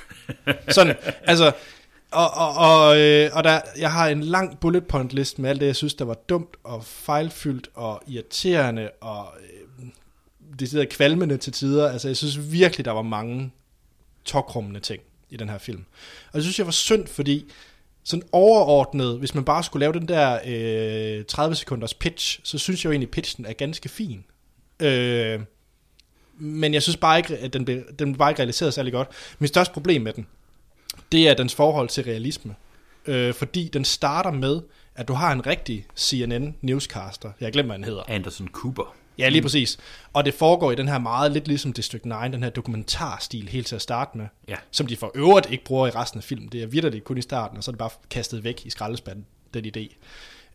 Sådan, 0.69 0.95
altså... 1.23 1.51
Og, 2.17 2.31
og, 2.33 2.53
og, 2.55 2.99
øh, 2.99 3.29
og 3.33 3.43
der, 3.43 3.61
jeg 3.77 3.91
har 3.91 4.07
en 4.07 4.23
lang 4.23 4.59
bullet 4.59 4.87
point 4.87 5.13
list 5.13 5.39
med 5.39 5.49
alt 5.49 5.59
det, 5.59 5.67
jeg 5.67 5.75
synes, 5.75 5.93
der 5.93 6.05
var 6.05 6.13
dumt 6.13 6.55
og 6.63 6.85
fejlfyldt 6.85 7.69
og 7.73 8.01
irriterende 8.07 8.89
og 9.01 9.27
øh, 9.39 9.87
det 10.59 10.69
sidder 10.69 10.85
kvalmende 10.85 11.37
til 11.37 11.53
tider. 11.53 11.91
Altså, 11.91 12.07
jeg 12.07 12.17
synes 12.17 12.51
virkelig, 12.51 12.85
der 12.85 12.91
var 12.91 13.01
mange 13.01 13.51
tokrummende 14.25 14.79
ting 14.79 15.01
i 15.29 15.37
den 15.37 15.49
her 15.49 15.57
film. 15.57 15.85
Og 16.27 16.33
jeg 16.33 16.43
synes 16.43 16.59
jeg 16.59 16.65
var 16.67 16.71
synd, 16.71 17.07
fordi 17.07 17.51
sådan 18.03 18.23
overordnet, 18.31 19.19
hvis 19.19 19.35
man 19.35 19.43
bare 19.43 19.63
skulle 19.63 19.79
lave 19.79 19.93
den 19.93 20.07
der 20.07 20.39
øh, 21.19 21.25
30 21.25 21.55
sekunders 21.55 21.93
pitch, 21.93 22.39
så 22.43 22.57
synes 22.57 22.83
jeg 22.83 22.89
jo 22.89 22.91
egentlig, 22.91 23.11
pitchen 23.11 23.45
er 23.45 23.53
ganske 23.53 23.89
fin. 23.89 24.25
Øh, 24.79 25.39
men 26.37 26.73
jeg 26.73 26.83
synes 26.83 26.97
bare 26.97 27.17
ikke, 27.17 27.37
at 27.37 27.53
den 27.53 27.65
blev, 27.65 27.83
den 27.99 28.11
blev 28.11 28.17
bare 28.17 28.31
ikke 28.31 28.39
realiseret 28.39 28.73
særlig 28.73 28.93
godt. 28.93 29.07
Mit 29.39 29.49
største 29.49 29.73
problem 29.73 30.01
med 30.01 30.13
den, 30.13 30.27
det 31.11 31.27
er 31.29 31.33
dens 31.33 31.55
forhold 31.55 31.89
til 31.89 32.03
realisme. 32.03 32.55
Øh, 33.05 33.33
fordi 33.33 33.69
den 33.73 33.85
starter 33.85 34.31
med, 34.31 34.61
at 34.95 35.07
du 35.07 35.13
har 35.13 35.31
en 35.31 35.47
rigtig 35.47 35.85
CNN-newscaster. 35.97 37.31
Jeg 37.41 37.51
glemmer, 37.51 37.69
hvad 37.69 37.77
han 37.77 37.83
hedder. 37.83 38.03
Anderson 38.07 38.47
Cooper. 38.47 38.95
Ja, 39.17 39.29
lige 39.29 39.41
præcis. 39.41 39.77
Og 40.13 40.25
det 40.25 40.33
foregår 40.33 40.71
i 40.71 40.75
den 40.75 40.87
her 40.87 40.99
meget, 40.99 41.31
lidt 41.31 41.47
ligesom 41.47 41.73
District 41.73 42.05
9, 42.05 42.13
den 42.31 42.43
her 42.43 42.49
dokumentarstil 42.49 43.49
helt 43.49 43.67
til 43.67 43.75
at 43.75 43.81
starte 43.81 44.17
med. 44.17 44.25
Ja. 44.47 44.55
Som 44.71 44.87
de 44.87 44.97
for 44.97 45.11
øvrigt 45.15 45.51
ikke 45.51 45.63
bruger 45.63 45.87
i 45.87 45.89
resten 45.89 46.17
af 46.17 46.23
filmen. 46.23 46.49
Det 46.49 46.63
er 46.63 46.67
virkelig 46.67 47.03
kun 47.03 47.17
i 47.17 47.21
starten, 47.21 47.57
og 47.57 47.63
så 47.63 47.71
er 47.71 47.73
det 47.73 47.79
bare 47.79 47.89
kastet 48.09 48.43
væk 48.43 48.65
i 48.65 48.69
skraldespanden, 48.69 49.25
den 49.53 49.65
idé. 49.65 49.95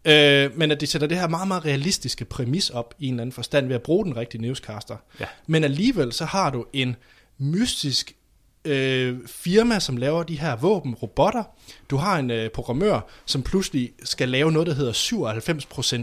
Øh, 0.05 0.59
men 0.59 0.71
at 0.71 0.81
de 0.81 0.87
sætter 0.87 1.09
det 1.09 1.19
her 1.19 1.29
meget, 1.29 1.49
meget 1.49 1.65
realistiske 1.65 2.25
præmis 2.25 2.71
op 2.71 2.95
i 2.99 3.07
en 3.07 3.15
eller 3.15 3.23
anden 3.23 3.33
forstand 3.33 3.67
ved 3.67 3.75
at 3.75 3.83
bruge 3.83 4.05
den 4.05 4.17
rigtige 4.17 4.43
newscaster. 4.43 4.97
Ja. 5.21 5.27
Men 5.47 5.65
alligevel 5.65 6.13
så 6.13 6.25
har 6.25 6.51
du 6.51 6.65
en 6.73 6.97
mystisk 7.39 8.15
øh, 8.65 9.19
firma, 9.27 9.81
som 9.81 9.97
laver 9.97 10.23
de 10.23 10.41
her 10.41 10.57
våben, 10.57 10.95
robotter. 10.95 11.43
Du 11.91 11.97
har 11.97 12.19
en 12.19 12.31
øh, 12.31 12.51
programmør, 12.51 13.01
som 13.27 13.43
pludselig 13.43 13.93
skal 14.05 14.29
lave 14.29 14.53
noget, 14.53 14.69
der 14.69 14.75
hedder 14.75 14.93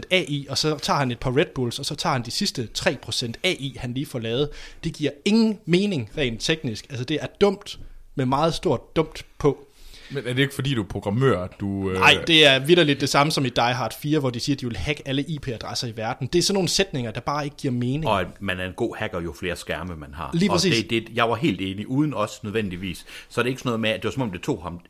AI, 0.10 0.46
og 0.50 0.58
så 0.58 0.78
tager 0.78 0.98
han 0.98 1.10
et 1.10 1.18
par 1.18 1.36
Red 1.36 1.46
Bulls, 1.54 1.78
og 1.78 1.86
så 1.86 1.94
tager 1.94 2.12
han 2.12 2.24
de 2.24 2.30
sidste 2.30 2.68
3% 2.78 3.32
AI, 3.44 3.76
han 3.78 3.94
lige 3.94 4.06
får 4.06 4.18
lavet. 4.18 4.48
Det 4.84 4.92
giver 4.92 5.10
ingen 5.24 5.58
mening 5.64 6.10
rent 6.16 6.40
teknisk. 6.40 6.86
Altså 6.90 7.04
det 7.04 7.18
er 7.20 7.26
dumt, 7.40 7.78
med 8.14 8.26
meget 8.26 8.54
stort 8.54 8.96
dumt 8.96 9.26
på. 9.38 9.66
Men 10.10 10.26
er 10.26 10.32
det 10.32 10.38
ikke 10.38 10.54
fordi, 10.54 10.74
du 10.74 10.82
er 10.82 10.86
programmør, 10.86 11.46
du... 11.46 11.90
Øh... 11.90 11.98
Nej, 11.98 12.24
det 12.26 12.46
er 12.46 12.58
vidderligt 12.58 13.00
det 13.00 13.08
samme 13.08 13.32
som 13.32 13.44
i 13.44 13.48
Die 13.48 13.62
Hard 13.62 13.94
4, 14.02 14.20
hvor 14.20 14.30
de 14.30 14.40
siger, 14.40 14.56
at 14.56 14.60
de 14.60 14.66
vil 14.66 14.76
hacke 14.76 15.02
alle 15.06 15.22
IP-adresser 15.22 15.88
i 15.88 15.92
verden. 15.96 16.26
Det 16.26 16.38
er 16.38 16.42
sådan 16.42 16.54
nogle 16.54 16.68
sætninger, 16.68 17.10
der 17.10 17.20
bare 17.20 17.44
ikke 17.44 17.56
giver 17.56 17.72
mening. 17.72 18.06
Og 18.06 18.20
at 18.20 18.26
man 18.40 18.60
er 18.60 18.66
en 18.66 18.72
god 18.72 18.96
hacker, 18.96 19.20
jo 19.20 19.34
flere 19.38 19.56
skærme 19.56 19.96
man 19.96 20.14
har. 20.14 20.30
Lige 20.34 20.50
præcis. 20.50 20.84
Og 20.84 20.90
det, 20.90 21.08
det, 21.08 21.14
jeg 21.14 21.28
var 21.28 21.34
helt 21.34 21.60
enig, 21.60 21.88
uden 21.88 22.14
os 22.14 22.44
nødvendigvis. 22.44 23.06
Så 23.28 23.40
er 23.40 23.42
det 23.42 23.50
ikke 23.50 23.60
sådan 23.60 23.68
noget 23.68 23.80
med, 23.80 23.90
at 23.90 23.96
det 23.96 24.04
var 24.04 24.10
som 24.10 24.22
om, 24.22 24.30
det 24.30 24.42
tog 24.42 24.62
ham 24.62 24.80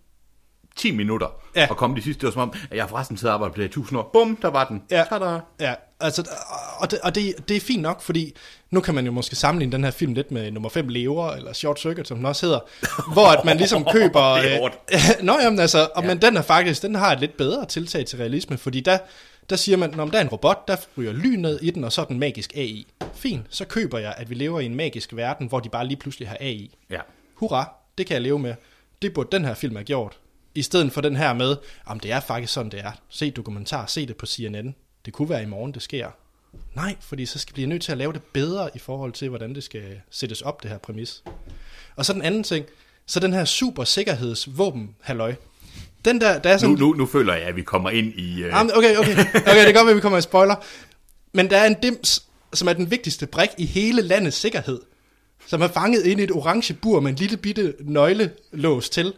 10 0.81 0.91
minutter 0.97 1.27
Ja. 1.57 1.67
at 1.71 1.77
komme 1.77 1.97
de 1.97 2.03
sidste. 2.03 2.21
Det 2.21 2.27
var 2.27 2.31
som 2.33 2.43
om, 2.43 2.53
at 2.71 2.77
jeg 2.77 2.89
forresten 2.89 3.17
siddet 3.17 3.31
og 3.31 3.35
arbejdet 3.35 3.55
på 3.55 3.57
det 3.57 3.65
her 3.65 3.69
1000 3.69 3.99
år. 3.99 4.11
Bum, 4.13 4.37
der 4.43 4.49
var 4.49 4.65
den. 4.65 4.83
Ja. 4.91 5.05
Tada. 5.11 5.39
Ja, 5.61 5.75
altså, 6.01 6.29
og, 6.79 6.91
det, 6.91 6.99
og 7.03 7.15
det, 7.15 7.35
det 7.49 7.57
er 7.57 7.61
fint 7.61 7.83
nok, 7.83 8.03
fordi 8.03 8.37
nu 8.71 8.81
kan 8.81 8.95
man 8.95 9.07
jo 9.07 9.13
måske 9.13 9.37
sammenligne 9.37 9.73
den 9.73 9.85
her 9.85 9.91
film 9.91 10.15
lidt 10.15 10.31
med 10.31 10.51
nummer 10.51 10.69
5 10.69 10.89
lever, 10.89 11.31
eller 11.33 11.53
Short 11.53 11.81
Circuit, 11.81 12.09
som 12.09 12.17
den 12.17 12.27
også 12.27 12.47
hedder, 12.47 12.61
hvor 13.13 13.27
at 13.27 13.45
man 13.45 13.57
ligesom 13.57 13.85
køber... 13.93 14.35
Det 14.35 14.51
er 14.51 14.55
øh, 14.55 14.59
hårdt. 14.61 14.79
Nå, 15.23 15.39
jamen 15.43 15.59
altså, 15.61 15.89
og, 15.95 16.05
men 16.05 16.23
den 16.23 16.37
er 16.37 16.43
faktisk, 16.43 16.83
den 16.83 16.95
har 16.95 17.13
et 17.13 17.21
lidt 17.21 17.37
bedre 17.37 17.67
tiltag 17.67 18.07
til 18.07 18.19
realisme, 18.19 18.59
fordi 18.59 18.81
der, 18.81 18.99
der 19.51 19.57
siger 19.57 19.77
man, 19.77 19.91
når 19.97 20.05
der 20.07 20.19
er 20.19 20.23
en 20.23 20.29
robot, 20.29 20.69
der 20.69 20.77
ryger 20.99 21.13
lyn 21.13 21.39
ned 21.39 21.59
i 21.63 21.71
den, 21.71 21.85
og 21.85 21.93
så 21.93 22.01
er 22.01 22.05
den 22.05 22.19
magisk 22.19 22.53
AI. 22.57 22.87
Fint, 23.15 23.47
så 23.51 23.65
køber 23.65 23.99
jeg, 23.99 24.15
at 24.17 24.31
vi 24.31 24.35
lever 24.35 24.61
i 24.61 24.67
en 24.67 24.75
magisk 24.75 25.17
verden, 25.17 25.47
hvor 25.47 25.61
de 25.61 25.69
bare 25.69 25.87
lige 25.87 25.97
pludselig 25.97 26.29
har 26.29 26.37
AI. 26.41 26.75
Ja. 26.91 27.01
Hurra, 27.35 27.73
det 27.99 28.07
kan 28.07 28.15
jeg 28.15 28.23
leve 28.23 28.39
med. 28.39 28.55
Det 29.03 29.15
burde 29.15 29.29
den 29.33 29.45
her 29.45 29.55
film 29.55 29.77
have 29.77 29.85
gjort. 29.85 30.17
I 30.55 30.63
stedet 30.63 30.93
for 30.93 31.01
den 31.01 31.17
her 31.17 31.33
med, 31.33 31.57
om 31.87 32.01
det 32.01 32.13
er 32.13 32.21
faktisk 32.21 32.53
sådan, 32.53 32.73
det 32.73 32.81
er. 32.81 32.93
Se 33.09 33.31
dokumentar, 33.31 33.87
se 33.87 34.07
det 34.07 34.17
på 34.17 34.27
CNN. 34.27 34.75
Det 35.05 35.13
kunne 35.13 35.29
være 35.29 35.43
i 35.43 35.47
morgen, 35.47 35.75
det 35.75 35.83
sker. 35.83 36.09
Nej, 36.75 36.97
fordi 37.01 37.27
så 37.27 37.39
skal 37.39 37.55
blive 37.55 37.67
nødt 37.67 37.83
til 37.83 37.93
at 37.93 37.99
lave 37.99 38.13
det 38.13 38.23
bedre 38.23 38.71
i 38.75 38.79
forhold 38.79 39.13
til, 39.13 39.29
hvordan 39.29 39.55
det 39.55 39.65
skal 39.65 40.01
sættes 40.11 40.43
op, 40.43 40.63
det 40.63 40.71
her 40.71 40.79
præmis. 40.79 41.23
Og 41.97 42.05
så 42.05 42.13
den 42.13 42.23
anden 42.23 42.43
ting, 42.43 42.67
så 43.07 43.21
den 43.21 43.33
her 43.33 43.45
super 43.45 43.85
sikkerhedsvåben 43.85 44.95
halløj. 45.01 45.35
Den 46.05 46.21
der, 46.21 46.39
der 46.39 46.51
er 46.51 46.55
Nu, 46.55 46.59
sådan... 46.59 46.77
nu, 46.77 46.93
nu 46.93 47.07
føler 47.07 47.35
jeg, 47.35 47.43
at 47.43 47.57
vi 47.57 47.63
kommer 47.63 47.91
ind 47.91 48.13
i... 48.19 48.35
Uh, 48.35 48.49
Jamen, 48.49 48.73
okay, 48.77 48.97
okay. 48.97 49.13
Okay, 49.13 49.35
det 49.35 49.45
kan 49.45 49.75
godt 49.75 49.75
være, 49.75 49.91
at 49.91 49.97
vi 49.97 50.01
kommer 50.01 50.19
i 50.19 50.23
spoiler. 50.23 50.55
Men 51.33 51.51
der 51.51 51.57
er 51.57 51.67
en 51.67 51.77
dims, 51.83 52.23
som 52.53 52.69
er 52.69 52.73
den 52.73 52.91
vigtigste 52.91 53.27
brik 53.27 53.49
i 53.59 53.67
hele 53.67 54.03
landets 54.03 54.37
sikkerhed, 54.37 54.81
som 55.47 55.63
er 55.63 55.69
fanget 55.69 56.07
ind 56.07 56.21
i 56.21 56.25
et 56.25 56.31
orange 56.31 56.75
bur 56.75 57.01
med 57.01 57.11
en 57.11 57.17
lille 57.17 57.37
bitte 57.37 57.75
nøglelås 57.81 58.91
til, 58.91 59.15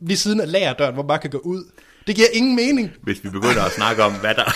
lige 0.00 0.16
siden 0.16 0.40
af 0.40 0.52
lagerdøren, 0.52 0.94
hvor 0.94 1.02
man 1.02 1.20
kan 1.20 1.30
gå 1.30 1.38
ud. 1.38 1.64
Det 2.06 2.16
giver 2.16 2.28
ingen 2.32 2.56
mening. 2.56 2.90
hvis 3.02 3.24
vi 3.24 3.28
begynder 3.30 3.62
at 3.64 3.72
snakke 3.72 4.02
om, 4.02 4.12
hvad 4.12 4.34
der... 4.34 4.52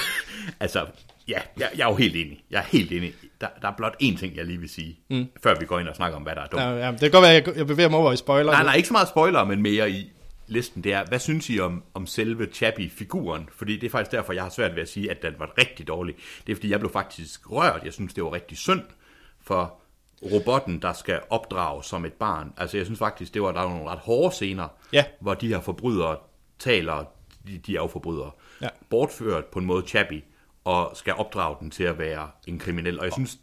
altså, 0.61 0.87
ja, 1.29 1.39
jeg, 1.59 1.69
jeg 1.77 1.85
er 1.85 1.89
jo 1.89 1.95
helt 1.95 2.17
enig. 2.17 2.45
Jeg 2.51 2.59
er 2.59 2.65
helt 2.65 2.93
enig. 2.93 3.15
Der, 3.41 3.47
der 3.63 3.69
er 3.69 3.73
blot 3.77 3.97
én 4.03 4.19
ting, 4.19 4.37
jeg 4.37 4.45
lige 4.45 4.59
vil 4.59 4.69
sige, 4.69 4.99
mm. 5.11 5.27
før 5.43 5.55
vi 5.61 5.67
går 5.67 5.79
ind 5.79 5.89
og 5.89 5.97
snakker 5.97 6.17
om, 6.17 6.23
hvad 6.23 6.35
der 6.35 6.43
er 6.43 6.47
dumt. 6.47 6.63
Ja, 6.63 6.87
ja, 6.87 6.91
det 6.93 7.01
kan 7.01 7.11
godt 7.11 7.23
være, 7.23 7.37
at 7.37 7.47
jeg, 7.47 7.57
jeg 7.57 7.67
bevæger 7.67 7.89
mig 7.89 7.99
over 7.99 8.13
i 8.13 8.17
spoiler. 8.17 8.53
Nej, 8.53 8.63
nej, 8.63 8.75
ikke 8.75 8.89
så 8.89 8.93
meget 8.93 9.09
spoiler, 9.09 9.45
men 9.45 9.63
mere 9.63 9.91
i 9.91 10.13
listen. 10.47 10.85
Det 10.85 10.93
er, 10.93 11.05
hvad 11.09 11.19
synes 11.19 11.51
I 11.51 11.61
om, 11.61 11.83
om 11.95 12.07
selve 12.07 12.47
Chappie-figuren? 12.53 13.49
Fordi 13.57 13.77
det 13.77 13.87
er 13.87 13.91
faktisk 13.91 14.13
derfor, 14.13 14.33
jeg 14.33 14.43
har 14.43 14.51
svært 14.51 14.75
ved 14.75 14.83
at 14.83 14.89
sige, 14.89 15.11
at 15.11 15.23
den 15.23 15.35
var 15.39 15.53
rigtig 15.59 15.89
dårlig. 15.89 16.15
Det 16.47 16.53
er, 16.53 16.57
fordi 16.57 16.71
jeg 16.71 16.81
blev 16.81 16.93
faktisk 16.93 17.53
rørt. 17.53 17.81
Jeg 17.85 17.93
synes, 17.93 18.15
det 18.15 18.25
var 18.25 18.33
rigtig 18.33 18.59
synd 18.59 18.83
for 19.43 19.80
robotten, 20.33 20.83
der 20.83 20.93
skal 20.93 21.21
opdrage 21.31 21.85
som 21.85 22.05
et 22.05 22.13
barn. 22.13 22.53
Altså, 22.57 22.77
jeg 22.77 22.87
synes 22.87 22.99
faktisk, 22.99 23.35
det 23.35 23.43
var, 23.43 23.53
der 23.53 23.61
var 23.61 23.69
nogle 23.69 23.91
ret 23.91 23.99
hårde 23.99 24.35
scener, 24.35 24.69
Ja. 24.93 25.05
hvor 25.21 25.35
de 25.35 25.49
her 25.49 25.61
forbrydere 25.61 26.17
taler, 26.59 27.05
de, 27.47 27.59
de 27.59 27.73
er 27.77 27.81
jo 27.81 27.87
forbrydere, 27.87 28.31
Ja. 28.63 28.69
bortført 28.91 29.45
på 29.45 29.59
en 29.59 29.65
måde 29.67 29.87
Chappie, 29.87 30.23
og 30.65 30.91
skal 30.95 31.15
opdrage 31.15 31.57
den 31.61 31.71
til 31.71 31.85
at 31.85 31.99
være 31.99 32.29
en 32.47 32.59
kriminel. 32.59 32.99
Og 32.99 33.05
jeg 33.05 33.13
synes, 33.13 33.39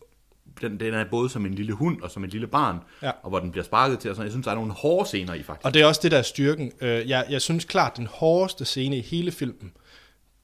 den, 0.62 0.80
den 0.80 0.94
er 0.94 1.06
både 1.12 1.30
som 1.30 1.46
en 1.46 1.54
lille 1.54 1.74
hund 1.74 2.02
og 2.02 2.12
som 2.12 2.24
et 2.24 2.32
lille 2.32 2.48
barn, 2.48 2.80
Ja. 3.04 3.12
og 3.24 3.30
hvor 3.30 3.40
den 3.40 3.52
bliver 3.52 3.64
sparket 3.64 4.00
til. 4.00 4.10
Og 4.10 4.16
sådan. 4.16 4.26
Jeg 4.26 4.32
synes, 4.32 4.46
der 4.46 4.52
er 4.52 4.56
nogle 4.56 4.72
hårde 4.72 5.06
scener 5.06 5.34
i 5.34 5.44
faktisk. 5.44 5.66
Og 5.66 5.74
det 5.74 5.82
er 5.82 5.86
også 5.86 6.00
det, 6.04 6.12
der 6.12 6.18
er 6.18 6.22
styrken. 6.22 6.72
Øh, 6.82 7.10
Jeg, 7.10 7.26
jeg 7.30 7.42
synes 7.42 7.66
klart, 7.66 7.98
den 7.98 8.08
hårdeste 8.08 8.66
scene 8.66 8.98
i 8.98 9.02
hele 9.02 9.32
filmen, 9.32 9.72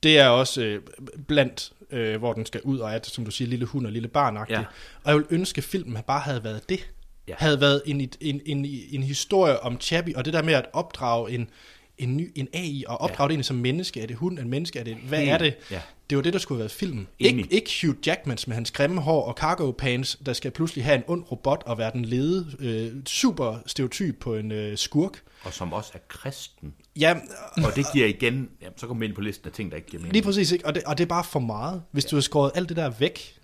det 0.04 0.20
er 0.20 0.28
også 0.28 0.64
øh, 0.64 0.82
blandt, 1.28 1.74
øh, 1.94 2.20
hvor 2.20 2.34
den 2.34 2.46
skal 2.46 2.62
ud 2.64 2.80
og 2.80 2.92
er, 2.92 3.00
som 3.04 3.26
du 3.26 3.32
siger, 3.32 3.48
lille 3.50 3.66
hund 3.66 3.86
og 3.86 3.92
lille 3.92 4.08
barn 4.08 4.38
Ja. 4.50 4.64
Og 5.04 5.12
jeg 5.12 5.16
vil 5.16 5.26
ønske, 5.30 5.60
at 5.60 5.64
filmen 5.64 5.98
bare 6.08 6.20
havde 6.20 6.44
været 6.44 6.70
det. 6.70 6.90
Ja. 7.28 7.34
Havde 7.38 7.62
været 7.62 7.82
en, 7.86 8.10
en, 8.22 8.42
en, 8.46 8.66
en 8.92 9.04
historie 9.04 9.60
om 9.60 9.82
Chappie, 9.82 10.18
og 10.18 10.26
det 10.26 10.34
der 10.34 10.42
med 10.42 10.54
at 10.54 10.66
opdrage 10.74 11.32
en, 11.32 11.50
en, 11.98 12.18
ny, 12.18 12.32
en 12.36 12.48
AI, 12.54 12.84
og 12.88 13.02
opdrage 13.02 13.24
ja. 13.24 13.28
det 13.28 13.32
egentlig 13.32 13.46
som 13.46 13.56
menneske. 13.56 14.02
Er 14.02 14.08
det 14.08 14.16
hund, 14.16 14.40
en 14.40 14.50
menneske? 14.50 14.80
Er 14.80 14.84
det, 14.84 14.96
hvad 14.96 15.20
Helt, 15.20 15.32
er 15.32 15.38
det? 15.38 15.54
ja. 15.72 15.82
Det 16.10 16.16
var 16.18 16.22
det, 16.22 16.34
der 16.34 16.40
skulle 16.40 16.58
have 16.58 16.60
været 16.60 16.72
filmen. 16.72 17.08
Enig. 17.20 17.54
Ikke, 17.54 17.72
Hugh 17.82 17.96
Jackmans 18.08 18.48
med 18.48 18.56
hans 18.56 18.72
grimme 18.72 19.02
hår 19.02 19.26
og 19.26 19.34
cargo 19.34 19.72
pants, 19.72 20.20
der 20.26 20.34
skal 20.34 20.52
pludselig 20.52 20.86
have 20.86 20.96
en 20.98 21.04
ond 21.08 21.24
robot 21.32 21.64
og 21.66 21.78
være 21.78 21.92
den 21.94 22.06
lede 22.06 22.48
øh, 22.60 22.92
super 23.06 23.58
stereotyp 23.66 24.20
på 24.20 24.36
en 24.36 24.52
øh, 24.52 24.78
skurk. 24.78 25.22
og 25.44 25.54
som 25.54 25.74
også 25.74 25.92
er 25.94 26.00
kristen. 26.08 26.74
Ja, 27.00 27.16
Og 27.58 27.76
det 27.76 27.86
giver 27.94 28.08
igen, 28.08 28.50
jamen, 28.62 28.78
så 28.78 28.88
kommer 28.88 29.00
vi 29.00 29.06
ind 29.06 29.16
på 29.16 29.22
listen 29.22 29.48
af 29.48 29.54
ting, 29.54 29.72
der 29.72 29.78
ikke 29.78 29.88
giver 29.90 30.02
mening. 30.02 30.14
Lige 30.14 30.24
præcis, 30.24 30.52
ikke? 30.52 30.66
Og, 30.66 30.76
det, 30.76 30.84
og 30.84 30.98
det 30.98 31.04
er 31.04 31.08
bare 31.08 31.24
for 31.24 31.40
meget. 31.40 31.82
Hvis 31.92 32.06
du 32.06 32.16
har 32.16 32.22
skåret 32.22 32.52
alt 32.56 32.70
det 32.70 32.78
der 32.78 32.90
væk, 32.90 33.36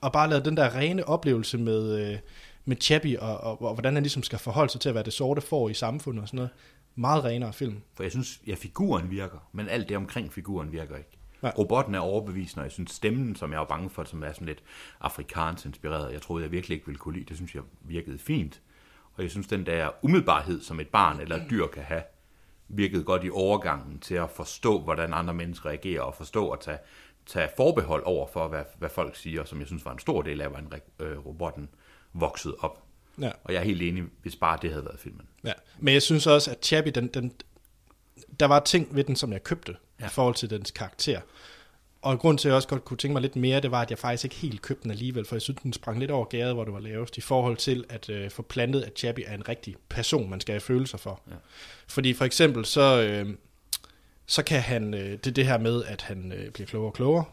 og 0.00 0.12
bare 0.12 0.30
lavet 0.30 0.44
den 0.44 0.56
der 0.56 0.74
rene 0.76 1.08
oplevelse 1.08 1.58
med, 1.58 2.10
øh, 2.12 2.18
med 2.64 2.76
Chappie, 2.80 3.22
og, 3.22 3.40
og, 3.40 3.62
og 3.62 3.74
hvordan 3.74 3.94
han 3.94 4.02
ligesom 4.02 4.22
skal 4.22 4.38
forholde 4.38 4.72
sig 4.72 4.80
til 4.80 4.88
at 4.88 4.94
være 4.94 5.04
det 5.04 5.12
sorte 5.12 5.40
får 5.40 5.68
i 5.68 5.74
samfundet 5.74 6.22
og 6.22 6.28
sådan 6.28 6.36
noget. 6.36 6.50
Meget 6.94 7.24
renere 7.24 7.52
film. 7.52 7.82
For 7.94 8.02
jeg 8.02 8.10
synes, 8.10 8.40
ja, 8.46 8.54
figuren 8.54 9.10
virker, 9.10 9.48
men 9.52 9.68
alt 9.68 9.88
det 9.88 9.96
omkring 9.96 10.32
figuren 10.32 10.72
virker 10.72 10.96
ikke. 10.96 11.18
Nej. 11.42 11.52
Robotten 11.58 11.94
er 11.94 11.98
overbevisende, 11.98 12.60
og 12.60 12.64
jeg 12.64 12.72
synes 12.72 12.90
stemmen, 12.90 13.36
som 13.36 13.52
jeg 13.52 13.58
var 13.58 13.66
bange 13.66 13.90
for, 13.90 14.04
som 14.04 14.22
er 14.22 14.32
sådan 14.32 14.46
lidt 14.46 14.62
afrikansk 15.00 15.66
inspireret, 15.66 16.12
jeg 16.12 16.22
troede, 16.22 16.44
jeg 16.44 16.52
virkelig 16.52 16.74
ikke 16.74 16.86
ville 16.86 16.98
kunne 16.98 17.14
lide, 17.14 17.24
det 17.24 17.36
synes 17.36 17.54
jeg 17.54 17.62
virkede 17.80 18.18
fint. 18.18 18.60
Og 19.14 19.22
jeg 19.22 19.30
synes, 19.30 19.46
den 19.46 19.66
der 19.66 19.90
umiddelbarhed, 20.02 20.60
som 20.60 20.80
et 20.80 20.88
barn 20.88 21.20
eller 21.20 21.36
et 21.36 21.46
dyr 21.50 21.66
kan 21.66 21.82
have, 21.82 22.02
virkede 22.68 23.04
godt 23.04 23.24
i 23.24 23.30
overgangen 23.30 23.98
til 23.98 24.14
at 24.14 24.30
forstå, 24.30 24.80
hvordan 24.80 25.14
andre 25.14 25.34
mennesker 25.34 25.68
reagerer, 25.68 26.02
og 26.02 26.14
forstå 26.14 26.50
at 26.50 26.60
tage, 26.60 26.78
tage 27.26 27.48
forbehold 27.56 28.02
over 28.04 28.26
for, 28.26 28.48
hvad, 28.48 28.64
hvad 28.78 28.88
folk 28.88 29.16
siger, 29.16 29.44
som 29.44 29.58
jeg 29.58 29.66
synes 29.66 29.84
var 29.84 29.92
en 29.92 29.98
stor 29.98 30.22
del 30.22 30.40
af, 30.40 30.48
hvordan 30.48 30.80
øh, 31.00 31.26
robotten 31.26 31.68
voksede 32.12 32.56
op. 32.60 32.82
Ja. 33.20 33.30
Og 33.44 33.52
jeg 33.52 33.60
er 33.60 33.64
helt 33.64 33.82
enig, 33.82 34.04
hvis 34.22 34.36
bare 34.36 34.58
det 34.62 34.70
havde 34.70 34.84
været 34.84 35.00
filmen. 35.00 35.26
Ja. 35.44 35.52
Men 35.78 35.94
jeg 35.94 36.02
synes 36.02 36.26
også, 36.26 36.50
at 36.50 36.64
Chappie, 36.64 36.92
den, 36.92 37.06
den, 37.06 37.32
der 38.40 38.46
var 38.46 38.60
ting 38.60 38.96
ved 38.96 39.04
den, 39.04 39.16
som 39.16 39.32
jeg 39.32 39.44
købte, 39.44 39.72
ja. 39.72 40.04
Ja. 40.04 40.06
i 40.06 40.10
forhold 40.10 40.34
til 40.34 40.50
dens 40.50 40.70
karakter. 40.70 41.20
Og 42.02 42.18
grund 42.18 42.38
til, 42.38 42.48
at 42.48 42.50
jeg 42.50 42.56
også 42.56 42.68
godt 42.68 42.84
kunne 42.84 42.96
tænke 42.96 43.12
mig 43.12 43.22
lidt 43.22 43.36
mere, 43.36 43.60
det 43.60 43.70
var, 43.70 43.82
at 43.82 43.90
jeg 43.90 43.98
faktisk 43.98 44.24
ikke 44.24 44.36
helt 44.36 44.62
købte 44.62 44.82
den 44.82 44.90
alligevel, 44.90 45.24
for 45.24 45.36
jeg 45.36 45.42
synes, 45.42 45.60
den 45.62 45.72
sprang 45.72 45.98
lidt 45.98 46.10
over 46.10 46.24
gæret, 46.24 46.54
hvor 46.54 46.64
det 46.64 46.72
var 46.72 46.80
lavest, 46.80 47.18
i 47.18 47.20
forhold 47.20 47.56
til 47.56 47.84
at 47.88 48.08
øh, 48.08 48.30
få 48.30 48.42
plantet, 48.42 48.82
at 48.82 48.98
Chappie 48.98 49.24
er 49.24 49.34
en 49.34 49.48
rigtig 49.48 49.76
person, 49.88 50.30
man 50.30 50.40
skal 50.40 50.52
have 50.52 50.60
følelser 50.60 50.98
for. 50.98 51.20
Ja. 51.30 51.34
Fordi 51.88 52.12
for 52.14 52.24
eksempel, 52.24 52.64
så, 52.64 53.02
øh, 53.02 53.34
så 54.26 54.42
kan 54.42 54.60
han, 54.60 54.94
øh, 54.94 55.10
det 55.10 55.26
er 55.26 55.30
det 55.30 55.46
her 55.46 55.58
med, 55.58 55.84
at 55.84 56.02
han 56.02 56.32
øh, 56.32 56.50
bliver 56.50 56.66
klogere 56.66 56.88
og 56.90 56.94
klogere. 56.94 57.24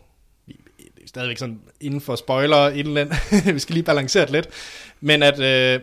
Det 0.48 1.04
er 1.04 1.08
stadigvæk 1.08 1.38
sådan 1.38 1.62
inden 1.82 2.02
for 2.02 2.16
spoiler, 2.16 2.70
indland. 2.70 3.12
vi 3.54 3.60
skal 3.60 3.74
lige 3.74 3.84
balancere 3.84 4.24
det 4.24 4.32
lidt. 4.32 4.48
Men 5.02 5.24
at, 5.24 5.40
øh, 5.40 5.82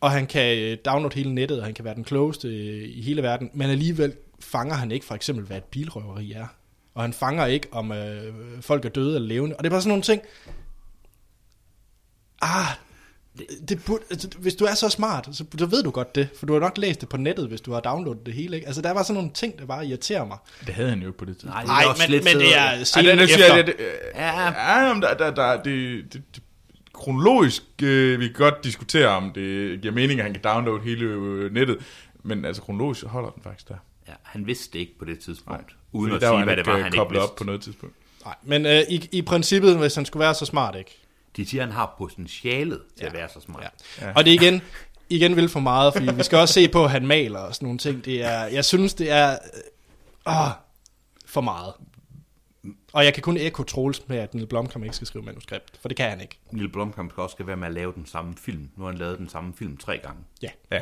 og 0.00 0.10
han 0.10 0.26
kan 0.26 0.58
øh, 0.58 0.78
downloade 0.84 1.14
hele 1.14 1.34
nettet, 1.34 1.58
og 1.58 1.64
han 1.64 1.74
kan 1.74 1.84
være 1.84 1.94
den 1.94 2.04
klogeste 2.04 2.48
øh, 2.48 2.88
i 2.88 3.02
hele 3.02 3.22
verden, 3.22 3.50
men 3.54 3.70
alligevel 3.70 4.14
fanger 4.40 4.74
han 4.74 4.92
ikke 4.92 5.06
for 5.06 5.14
eksempel, 5.14 5.44
hvad 5.44 5.56
et 5.56 5.64
bilrøveri 5.64 6.32
er. 6.32 6.46
Og 6.94 7.02
han 7.02 7.12
fanger 7.12 7.46
ikke, 7.46 7.68
om 7.70 7.92
øh, 7.92 8.34
folk 8.60 8.84
er 8.84 8.88
døde 8.88 9.14
eller 9.14 9.28
levende. 9.28 9.56
Og 9.56 9.64
det 9.64 9.68
er 9.68 9.70
bare 9.70 9.80
sådan 9.80 9.88
nogle 9.88 10.02
ting. 10.02 10.22
Ah, 12.42 12.66
det, 13.38 13.46
det 13.68 13.84
burde, 13.84 14.02
altså, 14.10 14.28
hvis 14.38 14.54
du 14.54 14.64
er 14.64 14.74
så 14.74 14.88
smart, 14.88 15.28
så, 15.32 15.44
så 15.58 15.66
ved 15.66 15.82
du 15.82 15.90
godt 15.90 16.14
det. 16.14 16.28
For 16.38 16.46
du 16.46 16.52
har 16.52 16.60
nok 16.60 16.78
læst 16.78 17.00
det 17.00 17.08
på 17.08 17.16
nettet, 17.16 17.48
hvis 17.48 17.60
du 17.60 17.72
har 17.72 17.80
downloadet 17.80 18.26
det 18.26 18.34
hele. 18.34 18.56
Ikke? 18.56 18.66
Altså, 18.66 18.82
der 18.82 18.90
var 18.90 19.02
sådan 19.02 19.14
nogle 19.14 19.30
ting, 19.34 19.58
der 19.58 19.66
bare 19.66 19.86
irriterer 19.86 20.24
mig. 20.24 20.38
Det 20.66 20.74
havde 20.74 20.88
han 20.88 21.00
jo 21.00 21.06
ikke 21.06 21.18
på 21.18 21.24
det 21.24 21.36
tidspunkt. 21.36 21.66
Nej, 21.66 21.84
også 21.88 22.02
men, 22.08 22.24
men 22.24 22.36
det 22.36 22.56
er 22.58 22.70
det, 22.70 22.76
det, 22.78 22.82
efter. 22.82 23.36
siger 23.36 23.54
jeg, 23.56 23.66
det, 23.66 23.74
øh, 23.78 23.86
Ja. 24.14 24.80
ja, 24.86 24.92
men 24.94 25.02
der, 25.02 25.14
der, 25.14 25.30
der, 25.34 25.62
det, 25.62 26.04
det, 26.12 26.22
det, 26.34 26.42
kronologisk, 26.94 27.62
øh, 27.82 28.20
vi 28.20 28.26
kan 28.26 28.34
godt 28.34 28.64
diskutere, 28.64 29.06
om 29.08 29.32
det 29.34 29.80
giver 29.80 29.94
mening, 29.94 30.20
at 30.20 30.24
han 30.24 30.32
kan 30.34 30.42
downloade 30.42 30.82
hele 30.84 31.04
øh, 31.04 31.54
nettet. 31.54 31.78
men 32.22 32.44
altså 32.44 32.62
kronologisk 32.62 33.04
holder 33.04 33.30
den 33.30 33.42
faktisk 33.42 33.68
der. 33.68 33.74
Ja, 34.08 34.12
han 34.22 34.46
vidste 34.46 34.72
det 34.72 34.78
ikke 34.78 34.98
på 34.98 35.04
det 35.04 35.18
tidspunkt. 35.18 35.60
Nej. 35.60 35.70
Uden 35.92 36.12
at 36.14 36.20
sige, 36.22 36.44
hvad 36.44 36.56
det 36.56 36.66
var, 36.66 36.72
øh, 36.72 36.78
han 36.78 36.86
ikke 36.86 36.98
koblet 36.98 37.20
vidste. 37.20 37.30
op 37.30 37.36
på 37.36 37.44
noget 37.44 37.62
tidspunkt. 37.62 37.94
Nej, 38.24 38.34
men 38.42 38.66
øh, 38.66 38.80
i, 38.88 39.08
i 39.12 39.22
princippet, 39.22 39.78
hvis 39.78 39.94
han 39.94 40.04
skulle 40.04 40.20
være 40.20 40.34
så 40.34 40.46
smart, 40.46 40.76
ikke? 40.78 41.01
De 41.36 41.46
siger, 41.46 41.62
han 41.62 41.72
har 41.72 41.94
potentialet 41.98 42.82
til 42.98 43.04
at 43.04 43.12
være 43.12 43.28
så 43.28 43.40
smart. 43.40 43.62
Ja. 44.00 44.06
Ja. 44.06 44.12
Og 44.16 44.24
det 44.24 44.30
er 44.30 44.34
igen, 44.42 44.60
igen 45.08 45.36
vil 45.36 45.48
for 45.48 45.60
meget, 45.60 45.92
fordi 45.94 46.14
vi 46.14 46.22
skal 46.22 46.38
også 46.38 46.54
se 46.54 46.68
på, 46.68 46.84
at 46.84 46.90
han 46.90 47.06
maler 47.06 47.38
og 47.38 47.54
sådan 47.54 47.66
nogle 47.66 47.78
ting. 47.78 48.04
Det 48.04 48.22
er, 48.24 48.44
jeg 48.44 48.64
synes, 48.64 48.94
det 48.94 49.10
er 49.10 49.38
øh, 50.28 50.34
for 51.26 51.40
meget. 51.40 51.74
Og 52.92 53.04
jeg 53.04 53.14
kan 53.14 53.22
kun 53.22 53.36
ekko 53.36 53.62
Troels 53.62 54.08
med, 54.08 54.18
at 54.18 54.34
Neil 54.34 54.46
Blomkamp 54.46 54.84
ikke 54.84 54.96
skal 54.96 55.06
skrive 55.06 55.24
manuskript, 55.24 55.78
for 55.80 55.88
det 55.88 55.96
kan 55.96 56.10
han 56.10 56.20
ikke. 56.20 56.38
Neil 56.50 56.68
Blomkamp 56.68 57.10
skal 57.12 57.22
også 57.22 57.36
være 57.44 57.56
med 57.56 57.66
at 57.68 57.74
lave 57.74 57.92
den 57.92 58.06
samme 58.06 58.34
film. 58.36 58.70
Nu 58.76 58.84
har 58.84 58.90
han 58.90 58.98
lavet 58.98 59.18
den 59.18 59.28
samme 59.28 59.54
film 59.58 59.76
tre 59.76 59.98
gange. 59.98 60.20
Ja. 60.42 60.48
Ja. 60.72 60.80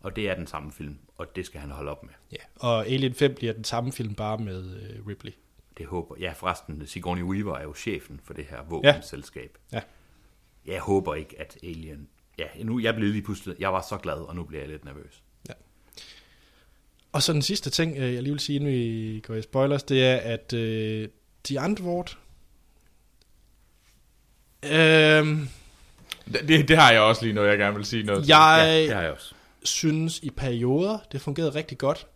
Og 0.00 0.16
det 0.16 0.28
er 0.30 0.34
den 0.34 0.46
samme 0.46 0.72
film, 0.72 0.98
og 1.18 1.36
det 1.36 1.46
skal 1.46 1.60
han 1.60 1.70
holde 1.70 1.90
op 1.90 2.02
med. 2.02 2.10
ja. 2.32 2.36
Og 2.56 2.86
Alien 2.86 3.14
5 3.14 3.34
bliver 3.34 3.52
den 3.52 3.64
samme 3.64 3.92
film, 3.92 4.14
bare 4.14 4.38
med 4.38 4.76
øh, 4.80 5.06
Ripley. 5.06 5.32
Det 5.78 5.86
håber 5.86 6.14
Ja, 6.20 6.32
forresten, 6.32 6.86
Sigourney 6.86 7.22
Weaver 7.22 7.56
er 7.56 7.62
jo 7.62 7.74
chefen 7.74 8.20
for 8.24 8.34
det 8.34 8.44
her 8.50 8.62
våbenselskab. 8.68 9.58
Ja. 9.72 9.80
Jeg 10.66 10.80
håber 10.80 11.14
ikke, 11.14 11.40
at 11.40 11.58
Alien... 11.62 12.08
Ja, 12.38 12.44
nu, 12.64 12.78
jeg 12.80 12.94
blev 12.94 13.12
lige 13.12 13.22
pludselig... 13.22 13.56
Jeg 13.58 13.72
var 13.72 13.84
så 13.88 13.96
glad, 13.96 14.14
og 14.14 14.36
nu 14.36 14.44
bliver 14.44 14.62
jeg 14.62 14.70
lidt 14.70 14.84
nervøs. 14.84 15.22
Og 17.12 17.22
så 17.22 17.32
den 17.32 17.42
sidste 17.42 17.70
ting, 17.70 17.96
øh, 17.96 18.14
jeg 18.14 18.22
lige 18.22 18.32
vil 18.32 18.40
sige, 18.40 18.56
inden 18.56 18.70
vi 18.72 19.20
går 19.26 19.34
i 19.34 19.42
spoilers, 19.42 19.82
det 19.82 20.04
er, 20.06 20.16
at 20.16 20.52
øh, 20.52 21.08
de 21.48 21.60
Antwoord... 21.60 22.18
Øhm, 24.62 25.48
Det, 26.32 26.68
det 26.68 26.76
har 26.76 26.92
jeg 26.92 27.00
også 27.00 27.22
lige 27.22 27.34
noget, 27.34 27.48
jeg 27.48 27.58
gerne 27.58 27.76
vil 27.76 27.84
sige 27.84 28.02
noget 28.02 28.22
til. 28.24 28.28
jeg 28.28 28.64
Ja, 28.66 28.82
det 28.82 28.94
har 28.94 29.02
jeg 29.02 29.12
også. 29.12 29.34
synes 29.62 30.18
i 30.22 30.30
perioder, 30.30 30.98
det 31.12 31.20
fungerede 31.20 31.54
rigtig 31.54 31.78
godt. 31.78 32.06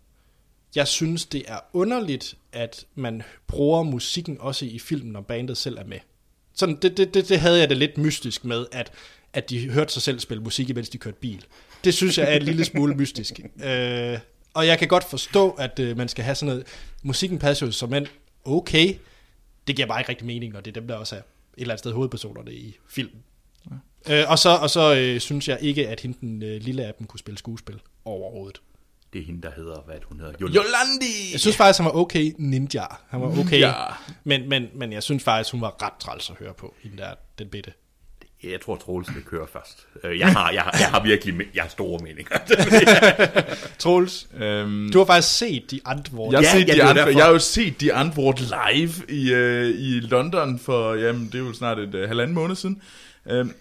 Jeg 0.74 0.88
synes, 0.88 1.26
det 1.26 1.44
er 1.46 1.58
underligt, 1.72 2.34
at 2.52 2.84
man 2.94 3.22
bruger 3.46 3.82
musikken 3.82 4.36
også 4.40 4.64
i 4.64 4.78
filmen, 4.78 5.12
når 5.12 5.20
bandet 5.20 5.56
selv 5.56 5.78
er 5.78 5.84
med. 5.84 5.98
Sådan, 6.54 6.78
det, 6.82 6.96
det, 6.96 7.14
det, 7.14 7.28
det 7.28 7.40
havde 7.40 7.58
jeg 7.58 7.68
det 7.68 7.76
lidt 7.76 7.98
mystisk 7.98 8.44
med, 8.44 8.66
at, 8.72 8.92
at 9.32 9.50
de 9.50 9.70
hørte 9.70 9.92
sig 9.92 10.02
selv 10.02 10.20
spille 10.20 10.42
musik, 10.42 10.70
imens 10.70 10.88
de 10.88 10.98
kørte 10.98 11.16
bil. 11.20 11.44
Det 11.84 11.94
synes 11.94 12.18
jeg 12.18 12.32
er 12.32 12.36
en 12.36 12.42
lille 12.42 12.64
smule 12.64 12.94
mystisk. 12.94 13.40
Øh, 13.64 14.18
og 14.54 14.66
jeg 14.66 14.78
kan 14.78 14.88
godt 14.88 15.04
forstå, 15.04 15.50
at 15.50 15.78
øh, 15.78 15.96
man 15.96 16.08
skal 16.08 16.24
have 16.24 16.34
sådan 16.34 16.54
noget... 16.54 16.66
Musikken 17.02 17.38
passer 17.38 17.66
jo 17.66 17.72
som 17.72 17.94
en 17.94 18.06
okay. 18.44 18.94
Det 19.66 19.76
giver 19.76 19.88
bare 19.88 20.00
ikke 20.00 20.08
rigtig 20.08 20.26
mening, 20.26 20.52
når 20.52 20.60
det 20.60 20.76
er 20.76 20.80
dem, 20.80 20.88
der 20.88 20.94
også 20.94 21.16
er 21.16 21.18
et 21.18 21.24
eller 21.56 21.74
andet 21.74 21.78
sted 21.78 21.92
hovedpersonerne 21.92 22.52
i 22.52 22.78
filmen. 22.88 23.22
Øh, 24.10 24.24
og 24.28 24.38
så, 24.38 24.48
og 24.56 24.70
så 24.70 24.94
øh, 24.94 25.20
synes 25.20 25.48
jeg 25.48 25.58
ikke, 25.60 25.88
at 25.88 26.00
hende 26.00 26.18
den 26.20 26.42
øh, 26.42 26.60
lille 26.60 26.84
af 26.84 26.94
dem 26.94 27.06
kunne 27.06 27.20
spille 27.20 27.38
skuespil 27.38 27.80
overhovedet. 28.04 28.60
Det 29.12 29.20
er 29.20 29.24
hende, 29.24 29.42
der 29.42 29.50
hedder, 29.56 29.80
hvad 29.86 29.94
hun 30.04 30.20
hedder. 30.20 30.32
Jol- 30.32 30.52
Jolandi! 30.54 31.32
Jeg 31.32 31.40
synes 31.40 31.56
faktisk, 31.56 31.78
han 31.78 31.84
var 31.86 31.92
okay 31.96 32.32
ninja. 32.38 32.82
Han 33.08 33.20
var 33.20 33.26
okay. 33.26 33.42
Ninja. 33.50 33.72
Men, 34.24 34.48
men, 34.48 34.66
men 34.74 34.92
jeg 34.92 35.02
synes 35.02 35.24
faktisk, 35.24 35.52
hun 35.52 35.60
var 35.60 35.82
ret 35.82 35.92
træls 36.00 36.30
at 36.30 36.36
høre 36.38 36.54
på, 36.54 36.74
hende 36.82 36.96
der, 36.96 37.14
den 37.38 37.48
bitte. 37.48 37.72
Jeg 38.42 38.60
tror, 38.60 38.76
Troels 38.76 39.08
skal 39.08 39.22
køre 39.22 39.46
først. 39.52 39.86
Øh, 40.04 40.18
Jeg 40.18 40.32
har, 40.32 40.50
jeg, 40.50 40.62
har, 40.62 40.76
jeg 40.80 40.88
har 40.90 41.02
virkelig 41.02 41.34
jeg 41.54 41.62
har 41.62 41.70
store 41.70 41.98
meninger. 42.02 42.38
Troels, 43.78 44.26
Øhm, 44.40 44.90
du 44.92 44.98
har 44.98 45.04
faktisk 45.04 45.38
set 45.38 45.70
de 45.70 45.80
andre. 45.84 46.28
jeg, 46.30 46.38
har 46.38 46.42
Ja, 46.42 46.52
set 46.52 46.68
ja, 46.68 46.72
de 46.88 46.94
derfor. 46.94 47.10
jeg 47.10 47.24
har 47.24 47.30
jo 47.32 47.38
set 47.38 47.80
de 47.80 47.92
andre 47.94 48.34
live 48.74 48.92
i, 49.08 49.32
øh, 49.32 49.68
i 49.78 50.00
London 50.00 50.58
for, 50.58 50.94
jamen, 50.94 51.26
det 51.26 51.34
er 51.34 51.38
jo 51.38 51.52
snart 51.52 51.78
et 51.78 51.94
øh, 51.94 52.08
halvanden 52.08 52.34
måned 52.34 52.56
siden. 52.56 52.82
Øhm, 53.26 53.54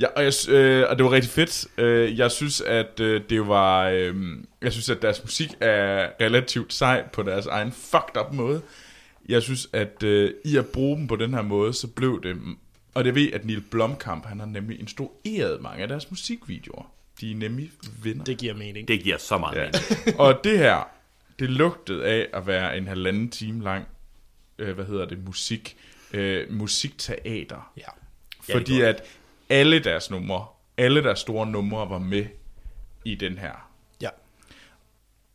ja, 0.00 0.06
og, 0.06 0.24
jeg, 0.24 0.32
øh, 0.48 0.86
og 0.90 0.96
det 0.98 1.04
var 1.04 1.10
rigtig 1.12 1.30
fedt. 1.30 1.66
Øh, 1.78 2.18
jeg 2.18 2.30
synes, 2.30 2.60
at 2.60 3.00
øh, 3.00 3.22
det 3.30 3.48
var, 3.48 3.88
øh, 3.88 4.14
jeg 4.62 4.72
synes, 4.72 4.88
at 4.88 5.02
deres 5.02 5.22
musik 5.24 5.50
er 5.60 6.10
relativt 6.20 6.72
sej 6.72 7.08
på 7.12 7.22
deres 7.22 7.46
egen 7.46 7.72
fucked 7.72 8.16
up 8.20 8.32
måde. 8.32 8.62
Jeg 9.28 9.42
synes, 9.42 9.68
at 9.72 10.02
øh, 10.02 10.30
i 10.44 10.56
at 10.56 10.66
bruge 10.66 10.96
dem 10.98 11.06
på 11.06 11.16
den 11.16 11.34
her 11.34 11.42
måde, 11.42 11.72
så 11.72 11.86
blev 11.86 12.22
det, 12.22 12.36
og 12.94 13.04
det 13.04 13.14
ved, 13.14 13.32
at 13.32 13.44
Neil 13.44 13.60
Blomkamp, 13.60 14.26
han 14.26 14.38
har 14.40 14.46
nemlig 14.46 14.80
instrueret 14.80 15.62
mange 15.62 15.82
af 15.82 15.88
deres 15.88 16.10
musikvideoer. 16.10 16.92
De 17.20 17.30
er 17.30 17.34
nemlig 17.36 17.70
venner. 18.02 18.24
Det 18.24 18.38
giver 18.38 18.54
mening. 18.54 18.88
Det 18.88 19.00
giver 19.02 19.18
så 19.18 19.38
meget 19.38 19.56
Ja. 19.56 19.60
mening. 19.60 20.20
og 20.24 20.40
det 20.44 20.58
her, 20.58 20.88
det 21.38 21.50
lugtede 21.50 22.04
af 22.04 22.26
at 22.32 22.46
være 22.46 22.78
en 22.78 22.86
halvanden 22.86 23.30
time 23.30 23.64
lang, 23.64 23.84
øh, 24.58 24.74
hvad 24.74 24.84
hedder 24.84 25.04
det, 25.06 25.24
musik, 25.24 25.76
øh, 26.12 26.52
musikteater. 26.52 27.72
Ja. 27.76 27.82
Ja, 28.48 28.52
det 28.52 28.60
Fordi 28.60 28.80
at 28.80 29.02
alle 29.48 29.78
deres 29.78 30.10
numre, 30.10 30.46
alle 30.76 31.02
deres 31.02 31.18
store 31.18 31.46
numre 31.46 31.90
var 31.90 31.98
med 31.98 32.26
i 33.04 33.14
den 33.14 33.38
her. 33.38 33.70
Ja. 34.00 34.08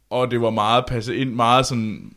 Og 0.09 0.31
det 0.31 0.41
var 0.41 0.49
meget 0.49 0.85
passet 0.87 1.13
ind, 1.13 1.33
meget 1.33 1.65
sådan... 1.65 2.15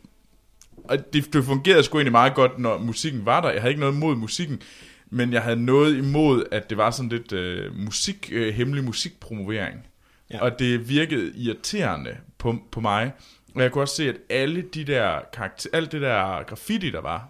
Og 0.83 1.13
det, 1.13 1.33
det 1.33 1.43
fungerede 1.43 1.83
sgu 1.83 1.97
egentlig 1.97 2.11
meget 2.11 2.35
godt, 2.35 2.59
når 2.59 2.77
musikken 2.77 3.25
var 3.25 3.41
der. 3.41 3.49
Jeg 3.49 3.61
havde 3.61 3.71
ikke 3.71 3.79
noget 3.79 3.93
imod 3.93 4.15
musikken, 4.15 4.61
men 5.09 5.33
jeg 5.33 5.41
havde 5.41 5.65
noget 5.65 5.97
imod, 5.97 6.43
at 6.51 6.69
det 6.69 6.77
var 6.77 6.91
sådan 6.91 7.09
lidt 7.09 7.31
øh, 7.31 7.75
musik, 7.75 8.29
øh, 8.31 8.53
hemmelig 8.53 8.83
musikpromovering. 8.83 9.87
Ja. 10.29 10.35
Ja. 10.35 10.41
Og 10.41 10.59
det 10.59 10.89
virkede 10.89 11.33
irriterende 11.35 12.17
på, 12.37 12.55
på 12.71 12.81
mig. 12.81 13.11
Og 13.55 13.61
jeg 13.61 13.71
kunne 13.71 13.83
også 13.83 13.95
se, 13.95 14.09
at 14.09 14.15
alle 14.29 14.61
de 14.61 14.83
der 14.83 15.21
karakter, 15.33 15.69
alt 15.73 15.91
det 15.91 16.01
der 16.01 16.43
graffiti, 16.43 16.91
der 16.91 17.01
var, 17.01 17.29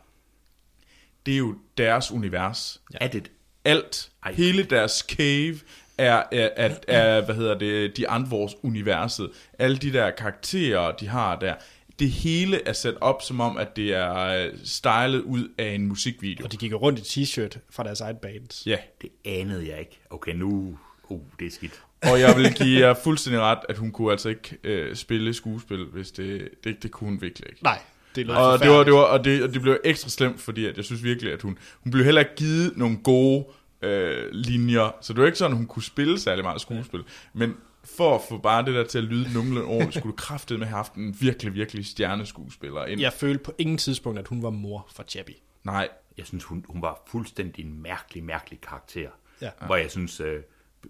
det 1.25 1.33
er 1.33 1.37
jo 1.37 1.55
deres 1.77 2.11
univers. 2.11 2.81
Er 2.93 3.07
det 3.07 3.31
Alt, 3.67 4.09
Ej. 4.25 4.33
Hele 4.33 4.63
deres 4.63 5.05
cave, 5.09 5.59
er, 5.97 6.23
er, 6.31 6.49
er, 6.55 6.75
er, 6.87 7.25
hvad 7.25 7.35
hedder 7.35 7.57
det, 7.57 7.97
de 7.97 8.09
andre 8.09 8.49
universet. 8.63 9.29
Alle 9.59 9.77
de 9.77 9.93
der 9.93 10.11
karakterer, 10.11 10.91
de 10.91 11.07
har 11.07 11.39
der. 11.39 11.53
Det 11.99 12.11
hele 12.11 12.67
er 12.67 12.73
sat 12.73 12.95
op 13.01 13.21
som 13.21 13.39
om, 13.39 13.57
at 13.57 13.75
det 13.75 13.93
er 13.93 14.15
øh, 14.15 14.53
stylet 14.63 15.21
ud 15.21 15.49
af 15.57 15.69
en 15.69 15.87
musikvideo. 15.87 16.45
Og 16.45 16.51
de 16.51 16.57
gik 16.57 16.73
rundt 16.73 16.99
i 16.99 17.23
t-shirt 17.23 17.57
fra 17.69 17.83
deres 17.83 18.01
egen 18.01 18.15
bands. 18.21 18.63
Ja, 18.65 18.77
Det 19.01 19.09
anede 19.25 19.69
jeg 19.69 19.79
ikke. 19.79 19.99
Okay, 20.09 20.33
nu... 20.33 20.77
Uh, 21.09 21.21
det 21.39 21.47
er 21.47 21.51
skidt. 21.51 21.81
og 22.03 22.19
jeg 22.19 22.37
vil 22.37 22.53
give 22.63 22.87
jer 22.87 22.93
fuldstændig 22.93 23.41
ret, 23.41 23.59
at 23.69 23.77
hun 23.77 23.91
kunne 23.91 24.11
altså 24.11 24.29
ikke 24.29 24.57
øh, 24.63 24.95
spille 24.95 25.33
skuespil, 25.33 25.85
hvis 25.85 26.11
det, 26.11 26.49
det, 26.63 26.83
det 26.83 26.91
kunne 26.91 27.09
hun 27.09 27.21
virkelig 27.21 27.49
ikke. 27.49 27.63
Nej, 27.63 27.79
det 28.17 28.25
lød 28.27 28.35
Og 28.35 28.59
det, 28.59 28.69
var, 28.69 28.83
det, 28.83 28.93
var, 28.93 28.99
og, 28.99 29.23
det, 29.25 29.43
og 29.43 29.53
det 29.53 29.61
blev 29.61 29.77
ekstra 29.83 30.09
slemt, 30.09 30.41
fordi 30.41 30.65
at 30.65 30.77
jeg 30.77 30.85
synes 30.85 31.03
virkelig, 31.03 31.33
at 31.33 31.41
hun, 31.41 31.57
hun 31.83 31.91
blev 31.91 32.05
heller 32.05 32.21
ikke 32.21 32.35
givet 32.35 32.77
nogle 32.77 32.97
gode 33.03 33.45
øh, 33.81 34.27
linjer. 34.31 34.95
Så 35.01 35.13
det 35.13 35.19
var 35.21 35.25
ikke 35.25 35.37
sådan, 35.37 35.51
at 35.51 35.57
hun 35.57 35.67
kunne 35.67 35.83
spille 35.83 36.19
særlig 36.19 36.43
meget 36.43 36.61
skuespil. 36.61 37.03
Men 37.33 37.55
for 37.97 38.15
at 38.15 38.21
få 38.29 38.37
bare 38.37 38.65
det 38.65 38.73
der 38.73 38.83
til 38.83 38.97
at 38.97 39.03
lyde 39.03 39.33
nogenlunde 39.33 39.67
ordentligt, 39.67 39.95
skulle 39.95 40.11
du 40.11 40.15
kraftedeme 40.15 40.59
med 40.59 40.67
have 40.67 40.75
haft 40.77 40.93
en 40.93 41.15
virkelig, 41.19 41.53
virkelig 41.53 41.85
stjerneskuespiller 41.85 42.85
ind. 42.85 43.01
Jeg 43.01 43.13
følte 43.13 43.43
på 43.43 43.51
ingen 43.57 43.77
tidspunkt, 43.77 44.19
at 44.19 44.27
hun 44.27 44.43
var 44.43 44.49
mor 44.49 44.87
for 44.95 45.03
Chappie. 45.07 45.35
Nej, 45.63 45.89
Jeg 46.17 46.25
synes, 46.25 46.43
hun, 46.43 46.65
hun 46.69 46.81
var 46.81 47.03
fuldstændig 47.07 47.65
en 47.65 47.81
mærkelig, 47.81 48.23
mærkelig 48.23 48.61
karakter. 48.61 49.09
Ja. 49.41 49.49
Hvor 49.65 49.75
jeg 49.75 49.91
synes, 49.91 50.19
øh, 50.19 50.39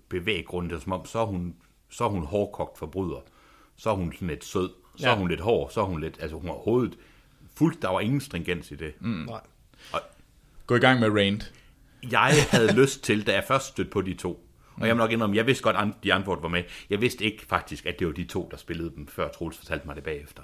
bevæggrunden, 0.09 0.73
er 0.73 0.79
som 0.79 0.91
om, 0.91 1.05
så 1.05 1.19
er 1.19 1.25
hun, 1.25 1.55
så 1.89 2.03
er 2.03 2.09
hun 2.09 2.23
hårdkogt 2.25 2.77
forbryder. 2.77 3.19
Så 3.77 3.89
er 3.89 3.93
hun 3.93 4.13
sådan 4.13 4.27
lidt 4.27 4.45
sød. 4.45 4.69
Så 4.97 5.07
Ja. 5.07 5.13
er 5.13 5.17
hun 5.17 5.27
lidt 5.27 5.39
hård. 5.41 5.69
Så 5.71 5.81
er 5.81 5.85
hun 5.85 6.01
lidt... 6.01 6.17
Altså, 6.21 6.37
hun 6.37 6.45
har 6.45 6.53
overhovedet... 6.53 6.97
Fuldt, 7.57 7.81
der 7.81 7.89
var 7.89 7.99
ingen 7.99 8.21
stringens 8.21 8.71
i 8.71 8.75
det. 8.75 8.93
Mm. 8.99 9.07
Nej. 9.07 9.41
gå 10.67 10.75
i 10.75 10.79
gang 10.79 10.99
med 10.99 11.09
Rand. 11.09 11.41
Jeg 12.11 12.33
havde 12.51 12.73
lyst 12.81 13.03
til, 13.03 13.27
da 13.27 13.33
jeg 13.33 13.43
først 13.47 13.67
stødte 13.67 13.91
på 13.91 14.01
de 14.01 14.13
to, 14.13 14.47
og 14.75 14.87
jeg 14.87 14.95
må 14.95 15.03
nok 15.03 15.11
indrømme, 15.11 15.35
jeg 15.35 15.47
vidste 15.47 15.63
godt, 15.63 15.75
at 15.75 15.87
de 16.03 16.13
andre 16.13 16.41
var 16.41 16.47
med. 16.47 16.63
Jeg 16.89 17.01
vidste 17.01 17.25
ikke 17.25 17.45
faktisk, 17.45 17.85
at 17.85 17.99
det 17.99 18.07
var 18.07 18.13
de 18.13 18.23
to, 18.23 18.47
der 18.51 18.57
spillede 18.57 18.91
dem, 18.95 19.07
før 19.07 19.31
Troels 19.31 19.57
fortalte 19.57 19.87
mig 19.87 19.95
det 19.95 20.03
bagefter. 20.03 20.43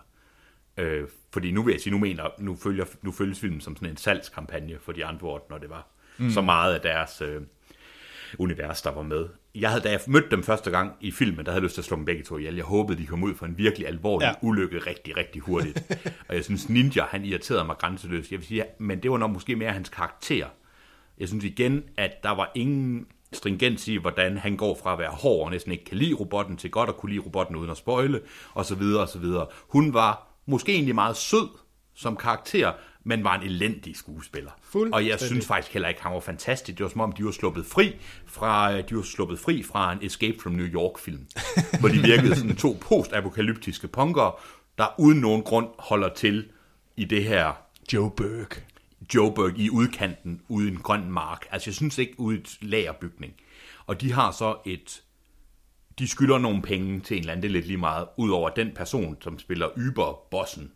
Øh, 0.78 1.08
fordi 1.34 1.52
nu 1.52 1.64
vil 1.64 1.72
jeg 1.72 1.82
sige, 1.82 1.92
nu 1.92 1.98
mener, 1.98 2.30
nu, 2.40 2.56
følger, 2.56 2.86
nu 3.02 3.12
følges 3.12 3.40
filmen 3.40 3.62
som 3.62 3.76
sådan 3.76 3.90
en 3.90 3.98
salgskampagne 3.98 4.80
for 4.80 4.92
de 4.92 5.06
andre, 5.06 5.40
når 5.50 5.58
det 5.58 5.70
var 5.70 5.88
mm. 6.18 6.30
så 6.30 6.42
meget 6.42 6.74
af 6.74 6.82
deres 6.82 7.22
øh, 7.22 7.42
univers, 8.40 8.82
der 8.82 8.92
var 8.92 9.04
med. 9.04 9.26
Jeg 9.56 9.70
havde, 9.70 9.84
da 9.84 9.92
jeg 9.92 10.00
mødte 10.08 10.30
dem 10.32 10.44
første 10.44 10.72
gang 10.72 10.92
i 11.02 11.12
filmen, 11.12 11.46
der 11.46 11.52
havde 11.52 11.56
jeg 11.62 11.64
lyst 11.64 11.74
til 11.74 11.82
at 11.82 11.86
slå 11.86 11.98
dem 11.98 12.06
begge 12.06 12.24
to 12.24 12.38
ihjel. 12.38 12.56
Jeg 12.56 12.66
håbede, 12.66 12.98
de 13.02 13.06
kom 13.06 13.24
ud 13.24 13.36
for 13.36 13.46
en 13.46 13.58
virkelig 13.58 13.88
alvorlig 13.88 14.26
Ja. 14.26 14.34
ulykke 14.48 14.78
rigtig, 14.80 15.18
rigtig 15.18 15.42
hurtigt. 15.42 15.84
og 16.30 16.36
jeg 16.36 16.44
synes, 16.44 16.70
Ninja, 16.70 17.04
han 17.10 17.26
irriterede 17.26 17.66
mig 17.66 17.76
grænseløst. 17.78 18.32
Jeg 18.32 18.40
vil 18.40 18.48
sige, 18.48 18.64
men 18.80 19.04
det 19.04 19.12
var 19.12 19.18
nok 19.18 19.32
måske 19.32 19.56
mere 19.56 19.72
hans 19.72 19.90
karakter. 19.90 20.48
Jeg 21.20 21.28
synes 21.28 21.44
igen, 21.44 21.84
at 21.98 22.12
der 22.24 22.30
var 22.32 22.52
ingen 22.56 23.06
stringens 23.34 23.88
i, 23.88 23.96
hvordan 23.98 24.38
han 24.38 24.58
går 24.58 24.80
fra 24.84 24.94
at 24.94 25.00
være 25.00 25.12
hård 25.12 25.46
og 25.46 25.52
næsten 25.52 25.72
ikke 25.72 25.86
kan 25.86 25.98
lide 25.98 26.14
robotten, 26.14 26.58
til 26.58 26.72
godt 26.72 26.90
at 26.90 26.98
kunne 26.98 27.10
lide 27.12 27.22
robotten 27.26 27.56
uden 27.56 27.70
at 27.72 27.78
spoile, 27.78 28.22
og 28.54 28.66
så 28.66 28.76
videre, 28.76 29.02
og 29.02 29.10
så 29.10 29.20
videre. 29.20 29.48
Hun 29.68 29.94
var 29.94 30.28
måske 30.46 30.74
egentlig 30.74 30.96
meget 30.96 31.18
sød 31.18 31.48
som 31.96 32.16
karakter, 32.18 32.72
men 33.04 33.24
var 33.24 33.40
en 33.40 33.44
elendig 33.44 33.96
skuespiller. 33.96 34.52
Og 34.94 35.08
jeg 35.08 35.20
synes 35.20 35.48
faktisk 35.48 35.74
heller 35.74 35.90
ikke, 35.90 36.02
han 36.02 36.14
var 36.14 36.20
fantastisk. 36.20 36.78
Det 36.78 36.84
var 36.84 36.90
som 36.90 37.02
om, 37.02 37.12
de 37.12 37.26
var 37.26 37.32
sluppet 37.32 37.66
fri 37.66 37.96
fra, 38.26 38.82
de 38.82 38.96
var 38.96 39.02
sluppet 39.02 39.40
fri 39.40 39.64
fra 39.64 39.94
en 39.94 40.00
Escape 40.02 40.38
from 40.42 40.52
New 40.52 40.66
York-film, 40.66 41.28
hvor 41.80 41.90
de 41.90 41.98
virkede 41.98 42.36
sådan 42.36 42.56
to 42.56 42.78
postapokalyptiske 42.82 43.88
punkere, 43.88 44.32
der 44.78 44.86
uden 45.00 45.20
nogen 45.20 45.44
grund 45.44 45.68
holder 45.80 46.10
til 46.14 46.46
i 46.98 47.06
det 47.06 47.24
her 47.24 47.52
Joe 47.94 48.12
Burke. 48.12 48.64
Joburg 49.16 49.58
i 49.58 49.70
udkanten, 49.70 50.42
ude 50.48 50.68
i 50.68 50.72
en 50.72 50.78
grøn 50.78 51.12
mark. 51.12 51.46
Altså, 51.52 51.70
jeg 51.70 51.76
synes 51.76 51.98
ikke 51.98 52.20
ude 52.20 52.40
et 52.40 52.58
lagerbygning. 52.62 53.34
Og 53.86 54.02
de 54.02 54.12
har 54.12 54.32
så 54.32 54.56
et 54.66 55.04
de 56.00 56.08
skylder 56.08 56.38
nogle 56.38 56.62
penge 56.62 57.00
til 57.00 57.18
en 57.18 57.22
eller 57.22 57.32
anden, 57.32 57.44
det 57.44 57.50
er 57.50 57.54
lidt 57.54 57.68
lige 57.68 57.78
meget, 57.78 58.08
udover 58.18 58.50
den 58.50 58.72
person, 58.76 59.18
som 59.22 59.40
spiller 59.40 59.68
Uber-bossen, 59.68 60.72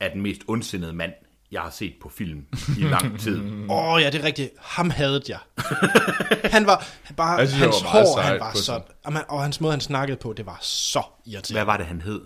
er 0.00 0.08
den 0.08 0.20
mest 0.20 0.42
ondsindede 0.48 0.92
mand, 0.92 1.12
jeg 1.54 1.62
har 1.62 1.70
set 1.70 1.94
på 2.00 2.08
film 2.08 2.46
i 2.78 2.82
lang 2.82 3.20
tid. 3.20 3.40
Åh 3.70 3.92
oh, 3.92 4.02
ja, 4.02 4.10
det 4.10 4.20
er 4.20 4.24
rigtigt. 4.24 4.50
Ham 4.58 4.90
havde 4.90 5.22
jeg. 5.28 5.38
han 6.56 6.66
var 6.66 6.86
bare, 7.16 7.38
Jeg 7.38 7.48
synes, 7.48 7.64
hans 7.64 7.84
var 7.84 7.90
hår, 7.90 8.20
han 8.20 8.40
var 8.40 8.52
så, 8.54 8.80
og, 9.04 9.12
og 9.28 9.42
hans 9.42 9.60
måde, 9.60 9.72
han 9.72 9.80
snakkede 9.80 10.16
på, 10.16 10.32
det 10.32 10.46
var 10.46 10.58
så 10.62 11.02
irriterende. 11.26 11.58
Hvad 11.58 11.64
var 11.64 11.76
det, 11.76 11.86
han 11.86 12.00
hed? 12.00 12.20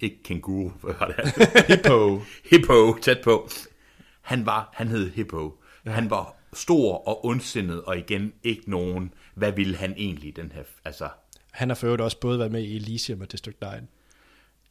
Ikke 0.00 0.22
kænguru, 0.22 0.70
hvad 0.82 0.94
var 0.98 1.06
det? 1.06 1.66
Hippo. 1.68 2.22
Hippo, 2.50 2.98
tæt 3.02 3.18
på. 3.24 3.48
Han 4.20 4.46
var, 4.46 4.70
han 4.74 4.88
hed 4.88 5.10
Hippo. 5.12 5.54
Ja. 5.86 5.90
Han 5.90 6.10
var 6.10 6.36
stor 6.52 7.08
og 7.08 7.26
ondsindet, 7.26 7.82
og 7.82 7.98
igen 7.98 8.32
ikke 8.42 8.70
nogen, 8.70 9.14
hvad 9.34 9.52
ville 9.52 9.76
han 9.76 9.94
egentlig 9.96 10.36
den 10.36 10.52
her, 10.54 10.62
altså, 10.84 11.08
Han 11.50 11.68
har 11.68 11.74
for 11.74 11.86
øvrigt 11.86 12.02
også 12.02 12.20
både 12.20 12.38
været 12.38 12.52
med 12.52 12.62
i 12.62 12.76
Elysium 12.76 13.20
og 13.20 13.32
District 13.32 13.60
9. 13.60 13.66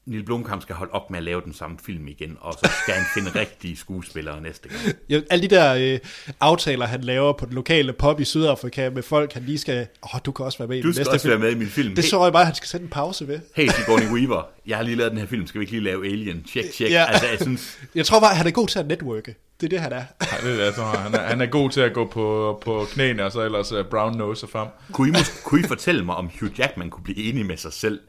Neil 0.06 0.24
Blomkamp 0.26 0.62
skal 0.62 0.76
holde 0.76 0.92
op 0.94 1.10
med 1.10 1.18
at 1.18 1.24
lave 1.24 1.42
den 1.46 1.54
samme 1.54 1.78
film 1.86 2.08
igen, 2.08 2.38
og 2.42 2.54
så 2.54 2.72
skal 2.84 2.94
han 2.94 3.04
finde 3.14 3.30
rigtige 3.42 3.78
skuespillere 3.78 4.42
næste 4.42 4.70
gang. 4.70 4.82
Ja, 5.10 5.22
alle 5.30 5.50
de 5.50 5.56
der 5.56 5.94
øh, 5.94 6.00
aftaler, 6.40 6.86
han 6.86 7.02
laver 7.02 7.34
på 7.34 7.46
den 7.46 7.54
lokale 7.54 7.94
pub 7.94 8.20
i 8.20 8.26
Sydafrika 8.26 8.90
med 8.90 9.04
folk, 9.04 9.34
han 9.34 9.44
lige 9.44 9.58
skal... 9.58 9.88
Åh, 10.04 10.16
oh, 10.16 10.22
du 10.26 10.32
kan 10.32 10.46
også 10.46 10.58
være 10.58 10.68
med 10.68 10.78
i 10.78 10.82
Du 10.82 10.88
den 10.88 10.94
skal 10.94 11.02
næste 11.02 11.12
også 11.12 11.24
film. 11.28 11.32
være 11.32 11.40
med 11.40 11.52
i 11.56 11.60
min 11.60 11.68
film. 11.68 11.96
Det 11.96 12.04
Hey. 12.04 12.10
så 12.10 12.24
jeg 12.24 12.32
bare, 12.34 12.42
at 12.42 12.46
han 12.48 12.56
skal 12.56 12.68
sætte 12.68 12.84
en 12.84 12.90
pause 12.90 13.28
ved. 13.28 13.40
Hey 13.56 13.68
Sigourney 13.68 14.08
Weaver, 14.12 14.44
jeg 14.68 14.78
har 14.78 14.84
lige 14.84 14.96
lavet 14.96 15.12
den 15.12 15.20
her 15.20 15.28
film, 15.28 15.48
skal 15.48 15.60
vi 15.60 15.64
ikke 15.64 15.72
lige 15.72 15.84
lave 15.84 16.06
Alien? 16.06 16.44
Tjek, 16.44 16.66
tjek. 16.74 16.92
Ja. 16.92 17.06
Altså, 17.10 17.28
jeg 17.28 17.38
synes, 17.42 17.78
Jeg 17.96 18.06
tror 18.06 18.20
bare, 18.20 18.36
han 18.36 18.48
er 18.48 18.52
god 18.52 18.68
til 18.68 18.80
at 18.80 18.88
networke. 18.88 19.36
Det 19.62 19.66
er 19.66 19.70
det, 19.70 19.80
han 19.80 19.92
er. 19.92 20.04
Ja, 20.44 20.50
det 20.50 20.62
er 20.62 20.66
det. 20.72 20.76
Han 20.84 21.14
er, 21.16 21.20
han 21.20 21.42
er 21.42 21.46
god 21.46 21.70
til 21.70 21.82
at 21.82 21.94
gå 21.94 22.06
på, 22.06 22.58
på 22.66 22.86
knæene, 22.92 23.26
og 23.26 23.32
så 23.32 23.42
ellers 23.42 23.72
uh, 23.72 23.86
brown 23.86 24.18
nose 24.18 24.48
frem. 24.48 24.68
kunne 24.92 25.10
I, 25.10 25.12
mås- 25.12 25.44
kunne 25.44 25.60
I 25.62 25.64
fortælle 25.68 26.06
mig, 26.06 26.16
om 26.16 26.30
Hugh 26.40 26.60
Jackman 26.60 26.90
kunne 26.90 27.04
blive 27.04 27.18
enig 27.30 27.46
med 27.46 27.58
sig 27.58 27.74
selv, 27.74 28.00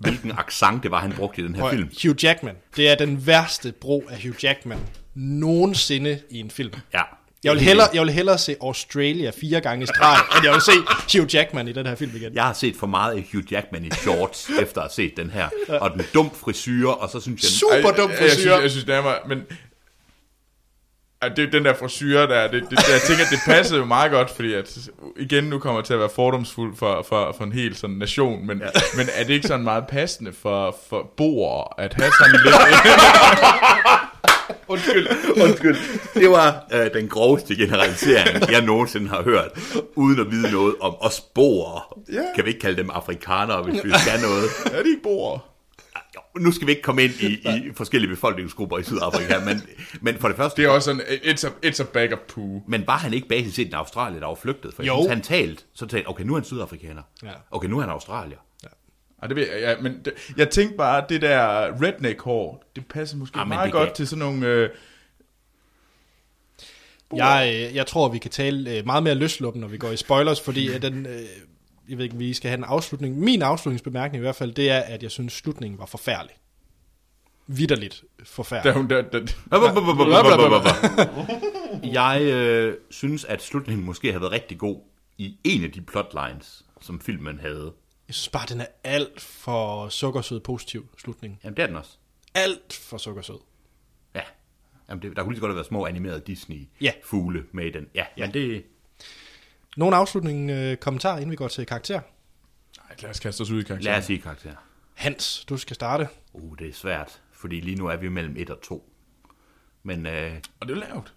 hvilken 0.00 0.32
accent 0.38 0.82
det 0.82 0.90
var, 0.90 1.00
han 1.00 1.12
brugte 1.12 1.42
i 1.42 1.44
den 1.44 1.54
her 1.54 1.64
at- 1.64 1.70
film? 1.74 1.90
Hugh 2.02 2.24
Jackman. 2.24 2.54
Det 2.76 2.88
er 2.88 2.94
den 2.94 3.26
værste 3.26 3.72
brug 3.72 4.04
af 4.10 4.22
Hugh 4.22 4.44
Jackman 4.44 4.78
nogensinde 5.14 6.18
i 6.30 6.40
en 6.40 6.50
film. 6.50 6.72
Ja. 6.94 7.00
Jeg 7.44 7.52
vil, 7.54 7.60
hellere, 7.60 7.88
jeg 7.94 8.02
vil 8.02 8.10
hellere 8.10 8.38
se 8.38 8.56
Australia 8.62 9.30
fire 9.40 9.60
gange 9.60 9.82
i 9.82 9.86
streg, 9.86 10.16
end 10.36 10.44
jeg 10.44 10.52
vil 10.52 10.60
se 10.60 11.18
Hugh 11.18 11.34
Jackman 11.34 11.68
i 11.68 11.72
den 11.72 11.86
her 11.86 11.94
film 11.94 12.12
igen. 12.16 12.34
Jeg 12.34 12.44
har 12.44 12.52
set 12.52 12.76
for 12.76 12.86
meget 12.86 13.16
af 13.16 13.28
Hugh 13.32 13.52
Jackman 13.52 13.84
i 13.84 13.90
shorts, 13.90 14.50
efter 14.62 14.80
at 14.80 14.84
have 14.84 14.90
set 14.90 15.16
den 15.16 15.30
her. 15.30 15.48
Og 15.80 15.90
den 15.90 16.02
dum 16.14 16.30
frisyre, 16.34 16.94
og 16.94 17.10
så 17.10 17.20
synes 17.20 17.42
jeg... 17.42 17.48
Super 17.50 17.90
dum 17.96 18.10
Jeg, 18.10 18.20
jeg, 18.20 18.30
synes, 18.30 18.32
frisyr. 18.34 18.56
jeg 18.60 18.70
synes, 18.70 18.84
er 18.84 19.02
mig, 19.02 19.14
men... 19.28 19.42
At 21.20 21.36
det, 21.36 21.52
den 21.52 21.64
der 21.64 21.74
frisyre 21.74 22.22
der, 22.22 22.48
det, 22.48 22.62
det, 22.70 22.78
jeg 22.92 23.00
tænker, 23.06 23.24
det 23.30 23.38
passede 23.46 23.78
jo 23.78 23.84
meget 23.84 24.10
godt, 24.10 24.30
fordi 24.30 24.54
at, 24.54 24.78
igen, 25.16 25.44
nu 25.44 25.58
kommer 25.58 25.80
jeg 25.80 25.84
til 25.84 25.94
at 25.94 26.00
være 26.00 26.08
fordomsfuld 26.14 26.76
for, 26.76 27.06
for, 27.08 27.34
for 27.36 27.44
en 27.44 27.52
hel 27.52 27.76
sådan 27.76 27.96
nation, 27.96 28.46
men, 28.46 28.58
ja. 28.58 28.66
men 28.98 29.08
er 29.14 29.24
det 29.24 29.34
ikke 29.34 29.48
sådan 29.48 29.64
meget 29.64 29.86
passende 29.86 30.32
for, 30.32 30.76
for 30.88 31.12
boer 31.16 31.80
at 31.80 31.94
have 31.94 32.12
sådan 32.20 32.40
lidt... 32.44 32.54
Undskyld, 34.68 35.08
undskyld. 35.42 35.76
Det 36.14 36.30
var 36.30 36.64
øh, 36.72 36.94
den 36.94 37.08
groveste 37.08 37.56
generalisering, 37.56 38.50
jeg 38.50 38.60
nogensinde 38.60 39.08
har 39.08 39.22
hørt, 39.22 39.48
uden 39.94 40.20
at 40.20 40.30
vide 40.30 40.52
noget 40.52 40.74
om 40.80 40.94
os 41.00 41.20
boere. 41.20 41.80
Ja. 42.12 42.22
Kan 42.34 42.44
vi 42.44 42.50
ikke 42.50 42.60
kalde 42.60 42.76
dem 42.76 42.90
afrikanere, 42.90 43.62
hvis 43.62 43.84
vi 43.84 43.90
skal 43.90 44.20
noget? 44.20 44.44
er 44.78 44.82
de 44.82 44.88
ikke 44.88 45.02
boer? 45.02 45.38
Nu 46.40 46.52
skal 46.52 46.66
vi 46.66 46.72
ikke 46.72 46.82
komme 46.82 47.04
ind 47.04 47.12
i, 47.20 47.26
i 47.26 47.72
forskellige 47.74 48.10
befolkningsgrupper 48.10 48.78
i 48.78 48.82
Sydafrika, 48.82 49.38
men, 49.44 49.62
men 50.00 50.14
for 50.18 50.28
det 50.28 50.36
første... 50.36 50.62
Det 50.62 50.68
er 50.68 50.72
også 50.72 50.84
sådan, 50.84 51.00
it's 51.00 51.46
a, 51.46 51.50
it's 51.68 51.80
a 51.82 51.84
bag 51.92 52.12
of 52.12 52.18
poo. 52.18 52.62
Men 52.68 52.86
var 52.86 52.96
han 52.98 53.14
ikke 53.14 53.28
basis 53.28 53.54
set 53.54 53.66
en 53.68 53.74
australier, 53.74 54.20
der 54.20 54.26
var 54.26 54.34
flygtet? 54.34 54.74
For 54.74 54.82
Jo. 54.82 54.94
synes, 54.96 55.08
han 55.08 55.20
talte, 55.22 55.62
så 55.74 55.86
talte 55.86 56.06
okay, 56.08 56.24
nu 56.24 56.32
er 56.34 56.38
han 56.38 56.44
sydafrikaner. 56.44 57.02
Ja. 57.22 57.30
Okay, 57.50 57.68
nu 57.68 57.76
er 57.76 57.80
han 57.80 57.90
australier. 57.90 58.38
Ej, 59.22 59.28
det 59.28 59.36
ved 59.36 59.46
jeg, 59.52 59.60
ja, 59.60 59.82
men 59.82 59.92
det, 60.04 60.12
jeg 60.36 60.50
tænkte 60.50 60.76
bare, 60.76 61.02
at 61.02 61.08
det 61.08 61.22
der 61.22 61.68
redneck-hår, 61.82 62.64
det 62.76 62.86
passer 62.86 63.16
måske 63.16 63.38
Ah, 63.38 63.48
men 63.48 63.54
meget 63.56 63.64
det 63.66 63.72
godt 63.72 63.88
kan- 63.88 63.96
til 63.96 64.06
sådan 64.08 64.18
nogle... 64.24 64.46
Øh, 64.46 64.70
Jeg, 67.16 67.52
øh, 67.70 67.74
jeg 67.76 67.86
tror, 67.86 68.08
vi 68.08 68.18
kan 68.18 68.30
tale 68.30 68.70
øh, 68.78 68.86
meget 68.86 69.02
mere 69.02 69.14
løsluppen, 69.14 69.60
når 69.60 69.68
vi 69.68 69.78
går 69.78 69.90
i 69.90 69.96
spoilers, 69.96 70.40
fordi 70.40 70.68
at 70.72 70.82
den, 70.82 71.06
øh, 71.06 71.20
jeg 71.88 71.98
ved 71.98 72.04
ikke, 72.04 72.16
vi 72.16 72.34
skal 72.34 72.48
have 72.48 72.58
en 72.58 72.64
afslutning. 72.64 73.18
Min 73.18 73.42
afslutningsbemærkning 73.42 74.20
i 74.20 74.24
hvert 74.24 74.36
fald, 74.36 74.52
det 74.52 74.70
er, 74.70 74.78
at 74.80 75.02
jeg 75.02 75.10
synes, 75.10 75.32
slutningen 75.32 75.78
var 75.78 75.86
forfærdelig. 75.86 76.36
Vitterligt 77.46 78.04
der, 78.18 78.24
forfærdelig. 78.24 78.74
hun, 78.74 78.90
der, 78.90 79.02
der, 79.02 79.26
Jeg 81.92 82.22
øh, 82.22 82.76
synes, 82.90 83.24
at 83.24 83.42
slutningen 83.42 83.86
måske 83.86 84.12
har 84.12 84.18
været 84.18 84.32
rigtig 84.32 84.58
god 84.58 84.80
i 85.18 85.38
en 85.44 85.64
af 85.64 85.72
de 85.72 85.80
plotlines, 85.80 86.64
som 86.80 87.00
filmen 87.00 87.38
havde. 87.38 87.72
Jeg 88.08 88.14
synes 88.14 88.28
bare, 88.28 88.46
den 88.48 88.60
er 88.60 88.66
alt 88.84 89.20
for 89.20 89.88
sukkersød 89.88 90.40
positiv 90.40 90.88
slutning. 90.98 91.40
Jamen, 91.44 91.56
det 91.56 91.62
er 91.62 91.66
den 91.66 91.76
også. 91.76 91.90
Alt 92.34 92.72
for 92.72 92.98
sukkersød. 92.98 93.38
Ja. 94.14 94.20
Jamen, 94.88 95.02
det, 95.02 95.16
der 95.16 95.22
kunne 95.22 95.32
lige 95.32 95.38
så 95.38 95.40
godt 95.40 95.50
have 95.50 95.56
været 95.56 95.66
små 95.66 95.86
animerede 95.86 96.18
Ja. 96.18 96.32
Disney-fugle 96.32 97.44
med 97.52 97.66
i 97.66 97.70
den. 97.70 97.86
Ja, 97.94 98.04
men 98.18 98.34
det... 98.34 98.64
Nogle 99.76 99.96
afslutning 99.96 100.50
øh, 100.50 100.76
kommentarer, 100.76 101.16
inden 101.16 101.30
vi 101.30 101.36
går 101.36 101.48
til 101.48 101.66
karakter. 101.66 102.00
Ej, 102.88 102.96
lad 103.02 103.10
os 103.10 103.20
kaste 103.20 103.40
os 103.40 103.50
ud 103.50 103.60
i 103.60 103.62
karakteren. 103.62 103.82
Lad 103.92 103.98
os 103.98 104.04
sige 104.04 104.18
karakter. 104.18 104.52
Hans, 104.94 105.44
du 105.48 105.56
skal 105.56 105.74
starte. 105.74 106.08
Uh, 106.32 106.58
det 106.58 106.68
er 106.68 106.72
svært, 106.72 107.22
fordi 107.32 107.60
lige 107.60 107.76
nu 107.76 107.86
er 107.86 107.96
vi 107.96 108.08
mellem 108.08 108.34
1 108.36 108.50
og 108.50 108.60
2. 108.62 108.92
Men, 109.82 110.06
øh, 110.06 110.32
Og 110.60 110.68
det 110.68 110.76
er 110.76 110.88
lavt. 110.88 111.14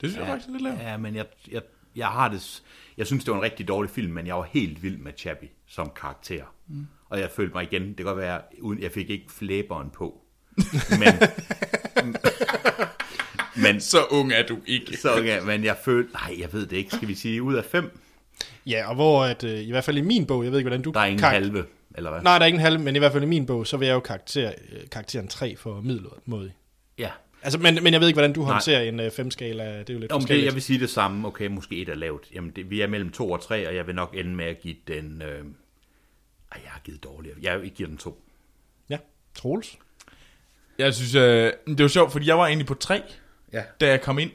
Det 0.00 0.10
synes 0.10 0.16
jeg 0.16 0.26
faktisk 0.26 0.48
er 0.48 0.52
lidt 0.52 0.62
lavt. 0.62 0.78
ja, 0.80 0.96
men 0.96 1.14
jeg, 1.14 1.26
jeg, 1.50 1.62
jeg 1.96 2.06
har 2.08 2.28
det... 2.28 2.62
Jeg 2.96 3.06
synes, 3.06 3.24
det 3.24 3.30
var 3.32 3.38
en 3.38 3.44
rigtig 3.44 3.68
dårlig 3.68 3.90
film, 3.90 4.12
men 4.12 4.26
jeg 4.26 4.36
var 4.36 4.42
helt 4.50 4.82
vild 4.82 4.96
med 4.98 5.12
Chappie 5.16 5.48
som 5.66 5.92
karakter. 5.96 6.44
Mm. 6.66 6.86
Og 7.08 7.20
jeg 7.20 7.30
følte 7.30 7.54
mig 7.54 7.62
igen, 7.72 7.88
det 7.88 7.96
kan 7.96 8.04
godt 8.06 8.18
være, 8.18 8.40
uden 8.60 8.82
jeg 8.82 8.92
fik 8.92 9.10
ikke 9.10 9.32
flæberen 9.32 9.90
på. 9.90 10.20
Men, 11.00 11.28
men 13.62 13.80
Så 13.80 14.04
ung 14.10 14.32
er 14.32 14.46
du 14.46 14.58
ikke. 14.66 14.96
Så, 14.96 15.12
okay, 15.14 15.40
men 15.42 15.64
jeg 15.64 15.76
følte, 15.84 16.12
nej, 16.12 16.36
jeg 16.40 16.52
ved 16.52 16.66
det 16.66 16.76
ikke. 16.76 16.96
Skal 16.96 17.08
vi 17.08 17.14
sige 17.14 17.42
ud 17.42 17.54
af 17.54 17.64
fem? 17.64 17.98
Ja, 18.66 18.88
og 18.88 18.94
hvor 18.94 19.24
at, 19.24 19.44
øh, 19.44 19.60
i 19.60 19.70
hvert 19.70 19.84
fald 19.84 19.98
i 19.98 20.00
min 20.00 20.26
bog, 20.26 20.44
jeg 20.44 20.52
ved 20.52 20.58
ikke, 20.58 20.68
hvordan 20.68 20.82
du... 20.82 20.90
Der 20.90 21.00
er 21.00 21.04
ingen 21.04 21.18
kar- 21.20 21.30
halve, 21.30 21.64
eller 21.94 22.10
hvad? 22.10 22.22
Nej, 22.22 22.38
der 22.38 22.44
er 22.44 22.46
ingen 22.46 22.60
halve, 22.60 22.78
men 22.78 22.96
i 22.96 22.98
hvert 22.98 23.12
fald 23.12 23.22
i 23.22 23.26
min 23.26 23.46
bog, 23.46 23.66
så 23.66 23.76
vil 23.76 23.86
jeg 23.86 23.94
jo 23.94 24.00
karakter, 24.00 24.52
øh, 24.72 24.78
karakteren 24.92 25.28
3 25.28 25.56
for 25.56 25.80
middelmåde. 25.80 26.52
Ja. 26.98 27.10
Altså, 27.42 27.58
men, 27.58 27.78
men 27.82 27.92
jeg 27.92 28.00
ved 28.00 28.08
ikke, 28.08 28.16
hvordan 28.16 28.32
du 28.32 28.40
Nej. 28.42 28.52
håndterer 28.52 28.82
en 28.82 29.00
øh, 29.00 29.06
5-skala. 29.06 29.78
Det 29.78 29.90
er 29.90 29.94
jo 29.94 30.00
lidt 30.00 30.12
Om 30.12 30.20
det, 30.20 30.22
forskelligt. 30.22 30.46
jeg 30.46 30.54
vil 30.54 30.62
sige 30.62 30.78
det 30.80 30.90
samme. 30.90 31.26
Okay, 31.28 31.46
måske 31.46 31.76
et 31.76 31.88
er 31.88 31.94
lavt. 31.94 32.26
Jamen, 32.34 32.50
det, 32.56 32.70
vi 32.70 32.80
er 32.80 32.86
mellem 32.86 33.10
to 33.12 33.30
og 33.30 33.42
tre, 33.42 33.68
og 33.68 33.74
jeg 33.74 33.86
vil 33.86 33.94
nok 33.94 34.14
ende 34.18 34.34
med 34.34 34.44
at 34.44 34.60
give 34.60 34.76
den... 34.88 35.22
Øh... 35.22 35.28
Ej, 36.52 36.60
jeg 36.64 36.70
har 36.70 36.80
givet 36.84 37.04
dårligere. 37.04 37.36
Jeg 37.42 37.60
giver 37.74 37.88
den 37.88 37.98
to. 37.98 38.22
Ja, 38.90 38.98
Troels. 39.34 39.78
Jeg 40.78 40.94
synes, 40.94 41.14
øh, 41.14 41.52
det 41.66 41.82
var 41.82 41.88
sjovt, 41.88 42.12
fordi 42.12 42.26
jeg 42.26 42.38
var 42.38 42.46
egentlig 42.46 42.66
på 42.66 42.74
tre, 42.74 43.02
Ja. 43.52 43.62
da 43.80 43.88
jeg 43.88 44.00
kom 44.00 44.18
ind 44.18 44.30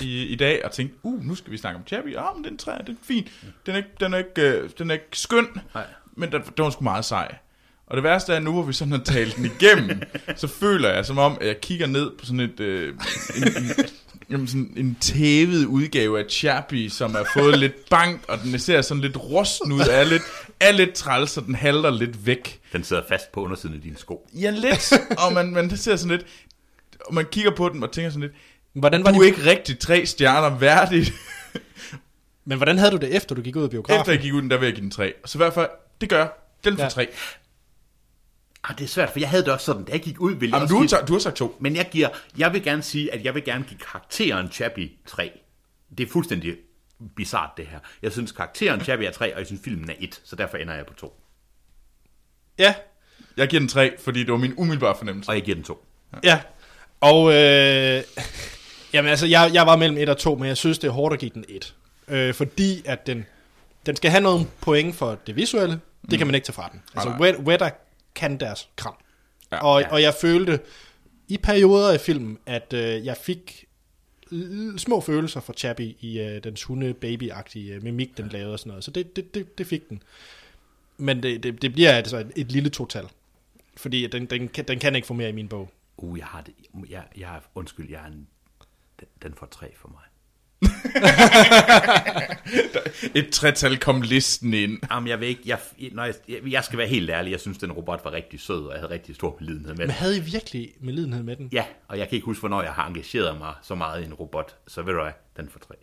i, 0.00 0.22
i 0.22 0.34
dag 0.36 0.64
og 0.64 0.72
tænkte, 0.72 0.96
uh, 1.02 1.24
nu 1.24 1.34
skal 1.34 1.52
vi 1.52 1.56
snakke 1.56 1.78
om 1.78 1.86
Chappie. 1.86 2.22
Ja, 2.22 2.32
men 2.34 2.44
den 2.44 2.58
træ, 2.58 2.72
den 2.86 2.94
er 2.94 3.06
fin. 3.06 3.28
Den 3.66 3.74
er 3.74 3.76
ikke, 3.76 3.90
den 4.00 4.14
er 4.14 4.18
ikke, 4.18 4.42
øh, 4.42 4.70
den 4.78 4.90
er 4.90 4.94
ikke 4.94 5.06
skøn, 5.12 5.46
Nej. 5.74 5.86
men 6.16 6.32
den, 6.32 6.42
den 6.42 6.64
var 6.64 6.70
sgu 6.70 6.84
meget 6.84 7.04
sej. 7.04 7.34
Og 7.86 7.96
det 7.96 8.04
værste 8.04 8.32
er, 8.32 8.40
nu 8.40 8.52
hvor 8.52 8.62
vi 8.62 8.72
sådan 8.72 8.92
har 8.92 9.00
talt 9.04 9.36
den 9.36 9.44
igennem, 9.44 10.02
så 10.36 10.46
føler 10.46 10.90
jeg 10.90 11.06
som 11.06 11.18
om, 11.18 11.38
at 11.40 11.46
jeg 11.46 11.60
kigger 11.60 11.86
ned 11.86 12.10
på 12.18 12.26
sådan 12.26 12.40
et... 12.40 12.60
Øh, 12.60 12.94
en, 13.36 13.42
en, 13.42 13.86
jamen 14.30 14.46
sådan 14.46 14.72
en 14.76 14.96
tævet 15.00 15.64
udgave 15.64 16.18
af 16.18 16.24
Chappie, 16.30 16.90
som 16.90 17.14
er 17.14 17.24
fået 17.34 17.58
lidt 17.58 17.88
bank, 17.88 18.24
og 18.28 18.38
den 18.42 18.58
ser 18.58 18.82
sådan 18.82 19.00
lidt 19.00 19.16
rusten 19.16 19.72
ud, 19.72 19.80
er 19.80 20.04
lidt, 20.04 20.22
er 20.60 20.72
lidt 20.72 20.94
træls, 20.94 21.36
og 21.36 21.46
den 21.46 21.54
halter 21.54 21.90
lidt 21.90 22.26
væk. 22.26 22.60
Den 22.72 22.84
sidder 22.84 23.02
fast 23.08 23.32
på 23.32 23.42
undersiden 23.42 23.74
af 23.74 23.80
dine 23.80 23.96
sko. 23.96 24.28
Ja, 24.34 24.50
lidt. 24.50 24.92
og 25.26 25.32
man, 25.32 25.50
man 25.52 25.76
ser 25.76 25.96
sådan 25.96 26.16
lidt... 26.16 26.26
Og 27.06 27.14
man 27.14 27.26
kigger 27.32 27.50
på 27.50 27.68
den 27.68 27.82
og 27.82 27.92
tænker 27.92 28.10
sådan 28.10 28.20
lidt... 28.20 28.32
Hvordan 28.72 29.04
var 29.04 29.12
Du 29.12 29.18
det, 29.18 29.22
er 29.22 29.26
ikke 29.36 29.50
rigtig 29.50 29.78
tre 29.78 30.06
stjerner 30.06 30.58
værdigt. 30.58 31.12
Men 32.44 32.56
hvordan 32.58 32.78
havde 32.78 32.90
du 32.92 32.96
det, 32.96 33.16
efter 33.16 33.34
du 33.34 33.42
gik 33.42 33.56
ud 33.56 33.62
af 33.62 33.70
biografen? 33.70 34.00
Efter 34.00 34.12
jeg 34.12 34.20
gik 34.22 34.32
ud, 34.34 34.42
den, 34.42 34.50
der 34.50 34.56
vil 34.58 34.66
jeg 34.66 34.74
give 34.74 34.82
den 34.82 34.90
tre. 34.90 35.14
Så 35.24 35.38
i 35.38 35.40
hvert 35.40 35.54
fald, 35.54 35.68
det 36.00 36.08
gør 36.08 36.18
jeg. 36.18 36.30
Den 36.64 36.74
Ja. 36.78 36.88
tre. 36.88 37.08
Ah, 38.64 38.78
det 38.78 38.84
er 38.84 38.88
svært, 38.88 39.10
for 39.10 39.20
jeg 39.20 39.28
havde 39.28 39.44
det 39.44 39.52
også 39.52 39.66
sådan, 39.66 39.84
da 39.84 39.92
jeg 39.92 40.00
gik 40.00 40.20
ud, 40.20 40.30
ville 40.34 40.42
jeg 40.44 40.52
Jamen, 40.52 40.62
også 40.62 40.72
du, 40.72 40.76
har 40.76 40.82
give- 40.82 40.88
sagt- 40.88 41.08
du 41.08 41.12
har 41.12 41.20
sagt 41.20 41.36
to. 41.36 41.56
Men 41.60 41.76
jeg 41.76 41.88
giver, 41.92 42.08
jeg 42.38 42.52
vil 42.52 42.62
gerne 42.62 42.82
sige, 42.82 43.14
at 43.14 43.24
jeg 43.24 43.34
vil 43.34 43.44
gerne 43.44 43.64
give 43.68 43.80
karakteren 43.80 44.52
Chappie 44.52 44.90
3. 45.06 45.32
Det 45.98 46.06
er 46.06 46.10
fuldstændig 46.10 46.56
bizart 47.16 47.50
det 47.56 47.66
her. 47.66 47.78
Jeg 48.02 48.12
synes 48.12 48.32
karakteren 48.32 48.80
Chappie 48.84 49.06
er 49.08 49.12
3, 49.12 49.32
og 49.34 49.38
jeg 49.38 49.46
synes 49.46 49.62
filmen 49.64 49.90
er 49.90 49.94
1, 50.00 50.20
så 50.24 50.36
derfor 50.36 50.56
ender 50.56 50.74
jeg 50.74 50.86
på 50.86 50.94
2. 50.94 51.20
Ja, 52.58 52.74
Jeg 53.36 53.48
giver 53.48 53.60
den 53.60 53.68
tre, 53.68 53.92
fordi 53.98 54.20
det 54.20 54.32
var 54.32 54.38
min 54.38 54.54
umiddelbare 54.56 54.94
fornemmelse. 54.98 55.30
Og 55.30 55.34
jeg 55.34 55.42
giver 55.44 55.54
den 55.54 55.64
2. 55.64 55.86
ja. 56.24 56.40
Og 57.00 57.32
øh, 57.34 58.02
jamen 58.92 59.08
altså, 59.10 59.26
jeg, 59.26 59.50
jeg 59.54 59.66
var 59.66 59.76
mellem 59.76 59.98
1 59.98 60.08
og 60.08 60.18
2, 60.18 60.34
men 60.34 60.48
jeg 60.48 60.56
synes, 60.56 60.78
det 60.78 60.88
er 60.88 60.92
hårdt 60.92 61.12
at 61.14 61.18
give 61.20 61.30
den 61.34 61.44
1. 61.48 61.74
Øh, 62.08 62.34
fordi 62.34 62.82
at 62.84 63.06
den, 63.06 63.26
den 63.86 63.96
skal 63.96 64.10
have 64.10 64.20
nogle 64.22 64.46
point 64.60 64.94
for 64.94 65.18
det 65.26 65.36
visuelle. 65.36 65.80
Det 66.10 66.18
kan 66.18 66.26
man 66.26 66.34
ikke 66.34 66.44
tage 66.44 66.54
fra 66.54 66.68
den. 66.72 66.82
Altså, 66.94 67.08
nej. 67.08 67.18
Wet- 67.30 67.38
Wetter 67.40 67.70
kan 68.14 68.40
deres 68.40 68.68
kram. 68.76 68.94
Ja. 69.52 69.56
og, 69.64 69.84
og 69.90 70.02
jeg 70.02 70.14
følte 70.20 70.60
i 71.28 71.38
perioder 71.38 71.92
af 71.92 72.00
filmen, 72.00 72.38
at 72.46 72.72
øh, 72.72 73.06
jeg 73.06 73.16
fik 73.16 73.64
små 74.76 75.00
følelser 75.00 75.40
for 75.40 75.52
Chappie 75.52 75.94
i 76.00 76.20
øh, 76.20 76.44
dens 76.44 76.62
hunde 76.62 76.94
baby 76.94 77.30
agtige 77.32 77.74
øh, 77.74 77.82
mimik, 77.82 78.16
den 78.16 78.28
lavede 78.28 78.52
og 78.52 78.58
sådan 78.58 78.68
noget. 78.70 78.84
Så 78.84 78.90
det, 78.90 79.16
det, 79.16 79.34
det, 79.34 79.58
det 79.58 79.66
fik 79.66 79.88
den. 79.88 80.02
Men 80.96 81.22
det, 81.22 81.42
det, 81.42 81.62
det 81.62 81.72
bliver 81.72 81.92
altså 81.92 82.16
et, 82.18 82.32
et 82.36 82.52
lille 82.52 82.70
total. 82.70 83.04
Fordi 83.76 84.06
den, 84.06 84.26
den, 84.26 84.48
kan, 84.48 84.64
den 84.64 84.78
kan 84.78 84.94
ikke 84.96 85.06
få 85.06 85.14
mere 85.14 85.28
i 85.28 85.32
min 85.32 85.48
bog. 85.48 85.70
Uh, 85.96 86.18
jeg 86.18 86.26
har 86.26 86.40
det. 86.40 86.54
Jeg, 86.90 87.02
jeg, 87.18 87.40
undskyld, 87.54 87.90
jeg 87.90 88.00
er 88.02 88.06
en, 88.06 88.26
den, 89.00 89.08
den 89.22 89.34
får 89.34 89.46
tre 89.46 89.72
for 89.76 89.88
mig. 89.88 90.00
Et 93.14 93.28
tretal 93.32 93.78
kom 93.78 94.02
listen 94.02 94.54
ind. 94.54 94.78
Jamen, 94.90 95.08
jeg 95.08 95.20
vil 95.20 95.28
ikke, 95.28 95.42
jeg, 95.46 95.58
når 95.92 96.04
jeg, 96.04 96.14
jeg, 96.28 96.38
jeg 96.46 96.64
skal 96.64 96.78
være 96.78 96.88
helt 96.88 97.10
ærlig, 97.10 97.30
jeg 97.30 97.40
synes, 97.40 97.58
den 97.58 97.72
robot 97.72 98.00
var 98.04 98.12
rigtig 98.12 98.40
sød, 98.40 98.64
og 98.66 98.72
jeg 98.72 98.80
havde 98.80 98.92
rigtig 98.92 99.14
stor 99.14 99.36
medlidenhed 99.40 99.68
med 99.74 99.78
Men 99.78 99.82
den. 99.88 99.90
havde 99.90 100.16
I 100.16 100.20
virkelig 100.20 100.72
med 100.80 100.92
lidenhed 100.92 101.22
med 101.22 101.36
den? 101.36 101.48
Ja, 101.52 101.64
og 101.88 101.98
jeg 101.98 102.08
kan 102.08 102.16
ikke 102.16 102.24
huske, 102.24 102.40
hvornår 102.40 102.62
jeg 102.62 102.72
har 102.72 102.86
engageret 102.88 103.38
mig 103.38 103.54
så 103.62 103.74
meget 103.74 104.02
i 104.02 104.04
en 104.04 104.14
robot, 104.14 104.56
så 104.68 104.82
ved 104.82 104.92
du 104.92 105.02
hvad, 105.02 105.12
den 105.36 105.48
får 105.48 105.60
tre. 105.60 105.74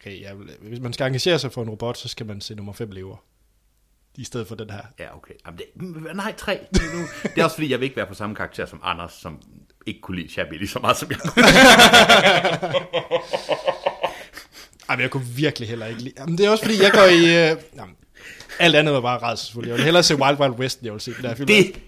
Okay, 0.00 0.22
jeg, 0.22 0.38
vil- 0.38 0.56
hvis 0.60 0.80
man 0.80 0.92
skal 0.92 1.06
engagere 1.06 1.38
sig 1.38 1.52
for 1.52 1.62
en 1.62 1.70
robot, 1.70 1.98
så 1.98 2.08
skal 2.08 2.26
man 2.26 2.40
se 2.40 2.54
nummer 2.54 2.72
5 2.72 2.90
lever. 2.90 3.16
I 4.18 4.24
stedet 4.24 4.48
for 4.48 4.54
den 4.54 4.70
her. 4.70 4.82
Ja, 4.98 5.16
okay. 5.16 5.34
Jamen, 5.46 5.58
det, 5.58 6.16
nej, 6.16 6.34
tre. 6.36 6.66
Det 6.74 6.82
er, 6.82 6.96
nu, 6.98 7.06
det 7.22 7.38
er 7.40 7.44
også 7.44 7.56
fordi, 7.56 7.70
jeg 7.70 7.80
vil 7.80 7.84
ikke 7.84 7.96
være 7.96 8.06
på 8.06 8.14
samme 8.14 8.34
karakter 8.36 8.66
som 8.66 8.80
Anders, 8.82 9.12
som 9.12 9.42
ikke 9.86 10.00
kunne 10.00 10.16
lide 10.16 10.32
Shabby 10.32 10.58
lige 10.58 10.68
så 10.68 10.78
meget, 10.78 10.96
som 10.96 11.10
jeg 11.10 11.18
kunne. 11.18 11.44
Ej, 14.88 14.96
men 14.96 15.02
jeg 15.02 15.10
kunne 15.10 15.26
virkelig 15.26 15.68
heller 15.68 15.86
ikke 15.86 16.02
lide... 16.02 16.14
Jamen, 16.18 16.38
det 16.38 16.46
er 16.46 16.50
også 16.50 16.64
fordi, 16.64 16.82
jeg 16.82 16.92
går 16.92 17.04
i... 17.04 17.50
Øh, 17.50 17.56
jamen, 17.76 17.96
alt 18.58 18.76
andet 18.76 18.94
var 18.94 19.00
bare 19.00 19.18
rædselsfuldt. 19.18 19.68
Jeg 19.68 19.76
vil 19.76 19.84
hellere 19.84 20.02
se 20.02 20.16
Wild 20.16 20.40
Wild 20.40 20.52
West, 20.52 20.78
end 20.78 20.84
jeg 20.86 20.92
vil 20.92 21.00
se 21.00 21.14
den 21.14 21.22
der 21.22 21.34
film. 21.34 21.46
Det, 21.46 21.80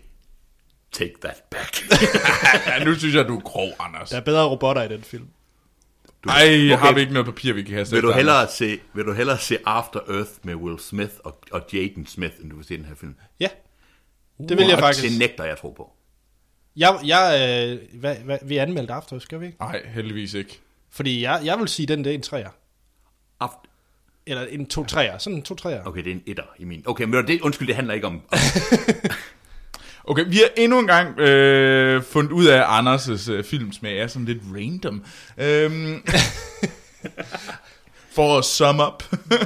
take 0.93 1.15
that 1.23 1.43
back. 1.51 1.77
Ja, 2.67 2.85
nu 2.85 2.95
synes 2.95 3.15
jeg, 3.15 3.29
du 3.29 3.37
er 3.37 3.41
grov, 3.41 3.69
Anders. 3.81 4.11
Der 4.11 4.17
er 4.17 4.21
bedre 4.21 4.45
robotter 4.49 4.83
i 4.83 4.89
den 4.89 5.03
film. 5.03 5.27
Ej, 6.29 6.45
okay. 6.45 6.77
har 6.77 6.93
vi 6.93 7.01
ikke 7.01 7.13
noget 7.13 7.27
papir, 7.27 7.53
vi 7.53 7.63
kan 7.63 7.75
kaste 7.75 7.95
vil, 7.95 8.03
du 8.03 8.13
hellere 8.13 8.49
se, 8.49 8.81
vil 8.95 9.05
du 9.05 9.13
hellere 9.13 9.39
se 9.39 9.59
After 9.67 10.01
Earth 10.09 10.31
med 10.43 10.55
Will 10.55 10.79
Smith 10.79 11.13
og, 11.25 11.41
og 11.51 11.63
Jaden 11.73 12.07
Smith, 12.07 12.35
end 12.43 12.51
du 12.51 12.57
vil 12.57 12.65
se 12.65 12.77
den 12.77 12.85
her 12.85 12.95
film? 12.95 13.15
Ja, 13.41 13.49
det 14.49 14.51
vil 14.51 14.59
jeg 14.59 14.67
What? 14.67 14.79
faktisk. 14.79 15.11
Det 15.11 15.19
nægter 15.19 15.45
jeg 15.45 15.59
tro 15.59 15.71
på. 15.71 15.93
Jeg, 16.79 16.99
jeg, 17.05 17.41
øh, 17.71 18.01
hvad, 18.01 18.17
hvad, 18.17 18.39
vi 18.43 18.57
anmeldte 18.57 18.93
After, 18.93 19.19
skal 19.19 19.41
vi 19.41 19.47
ikke? 19.47 19.59
Nej, 19.61 19.83
heldigvis 19.95 20.35
ikke. 20.35 20.61
Fordi 20.91 21.23
jeg, 21.23 21.41
jeg 21.45 21.59
vil 21.59 21.69
sige, 21.69 21.87
den 21.87 22.05
det 22.05 22.11
er 22.11 22.15
en 22.15 22.23
træer. 22.23 22.51
After, 23.41 23.69
Eller 24.27 24.47
en 24.47 24.67
to 24.67 24.85
træer. 24.85 25.19
Sådan 25.19 25.37
en 25.37 25.43
to 25.43 25.55
træer. 25.55 25.85
okay, 25.85 26.05
det 26.05 26.11
er 26.11 26.15
en 26.15 26.23
etter 26.27 26.43
i 26.59 26.65
min. 26.65 26.83
Okay, 26.87 27.05
men 27.05 27.27
det, 27.27 27.41
undskyld, 27.41 27.69
det 27.69 27.77
handler 27.77 27.95
ikke 27.95 28.07
om... 28.07 28.21
Okay, 30.11 30.25
vi 30.29 30.37
har 30.37 30.49
endnu 30.57 30.79
en 30.79 30.87
gang 30.87 31.21
øh, 31.21 32.03
fundet 32.03 32.33
ud 32.33 32.47
af, 32.47 32.59
at 32.59 32.65
Anders' 32.65 33.31
øh, 33.31 33.45
filmsmag 33.45 33.99
er 33.99 34.07
sådan 34.07 34.27
lidt 34.27 34.43
random. 34.55 35.05
Øhm, 35.39 36.03
for 38.17 38.39
at 38.39 38.45
sum 38.45 38.81
up. 38.81 39.05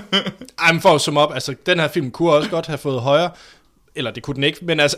Ej, 0.65 0.73
men 0.73 0.81
for 0.81 0.95
at 0.95 1.01
summe 1.01 1.21
op, 1.21 1.35
altså 1.35 1.55
den 1.67 1.81
her 1.81 1.89
film 1.89 2.11
kunne 2.11 2.33
også 2.33 2.51
godt 2.51 2.67
have 2.67 2.79
fået 2.79 3.01
højere, 3.01 3.31
eller 3.95 4.11
det 4.11 4.23
kunne 4.23 4.35
den 4.35 4.45
ikke, 4.45 4.65
men 4.65 4.81
altså, 4.81 4.97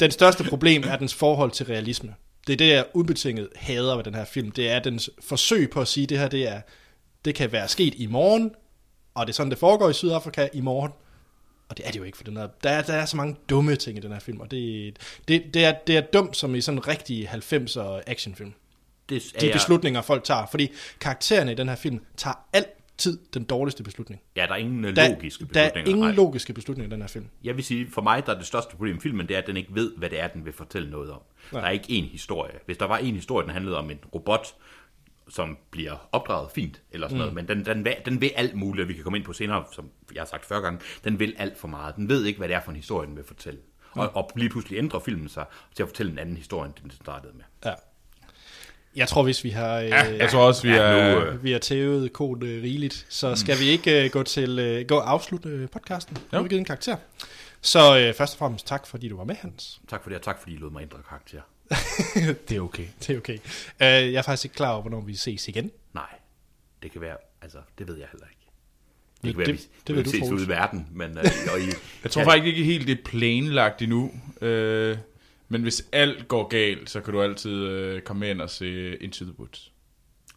den 0.00 0.10
største 0.10 0.44
problem 0.44 0.82
er 0.86 0.96
dens 0.96 1.14
forhold 1.14 1.50
til 1.50 1.66
realisme. 1.66 2.14
Det 2.46 2.52
er 2.52 2.56
det, 2.56 2.68
jeg 2.68 2.84
ubetinget 2.94 3.48
hader 3.56 3.96
ved 3.96 4.04
den 4.04 4.14
her 4.14 4.24
film. 4.24 4.50
Det 4.50 4.70
er 4.70 4.78
dens 4.78 5.10
forsøg 5.20 5.70
på 5.70 5.80
at 5.80 5.88
sige, 5.88 6.04
at 6.04 6.10
det 6.10 6.18
her 6.18 6.28
det 6.28 6.48
er, 6.48 6.60
det 7.24 7.34
kan 7.34 7.52
være 7.52 7.68
sket 7.68 7.94
i 7.96 8.06
morgen, 8.06 8.50
og 9.14 9.26
det 9.26 9.32
er 9.32 9.34
sådan, 9.34 9.50
det 9.50 9.58
foregår 9.58 9.88
i 9.88 9.92
Sydafrika 9.92 10.48
i 10.52 10.60
morgen. 10.60 10.92
Og 11.68 11.76
det 11.76 11.86
er 11.86 11.90
det 11.90 11.98
jo 11.98 12.04
ikke, 12.04 12.16
for 12.16 12.24
den 12.24 12.36
her, 12.36 12.48
der, 12.62 12.70
er, 12.70 12.82
der 12.82 12.94
er 12.94 13.04
så 13.04 13.16
mange 13.16 13.36
dumme 13.50 13.76
ting 13.76 13.98
i 13.98 14.00
den 14.00 14.12
her 14.12 14.18
film, 14.18 14.40
og 14.40 14.50
det, 14.50 14.96
det, 15.28 15.54
det, 15.54 15.64
er, 15.64 15.72
det 15.86 15.96
er 15.96 16.00
dumt 16.00 16.36
som 16.36 16.54
i 16.54 16.60
sådan 16.60 16.78
en 16.78 16.88
rigtig 16.88 17.28
90'er 17.28 18.02
actionfilm. 18.06 18.52
det 19.08 19.32
er 19.34 19.40
De 19.40 19.52
beslutninger, 19.52 20.02
folk 20.02 20.24
tager. 20.24 20.46
Fordi 20.46 20.72
karaktererne 21.00 21.52
i 21.52 21.54
den 21.54 21.68
her 21.68 21.76
film 21.76 22.00
tager 22.16 22.34
altid 22.98 23.18
den 23.34 23.44
dårligste 23.44 23.82
beslutning. 23.82 24.20
Ja, 24.36 24.42
der 24.46 24.52
er 24.52 24.56
ingen 24.56 24.84
øh, 24.84 24.96
Der, 24.96 25.08
logiske 25.08 25.44
der 25.44 25.60
er 25.60 25.64
beslutninger. 25.68 25.88
ingen 25.90 26.08
nej. 26.08 26.14
logiske 26.16 26.52
beslutninger 26.52 26.88
i 26.88 26.92
den 26.92 27.00
her 27.00 27.08
film. 27.08 27.26
Jeg 27.44 27.56
vil 27.56 27.64
sige, 27.64 27.90
for 27.90 28.02
mig 28.02 28.26
der 28.26 28.34
er 28.34 28.38
det 28.38 28.46
største 28.46 28.70
problem 28.70 28.96
i 28.96 29.00
filmen, 29.00 29.28
det 29.28 29.34
er, 29.34 29.38
at 29.38 29.46
den 29.46 29.56
ikke 29.56 29.74
ved, 29.74 29.96
hvad 29.96 30.10
det 30.10 30.20
er, 30.20 30.28
den 30.28 30.44
vil 30.44 30.52
fortælle 30.52 30.90
noget 30.90 31.10
om. 31.10 31.20
Nej. 31.52 31.60
Der 31.60 31.68
er 31.68 31.72
ikke 31.72 31.86
én 31.88 32.10
historie. 32.12 32.52
Hvis 32.66 32.76
der 32.78 32.86
var 32.86 32.98
en 32.98 33.14
historie, 33.14 33.46
den 33.46 33.52
handlede 33.52 33.78
om 33.78 33.90
en 33.90 33.98
robot, 34.14 34.46
som 35.28 35.58
bliver 35.70 36.08
opdraget 36.12 36.50
fint, 36.50 36.82
eller 36.90 37.08
sådan 37.08 37.16
mm. 37.16 37.18
noget, 37.18 37.34
men 37.34 37.48
den, 37.48 37.64
den, 37.66 37.84
vil, 37.84 37.94
den 38.04 38.20
vil 38.20 38.32
alt 38.36 38.54
muligt, 38.54 38.82
og 38.82 38.88
vi 38.88 38.94
kan 38.94 39.02
komme 39.02 39.18
ind 39.18 39.24
på 39.26 39.32
senere, 39.32 39.64
som 39.72 39.90
jeg 40.14 40.20
har 40.20 40.26
sagt 40.26 40.44
før 40.46 40.60
gange, 40.60 40.80
den 41.04 41.18
vil 41.18 41.34
alt 41.38 41.58
for 41.58 41.68
meget. 41.68 41.96
Den 41.96 42.08
ved 42.08 42.24
ikke, 42.24 42.38
hvad 42.38 42.48
det 42.48 42.56
er 42.56 42.60
for 42.60 42.70
en 42.70 42.76
historie, 42.76 43.06
den 43.06 43.16
vil 43.16 43.24
fortælle. 43.24 43.60
Og, 43.92 44.16
og 44.16 44.30
lige 44.36 44.50
pludselig 44.50 44.78
ændrer 44.78 45.00
filmen 45.00 45.28
sig 45.28 45.44
til 45.74 45.82
at 45.82 45.88
fortælle 45.88 46.12
en 46.12 46.18
anden 46.18 46.36
historie, 46.36 46.66
end 46.66 46.74
den 46.82 46.90
startede 46.90 47.32
med. 47.36 47.44
Ja. 47.64 47.74
Jeg 48.96 49.08
tror, 49.08 49.22
hvis 49.22 49.44
vi 49.44 49.50
har, 49.50 49.78
øh, 49.80 49.88
Ja, 49.88 50.16
jeg 50.16 50.30
tror 50.30 50.40
også, 50.46 50.62
vi 50.62 50.68
Ja, 50.68 50.76
er... 50.76 51.14
nu, 51.14 51.20
øh, 51.20 51.44
vi 51.44 51.52
har 51.52 51.58
tævet 51.58 52.12
koden 52.12 52.42
øh, 52.46 52.62
rigeligt, 52.62 53.06
så 53.08 53.36
skal 53.36 53.58
vi 53.58 53.64
ikke 53.64 54.04
øh, 54.04 54.10
gå 54.10 54.22
til 54.22 54.58
øh, 54.58 54.86
gå 54.86 54.96
og 54.96 55.10
afslutte 55.10 55.48
øh, 55.48 55.68
podcasten. 55.68 56.16
Nu 56.32 56.36
har 56.38 56.42
vi 56.42 56.48
givet 56.48 56.58
en 56.60 56.64
karakter. 56.64 56.96
Så 57.60 57.98
øh, 57.98 58.14
først 58.14 58.34
og 58.34 58.38
fremmest 58.38 58.66
tak, 58.66 58.86
fordi 58.86 59.08
du 59.08 59.16
var 59.16 59.24
med, 59.24 59.34
Hans. 59.34 59.80
Tak 59.88 60.02
for 60.02 60.10
det, 60.10 60.16
og 60.18 60.24
tak 60.24 60.38
fordi 60.42 60.54
I 60.54 60.58
lod 60.58 60.70
mig 60.70 60.82
ændre 60.82 60.98
karakter. 61.08 61.40
Det 62.48 62.56
er 62.56 62.60
okay. 62.60 62.84
Det 63.06 63.10
er 63.14 63.16
okay. 63.18 63.34
Øh, 63.34 63.38
jeg 63.80 64.12
er 64.14 64.22
faktisk 64.22 64.44
ikke 64.44 64.56
klar 64.56 64.70
over, 64.72 64.80
hvornår 64.80 65.00
vi 65.00 65.14
ses 65.16 65.48
igen. 65.48 65.70
Nej, 65.94 66.04
det 66.82 66.92
kan 66.92 67.00
være, 67.00 67.16
altså, 67.42 67.58
det 67.78 67.88
ved 67.88 67.96
jeg 67.98 68.06
heller 68.12 68.26
ikke. 68.26 68.34
Det, 69.16 69.24
Det- 69.24 69.30
kan 69.34 69.38
være, 69.38 69.46
det- 69.46 69.54
vi, 69.54 69.58
det 69.58 69.86
det 69.86 69.96
ved 69.96 70.02
vil 70.02 70.04
du, 70.04 70.10
ses 70.10 70.20
Troels. 70.20 70.32
ude 70.40 70.44
i 70.44 70.48
verden, 70.48 70.86
men... 70.92 71.18
Øh, 71.18 71.24
og 71.52 71.60
I, 71.60 71.64
Jeg 72.04 72.10
tror 72.10 72.24
faktisk 72.24 72.46
ikke 72.46 72.64
helt, 72.64 72.86
det 72.86 72.98
er 72.98 73.02
planlagt 73.04 73.82
endnu. 73.82 74.10
Øh, 74.40 74.96
men 75.48 75.62
hvis 75.62 75.84
alt 75.92 76.28
går 76.28 76.48
galt, 76.48 76.90
så 76.90 77.00
kan 77.00 77.12
du 77.12 77.22
altid 77.22 77.52
øh, 77.52 78.02
komme 78.02 78.30
ind 78.30 78.40
og 78.40 78.50
se 78.50 78.96
Into 78.96 79.24
the 79.24 79.34
Woods. 79.38 79.72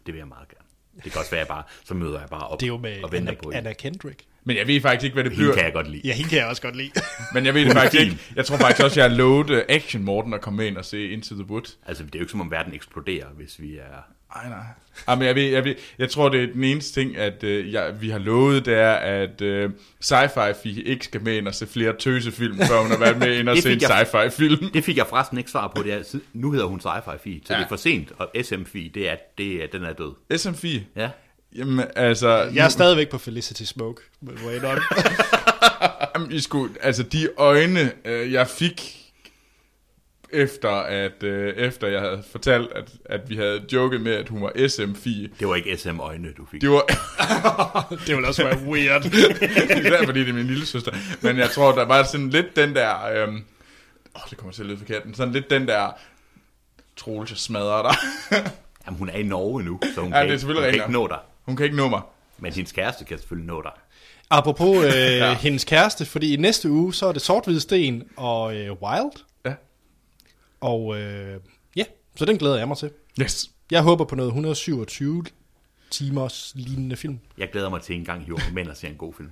Det 0.06 0.14
vil 0.14 0.18
jeg 0.18 0.28
meget 0.28 0.48
gerne. 0.48 0.66
Det 1.04 1.12
kan 1.12 1.18
også 1.18 1.30
være, 1.30 1.40
at 1.40 1.48
jeg 1.48 1.54
bare, 1.54 1.62
så 1.84 1.94
møder 1.94 2.20
jeg 2.20 2.28
bare 2.28 2.48
op 2.48 2.60
Det 2.60 2.66
er 2.66 2.68
jo 2.68 2.76
med 2.76 3.04
og 3.04 3.12
venter 3.12 3.32
Anna, 3.32 3.42
på. 3.42 3.50
Anna 3.54 3.72
Kendrick. 3.72 4.24
Men 4.44 4.56
jeg 4.56 4.66
ved 4.66 4.80
faktisk 4.80 5.04
ikke, 5.04 5.14
hvad 5.14 5.24
det 5.24 5.32
Hende 5.32 5.44
bliver. 5.44 5.54
kan 5.54 5.64
jeg 5.64 5.72
godt 5.72 5.88
lide. 5.90 6.02
Ja, 6.04 6.12
hende 6.12 6.30
kan 6.30 6.38
jeg 6.38 6.46
også 6.46 6.62
godt 6.62 6.76
lide. 6.76 6.90
Men 7.34 7.46
jeg 7.46 7.54
ved 7.54 7.64
det 7.64 7.72
faktisk 7.72 8.02
ikke. 8.02 8.18
Jeg 8.36 8.46
tror 8.46 8.56
faktisk 8.56 8.84
også, 8.84 9.00
jeg 9.00 9.10
har 9.10 9.16
lovet 9.16 9.50
øh, 9.50 9.62
Action 9.68 10.02
Morten 10.02 10.34
at 10.34 10.40
komme 10.40 10.66
ind 10.66 10.76
og 10.76 10.84
se 10.84 11.10
Into 11.10 11.34
the 11.34 11.44
Woods. 11.44 11.78
Altså, 11.86 12.04
det 12.04 12.14
er 12.14 12.18
jo 12.18 12.22
ikke 12.22 12.30
som 12.30 12.40
om 12.40 12.50
verden 12.50 12.74
eksploderer, 12.74 13.26
hvis 13.28 13.60
vi 13.60 13.76
er... 13.76 14.02
Nej, 14.34 14.48
nej. 14.48 14.58
Ah, 15.06 15.18
men 15.18 15.26
jeg, 15.26 15.34
ved, 15.34 15.42
jeg, 15.42 15.64
ved, 15.64 15.74
jeg 15.98 16.10
tror, 16.10 16.28
det 16.28 16.42
er 16.42 16.52
den 16.52 16.64
eneste 16.64 17.00
ting, 17.00 17.16
at 17.16 17.44
øh, 17.44 17.72
jeg, 17.72 17.94
vi 18.02 18.10
har 18.10 18.18
lovet, 18.18 18.66
det 18.66 18.74
er, 18.74 18.92
at 18.92 19.40
øh, 19.40 19.70
Sci-Fi 20.04 20.52
Fi 20.62 20.82
ikke 20.82 21.04
skal 21.04 21.22
med 21.22 21.36
ind 21.36 21.48
og 21.48 21.54
se 21.54 21.66
flere 21.66 21.92
tøsefilm, 21.98 22.58
før 22.58 22.80
hun 22.82 22.90
har 22.90 22.98
været 22.98 23.18
med 23.18 23.38
ind 23.38 23.48
og 23.48 23.56
se 23.58 23.68
en 23.72 23.80
fik 23.80 23.88
jeg- 23.88 24.06
sci-fi 24.14 24.28
film. 24.28 24.70
Det 24.70 24.84
fik 24.84 24.96
jeg 24.96 25.06
forresten 25.06 25.38
ikke 25.38 25.50
svar 25.50 25.72
på. 25.76 25.82
Det 25.82 25.92
er, 25.92 26.18
nu 26.32 26.50
hedder 26.52 26.66
hun 26.66 26.80
Sci-Fi 26.80 27.16
Fi, 27.24 27.42
så 27.46 27.52
Ja. 27.52 27.58
det 27.58 27.64
er 27.64 27.68
for 27.68 27.76
sent. 27.76 28.12
Og 28.18 28.30
SM 28.42 28.62
det 28.94 29.10
er, 29.10 29.16
det 29.38 29.62
er, 29.62 29.66
den 29.72 29.84
er 29.84 29.92
død. 29.92 30.38
SM? 30.38 30.66
Ja. 30.96 31.10
Jamen, 31.56 31.84
altså... 31.96 32.28
Jeg 32.54 32.64
er 32.64 32.68
stadigvæk 32.68 33.08
på 33.08 33.18
Felicity 33.18 33.62
Smoke. 33.62 34.02
Må 34.20 34.32
jeg 34.46 34.56
indrømme. 34.56 34.82
Jamen, 36.14 36.32
I 36.32 36.40
skulle, 36.40 36.74
altså 36.80 37.02
de 37.02 37.28
øjne, 37.36 37.92
øh, 38.04 38.32
jeg 38.32 38.48
fik 38.48 38.96
efter 40.32 40.70
at 40.70 41.22
øh, 41.22 41.54
efter 41.56 41.88
jeg 41.88 42.00
havde 42.00 42.22
fortalt, 42.30 42.72
at, 42.74 42.92
at 43.04 43.30
vi 43.30 43.36
havde 43.36 43.64
joket 43.72 44.00
med, 44.00 44.12
at 44.12 44.28
hun 44.28 44.42
var 44.42 44.52
SM-fi. 44.56 45.28
Det 45.40 45.48
var 45.48 45.54
ikke 45.54 45.76
SM-øjne, 45.76 46.32
du 46.32 46.46
fik. 46.50 46.60
Det 46.60 46.70
var... 46.70 46.84
det 48.06 48.16
ville 48.16 48.28
også 48.28 48.44
være 48.44 48.58
weird. 48.58 49.04
Især 49.80 50.04
fordi 50.04 50.20
det 50.20 50.28
er 50.28 50.32
min 50.32 50.46
lille 50.46 50.66
søster. 50.66 50.92
Men 51.20 51.38
jeg 51.38 51.50
tror, 51.50 51.72
der 51.72 51.84
var 51.84 52.02
sådan 52.02 52.30
lidt 52.30 52.56
den 52.56 52.74
der... 52.74 53.04
Øhm, 53.04 53.44
åh, 54.16 54.22
det 54.30 54.38
kommer 54.38 54.52
til 54.52 54.62
at 54.62 54.68
lyde 54.68 54.78
forkert, 54.78 55.04
men 55.06 55.14
sådan 55.14 55.32
lidt 55.32 55.50
den 55.50 55.68
der... 55.68 55.90
Troels, 56.96 57.30
jeg 57.30 57.38
smadrer 57.38 57.82
dig. 57.82 57.96
Jamen, 58.86 58.98
hun 58.98 59.08
er 59.08 59.18
i 59.18 59.22
Norge 59.22 59.62
nu, 59.62 59.80
så 59.94 60.00
hun, 60.00 60.12
Ja, 60.12 60.18
kan, 60.18 60.30
det 60.30 60.42
er 60.42 60.46
ikke, 60.46 60.46
hun 60.46 60.62
kan 60.62 60.74
ikke 60.74 60.92
nå 60.92 61.06
dig. 61.06 61.18
Hun 61.44 61.56
kan 61.56 61.64
ikke 61.64 61.76
nå 61.76 61.88
mig. 61.88 62.00
Men 62.38 62.52
hendes 62.52 62.72
kæreste 62.72 63.04
kan 63.04 63.18
selvfølgelig 63.18 63.46
nå 63.46 63.62
dig. 63.62 63.72
Apropos 64.30 64.84
øh, 64.84 64.92
ja. 64.94 65.34
hendes 65.34 65.64
kæreste, 65.64 66.04
fordi 66.04 66.34
i 66.34 66.36
næste 66.36 66.70
uge, 66.70 66.94
så 66.94 67.06
er 67.06 67.12
det 67.12 67.22
Sort 67.22 67.48
Sten 67.58 68.02
og 68.16 68.56
øh, 68.56 68.72
Wild. 68.82 69.24
Og 70.62 71.00
øh, 71.00 71.40
ja, 71.76 71.84
så 72.16 72.24
den 72.24 72.38
glæder 72.38 72.58
jeg 72.58 72.68
mig 72.68 72.76
til. 72.76 72.90
Yes. 73.20 73.50
Jeg 73.70 73.82
håber 73.82 74.04
på 74.04 74.14
noget 74.14 74.28
127 74.28 75.24
timers 75.90 76.52
lignende 76.54 76.96
film. 76.96 77.18
Jeg 77.38 77.48
glæder 77.52 77.68
mig 77.70 77.82
til 77.82 77.96
en 77.96 78.04
gang 78.04 78.24
hiver 78.24 78.38
mænd 78.52 78.68
og 78.68 78.76
ser 78.76 78.88
en 78.88 78.94
god 78.94 79.14
film. 79.14 79.30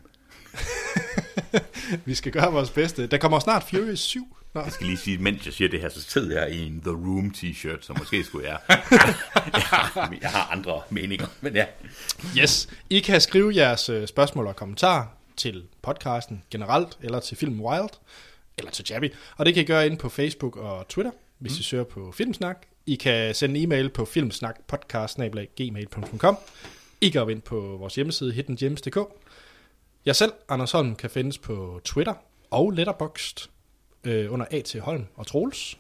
Vi 2.07 2.15
skal 2.15 2.33
gøre 2.33 2.53
vores 2.53 2.71
bedste. 2.71 3.07
Der 3.07 3.19
kommer 3.19 3.39
snart 3.39 3.65
Furious 3.71 4.01
7. 4.01 4.37
Nå. 4.55 4.61
Jeg 4.61 4.73
skal 4.73 4.87
lige 4.87 4.97
sige, 4.97 5.19
mens 5.19 5.47
jeg 5.47 5.55
siger 5.55 5.69
det 5.69 5.81
her, 5.81 5.89
så 5.89 6.01
sidder 6.01 6.41
jeg 6.41 6.53
i 6.53 6.67
en 6.67 6.81
The 6.81 6.91
Room 6.91 7.35
t-shirt, 7.37 7.87
så 7.87 7.95
måske 7.99 8.25
skulle 8.25 8.49
jeg... 8.49 8.59
jeg, 8.69 8.79
har, 9.73 10.15
jeg 10.23 10.31
har 10.31 10.53
andre 10.53 10.81
meninger, 10.91 11.27
men 11.41 11.55
ja. 11.55 11.65
Yes. 12.39 12.69
I 12.91 13.01
kan 13.01 13.21
skrive 13.21 13.57
jeres 13.57 13.89
øh, 13.89 14.07
spørgsmål 14.09 14.47
og 14.47 14.57
kommentarer 14.57 15.07
til 15.37 15.65
podcasten 15.83 16.43
generelt, 16.51 16.99
eller 17.03 17.21
til 17.21 17.37
Film 17.37 17.61
Wild, 17.61 17.91
eller 18.61 18.73
til 18.73 18.87
Jabby. 18.91 19.13
Og 19.37 19.47
det 19.47 19.55
kan 19.55 19.63
I 19.63 19.67
gøre 19.67 19.87
inde 19.87 19.97
på 19.97 20.09
Facebook 20.09 20.57
og 20.57 20.89
Twitter, 20.89 21.13
hvis 21.39 21.53
mm. 21.53 21.61
I 21.61 21.63
søger 21.63 21.85
på 21.85 22.13
Filmsnak. 22.13 22.57
I 22.87 22.95
kan 22.95 23.35
sende 23.35 23.61
en 23.61 23.67
e-mail 23.67 23.89
på 23.89 24.05
filmsnakpodcast.gmail.com. 24.05 26.37
I 27.01 27.09
kan 27.09 27.21
op 27.21 27.31
ind 27.31 27.43
på 27.43 27.77
vores 27.79 27.95
hjemmeside 27.95 28.33
hiddengems.dk. 28.33 28.99
Jeg 30.07 30.17
selv, 30.17 30.33
Anders 30.49 30.73
Holm, 30.73 30.97
kan 30.97 31.11
findes 31.11 31.39
på 31.39 31.81
Twitter 31.85 32.15
og 32.51 32.71
Letterboxd 32.71 33.49
øh, 34.05 34.33
under 34.33 34.47
A.T. 34.51 34.77
Holm 34.81 35.07
og 35.17 35.27
Troels. 35.27 35.79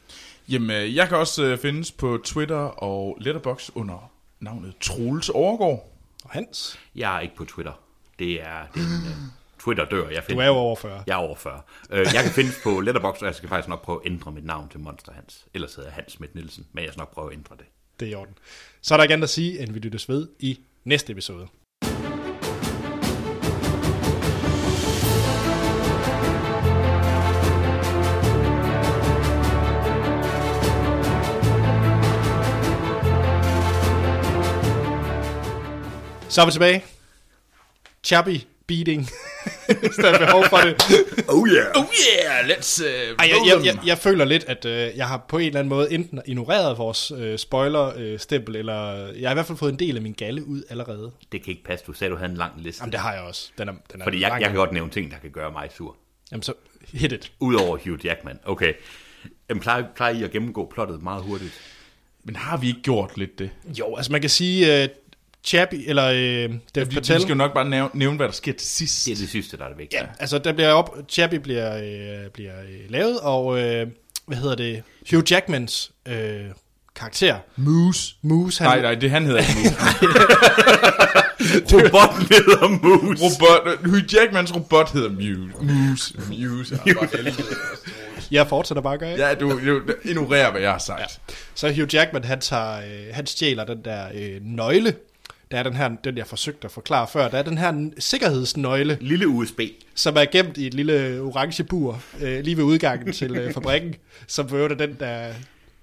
Jamen, 0.48 0.70
øh, 0.70 0.97
jeg 0.97 1.09
kan 1.09 1.16
også 1.16 1.44
øh, 1.44 1.59
findes 1.59 1.93
på 1.93 2.19
Twitter 2.24 2.57
og 2.57 3.16
Letterbox 3.20 3.70
under 3.74 4.11
navnet 4.40 4.74
Troels 4.81 5.28
Overgaard. 5.28 5.93
Og 6.24 6.31
Hans. 6.31 6.78
Jeg 6.94 7.16
er 7.16 7.20
ikke 7.20 7.36
på 7.36 7.44
Twitter. 7.44 7.73
Det 8.19 8.43
er, 8.43 8.66
det 8.74 8.82
er 8.82 8.86
en, 8.86 9.07
øh, 9.07 9.12
Twitter 9.61 9.85
dør. 9.85 10.09
Jeg 10.09 10.16
Du 10.16 10.27
findes, 10.27 10.43
er 10.43 10.47
jo 10.47 10.53
over 10.53 10.77
40. 10.77 11.03
Jeg 11.07 11.12
er 11.12 11.16
over 11.16 11.37
40. 11.37 11.62
Øh, 11.91 11.99
jeg 12.15 12.23
kan 12.23 12.32
findes 12.32 12.61
på 12.62 12.81
Letterboxd, 12.81 13.23
og 13.23 13.27
jeg 13.27 13.35
skal 13.35 13.49
faktisk 13.49 13.69
nok 13.69 13.82
prøve 13.82 14.01
at 14.05 14.11
ændre 14.12 14.32
mit 14.32 14.45
navn 14.45 14.69
til 14.69 14.81
Monster 14.81 15.12
Hans. 15.12 15.47
Ellers 15.55 15.74
hedder 15.74 15.89
jeg 15.91 15.95
Hans 15.95 16.12
Schmidt 16.12 16.35
Nielsen, 16.35 16.66
men 16.73 16.85
jeg 16.85 16.93
skal 16.93 17.01
nok 17.01 17.15
prøve 17.15 17.32
at 17.32 17.37
ændre 17.39 17.57
det. 17.59 17.65
Det 18.01 18.09
er 18.09 18.12
i 18.12 18.15
orden. 18.15 18.35
Så 18.82 18.95
er 18.95 18.97
der 18.97 19.03
ikke 19.03 19.12
andet 19.12 19.24
at 19.24 19.31
sige, 19.31 19.61
end 19.61 19.73
vi 19.73 19.78
lyttes 19.78 20.09
ved 20.09 20.28
i 20.39 20.61
næste 20.85 21.12
episode. 21.12 21.47
Så 36.28 36.41
er 36.41 36.47
vi 36.47 36.53
tilbage. 36.53 36.85
Chappy 38.05 38.37
beating. 38.66 39.09
Hvis 39.81 39.97
der 39.97 40.10
er 40.10 40.18
behov 40.18 40.44
for 40.44 40.56
det. 40.56 40.82
Oh 41.28 41.48
yeah! 41.48 41.66
Oh 41.77 41.85
yeah, 41.85 42.51
let's... 42.51 42.82
Uh, 42.85 42.89
Ej, 42.89 43.14
jeg, 43.18 43.36
jeg, 43.47 43.64
jeg, 43.64 43.86
jeg 43.86 43.98
føler 43.98 44.24
lidt, 44.24 44.44
at 44.44 44.64
øh, 44.64 44.97
jeg 44.97 45.09
har 45.09 45.24
på 45.28 45.39
en 45.39 45.47
eller 45.47 45.59
anden 45.59 45.68
måde 45.68 45.93
enten 45.93 46.20
ignoreret 46.27 46.78
vores 46.78 47.12
øh, 47.16 47.39
spoiler-stempel, 47.39 48.56
eller 48.56 49.06
jeg 49.12 49.28
har 49.28 49.31
i 49.31 49.35
hvert 49.35 49.47
fald 49.47 49.59
fået 49.59 49.72
en 49.72 49.78
del 49.78 49.97
af 49.97 50.02
min 50.02 50.12
galle 50.12 50.47
ud 50.47 50.62
allerede. 50.70 51.10
Det 51.32 51.43
kan 51.43 51.51
ikke 51.51 51.64
passe. 51.64 51.85
Du 51.86 51.93
sagde, 51.93 52.10
du 52.10 52.16
havde 52.16 52.31
en 52.31 52.36
lang 52.36 52.52
liste. 52.56 52.82
Jamen, 52.82 52.93
det 52.93 53.01
har 53.01 53.12
jeg 53.12 53.22
også. 53.22 53.51
Den 53.59 53.68
er, 53.68 53.72
den 53.93 54.01
er 54.01 54.05
Fordi 54.05 54.20
jeg, 54.20 54.36
jeg 54.40 54.48
kan 54.48 54.56
godt 54.56 54.72
nævne 54.72 54.90
ting, 54.90 55.10
der 55.10 55.18
kan 55.18 55.31
gøre 55.31 55.52
mig 55.52 55.68
sur. 55.77 55.97
Jamen, 56.32 56.43
så 56.43 56.52
hit 56.93 57.12
it. 57.12 57.32
Udover 57.40 57.78
Hugh 57.85 58.06
Jackman. 58.06 58.39
Okay. 58.44 58.72
Jamen, 59.48 59.60
plejer, 59.60 59.85
plejer 59.97 60.14
I 60.14 60.22
at 60.22 60.31
gennemgå 60.31 60.70
plottet 60.74 61.02
meget 61.02 61.22
hurtigt? 61.22 61.52
Men 62.24 62.36
har 62.36 62.56
vi 62.56 62.68
ikke 62.68 62.82
gjort 62.82 63.16
lidt 63.16 63.39
det? 63.39 63.51
Jo, 63.78 63.97
altså 63.97 64.12
man 64.12 64.20
kan 64.20 64.31
sige, 64.31 64.85
uh, 64.85 64.90
Chappy, 65.45 65.75
eller 65.87 66.11
uh, 66.11 66.17
Dev 66.17 66.51
Vi, 66.75 66.81
vi 66.89 66.95
Patel, 66.95 67.21
skal 67.21 67.29
jo 67.29 67.35
nok 67.35 67.55
bare 67.55 67.69
nævne, 67.69 67.91
nævne, 67.95 68.17
hvad 68.17 68.27
der 68.27 68.33
sker 68.33 68.53
til 68.53 68.69
sidst. 68.69 69.07
Det 69.07 69.12
er 69.12 69.17
det 69.17 69.29
sidste, 69.29 69.57
der 69.57 69.65
er 69.65 69.69
det 69.69 69.79
vigtige. 69.79 70.01
ja, 70.03 70.07
altså 70.21 70.39
der 70.39 70.53
bliver 70.53 70.73
op, 70.73 70.97
Chappy 71.09 71.35
bliver, 71.35 71.77
øh, 71.77 72.31
bliver 72.35 72.61
øh, 72.61 72.91
lavet, 72.91 73.21
og 73.21 73.59
øh, 73.61 73.87
hvad 74.27 74.39
hedder 74.39 74.55
det, 74.55 74.83
Hugh 75.11 75.33
Jackmans 75.33 75.93
øh, 76.09 76.41
karakter, 76.97 77.37
Moose. 77.57 78.15
Moose, 78.23 78.65
han, 78.65 78.71
Nej, 78.71 78.83
nej, 78.83 78.95
det 78.95 79.11
han 79.11 79.27
hedder 79.27 79.41
ikke 79.41 79.53
Moose. 79.55 79.77
Robotten 81.73 82.23
hedder 82.27 82.69
Moose. 82.69 83.23
robot, 83.25 83.79
Hugh 83.85 84.15
Jackmans 84.15 84.55
robot 84.55 84.93
hedder 84.93 85.11
Muse. 85.11 85.53
Moose. 85.62 86.15
Muse. 86.29 86.79
Helvede. 86.85 87.35
jeg 88.31 88.47
fortsætter 88.47 88.83
bare 88.83 88.99
gøre, 88.99 89.12
ikke? 89.12 89.25
ja 89.25 89.35
du, 89.35 89.61
du 89.67 89.81
ignorerer, 90.05 90.51
hvad 90.51 90.61
jeg 90.61 90.71
har 90.71 90.79
sagt. 90.79 91.01
Ja. 91.01 91.35
Så 91.55 91.69
Hugh 91.75 91.95
Jackman, 91.95 92.25
han, 92.25 92.41
tager, 92.41 92.77
øh, 92.79 93.15
han 93.15 93.27
stjæler 93.27 93.65
den 93.65 93.85
der 93.85 94.07
øh, 94.15 94.41
nøgle. 94.43 94.95
Der 95.51 95.59
er 95.59 95.62
den 95.62 95.74
her, 95.74 95.89
den 96.05 96.16
jeg 96.18 96.27
forsøgte 96.27 96.64
at 96.64 96.70
forklare 96.70 97.09
før, 97.09 97.28
der 97.28 97.39
er 97.39 97.43
den 97.43 97.59
her 97.59 97.90
sikkerhedsnøgle, 97.98 98.98
Lille 99.01 99.28
USB. 99.28 99.60
som 99.94 100.16
er 100.16 100.24
gemt 100.32 100.56
i 100.56 100.66
et 100.66 100.74
lille 100.74 101.20
orange 101.20 101.64
bur, 101.64 102.02
øh, 102.20 102.40
lige 102.44 102.56
ved 102.56 102.64
udgangen 102.64 103.12
til 103.12 103.36
øh, 103.36 103.52
fabrikken, 103.55 103.94
som 104.27 104.48
for 104.48 104.56
øvrigt 104.56 104.81
er 104.82 104.86
den, 104.86 104.97
der 105.01 105.32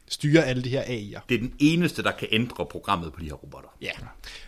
styrer 0.09 0.41
alle 0.43 0.63
de 0.63 0.69
her 0.69 0.81
AI'er. 0.81 1.19
Det 1.29 1.35
er 1.35 1.39
den 1.39 1.53
eneste, 1.59 2.03
der 2.03 2.11
kan 2.11 2.27
ændre 2.31 2.65
programmet 2.65 3.13
på 3.13 3.19
de 3.19 3.25
her 3.25 3.33
robotter. 3.33 3.69
Ja. 3.81 3.91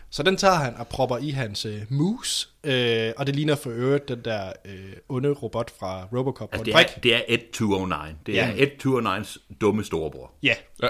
Så 0.09 0.23
den 0.23 0.37
tager 0.37 0.53
han 0.55 0.75
og 0.75 0.87
propper 0.87 1.17
i 1.17 1.29
hans 1.29 1.65
øh, 1.65 1.81
mus, 1.89 2.49
øh, 2.63 3.11
og 3.17 3.27
det 3.27 3.35
ligner 3.35 3.55
for 3.55 3.69
øvrigt 3.69 4.07
den 4.09 4.21
der 4.25 4.53
øh, 4.65 4.73
onde 5.09 5.29
robot 5.29 5.71
fra 5.79 6.07
Robocop. 6.13 6.49
Altså, 6.51 6.63
det 6.65 6.73
er, 6.75 6.99
det 7.03 7.15
er 7.15 7.21
Ed 7.27 7.51
209. 7.53 7.95
Det 8.25 8.33
Ja. 8.33 8.47
er 8.47 8.53
Ed 8.57 8.67
209's 8.85 9.37
dumme 9.61 9.83
storebror. 9.83 10.31
Ja, 10.43 10.53
Ja. 10.83 10.87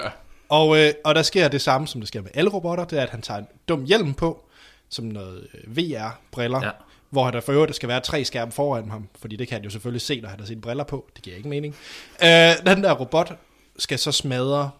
Og, 0.50 0.78
øh, 0.78 0.92
og 1.04 1.14
der 1.14 1.22
sker 1.22 1.48
det 1.48 1.60
samme, 1.60 1.86
som 1.86 2.00
der 2.00 2.06
sker 2.06 2.22
med 2.22 2.30
alle 2.34 2.50
robotter, 2.50 2.84
det 2.84 2.98
er, 2.98 3.02
at 3.02 3.10
han 3.10 3.22
tager 3.22 3.38
en 3.38 3.46
dum 3.68 3.84
hjelm 3.84 4.14
på, 4.14 4.44
som 4.88 5.04
noget 5.04 5.46
øh, 5.54 5.76
VR-briller, 5.76 6.58
Ja. 6.60 6.66
ja. 6.66 6.72
hvor 7.10 7.30
der 7.30 7.40
for 7.40 7.52
øvrigt 7.52 7.76
skal 7.76 7.88
være 7.88 8.00
tre 8.00 8.24
skærme 8.24 8.52
foran 8.52 8.90
ham, 8.90 9.08
fordi 9.20 9.36
det 9.36 9.48
kan 9.48 9.54
han 9.56 9.64
jo 9.64 9.70
selvfølgelig 9.70 10.00
se, 10.02 10.20
når 10.20 10.28
han 10.28 10.38
har 10.40 10.46
sine 10.46 10.60
briller 10.60 10.84
på. 10.84 11.06
Det 11.16 11.24
giver 11.24 11.36
ikke 11.36 11.48
mening. 11.48 11.76
Øh, 12.22 12.28
den 12.66 12.82
der 12.84 12.92
robot 12.92 13.32
skal 13.78 13.98
så 13.98 14.12
smadre 14.12 14.70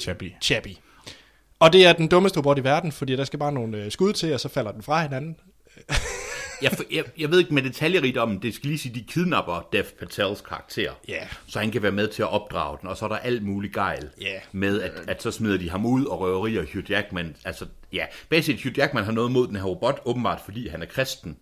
Chappy. 0.00 0.32
Chappy. 0.42 0.68
Og 1.60 1.72
det 1.72 1.86
er 1.86 1.92
den 1.92 2.08
dummeste 2.08 2.38
robot 2.38 2.58
i 2.58 2.64
verden, 2.64 2.92
fordi 2.92 3.16
der 3.16 3.24
skal 3.24 3.38
bare 3.38 3.52
nogle 3.52 3.76
øh, 3.76 3.90
skud 3.92 4.12
til, 4.12 4.34
og 4.34 4.40
så 4.40 4.48
falder 4.48 4.72
den 4.72 4.82
fra 4.82 5.02
hinanden. 5.02 5.36
Jeg, 6.62 6.72
jeg, 6.90 7.04
jeg 7.18 7.30
ved 7.30 7.38
ikke 7.38 7.54
med 7.54 7.62
detaljerigdommen, 7.62 8.42
det 8.42 8.54
skal 8.54 8.66
lige 8.68 8.78
sige, 8.78 8.94
de 8.94 9.02
kidnapper 9.08 9.68
Dev 9.72 9.84
Patels 9.98 10.40
karakter. 10.40 10.92
Ja. 11.08 11.28
Så 11.46 11.58
han 11.58 11.70
kan 11.70 11.82
være 11.82 11.92
med 11.92 12.08
til 12.08 12.22
at 12.22 12.28
opdrage 12.32 12.78
den, 12.80 12.88
og 12.88 12.96
så 12.96 13.04
er 13.04 13.08
der 13.08 13.16
alt 13.16 13.42
muligt 13.42 13.74
gejl 13.74 14.08
Ja. 14.20 14.38
med, 14.52 14.82
at, 14.82 14.92
at 15.08 15.22
så 15.22 15.30
smider 15.30 15.58
de 15.58 15.70
ham 15.70 15.86
ud 15.86 16.04
og 16.04 16.20
røverier 16.20 16.64
Hugh 16.72 16.90
Jackman. 16.90 17.36
Altså, 17.44 17.66
ja, 17.92 18.04
basic 18.28 18.62
Hugh 18.62 18.78
Jackman 18.78 19.04
har 19.04 19.12
noget 19.12 19.30
mod 19.30 19.46
den 19.48 19.56
her 19.56 19.64
robot, 19.64 20.00
åbenbart 20.04 20.40
fordi 20.44 20.68
han 20.68 20.82
er 20.82 20.86
kristen. 20.86 21.36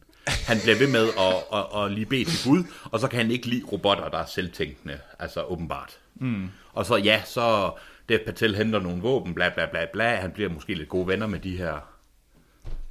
Han 0.47 0.57
bliver 0.63 0.79
ved 0.79 0.87
med 0.89 1.09
at, 1.19 1.59
at, 1.59 1.85
at 1.85 1.93
lige 1.93 2.07
bede 2.07 2.25
til 2.25 2.51
Gud, 2.51 2.65
og 2.85 3.01
så 3.01 3.09
kan 3.09 3.19
han 3.21 3.31
ikke 3.31 3.47
lide 3.47 3.63
robotter, 3.73 4.09
der 4.09 4.19
er 4.19 4.27
selvtænkende, 4.27 4.99
altså 5.19 5.43
åbenbart. 5.43 5.99
Mm. 6.15 6.49
Og 6.73 6.87
så 6.87 6.97
ja, 6.97 7.23
så 7.27 7.71
Dev 8.09 8.19
Patel 8.27 8.57
henter 8.57 8.81
nogle 8.81 9.03
våben, 9.03 9.35
bla 9.35 9.49
bla 9.49 9.67
bla 9.67 9.85
bla, 9.93 10.15
han 10.15 10.31
bliver 10.31 10.51
måske 10.51 10.75
lidt 10.75 10.89
gode 10.89 11.07
venner 11.07 11.27
med 11.27 11.39
de 11.39 11.57
her 11.57 11.89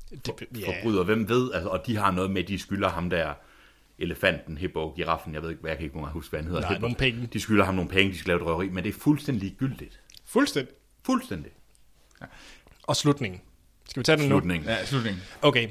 Det, 0.10 0.66
forbryder, 0.66 1.04
hvem 1.04 1.30
ved, 1.30 1.52
altså, 1.54 1.70
og 1.70 1.88
de 1.88 1.98
har 1.98 2.12
noget 2.12 2.32
med, 2.32 2.44
de 2.44 2.60
skylder 2.60 2.90
ham 2.90 3.10
der, 3.10 3.34
elefanten, 4.00 4.58
hippo, 4.58 4.94
giraffen, 4.96 5.34
jeg 5.34 5.42
ved 5.42 5.50
ikke, 5.50 5.62
hvad 5.62 5.72
jeg 5.72 5.78
kan 5.78 5.84
ikke 5.84 5.96
engang 5.96 6.14
huske, 6.14 6.30
hvad 6.30 6.40
han 6.40 6.48
hedder. 6.48 6.62
Nej, 6.62 6.70
Hippo. 6.70 6.82
nogle 6.82 6.96
penge. 6.96 7.30
De 7.34 7.40
skylder 7.40 7.66
ham 7.66 7.76
nogle 7.76 7.90
penge, 7.90 8.14
de 8.14 8.18
skal 8.18 8.28
lave 8.30 8.40
et 8.40 8.46
røveri, 8.46 8.70
men 8.70 8.84
det 8.84 8.90
er 8.96 9.00
fuldstændig 9.00 9.44
ligegyldigt. 9.44 10.00
Fuldstændig. 10.26 10.74
Fuldstændig. 11.06 11.52
Og 12.84 12.96
slutningen. 12.96 13.42
Skal 13.90 14.00
vi 14.00 14.04
tage 14.04 14.18
den 14.18 14.30
nu? 14.30 14.36
Slutning. 14.36 14.64
Ja, 14.64 14.86
slutningen. 14.86 15.22
Okay. 15.42 15.70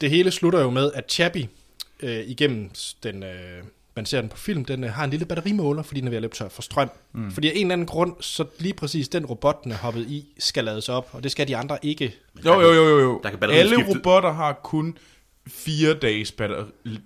Det 0.00 0.10
hele 0.10 0.30
slutter 0.30 0.60
jo 0.60 0.70
med, 0.70 0.92
at 0.92 1.12
Chappy 1.12 1.44
øh, 2.00 2.20
igennem 2.26 2.70
den, 3.02 3.22
øh, 3.22 3.62
man 3.98 4.06
ser 4.06 4.20
den 4.20 4.30
på 4.30 4.36
film, 4.36 4.64
den 4.64 4.84
øh, 4.84 4.90
har 4.92 5.04
en 5.04 5.10
lille 5.10 5.26
batterimåler, 5.26 5.82
fordi 5.82 6.00
den 6.00 6.06
er 6.08 6.10
ved 6.10 6.16
at 6.16 6.22
løbe 6.22 6.34
tør 6.34 6.48
for 6.48 6.62
strøm. 6.62 6.90
Mm. 7.14 7.30
Fordi 7.30 7.48
af 7.48 7.52
en 7.54 7.60
eller 7.60 7.72
anden 7.72 7.86
grund, 7.86 8.12
så 8.20 8.44
lige 8.58 8.74
præcis 8.74 9.08
den 9.08 9.26
robot, 9.26 9.64
den 9.64 9.72
er 9.72 9.76
hoppet 9.76 10.06
i, 10.06 10.26
skal 10.38 10.64
lades 10.64 10.88
op, 10.88 11.08
og 11.12 11.22
det 11.22 11.30
skal 11.32 11.48
de 11.48 11.56
andre 11.56 11.78
ikke. 11.82 12.14
Jo, 12.44 12.60
jo, 12.60 12.72
jo, 12.72 12.88
jo. 12.88 12.98
jo. 13.00 13.20
Der 13.24 13.30
kan 13.30 13.38
Alle 13.50 13.76
skifte- 13.76 13.96
robotter 13.98 14.32
har 14.32 14.52
kun 14.52 14.98
fire 15.48 15.94
dages 15.94 16.32
batteri, 16.32 16.64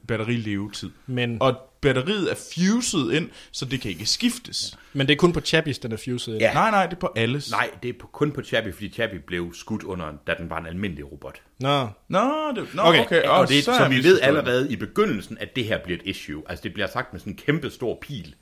batterilevetid. 0.08 0.90
Men, 1.06 1.42
Og 1.42 1.56
batteriet 1.80 2.30
er 2.30 2.34
fuset 2.54 3.12
ind, 3.12 3.30
så 3.52 3.64
det 3.64 3.80
kan 3.80 3.90
ikke 3.90 4.06
skiftes. 4.06 4.78
men 4.92 5.06
det 5.06 5.12
er 5.12 5.16
kun 5.16 5.32
på 5.32 5.40
Chappy's, 5.46 5.78
den 5.82 5.92
er 5.92 5.96
fuset. 5.96 6.38
Ja. 6.40 6.52
Nej, 6.52 6.70
nej, 6.70 6.86
det 6.86 6.92
er 6.92 7.00
på 7.00 7.12
alles. 7.16 7.50
Nej, 7.50 7.70
det 7.82 7.88
er 7.88 7.92
på, 8.00 8.06
kun 8.06 8.32
på 8.32 8.42
Chappie, 8.42 8.72
fordi 8.72 8.88
Chappie 8.88 9.20
blev 9.26 9.54
skudt 9.54 9.82
under, 9.82 10.12
da 10.26 10.34
den 10.38 10.50
var 10.50 10.58
en 10.58 10.66
almindelig 10.66 11.12
robot. 11.12 11.40
Nå, 11.60 11.88
Nå, 12.08 12.52
det, 12.56 12.74
nå 12.74 12.82
Okay. 12.82 13.00
okay. 13.00 13.18
okay. 13.18 13.28
og 13.28 13.48
det, 13.48 13.64
så 13.64 13.74
så 13.78 13.84
er 13.84 13.88
vi 13.88 14.04
ved 14.04 14.20
allerede 14.20 14.72
i 14.72 14.76
begyndelsen, 14.76 15.38
at 15.40 15.56
det 15.56 15.64
her 15.64 15.78
bliver 15.84 15.98
et 15.98 16.06
issue. 16.06 16.42
Altså 16.48 16.62
det 16.62 16.72
bliver 16.74 16.86
sagt 16.86 17.12
med 17.12 17.20
sådan 17.20 17.32
en 17.32 17.36
kæmpe 17.36 17.70
stor 17.70 17.98
pil. 18.02 18.34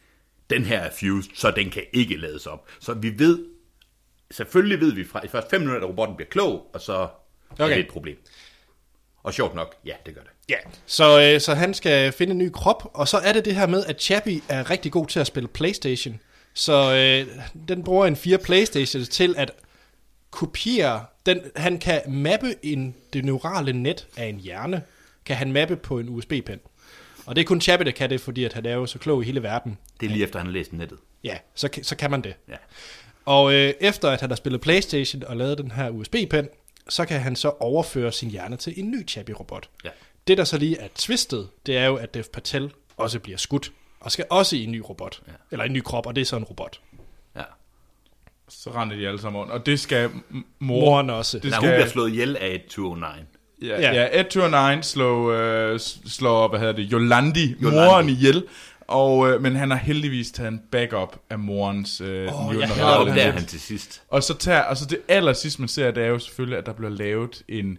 Den 0.50 0.64
her 0.64 0.78
er 0.78 0.90
fused, 1.00 1.30
så 1.34 1.50
den 1.50 1.70
kan 1.70 1.82
ikke 1.92 2.16
lades 2.16 2.46
op. 2.46 2.68
Så 2.80 2.94
vi 2.94 3.18
ved, 3.18 3.38
selvfølgelig 4.30 4.80
ved 4.80 4.92
vi 4.92 5.04
fra 5.04 5.20
de 5.20 5.28
første 5.28 5.50
fem 5.50 5.60
minutter, 5.60 5.80
at 5.82 5.88
robotten 5.90 6.16
bliver 6.16 6.28
klog, 6.30 6.70
og 6.74 6.80
så 6.80 6.92
okay. 7.50 7.64
er 7.64 7.68
det 7.68 7.78
et 7.78 7.88
problem. 7.88 8.16
Og 9.22 9.34
sjovt 9.34 9.54
nok, 9.54 9.74
ja, 9.86 9.94
det 10.06 10.14
gør 10.14 10.20
det. 10.20 10.30
Ja, 10.48 10.56
så, 10.86 11.20
øh, 11.20 11.40
så 11.40 11.54
han 11.54 11.74
skal 11.74 12.12
finde 12.12 12.30
en 12.30 12.38
ny 12.38 12.50
krop, 12.52 12.90
og 12.94 13.08
så 13.08 13.18
er 13.18 13.32
det 13.32 13.44
det 13.44 13.54
her 13.54 13.66
med, 13.66 13.84
at 13.84 14.02
Chappy 14.02 14.42
er 14.48 14.70
rigtig 14.70 14.92
god 14.92 15.06
til 15.06 15.20
at 15.20 15.26
spille 15.26 15.48
Playstation. 15.48 16.20
Så 16.54 16.94
øh, 16.94 17.44
den 17.68 17.84
bruger 17.84 18.06
en 18.06 18.16
fire 18.16 18.38
Playstations 18.38 19.08
til 19.08 19.34
at 19.36 19.52
kopiere, 20.30 21.04
den, 21.26 21.40
han 21.56 21.78
kan 21.78 22.00
mappe 22.08 22.54
en, 22.62 22.94
det 23.12 23.24
neurale 23.24 23.72
net 23.72 24.06
af 24.16 24.26
en 24.26 24.40
hjerne, 24.40 24.82
kan 25.24 25.36
han 25.36 25.52
mappe 25.52 25.76
på 25.76 25.98
en 25.98 26.08
USB-pen. 26.08 26.60
Og 27.26 27.36
det 27.36 27.42
er 27.42 27.46
kun 27.46 27.60
Chappy, 27.60 27.84
der 27.84 27.90
kan 27.90 28.10
det, 28.10 28.20
fordi 28.20 28.44
at 28.44 28.52
han 28.52 28.66
er 28.66 28.74
jo 28.74 28.86
så 28.86 28.98
klog 28.98 29.22
i 29.22 29.26
hele 29.26 29.42
verden. 29.42 29.78
Det 30.00 30.06
er 30.06 30.10
lige 30.10 30.24
efter, 30.24 30.38
han 30.38 30.46
har 30.46 30.52
læst 30.52 30.72
nettet. 30.72 30.98
Ja, 31.24 31.36
så, 31.54 31.68
så 31.82 31.96
kan 31.96 32.10
man 32.10 32.22
det. 32.22 32.34
Ja. 32.48 32.56
Og 33.24 33.54
øh, 33.54 33.74
efter 33.80 34.10
at 34.10 34.20
han 34.20 34.30
har 34.30 34.36
spillet 34.36 34.60
Playstation 34.60 35.22
og 35.24 35.36
lavet 35.36 35.58
den 35.58 35.70
her 35.70 35.90
USB-pen, 35.90 36.48
så 36.88 37.04
kan 37.04 37.20
han 37.20 37.36
så 37.36 37.48
overføre 37.60 38.12
sin 38.12 38.30
hjerne 38.30 38.56
til 38.56 38.80
en 38.80 38.90
ny 38.90 39.08
Chappy-robot. 39.08 39.68
Ja. 39.84 39.90
Det, 40.26 40.38
der 40.38 40.44
så 40.44 40.58
lige 40.58 40.78
er 40.78 40.88
twistet, 40.94 41.48
det 41.66 41.76
er 41.76 41.86
jo, 41.86 41.96
at 41.96 42.14
Dev 42.14 42.24
Patel 42.32 42.70
også 42.96 43.18
bliver 43.18 43.38
skudt, 43.38 43.72
og 44.00 44.12
skal 44.12 44.24
også 44.30 44.56
i 44.56 44.64
en 44.64 44.72
ny 44.72 44.82
robot. 44.88 45.20
Ja. 45.26 45.32
Eller 45.50 45.64
en 45.64 45.72
ny 45.72 45.80
krop, 45.80 46.06
og 46.06 46.14
det 46.16 46.20
er 46.22 46.26
så 46.26 46.36
en 46.36 46.44
robot. 46.44 46.80
ja. 47.36 47.42
Så 48.48 48.70
render 48.70 48.96
de 48.96 49.08
alle 49.08 49.20
sammen 49.20 49.40
rundt. 49.40 49.52
Og 49.52 49.66
det 49.66 49.80
skal 49.80 50.10
mor... 50.58 50.80
Moren 50.80 51.10
også. 51.10 51.38
Det 51.38 51.50
Nej, 51.50 51.58
skal, 51.58 51.68
hun 51.68 51.74
bliver 51.76 51.88
slået 51.88 52.10
ihjel 52.10 52.36
af 52.36 52.48
et 52.54 52.66
209. 52.66 53.06
Ja, 53.62 53.80
Ja. 53.80 53.92
ja. 53.92 54.20
Ed 54.20 54.24
209 54.30 54.82
slår, 54.82 55.30
øh, 55.32 55.80
slår, 56.06 56.48
hvad 56.48 56.58
hedder 56.60 56.74
det, 56.74 56.88
Yolandi, 56.92 57.52
Yolandi. 57.52 57.76
moren 57.76 58.08
ihjel. 58.08 58.44
Og, 58.90 59.30
øh, 59.30 59.42
men 59.42 59.56
han 59.56 59.70
har 59.70 59.78
heldigvis 59.78 60.30
taget 60.30 60.48
en 60.48 60.62
backup 60.70 61.16
af 61.30 61.38
morens 61.38 62.00
øh, 62.00 62.46
oh, 62.46 62.54
jeg 62.60 62.68
det. 62.68 63.14
der 63.14 63.30
han 63.30 63.46
til 63.46 63.60
sidst. 63.60 64.02
Og 64.08 64.22
så 64.22 64.34
tager, 64.34 64.62
altså 64.62 64.84
det 64.84 64.98
aller 65.08 65.32
sidste 65.32 65.62
man 65.62 65.68
ser, 65.68 65.90
det 65.90 66.02
er 66.02 66.08
jo 66.08 66.18
selvfølgelig, 66.18 66.58
at 66.58 66.66
der 66.66 66.72
bliver 66.72 66.90
lavet 66.90 67.42
en, 67.48 67.78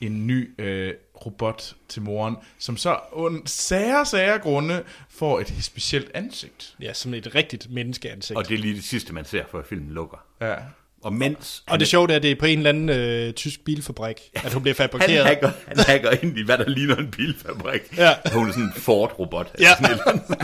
en 0.00 0.26
ny 0.26 0.60
øh, 0.60 0.94
robot 1.26 1.74
til 1.88 2.02
moren, 2.02 2.36
som 2.58 2.76
så 2.76 2.98
under 3.12 3.40
sære, 3.46 4.06
sære 4.06 4.38
grunde 4.38 4.82
får 5.08 5.40
et 5.40 5.54
specielt 5.60 6.10
ansigt. 6.14 6.76
Ja, 6.80 6.92
som 6.92 7.14
et 7.14 7.34
rigtigt 7.34 7.70
menneskeansigt. 7.70 8.36
Og 8.36 8.48
det 8.48 8.54
er 8.54 8.58
lige 8.58 8.74
det 8.74 8.84
sidste, 8.84 9.12
man 9.12 9.24
ser, 9.24 9.44
før 9.50 9.62
filmen 9.62 9.90
lukker. 9.90 10.24
Ja. 10.40 10.54
Og 11.02 11.12
mens 11.12 11.62
Og 11.66 11.80
det 11.80 11.88
sjove 11.88 12.12
er, 12.12 12.16
at 12.16 12.22
det 12.22 12.30
er 12.30 12.36
på 12.40 12.46
en 12.46 12.58
eller 12.58 12.70
anden 12.70 12.88
øh, 12.88 13.32
tysk 13.32 13.64
bilfabrik, 13.64 14.20
at 14.34 14.52
hun 14.52 14.62
bliver 14.62 14.74
han 14.78 14.88
fabrikeret. 14.90 15.26
hacker, 15.26 15.50
han 15.66 15.78
hacker 15.78 16.10
ind 16.22 16.38
i, 16.38 16.42
hvad 16.42 16.58
der 16.58 16.68
ligner 16.68 16.96
en 16.96 17.10
bilfabrik. 17.10 17.80
Ja. 17.96 18.14
Hun 18.32 18.48
er 18.48 18.52
sådan 18.52 18.64
en 18.64 18.72
Ford-robot. 18.76 19.54
Ja. 19.60 19.74
Sådan. 19.76 20.20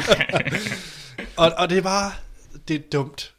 Og, 1.37 1.53
og 1.57 1.71
det 1.71 1.79
er 1.79 1.83
bare, 1.83 2.13
det 2.69 2.77
er 2.77 2.81
dumt. 2.93 3.33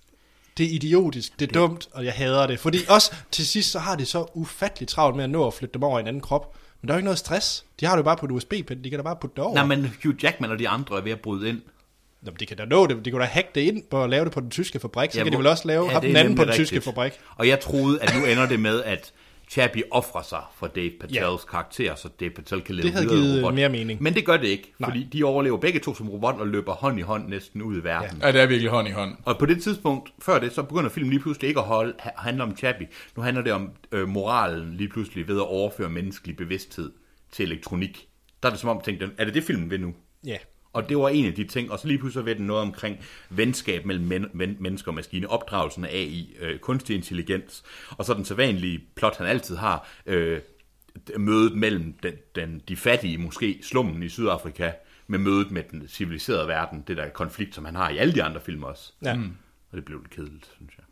Det 0.57 0.65
er 0.65 0.69
idiotisk, 0.69 1.39
det 1.39 1.49
er 1.49 1.53
dumt, 1.53 1.87
og 1.91 2.05
jeg 2.05 2.13
hader 2.13 2.47
det. 2.47 2.59
Fordi 2.59 2.77
også 2.89 3.11
til 3.31 3.47
sidst, 3.47 3.71
så 3.71 3.79
har 3.79 3.95
de 3.95 4.05
så 4.05 4.25
ufatteligt 4.33 4.91
travlt 4.91 5.15
med 5.15 5.23
at 5.23 5.29
nå 5.29 5.47
at 5.47 5.53
flytte 5.53 5.73
dem 5.73 5.83
over 5.83 5.99
i 5.99 6.01
en 6.01 6.07
anden 6.07 6.21
krop. 6.21 6.55
Men 6.81 6.87
der 6.87 6.93
er 6.93 6.97
jo 6.97 6.99
ikke 6.99 7.05
noget 7.05 7.19
stress. 7.19 7.65
De 7.79 7.85
har 7.85 7.93
det 7.95 7.97
jo 7.97 8.03
bare 8.03 8.17
på 8.17 8.25
et 8.25 8.31
USB-pen, 8.31 8.83
de 8.83 8.89
kan 8.89 8.99
da 8.99 9.03
bare 9.03 9.15
putte 9.21 9.35
det 9.35 9.43
over. 9.43 9.55
Nej, 9.55 9.65
men 9.65 9.93
Hugh 10.03 10.23
Jackman 10.23 10.51
og 10.51 10.59
de 10.59 10.69
andre 10.69 10.97
er 10.97 11.01
ved 11.01 11.11
at 11.11 11.19
bryde 11.19 11.49
ind. 11.49 11.61
Nå, 12.21 12.31
men 12.31 12.39
de 12.39 12.45
kan 12.45 12.57
da 12.57 12.65
nå 12.65 12.87
det, 12.87 13.05
de 13.05 13.11
kan 13.11 13.19
da 13.19 13.25
hacke 13.25 13.49
det 13.55 13.61
ind 13.61 13.83
på 13.91 14.03
at 14.03 14.09
lave 14.09 14.25
det 14.25 14.33
på 14.33 14.39
den 14.39 14.49
tyske 14.49 14.79
fabrik, 14.79 15.11
så 15.11 15.17
Ja, 15.17 15.23
kan 15.23 15.33
de 15.33 15.37
vel 15.37 15.47
også 15.47 15.67
lave 15.67 15.91
Ja, 15.91 15.99
den 15.99 16.15
anden 16.15 16.35
på 16.35 16.43
den 16.43 16.53
tyske 16.53 16.61
rigtigt. 16.75 16.83
fabrik. 16.83 17.11
Og 17.35 17.47
jeg 17.47 17.59
troede, 17.59 18.01
at 18.01 18.13
nu 18.19 18.25
ender 18.25 18.47
det 18.47 18.59
med, 18.59 18.83
at 18.83 19.13
Chappie 19.49 19.83
offrer 19.91 20.21
sig 20.21 20.41
for 20.55 20.67
Dave 20.67 20.91
Patels 21.01 21.15
Ja. 21.15 21.37
karakter, 21.51 21.95
så 21.95 22.09
Dave 22.19 22.29
Patel 22.31 22.61
kan 22.61 22.75
leve 22.75 22.83
Det 22.83 22.93
havde 22.93 23.05
videre 23.09 23.21
givet 23.23 23.43
robot. 23.43 23.53
mere 23.55 23.69
mening. 23.69 24.03
Men 24.03 24.13
det 24.13 24.25
gør 24.25 24.37
det 24.37 24.47
ikke, 24.47 24.73
Nej. 24.79 24.89
fordi 24.89 25.03
de 25.03 25.23
overlever 25.23 25.57
begge 25.57 25.79
to 25.79 25.95
som 25.95 26.09
robot 26.09 26.35
og 26.39 26.47
løber 26.47 26.73
hånd 26.73 26.99
i 26.99 27.01
hånd 27.01 27.27
næsten 27.29 27.61
ud 27.61 27.77
i 27.77 27.83
verden. 27.83 28.17
Ja. 28.21 28.25
Ja, 28.27 28.31
det 28.33 28.41
er 28.41 28.45
virkelig 28.45 28.71
hånd 28.71 28.87
i 28.87 28.91
hånd. 28.91 29.15
Og 29.25 29.37
på 29.37 29.45
det 29.45 29.63
tidspunkt, 29.63 30.09
før 30.21 30.39
det, 30.39 30.53
så 30.53 30.63
begynder 30.63 30.89
filmen 30.89 31.09
lige 31.09 31.19
pludselig 31.21 31.47
ikke 31.47 31.59
at 31.59 31.65
holde, 31.65 31.93
ha- 31.99 32.09
handle 32.17 32.43
om 32.43 32.57
Chappie. 32.57 32.87
Nu 33.17 33.23
handler 33.23 33.43
det 33.43 33.53
om 33.53 33.69
øh, 33.91 34.07
moralen 34.07 34.73
lige 34.73 34.89
pludselig 34.89 35.27
ved 35.27 35.35
at 35.35 35.47
overføre 35.47 35.89
menneskelig 35.89 36.37
bevidsthed 36.37 36.91
til 37.31 37.45
elektronik. 37.45 38.07
Der 38.43 38.49
er 38.49 38.53
det 38.53 38.59
som 38.59 38.69
om, 38.69 38.81
tænkte, 38.85 39.09
er 39.17 39.25
det 39.25 39.33
det 39.33 39.43
filmen 39.43 39.69
vil 39.69 39.81
nu? 39.81 39.93
Ja. 40.25 40.37
Og 40.73 40.89
det 40.89 40.97
var 40.97 41.09
en 41.09 41.25
af 41.25 41.33
de 41.33 41.43
ting, 41.43 41.71
og 41.71 41.79
så 41.79 41.87
lige 41.87 41.97
pludselig 41.97 42.25
ved 42.25 42.35
den 42.35 42.45
noget 42.45 42.61
omkring 42.61 42.97
venskab 43.29 43.85
mellem 43.85 44.05
men, 44.05 44.25
men, 44.33 44.57
mennesker 44.59 44.91
og 44.91 44.95
maskine, 44.95 45.29
opdragelsen 45.29 45.85
af 45.85 45.89
AI, 45.89 46.35
øh, 46.39 46.59
kunstig 46.59 46.95
intelligens, 46.95 47.63
og 47.89 48.05
så 48.05 48.13
den 48.13 48.25
sædvanlige 48.25 48.83
plot, 48.95 49.17
han 49.17 49.27
altid 49.27 49.55
har, 49.55 49.87
øh, 50.05 50.41
mødet 51.17 51.55
mellem 51.55 51.93
den, 52.03 52.13
den, 52.35 52.61
de 52.67 52.75
fattige, 52.75 53.17
måske 53.17 53.59
slummen 53.61 54.03
i 54.03 54.09
Sydafrika, 54.09 54.71
med 55.07 55.19
mødet 55.19 55.51
med 55.51 55.63
den 55.71 55.87
civiliserede 55.87 56.47
verden, 56.47 56.83
det 56.87 56.97
der 56.97 57.09
konflikt, 57.09 57.55
som 57.55 57.65
han 57.65 57.75
har 57.75 57.89
i 57.89 57.97
alle 57.97 58.13
de 58.13 58.23
andre 58.23 58.41
film 58.41 58.63
også. 58.63 58.93
Ja. 59.03 59.19
Og 59.71 59.77
det 59.77 59.85
blev 59.85 59.99
lidt 59.99 60.09
kedeligt, 60.09 60.51
synes 60.55 60.73
jeg. 60.77 60.85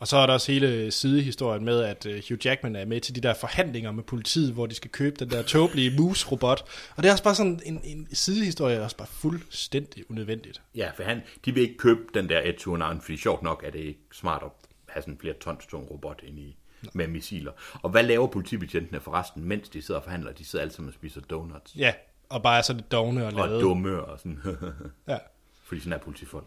Og 0.00 0.08
så 0.08 0.16
er 0.16 0.26
der 0.26 0.32
også 0.34 0.52
hele 0.52 0.90
sidehistorien 0.90 1.64
med, 1.64 1.80
at 1.82 2.06
øh, 2.06 2.22
Hugh 2.28 2.46
Jackman 2.46 2.76
er 2.76 2.84
med 2.84 3.00
til 3.00 3.14
de 3.14 3.20
der 3.20 3.34
forhandlinger 3.34 3.92
med 3.92 4.02
politiet, 4.02 4.52
hvor 4.52 4.66
de 4.66 4.74
skal 4.74 4.90
købe 4.90 5.16
den 5.18 5.30
der 5.30 5.42
tåbelige 5.42 6.00
mus-robot. 6.00 6.64
Og 6.96 7.02
det 7.02 7.08
er 7.08 7.12
også 7.12 7.24
bare 7.24 7.34
sådan 7.34 7.60
en, 7.64 7.80
en 7.84 8.08
sidehistorie, 8.12 8.74
der 8.74 8.80
er 8.80 8.84
også 8.84 8.96
bare 8.96 9.08
fuldstændig 9.08 10.10
unødvendigt. 10.10 10.62
Ja, 10.74 10.90
for 10.96 11.02
han, 11.02 11.20
de 11.44 11.54
vil 11.54 11.62
ikke 11.62 11.76
købe 11.78 12.00
den 12.14 12.28
der 12.28 12.40
129, 12.44 13.02
fordi 13.02 13.16
sjovt 13.18 13.42
nok 13.42 13.62
er 13.66 13.70
det 13.70 13.78
ikke 13.78 14.00
smart 14.12 14.42
at 14.44 14.50
have 14.88 15.02
sådan 15.02 15.14
en 15.14 15.20
flere 15.20 15.34
tons 15.34 15.66
tung 15.66 15.90
robot 15.90 16.20
ind 16.26 16.38
i 16.38 16.56
med 16.92 17.08
missiler. 17.08 17.52
Og 17.82 17.90
hvad 17.90 18.02
laver 18.02 18.26
politibetjentene 18.26 19.00
forresten, 19.00 19.44
mens 19.44 19.68
de 19.68 19.82
sidder 19.82 20.00
og 20.00 20.04
forhandler? 20.04 20.32
De 20.32 20.44
sidder 20.44 20.62
alle 20.62 20.74
sammen 20.74 20.88
og 20.88 20.94
spiser 20.94 21.20
donuts. 21.20 21.76
Ja, 21.76 21.92
og 22.28 22.42
bare 22.42 22.58
er 22.58 22.62
så 22.62 22.72
lidt 22.72 22.92
dogne 22.92 23.20
og 23.26 23.26
Og 23.26 23.48
lavet. 23.48 23.62
dumme 23.62 24.00
og 24.04 24.18
sådan. 24.18 24.40
Ja. 25.08 25.18
fordi 25.64 25.80
sådan 25.80 25.92
er 25.92 25.98
politifolk. 25.98 26.46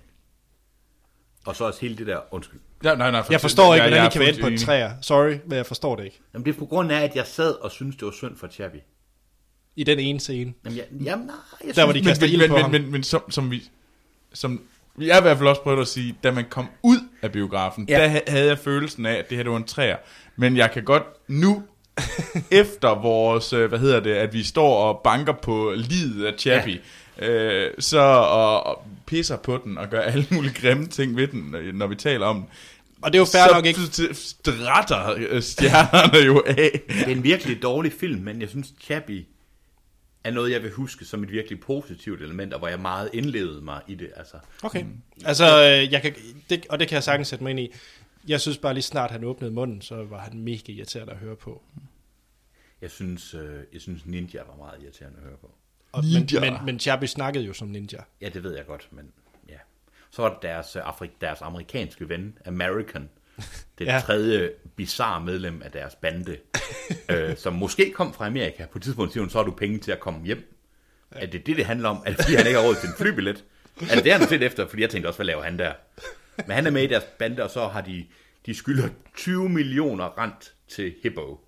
Og 1.46 1.56
så 1.56 1.64
også 1.66 1.82
hele 1.82 1.96
det 1.98 2.08
der, 2.08 2.20
undskyld. 2.32 2.60
Ja, 2.84 2.96
nej, 2.96 3.12
nej, 3.12 3.24
Jeg 3.30 3.42
forstår 3.42 3.74
ikke, 3.74 3.84
jeg- 3.84 3.90
hvordan 3.90 4.04
jeg 4.04 4.12
I 4.12 4.14
kan 4.14 4.20
være 4.20 4.30
inde 4.30 4.40
på 4.42 4.46
fuldstændig 4.48 4.66
træer. 4.66 4.92
Sorry, 5.02 5.34
men 5.48 5.58
jeg 5.58 5.66
forstår 5.66 5.96
det 5.96 6.04
ikke. 6.06 6.20
Jamen 6.34 6.46
det 6.46 6.56
er 6.56 6.60
på 6.60 6.66
grund 6.66 6.92
af, 6.92 7.02
at 7.04 7.16
jeg 7.16 7.26
sad 7.28 7.52
og 7.62 7.72
syntes, 7.72 7.96
det 7.96 8.06
var 8.06 8.12
synd 8.12 8.38
for 8.38 8.48
Chappie. 8.48 8.82
I 9.76 9.84
den 9.84 10.00
ene 10.00 10.20
scene. 10.20 10.54
Jamen, 10.66 10.78
jeg, 10.78 10.86
jamen 11.06 11.26
nej, 11.26 11.36
jeg 11.68 11.76
Der, 11.76 11.82
synes, 11.92 11.94
de 11.94 12.10
kaster 12.10 12.26
men, 12.28 12.34
ild 12.34 12.40
men, 12.42 12.50
på 12.50 12.54
men, 12.56 12.62
ham. 12.62 12.72
men, 12.72 12.82
men, 12.82 12.92
men 12.92 13.04
som, 13.04 13.32
som 13.32 13.52
vi... 13.52 13.64
Som, 14.34 14.62
vi 14.96 15.10
er 15.10 15.18
i 15.18 15.22
hvert 15.22 15.38
fald 15.38 15.50
også 15.50 15.62
prøvet 15.62 15.82
at 15.82 15.88
sige, 15.88 16.16
da 16.24 16.32
man 16.32 16.46
kom 16.50 16.66
ud 16.84 16.98
af 17.22 17.32
biografen, 17.32 17.86
Ja. 17.90 18.02
der 18.02 18.08
ha- 18.08 18.20
havde 18.28 18.48
jeg 18.48 18.60
følelsen 18.60 19.06
af, 19.06 19.14
at 19.14 19.30
det 19.30 19.38
her 19.38 19.44
det 19.44 19.52
var 19.52 19.58
en 19.58 19.64
træer. 19.64 19.98
Men 20.36 20.58
jeg 20.58 20.72
kan 20.72 20.84
godt 20.84 21.04
nu, 21.28 21.64
efter 22.52 23.02
vores, 23.02 23.54
øh, 23.54 23.70
hvad 23.70 23.80
hedder 23.80 24.00
det, 24.00 24.14
at 24.14 24.34
vi 24.34 24.44
står 24.44 24.76
og 24.84 25.02
banker 25.04 25.34
på 25.34 25.74
livet 25.76 26.26
af 26.26 26.34
Chappie, 26.40 26.74
ja. 26.76 26.80
Øh, 27.22 27.72
så 27.80 28.00
og, 28.00 28.64
og 28.64 28.86
pisser 29.06 29.38
på 29.38 29.62
den 29.64 29.78
og 29.78 29.90
gør 29.90 30.02
alle 30.02 30.28
mulige 30.32 30.54
grimme 30.54 30.86
ting 30.88 31.16
ved 31.18 31.28
den, 31.28 31.40
når- 31.42 31.72
når 31.72 31.88
vi 31.88 31.96
taler 31.96 32.26
om 32.26 32.36
den. 32.36 32.46
Og 33.02 33.14
det 33.14 33.18
er 33.18 33.22
jo 33.22 33.26
fair 33.26 33.48
så 33.48 33.54
nok 33.54 33.66
ikke. 33.66 33.80
så 33.80 34.08
strætter 34.14 35.14
øh, 35.18 35.42
stjernerne 35.42 36.18
jo 36.26 36.44
af. 36.48 36.82
det 36.88 37.02
er 37.08 37.12
en 37.12 37.24
virkelig 37.24 37.62
dårlig 37.62 37.94
film, 37.94 38.22
men 38.22 38.42
jeg 38.42 38.50
synes, 38.50 38.74
Chappie 38.82 39.26
er 40.24 40.32
noget, 40.32 40.52
jeg 40.52 40.64
vil 40.64 40.72
huske 40.72 41.06
som 41.06 41.24
et 41.24 41.32
virkelig 41.32 41.60
positivt 41.60 42.22
element, 42.22 42.54
og 42.54 42.60
hvor 42.60 42.68
jeg 42.68 42.80
meget 42.80 43.10
indlevede 43.14 43.62
mig 43.62 43.82
i 43.88 43.96
det. 43.96 44.12
Altså, 44.16 44.38
Okay. 44.64 44.86
Altså, 45.26 45.46
øh, 45.46 45.94
jeg 45.94 46.02
kan, 46.02 46.14
det, 46.50 46.66
og 46.70 46.80
det 46.80 46.88
kan 46.88 46.96
jeg 46.96 47.04
sagtens 47.04 47.28
sætte 47.28 47.44
mig 47.44 47.50
ind 47.52 47.60
i. 47.60 47.72
Jeg 48.28 48.42
synes 48.42 48.58
bare 48.58 48.74
lige 48.74 48.84
snart, 48.84 49.12
han 49.12 49.24
åbnede 49.24 49.52
munden, 49.52 49.82
så 49.82 49.96
var 50.04 50.20
han 50.20 50.40
mega 50.40 50.72
irriterende 50.72 51.14
at 51.14 51.20
høre 51.20 51.36
på. 51.36 51.62
jeg 52.82 52.92
synes, 52.92 53.34
øh, 53.34 53.60
jeg 53.74 53.82
synes 53.82 54.06
Ninja 54.06 54.40
var 54.48 54.56
meget 54.58 54.82
irriterende 54.84 55.18
at 55.18 55.24
høre 55.24 55.38
på. 55.42 55.52
Og, 55.92 56.04
men, 56.04 56.14
Ninja. 56.22 56.40
men, 56.40 56.66
men 56.66 56.80
Chappie 56.80 57.08
snakkede 57.08 57.46
jo 57.46 57.54
som 57.54 57.68
ninja. 57.68 57.98
Ja, 58.22 58.30
det 58.30 58.44
ved 58.44 58.56
jeg 58.56 58.66
godt, 58.66 58.88
men 58.92 59.06
ja. 59.50 59.58
Så 60.12 60.22
var 60.22 60.30
det 60.30 60.38
deres, 60.42 60.76
øh, 60.76 60.82
Afrik, 60.86 61.22
deres 61.22 61.42
amerikanske 61.42 62.10
ven, 62.10 62.38
American. 62.46 63.10
Det 63.80 63.86
Ja. 63.86 63.94
ja. 63.94 64.00
tredje 64.00 64.52
bizarre 64.76 65.22
medlem 65.26 65.62
af 65.62 65.72
deres 65.72 65.96
bande, 65.96 66.38
øh, 67.12 67.38
som 67.38 67.54
måske 67.54 67.92
kom 67.96 68.14
fra 68.14 68.26
Amerika. 68.28 68.66
På 68.66 68.78
et 68.78 68.84
tidspunkt 68.84 69.14
siger 69.14 69.22
hun, 69.22 69.30
så 69.30 69.38
har 69.38 69.46
du 69.46 69.52
penge 69.52 69.80
til 69.80 69.92
at 69.92 70.00
komme 70.00 70.26
hjem. 70.26 70.58
Er 71.12 71.26
det 71.26 71.46
det, 71.46 71.58
det 71.58 71.66
handler 71.66 71.90
om? 71.90 71.98
Er 72.06 72.10
det 72.12 72.16
fordi, 72.22 72.36
han 72.36 72.48
ikke 72.48 72.60
har 72.60 72.68
råd 72.68 72.76
til 72.76 72.90
en 72.90 72.96
flybillet? 72.98 73.44
Er 73.90 73.96
det 73.96 74.04
det, 74.04 74.14
han 74.14 74.28
set 74.28 74.44
efter? 74.44 74.68
Fordi 74.68 74.82
jeg 74.82 74.90
tænkte 74.90 75.08
også, 75.08 75.18
hvad 75.18 75.26
laver 75.26 75.44
han 75.44 75.60
der? 75.60 75.74
Men 76.38 76.52
han 76.52 76.68
er 76.68 76.72
med 76.72 76.84
i 76.84 76.88
deres 76.88 77.04
bande, 77.20 77.44
og 77.44 77.50
så 77.50 77.68
har 77.68 77.82
de, 77.82 78.06
de 78.46 78.54
skylder 78.54 78.90
20 79.18 79.50
millioner 79.50 80.18
rent 80.18 80.54
til 80.68 80.94
Hippo. 81.04 81.40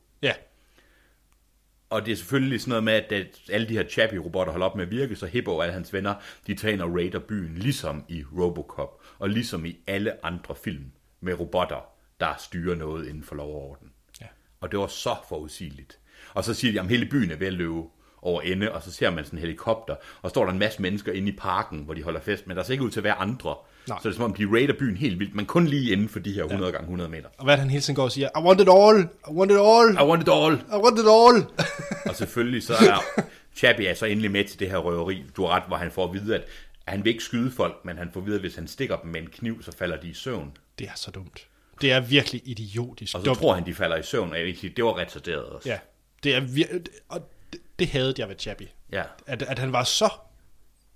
Og 1.93 2.05
det 2.05 2.11
er 2.11 2.15
selvfølgelig 2.15 2.61
sådan 2.61 2.69
noget 2.69 2.83
med, 2.83 2.93
at 2.93 3.13
alle 3.51 3.69
de 3.69 3.73
her 3.73 3.83
Chappie-robotter 3.83 4.51
holder 4.51 4.65
op 4.65 4.75
med 4.75 4.85
at 4.85 4.91
virke, 4.91 5.15
så 5.15 5.25
Hippo 5.25 5.55
og 5.55 5.63
alle 5.63 5.73
hans 5.73 5.93
venner, 5.93 6.15
de 6.47 6.55
tager 6.55 6.73
ind 6.73 6.81
og 6.81 6.95
raider 6.95 7.19
byen, 7.19 7.57
ligesom 7.57 8.05
i 8.07 8.23
Robocop, 8.37 9.01
og 9.19 9.29
ligesom 9.29 9.65
i 9.65 9.77
alle 9.87 10.25
andre 10.25 10.55
film 10.55 10.91
med 11.21 11.39
robotter, 11.39 11.85
der 12.19 12.35
styrer 12.39 12.75
noget 12.75 13.07
inden 13.07 13.23
for 13.23 13.35
lov 13.35 13.55
og 13.55 13.69
orden. 13.69 13.91
Ja. 14.21 14.25
Og 14.61 14.71
det 14.71 14.79
var 14.79 14.87
så 14.87 15.15
forudsigeligt. 15.29 15.99
Og 16.33 16.43
så 16.43 16.53
siger 16.53 16.71
de, 16.71 16.79
at 16.79 16.87
hele 16.87 17.05
byen 17.05 17.31
er 17.31 17.35
ved 17.35 17.47
at 17.47 17.53
løbe 17.53 17.83
over 18.21 18.41
ende, 18.41 18.71
og 18.71 18.83
så 18.83 18.91
ser 18.91 19.09
man 19.09 19.25
sådan 19.25 19.39
en 19.39 19.41
helikopter, 19.41 19.95
og 20.21 20.29
står 20.29 20.45
der 20.45 20.51
en 20.51 20.59
masse 20.59 20.81
mennesker 20.81 21.11
inde 21.11 21.29
i 21.31 21.35
parken, 21.35 21.79
hvor 21.79 21.93
de 21.93 22.03
holder 22.03 22.21
fest, 22.21 22.47
men 22.47 22.57
der 22.57 22.63
ser 22.63 22.71
ikke 22.71 22.83
ud 22.83 22.91
til 22.91 22.99
at 22.99 23.03
være 23.03 23.15
andre. 23.15 23.55
Nej. 23.87 23.97
Så 24.01 24.09
det 24.09 24.13
er 24.13 24.17
som 24.17 24.23
om, 24.25 24.33
de 24.33 24.45
raider 24.51 24.73
byen 24.79 24.97
helt 24.97 25.19
vildt, 25.19 25.35
men 25.35 25.45
kun 25.45 25.65
lige 25.67 25.91
inden 25.91 26.09
for 26.09 26.19
de 26.19 26.33
her 26.33 26.43
100 26.43 26.71
gange 26.71 26.83
100 26.83 27.09
meter. 27.09 27.29
Og 27.37 27.43
hvad 27.43 27.57
han 27.57 27.69
hele 27.69 27.81
tiden 27.81 27.95
går 27.95 28.03
og 28.03 28.11
siger? 28.11 28.29
I 28.39 28.41
want 28.41 28.61
it 28.61 28.67
all! 28.71 29.09
I 29.29 29.31
want 29.37 29.51
it 29.51 29.57
all! 29.57 29.93
I 29.93 30.09
want 30.09 30.21
it 30.23 30.29
all! 30.29 30.53
I 30.53 30.83
want 30.85 30.99
it 30.99 31.05
all! 31.07 31.65
Og 32.09 32.15
selvfølgelig 32.15 32.63
så 32.63 32.73
er 32.73 33.21
Chappie 33.55 33.87
er 33.87 33.93
så 33.93 34.05
endelig 34.05 34.31
med 34.31 34.45
til 34.45 34.59
det 34.59 34.69
her 34.69 34.77
røveri. 34.77 35.23
Du 35.35 35.45
har 35.45 35.49
ret, 35.55 35.63
hvor 35.67 35.77
han 35.77 35.91
får 35.91 36.07
at 36.07 36.13
vide, 36.13 36.35
at 36.35 36.43
han 36.87 37.03
vil 37.03 37.09
ikke 37.11 37.23
skyde 37.23 37.51
folk, 37.51 37.85
men 37.85 37.97
han 37.97 38.09
får 38.13 38.19
at 38.19 38.25
vide, 38.25 38.35
at 38.35 38.41
hvis 38.41 38.55
han 38.55 38.67
stikker 38.67 38.95
dem 38.97 39.11
med 39.11 39.21
en 39.21 39.27
kniv, 39.27 39.63
så 39.63 39.71
falder 39.77 39.97
de 40.01 40.07
i 40.07 40.13
søvn. 40.13 40.51
Det 40.79 40.87
er 40.87 40.91
så 40.95 41.11
dumt. 41.11 41.47
Det 41.81 41.91
er 41.91 41.99
virkelig 41.99 42.41
idiotisk 42.45 43.15
Og 43.15 43.21
så 43.21 43.25
dumt. 43.25 43.37
tror 43.37 43.53
han, 43.53 43.65
de 43.65 43.73
falder 43.73 43.97
i 43.97 44.03
søvn, 44.03 44.31
og 44.31 44.37
jeg 44.37 44.45
vil 44.45 44.57
sige, 44.57 44.73
det 44.75 44.83
var 44.85 44.97
retarderet 44.97 45.43
også. 45.45 45.69
Ja, 45.69 45.77
det 46.23 46.35
er 46.35 46.41
vir- 46.41 47.03
og 47.09 47.29
det, 47.53 47.59
det 47.79 47.87
havde 47.87 48.13
jeg 48.17 48.29
ved 48.29 48.35
Chappie. 48.39 48.67
ja. 48.91 49.03
At, 49.27 49.41
at 49.41 49.59
han 49.59 49.71
var 49.73 49.83
så 49.83 50.09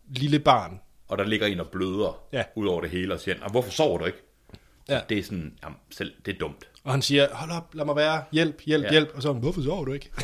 lille 0.09 0.39
barn. 0.39 0.79
Og 1.07 1.17
der 1.17 1.23
ligger 1.23 1.47
en 1.47 1.59
og 1.59 1.67
bløder 1.67 2.19
Ja. 2.33 2.43
ud 2.55 2.67
over 2.67 2.81
det 2.81 2.89
hele, 2.89 3.13
og 3.13 3.19
siger, 3.19 3.35
"Ah, 3.43 3.51
hvorfor 3.51 3.71
sover 3.71 3.97
du 3.97 4.05
ikke? 4.05 4.17
Ja. 4.89 4.99
Det 5.09 5.17
er 5.19 5.23
sådan, 5.23 5.53
jamen, 5.63 5.77
selv, 5.89 6.13
det 6.25 6.33
er 6.35 6.37
dumt. 6.39 6.67
Og 6.83 6.91
han 6.91 7.01
siger, 7.01 7.27
hold 7.35 7.51
op, 7.51 7.75
lad 7.75 7.85
mig 7.85 7.95
være, 7.95 8.23
hjælp, 8.31 8.61
hjælp, 8.65 8.83
ja. 8.85 8.91
Hjælp. 8.91 9.09
Og 9.15 9.21
så, 9.21 9.33
hvorfor 9.33 9.61
sover 9.61 9.85
du 9.85 9.93
ikke? 9.93 10.11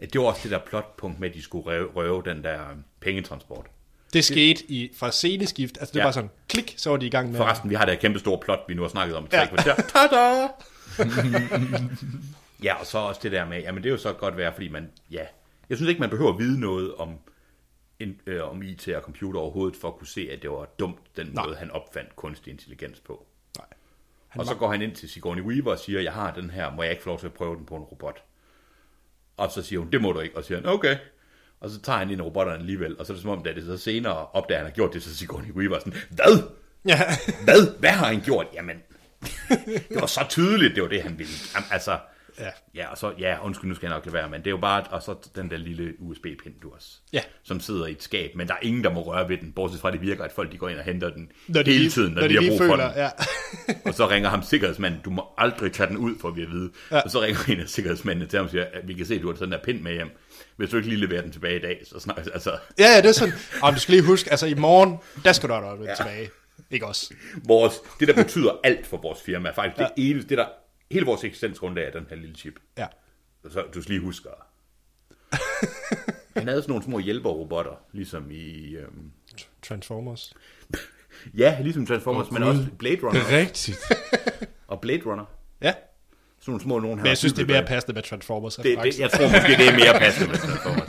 Det 0.00 0.20
var 0.20 0.26
også 0.26 0.40
det 0.42 0.50
der 0.50 0.58
plotpunkt 0.58 1.20
med, 1.20 1.28
at 1.28 1.34
de 1.34 1.42
skulle 1.42 1.66
røve, 1.66 1.88
røve 1.96 2.22
den 2.24 2.44
der 2.44 2.60
øh, 2.70 2.76
pengetransport. 3.00 3.66
Det 4.12 4.24
skete 4.24 4.70
i, 4.70 4.92
fra 4.96 5.10
sceneskift, 5.10 5.76
altså 5.80 5.92
det 5.92 5.98
Ja. 6.00 6.04
var 6.04 6.10
sådan, 6.12 6.30
klik, 6.48 6.74
så 6.76 6.90
var 6.90 6.96
de 6.96 7.06
i 7.06 7.10
gang 7.10 7.30
med... 7.30 7.36
Forresten, 7.36 7.70
vi 7.70 7.74
har 7.74 7.84
det 7.84 7.98
kæmpe 8.00 8.18
store 8.18 8.38
plot, 8.38 8.60
vi 8.68 8.74
nu 8.74 8.82
har 8.82 8.88
snakket 8.88 9.16
om. 9.16 9.28
Ja. 9.32 9.40
Ja. 9.40 9.46
Kvarter. 9.46 9.74
Tada! 9.92 10.48
ja, 12.64 12.74
og 12.74 12.86
så 12.86 12.98
også 12.98 13.20
det 13.22 13.32
der 13.32 13.44
med, 13.44 13.60
jamen 13.60 13.82
det 13.82 13.88
er 13.88 13.92
jo 13.92 13.98
så 13.98 14.12
godt 14.12 14.36
være, 14.36 14.52
fordi 14.52 14.68
man, 14.68 14.90
ja, 15.10 15.22
jeg 15.70 15.78
synes 15.78 15.88
ikke, 15.88 16.00
man 16.00 16.10
behøver 16.10 16.32
at 16.32 16.38
vide 16.38 16.60
noget 16.60 16.94
om, 16.94 17.14
en, 18.02 18.20
øh, 18.26 18.50
om 18.50 18.62
IT 18.62 18.88
og 18.88 19.02
computer 19.02 19.40
overhovedet, 19.40 19.76
for 19.80 19.88
at 19.88 19.94
kunne 19.94 20.06
se, 20.06 20.28
at 20.32 20.42
det 20.42 20.50
var 20.50 20.64
dumt, 20.78 21.16
den 21.16 21.26
Nej. 21.26 21.44
måde, 21.46 21.56
han 21.56 21.70
opfandt 21.70 22.16
kunstig 22.16 22.50
intelligens 22.50 23.00
på. 23.00 23.26
Nej. 23.58 23.66
og 24.34 24.46
så 24.46 24.54
går 24.54 24.70
han 24.70 24.82
ind 24.82 24.94
til 24.94 25.08
Sigourney 25.08 25.42
Weaver 25.42 25.70
og 25.72 25.78
siger, 25.78 26.00
jeg 26.00 26.12
har 26.12 26.34
den 26.34 26.50
her, 26.50 26.70
må 26.70 26.82
jeg 26.82 26.90
ikke 26.90 27.02
få 27.02 27.08
lov 27.08 27.18
til 27.18 27.26
at 27.26 27.32
prøve 27.32 27.56
den 27.56 27.66
på 27.66 27.76
en 27.76 27.82
robot? 27.82 28.22
Og 29.36 29.50
så 29.50 29.62
siger 29.62 29.80
hun, 29.80 29.92
det 29.92 30.02
må 30.02 30.12
du 30.12 30.20
ikke, 30.20 30.36
og 30.36 30.44
siger 30.44 30.58
han, 30.58 30.66
okay. 30.68 30.96
Og 31.60 31.70
så 31.70 31.80
tager 31.80 31.98
han 31.98 32.10
ind 32.10 32.20
i 32.20 32.24
robotterne 32.24 32.58
alligevel, 32.58 32.98
og 32.98 33.06
så 33.06 33.12
er 33.12 33.14
det 33.14 33.22
som 33.22 33.30
om, 33.30 33.42
da 33.42 33.52
det 33.54 33.64
så 33.64 33.78
senere 33.78 34.26
opdager, 34.26 34.58
at 34.58 34.64
han 34.64 34.70
har 34.70 34.74
gjort 34.74 34.92
det, 34.92 35.02
så 35.02 35.16
Sigourney 35.16 35.50
Weaver 35.52 35.76
er 35.76 35.80
sådan, 35.80 36.00
hvad? 36.10 36.42
Ja, 36.84 37.00
Hvad? 37.44 37.78
Hvad 37.78 37.90
har 37.90 38.06
han 38.06 38.20
gjort? 38.20 38.46
Jamen, 38.54 38.82
det 39.88 40.00
var 40.00 40.06
så 40.06 40.26
tydeligt, 40.28 40.74
det 40.74 40.82
var 40.82 40.88
det, 40.88 41.02
han 41.02 41.18
ville. 41.18 41.32
Jamen, 41.54 41.68
altså, 41.70 41.98
Ja. 42.42 42.50
Ja, 42.74 42.90
og 42.90 42.98
så, 42.98 43.12
ja, 43.18 43.36
undskyld, 43.44 43.68
nu 43.68 43.74
skal 43.74 43.86
jeg 43.86 43.96
nok 43.96 44.04
lade 44.06 44.14
være, 44.14 44.28
men 44.30 44.40
det 44.40 44.46
er 44.46 44.50
jo 44.50 44.56
bare, 44.56 44.82
og 44.90 45.02
så 45.02 45.14
den 45.36 45.50
der 45.50 45.56
lille 45.56 45.92
USB-pind, 46.00 46.54
du 46.62 46.70
også, 46.74 46.88
Ja. 47.12 47.20
som 47.44 47.60
sidder 47.60 47.86
i 47.86 47.90
et 47.92 48.02
skab, 48.02 48.34
men 48.34 48.48
der 48.48 48.54
er 48.54 48.58
ingen, 48.62 48.84
der 48.84 48.90
må 48.90 49.02
røre 49.02 49.28
ved 49.28 49.38
den, 49.38 49.52
bortset 49.52 49.80
fra, 49.80 49.88
at 49.88 49.92
det 49.92 50.00
virker, 50.02 50.24
at 50.24 50.32
folk 50.32 50.52
de 50.52 50.58
går 50.58 50.68
ind 50.68 50.78
og 50.78 50.84
henter 50.84 51.10
den 51.10 51.32
Når 51.48 51.62
de 51.62 51.72
hele 51.72 51.90
tiden, 51.90 52.12
når, 52.12 52.20
når 52.20 52.28
de, 52.28 52.34
de 52.36 52.42
har 52.42 52.50
brug 52.50 52.58
for 52.58 52.64
føler, 52.66 52.88
den. 52.88 52.96
ja. 52.96 53.08
og 53.88 53.94
så 53.94 54.08
ringer 54.08 54.28
ham 54.30 54.42
sikkerhedsmanden, 54.42 55.00
du 55.04 55.10
må 55.10 55.24
aldrig 55.38 55.72
tage 55.72 55.88
den 55.88 55.96
ud, 55.96 56.14
for 56.20 56.30
vi 56.30 56.42
at 56.42 56.50
vide. 56.50 56.70
Ja. 56.90 57.00
Og 57.00 57.10
så 57.10 57.20
ringer 57.20 57.40
en 57.48 57.60
af 57.60 57.68
sikkerhedsmændene 57.68 58.26
til 58.28 58.36
ham 58.36 58.44
og 58.44 58.50
siger, 58.50 58.64
at 58.72 58.88
vi 58.88 58.94
kan 58.94 59.06
se, 59.06 59.14
at 59.14 59.22
du 59.22 59.28
har 59.28 59.34
sådan 59.34 59.52
der 59.52 59.58
pind 59.64 59.80
med 59.80 59.92
hjem. 59.92 60.10
Hvis 60.56 60.70
du 60.70 60.76
ikke 60.76 60.88
lige 60.88 61.00
leverer 61.00 61.22
den 61.22 61.32
tilbage 61.32 61.56
i 61.56 61.62
dag, 61.62 61.82
så 61.84 62.00
snart, 62.00 62.28
altså, 62.34 62.50
Ja, 62.78 62.84
ja, 62.94 62.96
det 62.96 63.08
er 63.08 63.12
sådan. 63.12 63.34
Og 63.62 63.72
du 63.72 63.78
skal 63.80 63.92
lige 63.94 64.04
huske, 64.04 64.30
altså 64.30 64.46
i 64.46 64.54
morgen, 64.54 64.96
der 65.24 65.32
skal 65.32 65.48
du 65.48 65.54
have 65.54 65.78
det 65.78 65.86
ja. 65.86 65.94
tilbage. 65.94 66.30
Ikke 66.70 66.86
også? 66.86 67.14
vores, 67.44 67.74
det 68.00 68.08
der 68.08 68.14
betyder 68.14 68.50
alt 68.64 68.86
for 68.86 68.96
vores 68.96 69.18
firma, 69.22 69.48
er 69.48 69.52
faktisk 69.54 69.80
ja. 69.80 69.84
det 69.84 70.10
eneste, 70.10 70.28
det 70.28 70.38
der, 70.38 70.46
hele 70.92 71.06
vores 71.06 71.24
eksistensgrundlag 71.24 71.86
er 71.86 71.90
den 71.90 72.06
her 72.10 72.16
lille 72.16 72.34
chip. 72.34 72.54
Ja. 72.78 72.86
Så 73.50 73.64
du 73.74 73.82
skal 73.82 73.94
lige 73.94 74.04
huske 74.04 74.28
Han 76.36 76.48
havde 76.48 76.62
sådan 76.62 76.70
nogle 76.72 76.84
små 76.84 76.98
hjælperrobotter, 76.98 77.84
ligesom 77.92 78.30
i... 78.30 78.76
Øhm, 78.76 79.12
Transformers. 79.62 80.34
ja, 81.38 81.58
ligesom 81.60 81.86
Transformers, 81.86 82.26
Åh, 82.26 82.32
men 82.32 82.42
også 82.42 82.66
Blade 82.78 82.96
Det 82.96 83.02
Runner. 83.04 83.20
er 83.20 83.38
rigtigt. 83.38 83.78
og 84.66 84.80
Blade 84.80 85.02
Runner. 85.06 85.24
Ja. 85.62 85.74
Sådan 86.40 86.52
nogle 86.52 86.62
små 86.62 86.78
nogen 86.78 86.98
her. 86.98 87.02
Men 87.02 87.08
jeg 87.08 87.18
synes, 87.18 87.32
det 87.32 87.42
er 87.42 87.46
mere 87.46 87.66
passende 87.66 87.94
med 87.94 88.02
Transformers. 88.02 88.56
det, 88.56 88.78
det, 88.82 88.98
jeg 89.00 89.10
tror 89.10 89.22
måske, 89.22 89.52
det 89.62 89.68
er 89.68 89.76
mere 89.76 89.98
passende 89.98 90.30
med 90.30 90.38
Transformers. 90.38 90.88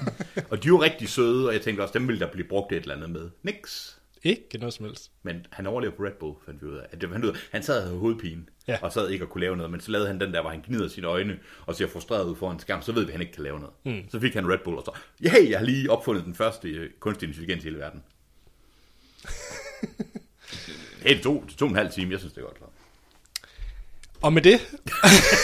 Og 0.50 0.64
de 0.64 0.68
er 0.68 0.70
jo 0.70 0.82
rigtig 0.82 1.10
søde, 1.10 1.48
og 1.48 1.54
jeg 1.54 1.62
tænkte 1.62 1.82
også, 1.82 1.94
dem 1.94 2.08
ville 2.08 2.20
der 2.20 2.32
blive 2.32 2.48
brugt 2.48 2.72
et 2.72 2.82
eller 2.82 2.96
andet 2.96 3.10
med. 3.10 3.30
Niks. 3.44 4.02
Ikke 4.24 4.58
noget 4.58 4.74
som 4.74 4.86
helst. 4.86 5.12
Men 5.24 5.46
han 5.52 5.68
overlevede 5.68 5.98
på 5.98 6.04
Red 6.04 6.12
Bull, 6.20 6.36
fandt 6.46 6.62
vi 6.62 6.68
ud 6.68 6.78
af. 6.78 7.10
Han, 7.12 7.36
han 7.52 7.64
sad 7.64 7.78
og 7.78 7.84
havde 7.84 7.98
hovedpine, 7.98 8.42
Ja. 8.68 8.78
og 8.82 8.94
sad 8.94 9.10
ikke 9.10 9.26
og 9.26 9.30
kunne 9.30 9.42
lave 9.42 9.58
noget, 9.58 9.72
men 9.72 9.82
så 9.82 9.92
lavede 9.92 10.08
han 10.08 10.20
den 10.20 10.34
der, 10.34 10.42
hvor 10.42 10.50
han 10.50 10.62
gnider 10.68 10.88
sine 10.88 11.08
øjne, 11.08 11.40
og 11.66 11.76
ser 11.76 11.88
frustreret 11.88 12.26
ud 12.26 12.36
foran 12.36 12.56
en 12.56 12.60
skærm, 12.60 12.82
så 12.82 12.92
ved 12.92 13.02
vi, 13.02 13.08
at 13.08 13.12
han 13.12 13.22
ikke 13.22 13.34
kan 13.34 13.44
lave 13.44 13.60
noget. 13.60 13.74
Mm. 13.86 14.10
Så 14.12 14.20
fik 14.20 14.34
han 14.34 14.52
Red 14.52 14.58
Bull, 14.64 14.78
og 14.78 14.84
så, 14.86 14.92
hey, 15.30 15.50
jeg 15.50 15.60
har 15.60 15.66
lige 15.66 15.92
opfundet 15.92 16.26
den 16.26 16.36
første 16.36 16.70
øh, 16.70 16.90
kunstig 17.00 17.28
intelligens 17.28 17.64
i 17.64 17.68
hele 17.68 17.80
verden. 17.80 18.04
hey, 21.04 21.16
det 21.16 21.24
tog, 21.24 21.44
det 21.50 21.58
tog 21.58 21.70
en 21.70 21.76
halv 21.76 21.92
time, 21.92 22.12
jeg 22.12 22.20
synes, 22.20 22.34
det 22.34 22.42
er 22.42 22.46
godt. 22.46 22.58
Og 24.22 24.34
med 24.34 24.42
det, 24.42 24.76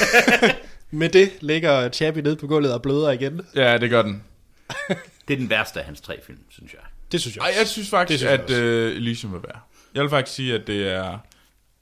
med 0.99 1.09
det 1.09 1.31
ligger 1.41 1.89
Chappie 1.89 2.23
nede 2.23 2.35
på 2.35 2.47
gulvet 2.47 2.73
og 2.73 2.81
bløder 2.81 3.11
igen. 3.11 3.41
Ja, 3.55 3.77
det 3.77 3.89
gør 3.89 4.01
den. 4.01 4.23
Det 5.27 5.33
er 5.33 5.37
den 5.37 5.49
værste 5.49 5.79
af 5.79 5.85
hans 5.85 6.01
tre 6.01 6.19
film, 6.23 6.39
synes 6.49 6.73
jeg. 6.73 6.81
Det 7.11 7.21
synes 7.21 7.35
jeg 7.35 7.41
Ej, 7.41 7.47
også. 7.49 7.59
jeg 7.59 7.67
synes 7.67 7.89
faktisk, 7.89 8.21
Det 8.21 8.29
synes 8.29 8.49
jeg 8.49 8.57
at 8.57 8.63
øh, 8.63 8.95
Elysium 8.95 9.33
vil 9.33 9.41
være. 9.43 9.59
Jeg 9.93 10.01
vil 10.03 10.09
faktisk 10.09 10.35
sige, 10.35 10.55
at 10.55 10.67
det 10.67 10.87
er... 10.87 11.17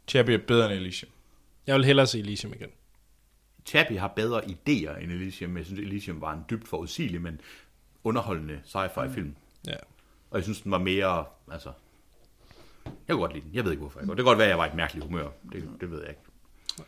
Chappie 0.07 0.35
er 0.35 0.39
bedre 0.47 0.65
end 0.71 0.81
Elysium. 0.81 1.11
Jeg 1.67 1.75
vil 1.75 1.85
hellere 1.85 2.07
se 2.07 2.19
Elysium 2.19 2.53
igen. 2.53 2.69
Chappie 3.65 3.99
har 3.99 4.07
bedre 4.07 4.41
idéer 4.45 4.99
end 5.03 5.11
Elysium. 5.11 5.57
Jeg 5.57 5.65
synes, 5.65 5.79
Elysium 5.79 6.21
var 6.21 6.33
en 6.33 6.39
dybt 6.49 6.67
forudsigelig, 6.67 7.21
men 7.21 7.41
underholdende 8.03 8.59
sci-fi 8.65 9.13
film. 9.13 9.35
Ja. 9.67 9.75
Og 10.29 10.37
jeg 10.37 10.43
synes, 10.43 10.61
den 10.61 10.71
var 10.71 10.77
mere, 10.77 11.25
altså... 11.51 11.71
Jeg 12.85 12.93
kunne 13.13 13.19
godt 13.19 13.33
lide 13.33 13.45
den. 13.45 13.55
Jeg 13.55 13.63
ved 13.63 13.71
ikke, 13.71 13.81
hvorfor 13.81 13.99
jeg 13.99 14.07
går. 14.07 14.13
Det 14.13 14.23
kan 14.23 14.25
godt 14.25 14.37
være, 14.37 14.45
at 14.47 14.49
jeg 14.49 14.57
var 14.57 14.65
i 14.65 14.69
et 14.69 14.75
mærkeligt 14.75 15.05
humør. 15.05 15.29
Det, 15.51 15.69
det 15.81 15.91
ved 15.91 15.99
jeg 15.99 16.09
ikke. 16.09 16.21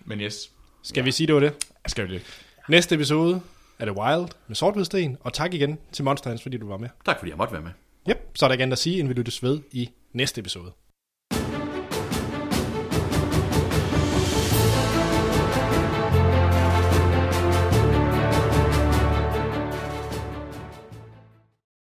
Men 0.05 0.21
yes, 0.21 0.51
Skal 0.83 1.05
vi 1.05 1.11
sige, 1.11 1.27
det 1.27 1.35
var 1.35 1.41
det? 1.41 1.67
skal 1.87 2.07
vi 2.07 2.13
det. 2.13 2.45
Næste 2.69 2.95
episode 2.95 3.41
er 3.79 3.85
det 3.85 3.93
Wild 3.97 4.27
med 4.47 4.55
Sorthvidsten. 4.55 5.17
Og 5.21 5.33
tak 5.33 5.53
igen 5.53 5.77
til 5.91 6.05
Monster 6.05 6.29
Hans, 6.29 6.41
fordi 6.41 6.57
du 6.57 6.67
var 6.67 6.77
med. 6.77 6.89
Tak 7.05 7.19
fordi 7.19 7.29
jeg 7.29 7.37
måtte 7.37 7.53
være 7.53 7.61
med. 7.61 7.71
Yep, 8.09 8.31
så 8.35 8.45
er 8.45 8.49
der 8.49 8.63
andet 8.63 8.71
at 8.71 8.77
sige, 8.79 8.99
end 8.99 9.07
vi 9.07 9.13
lyttes 9.13 9.43
ved 9.43 9.59
i 9.71 9.89
næste 10.13 10.39
episode. 10.41 10.71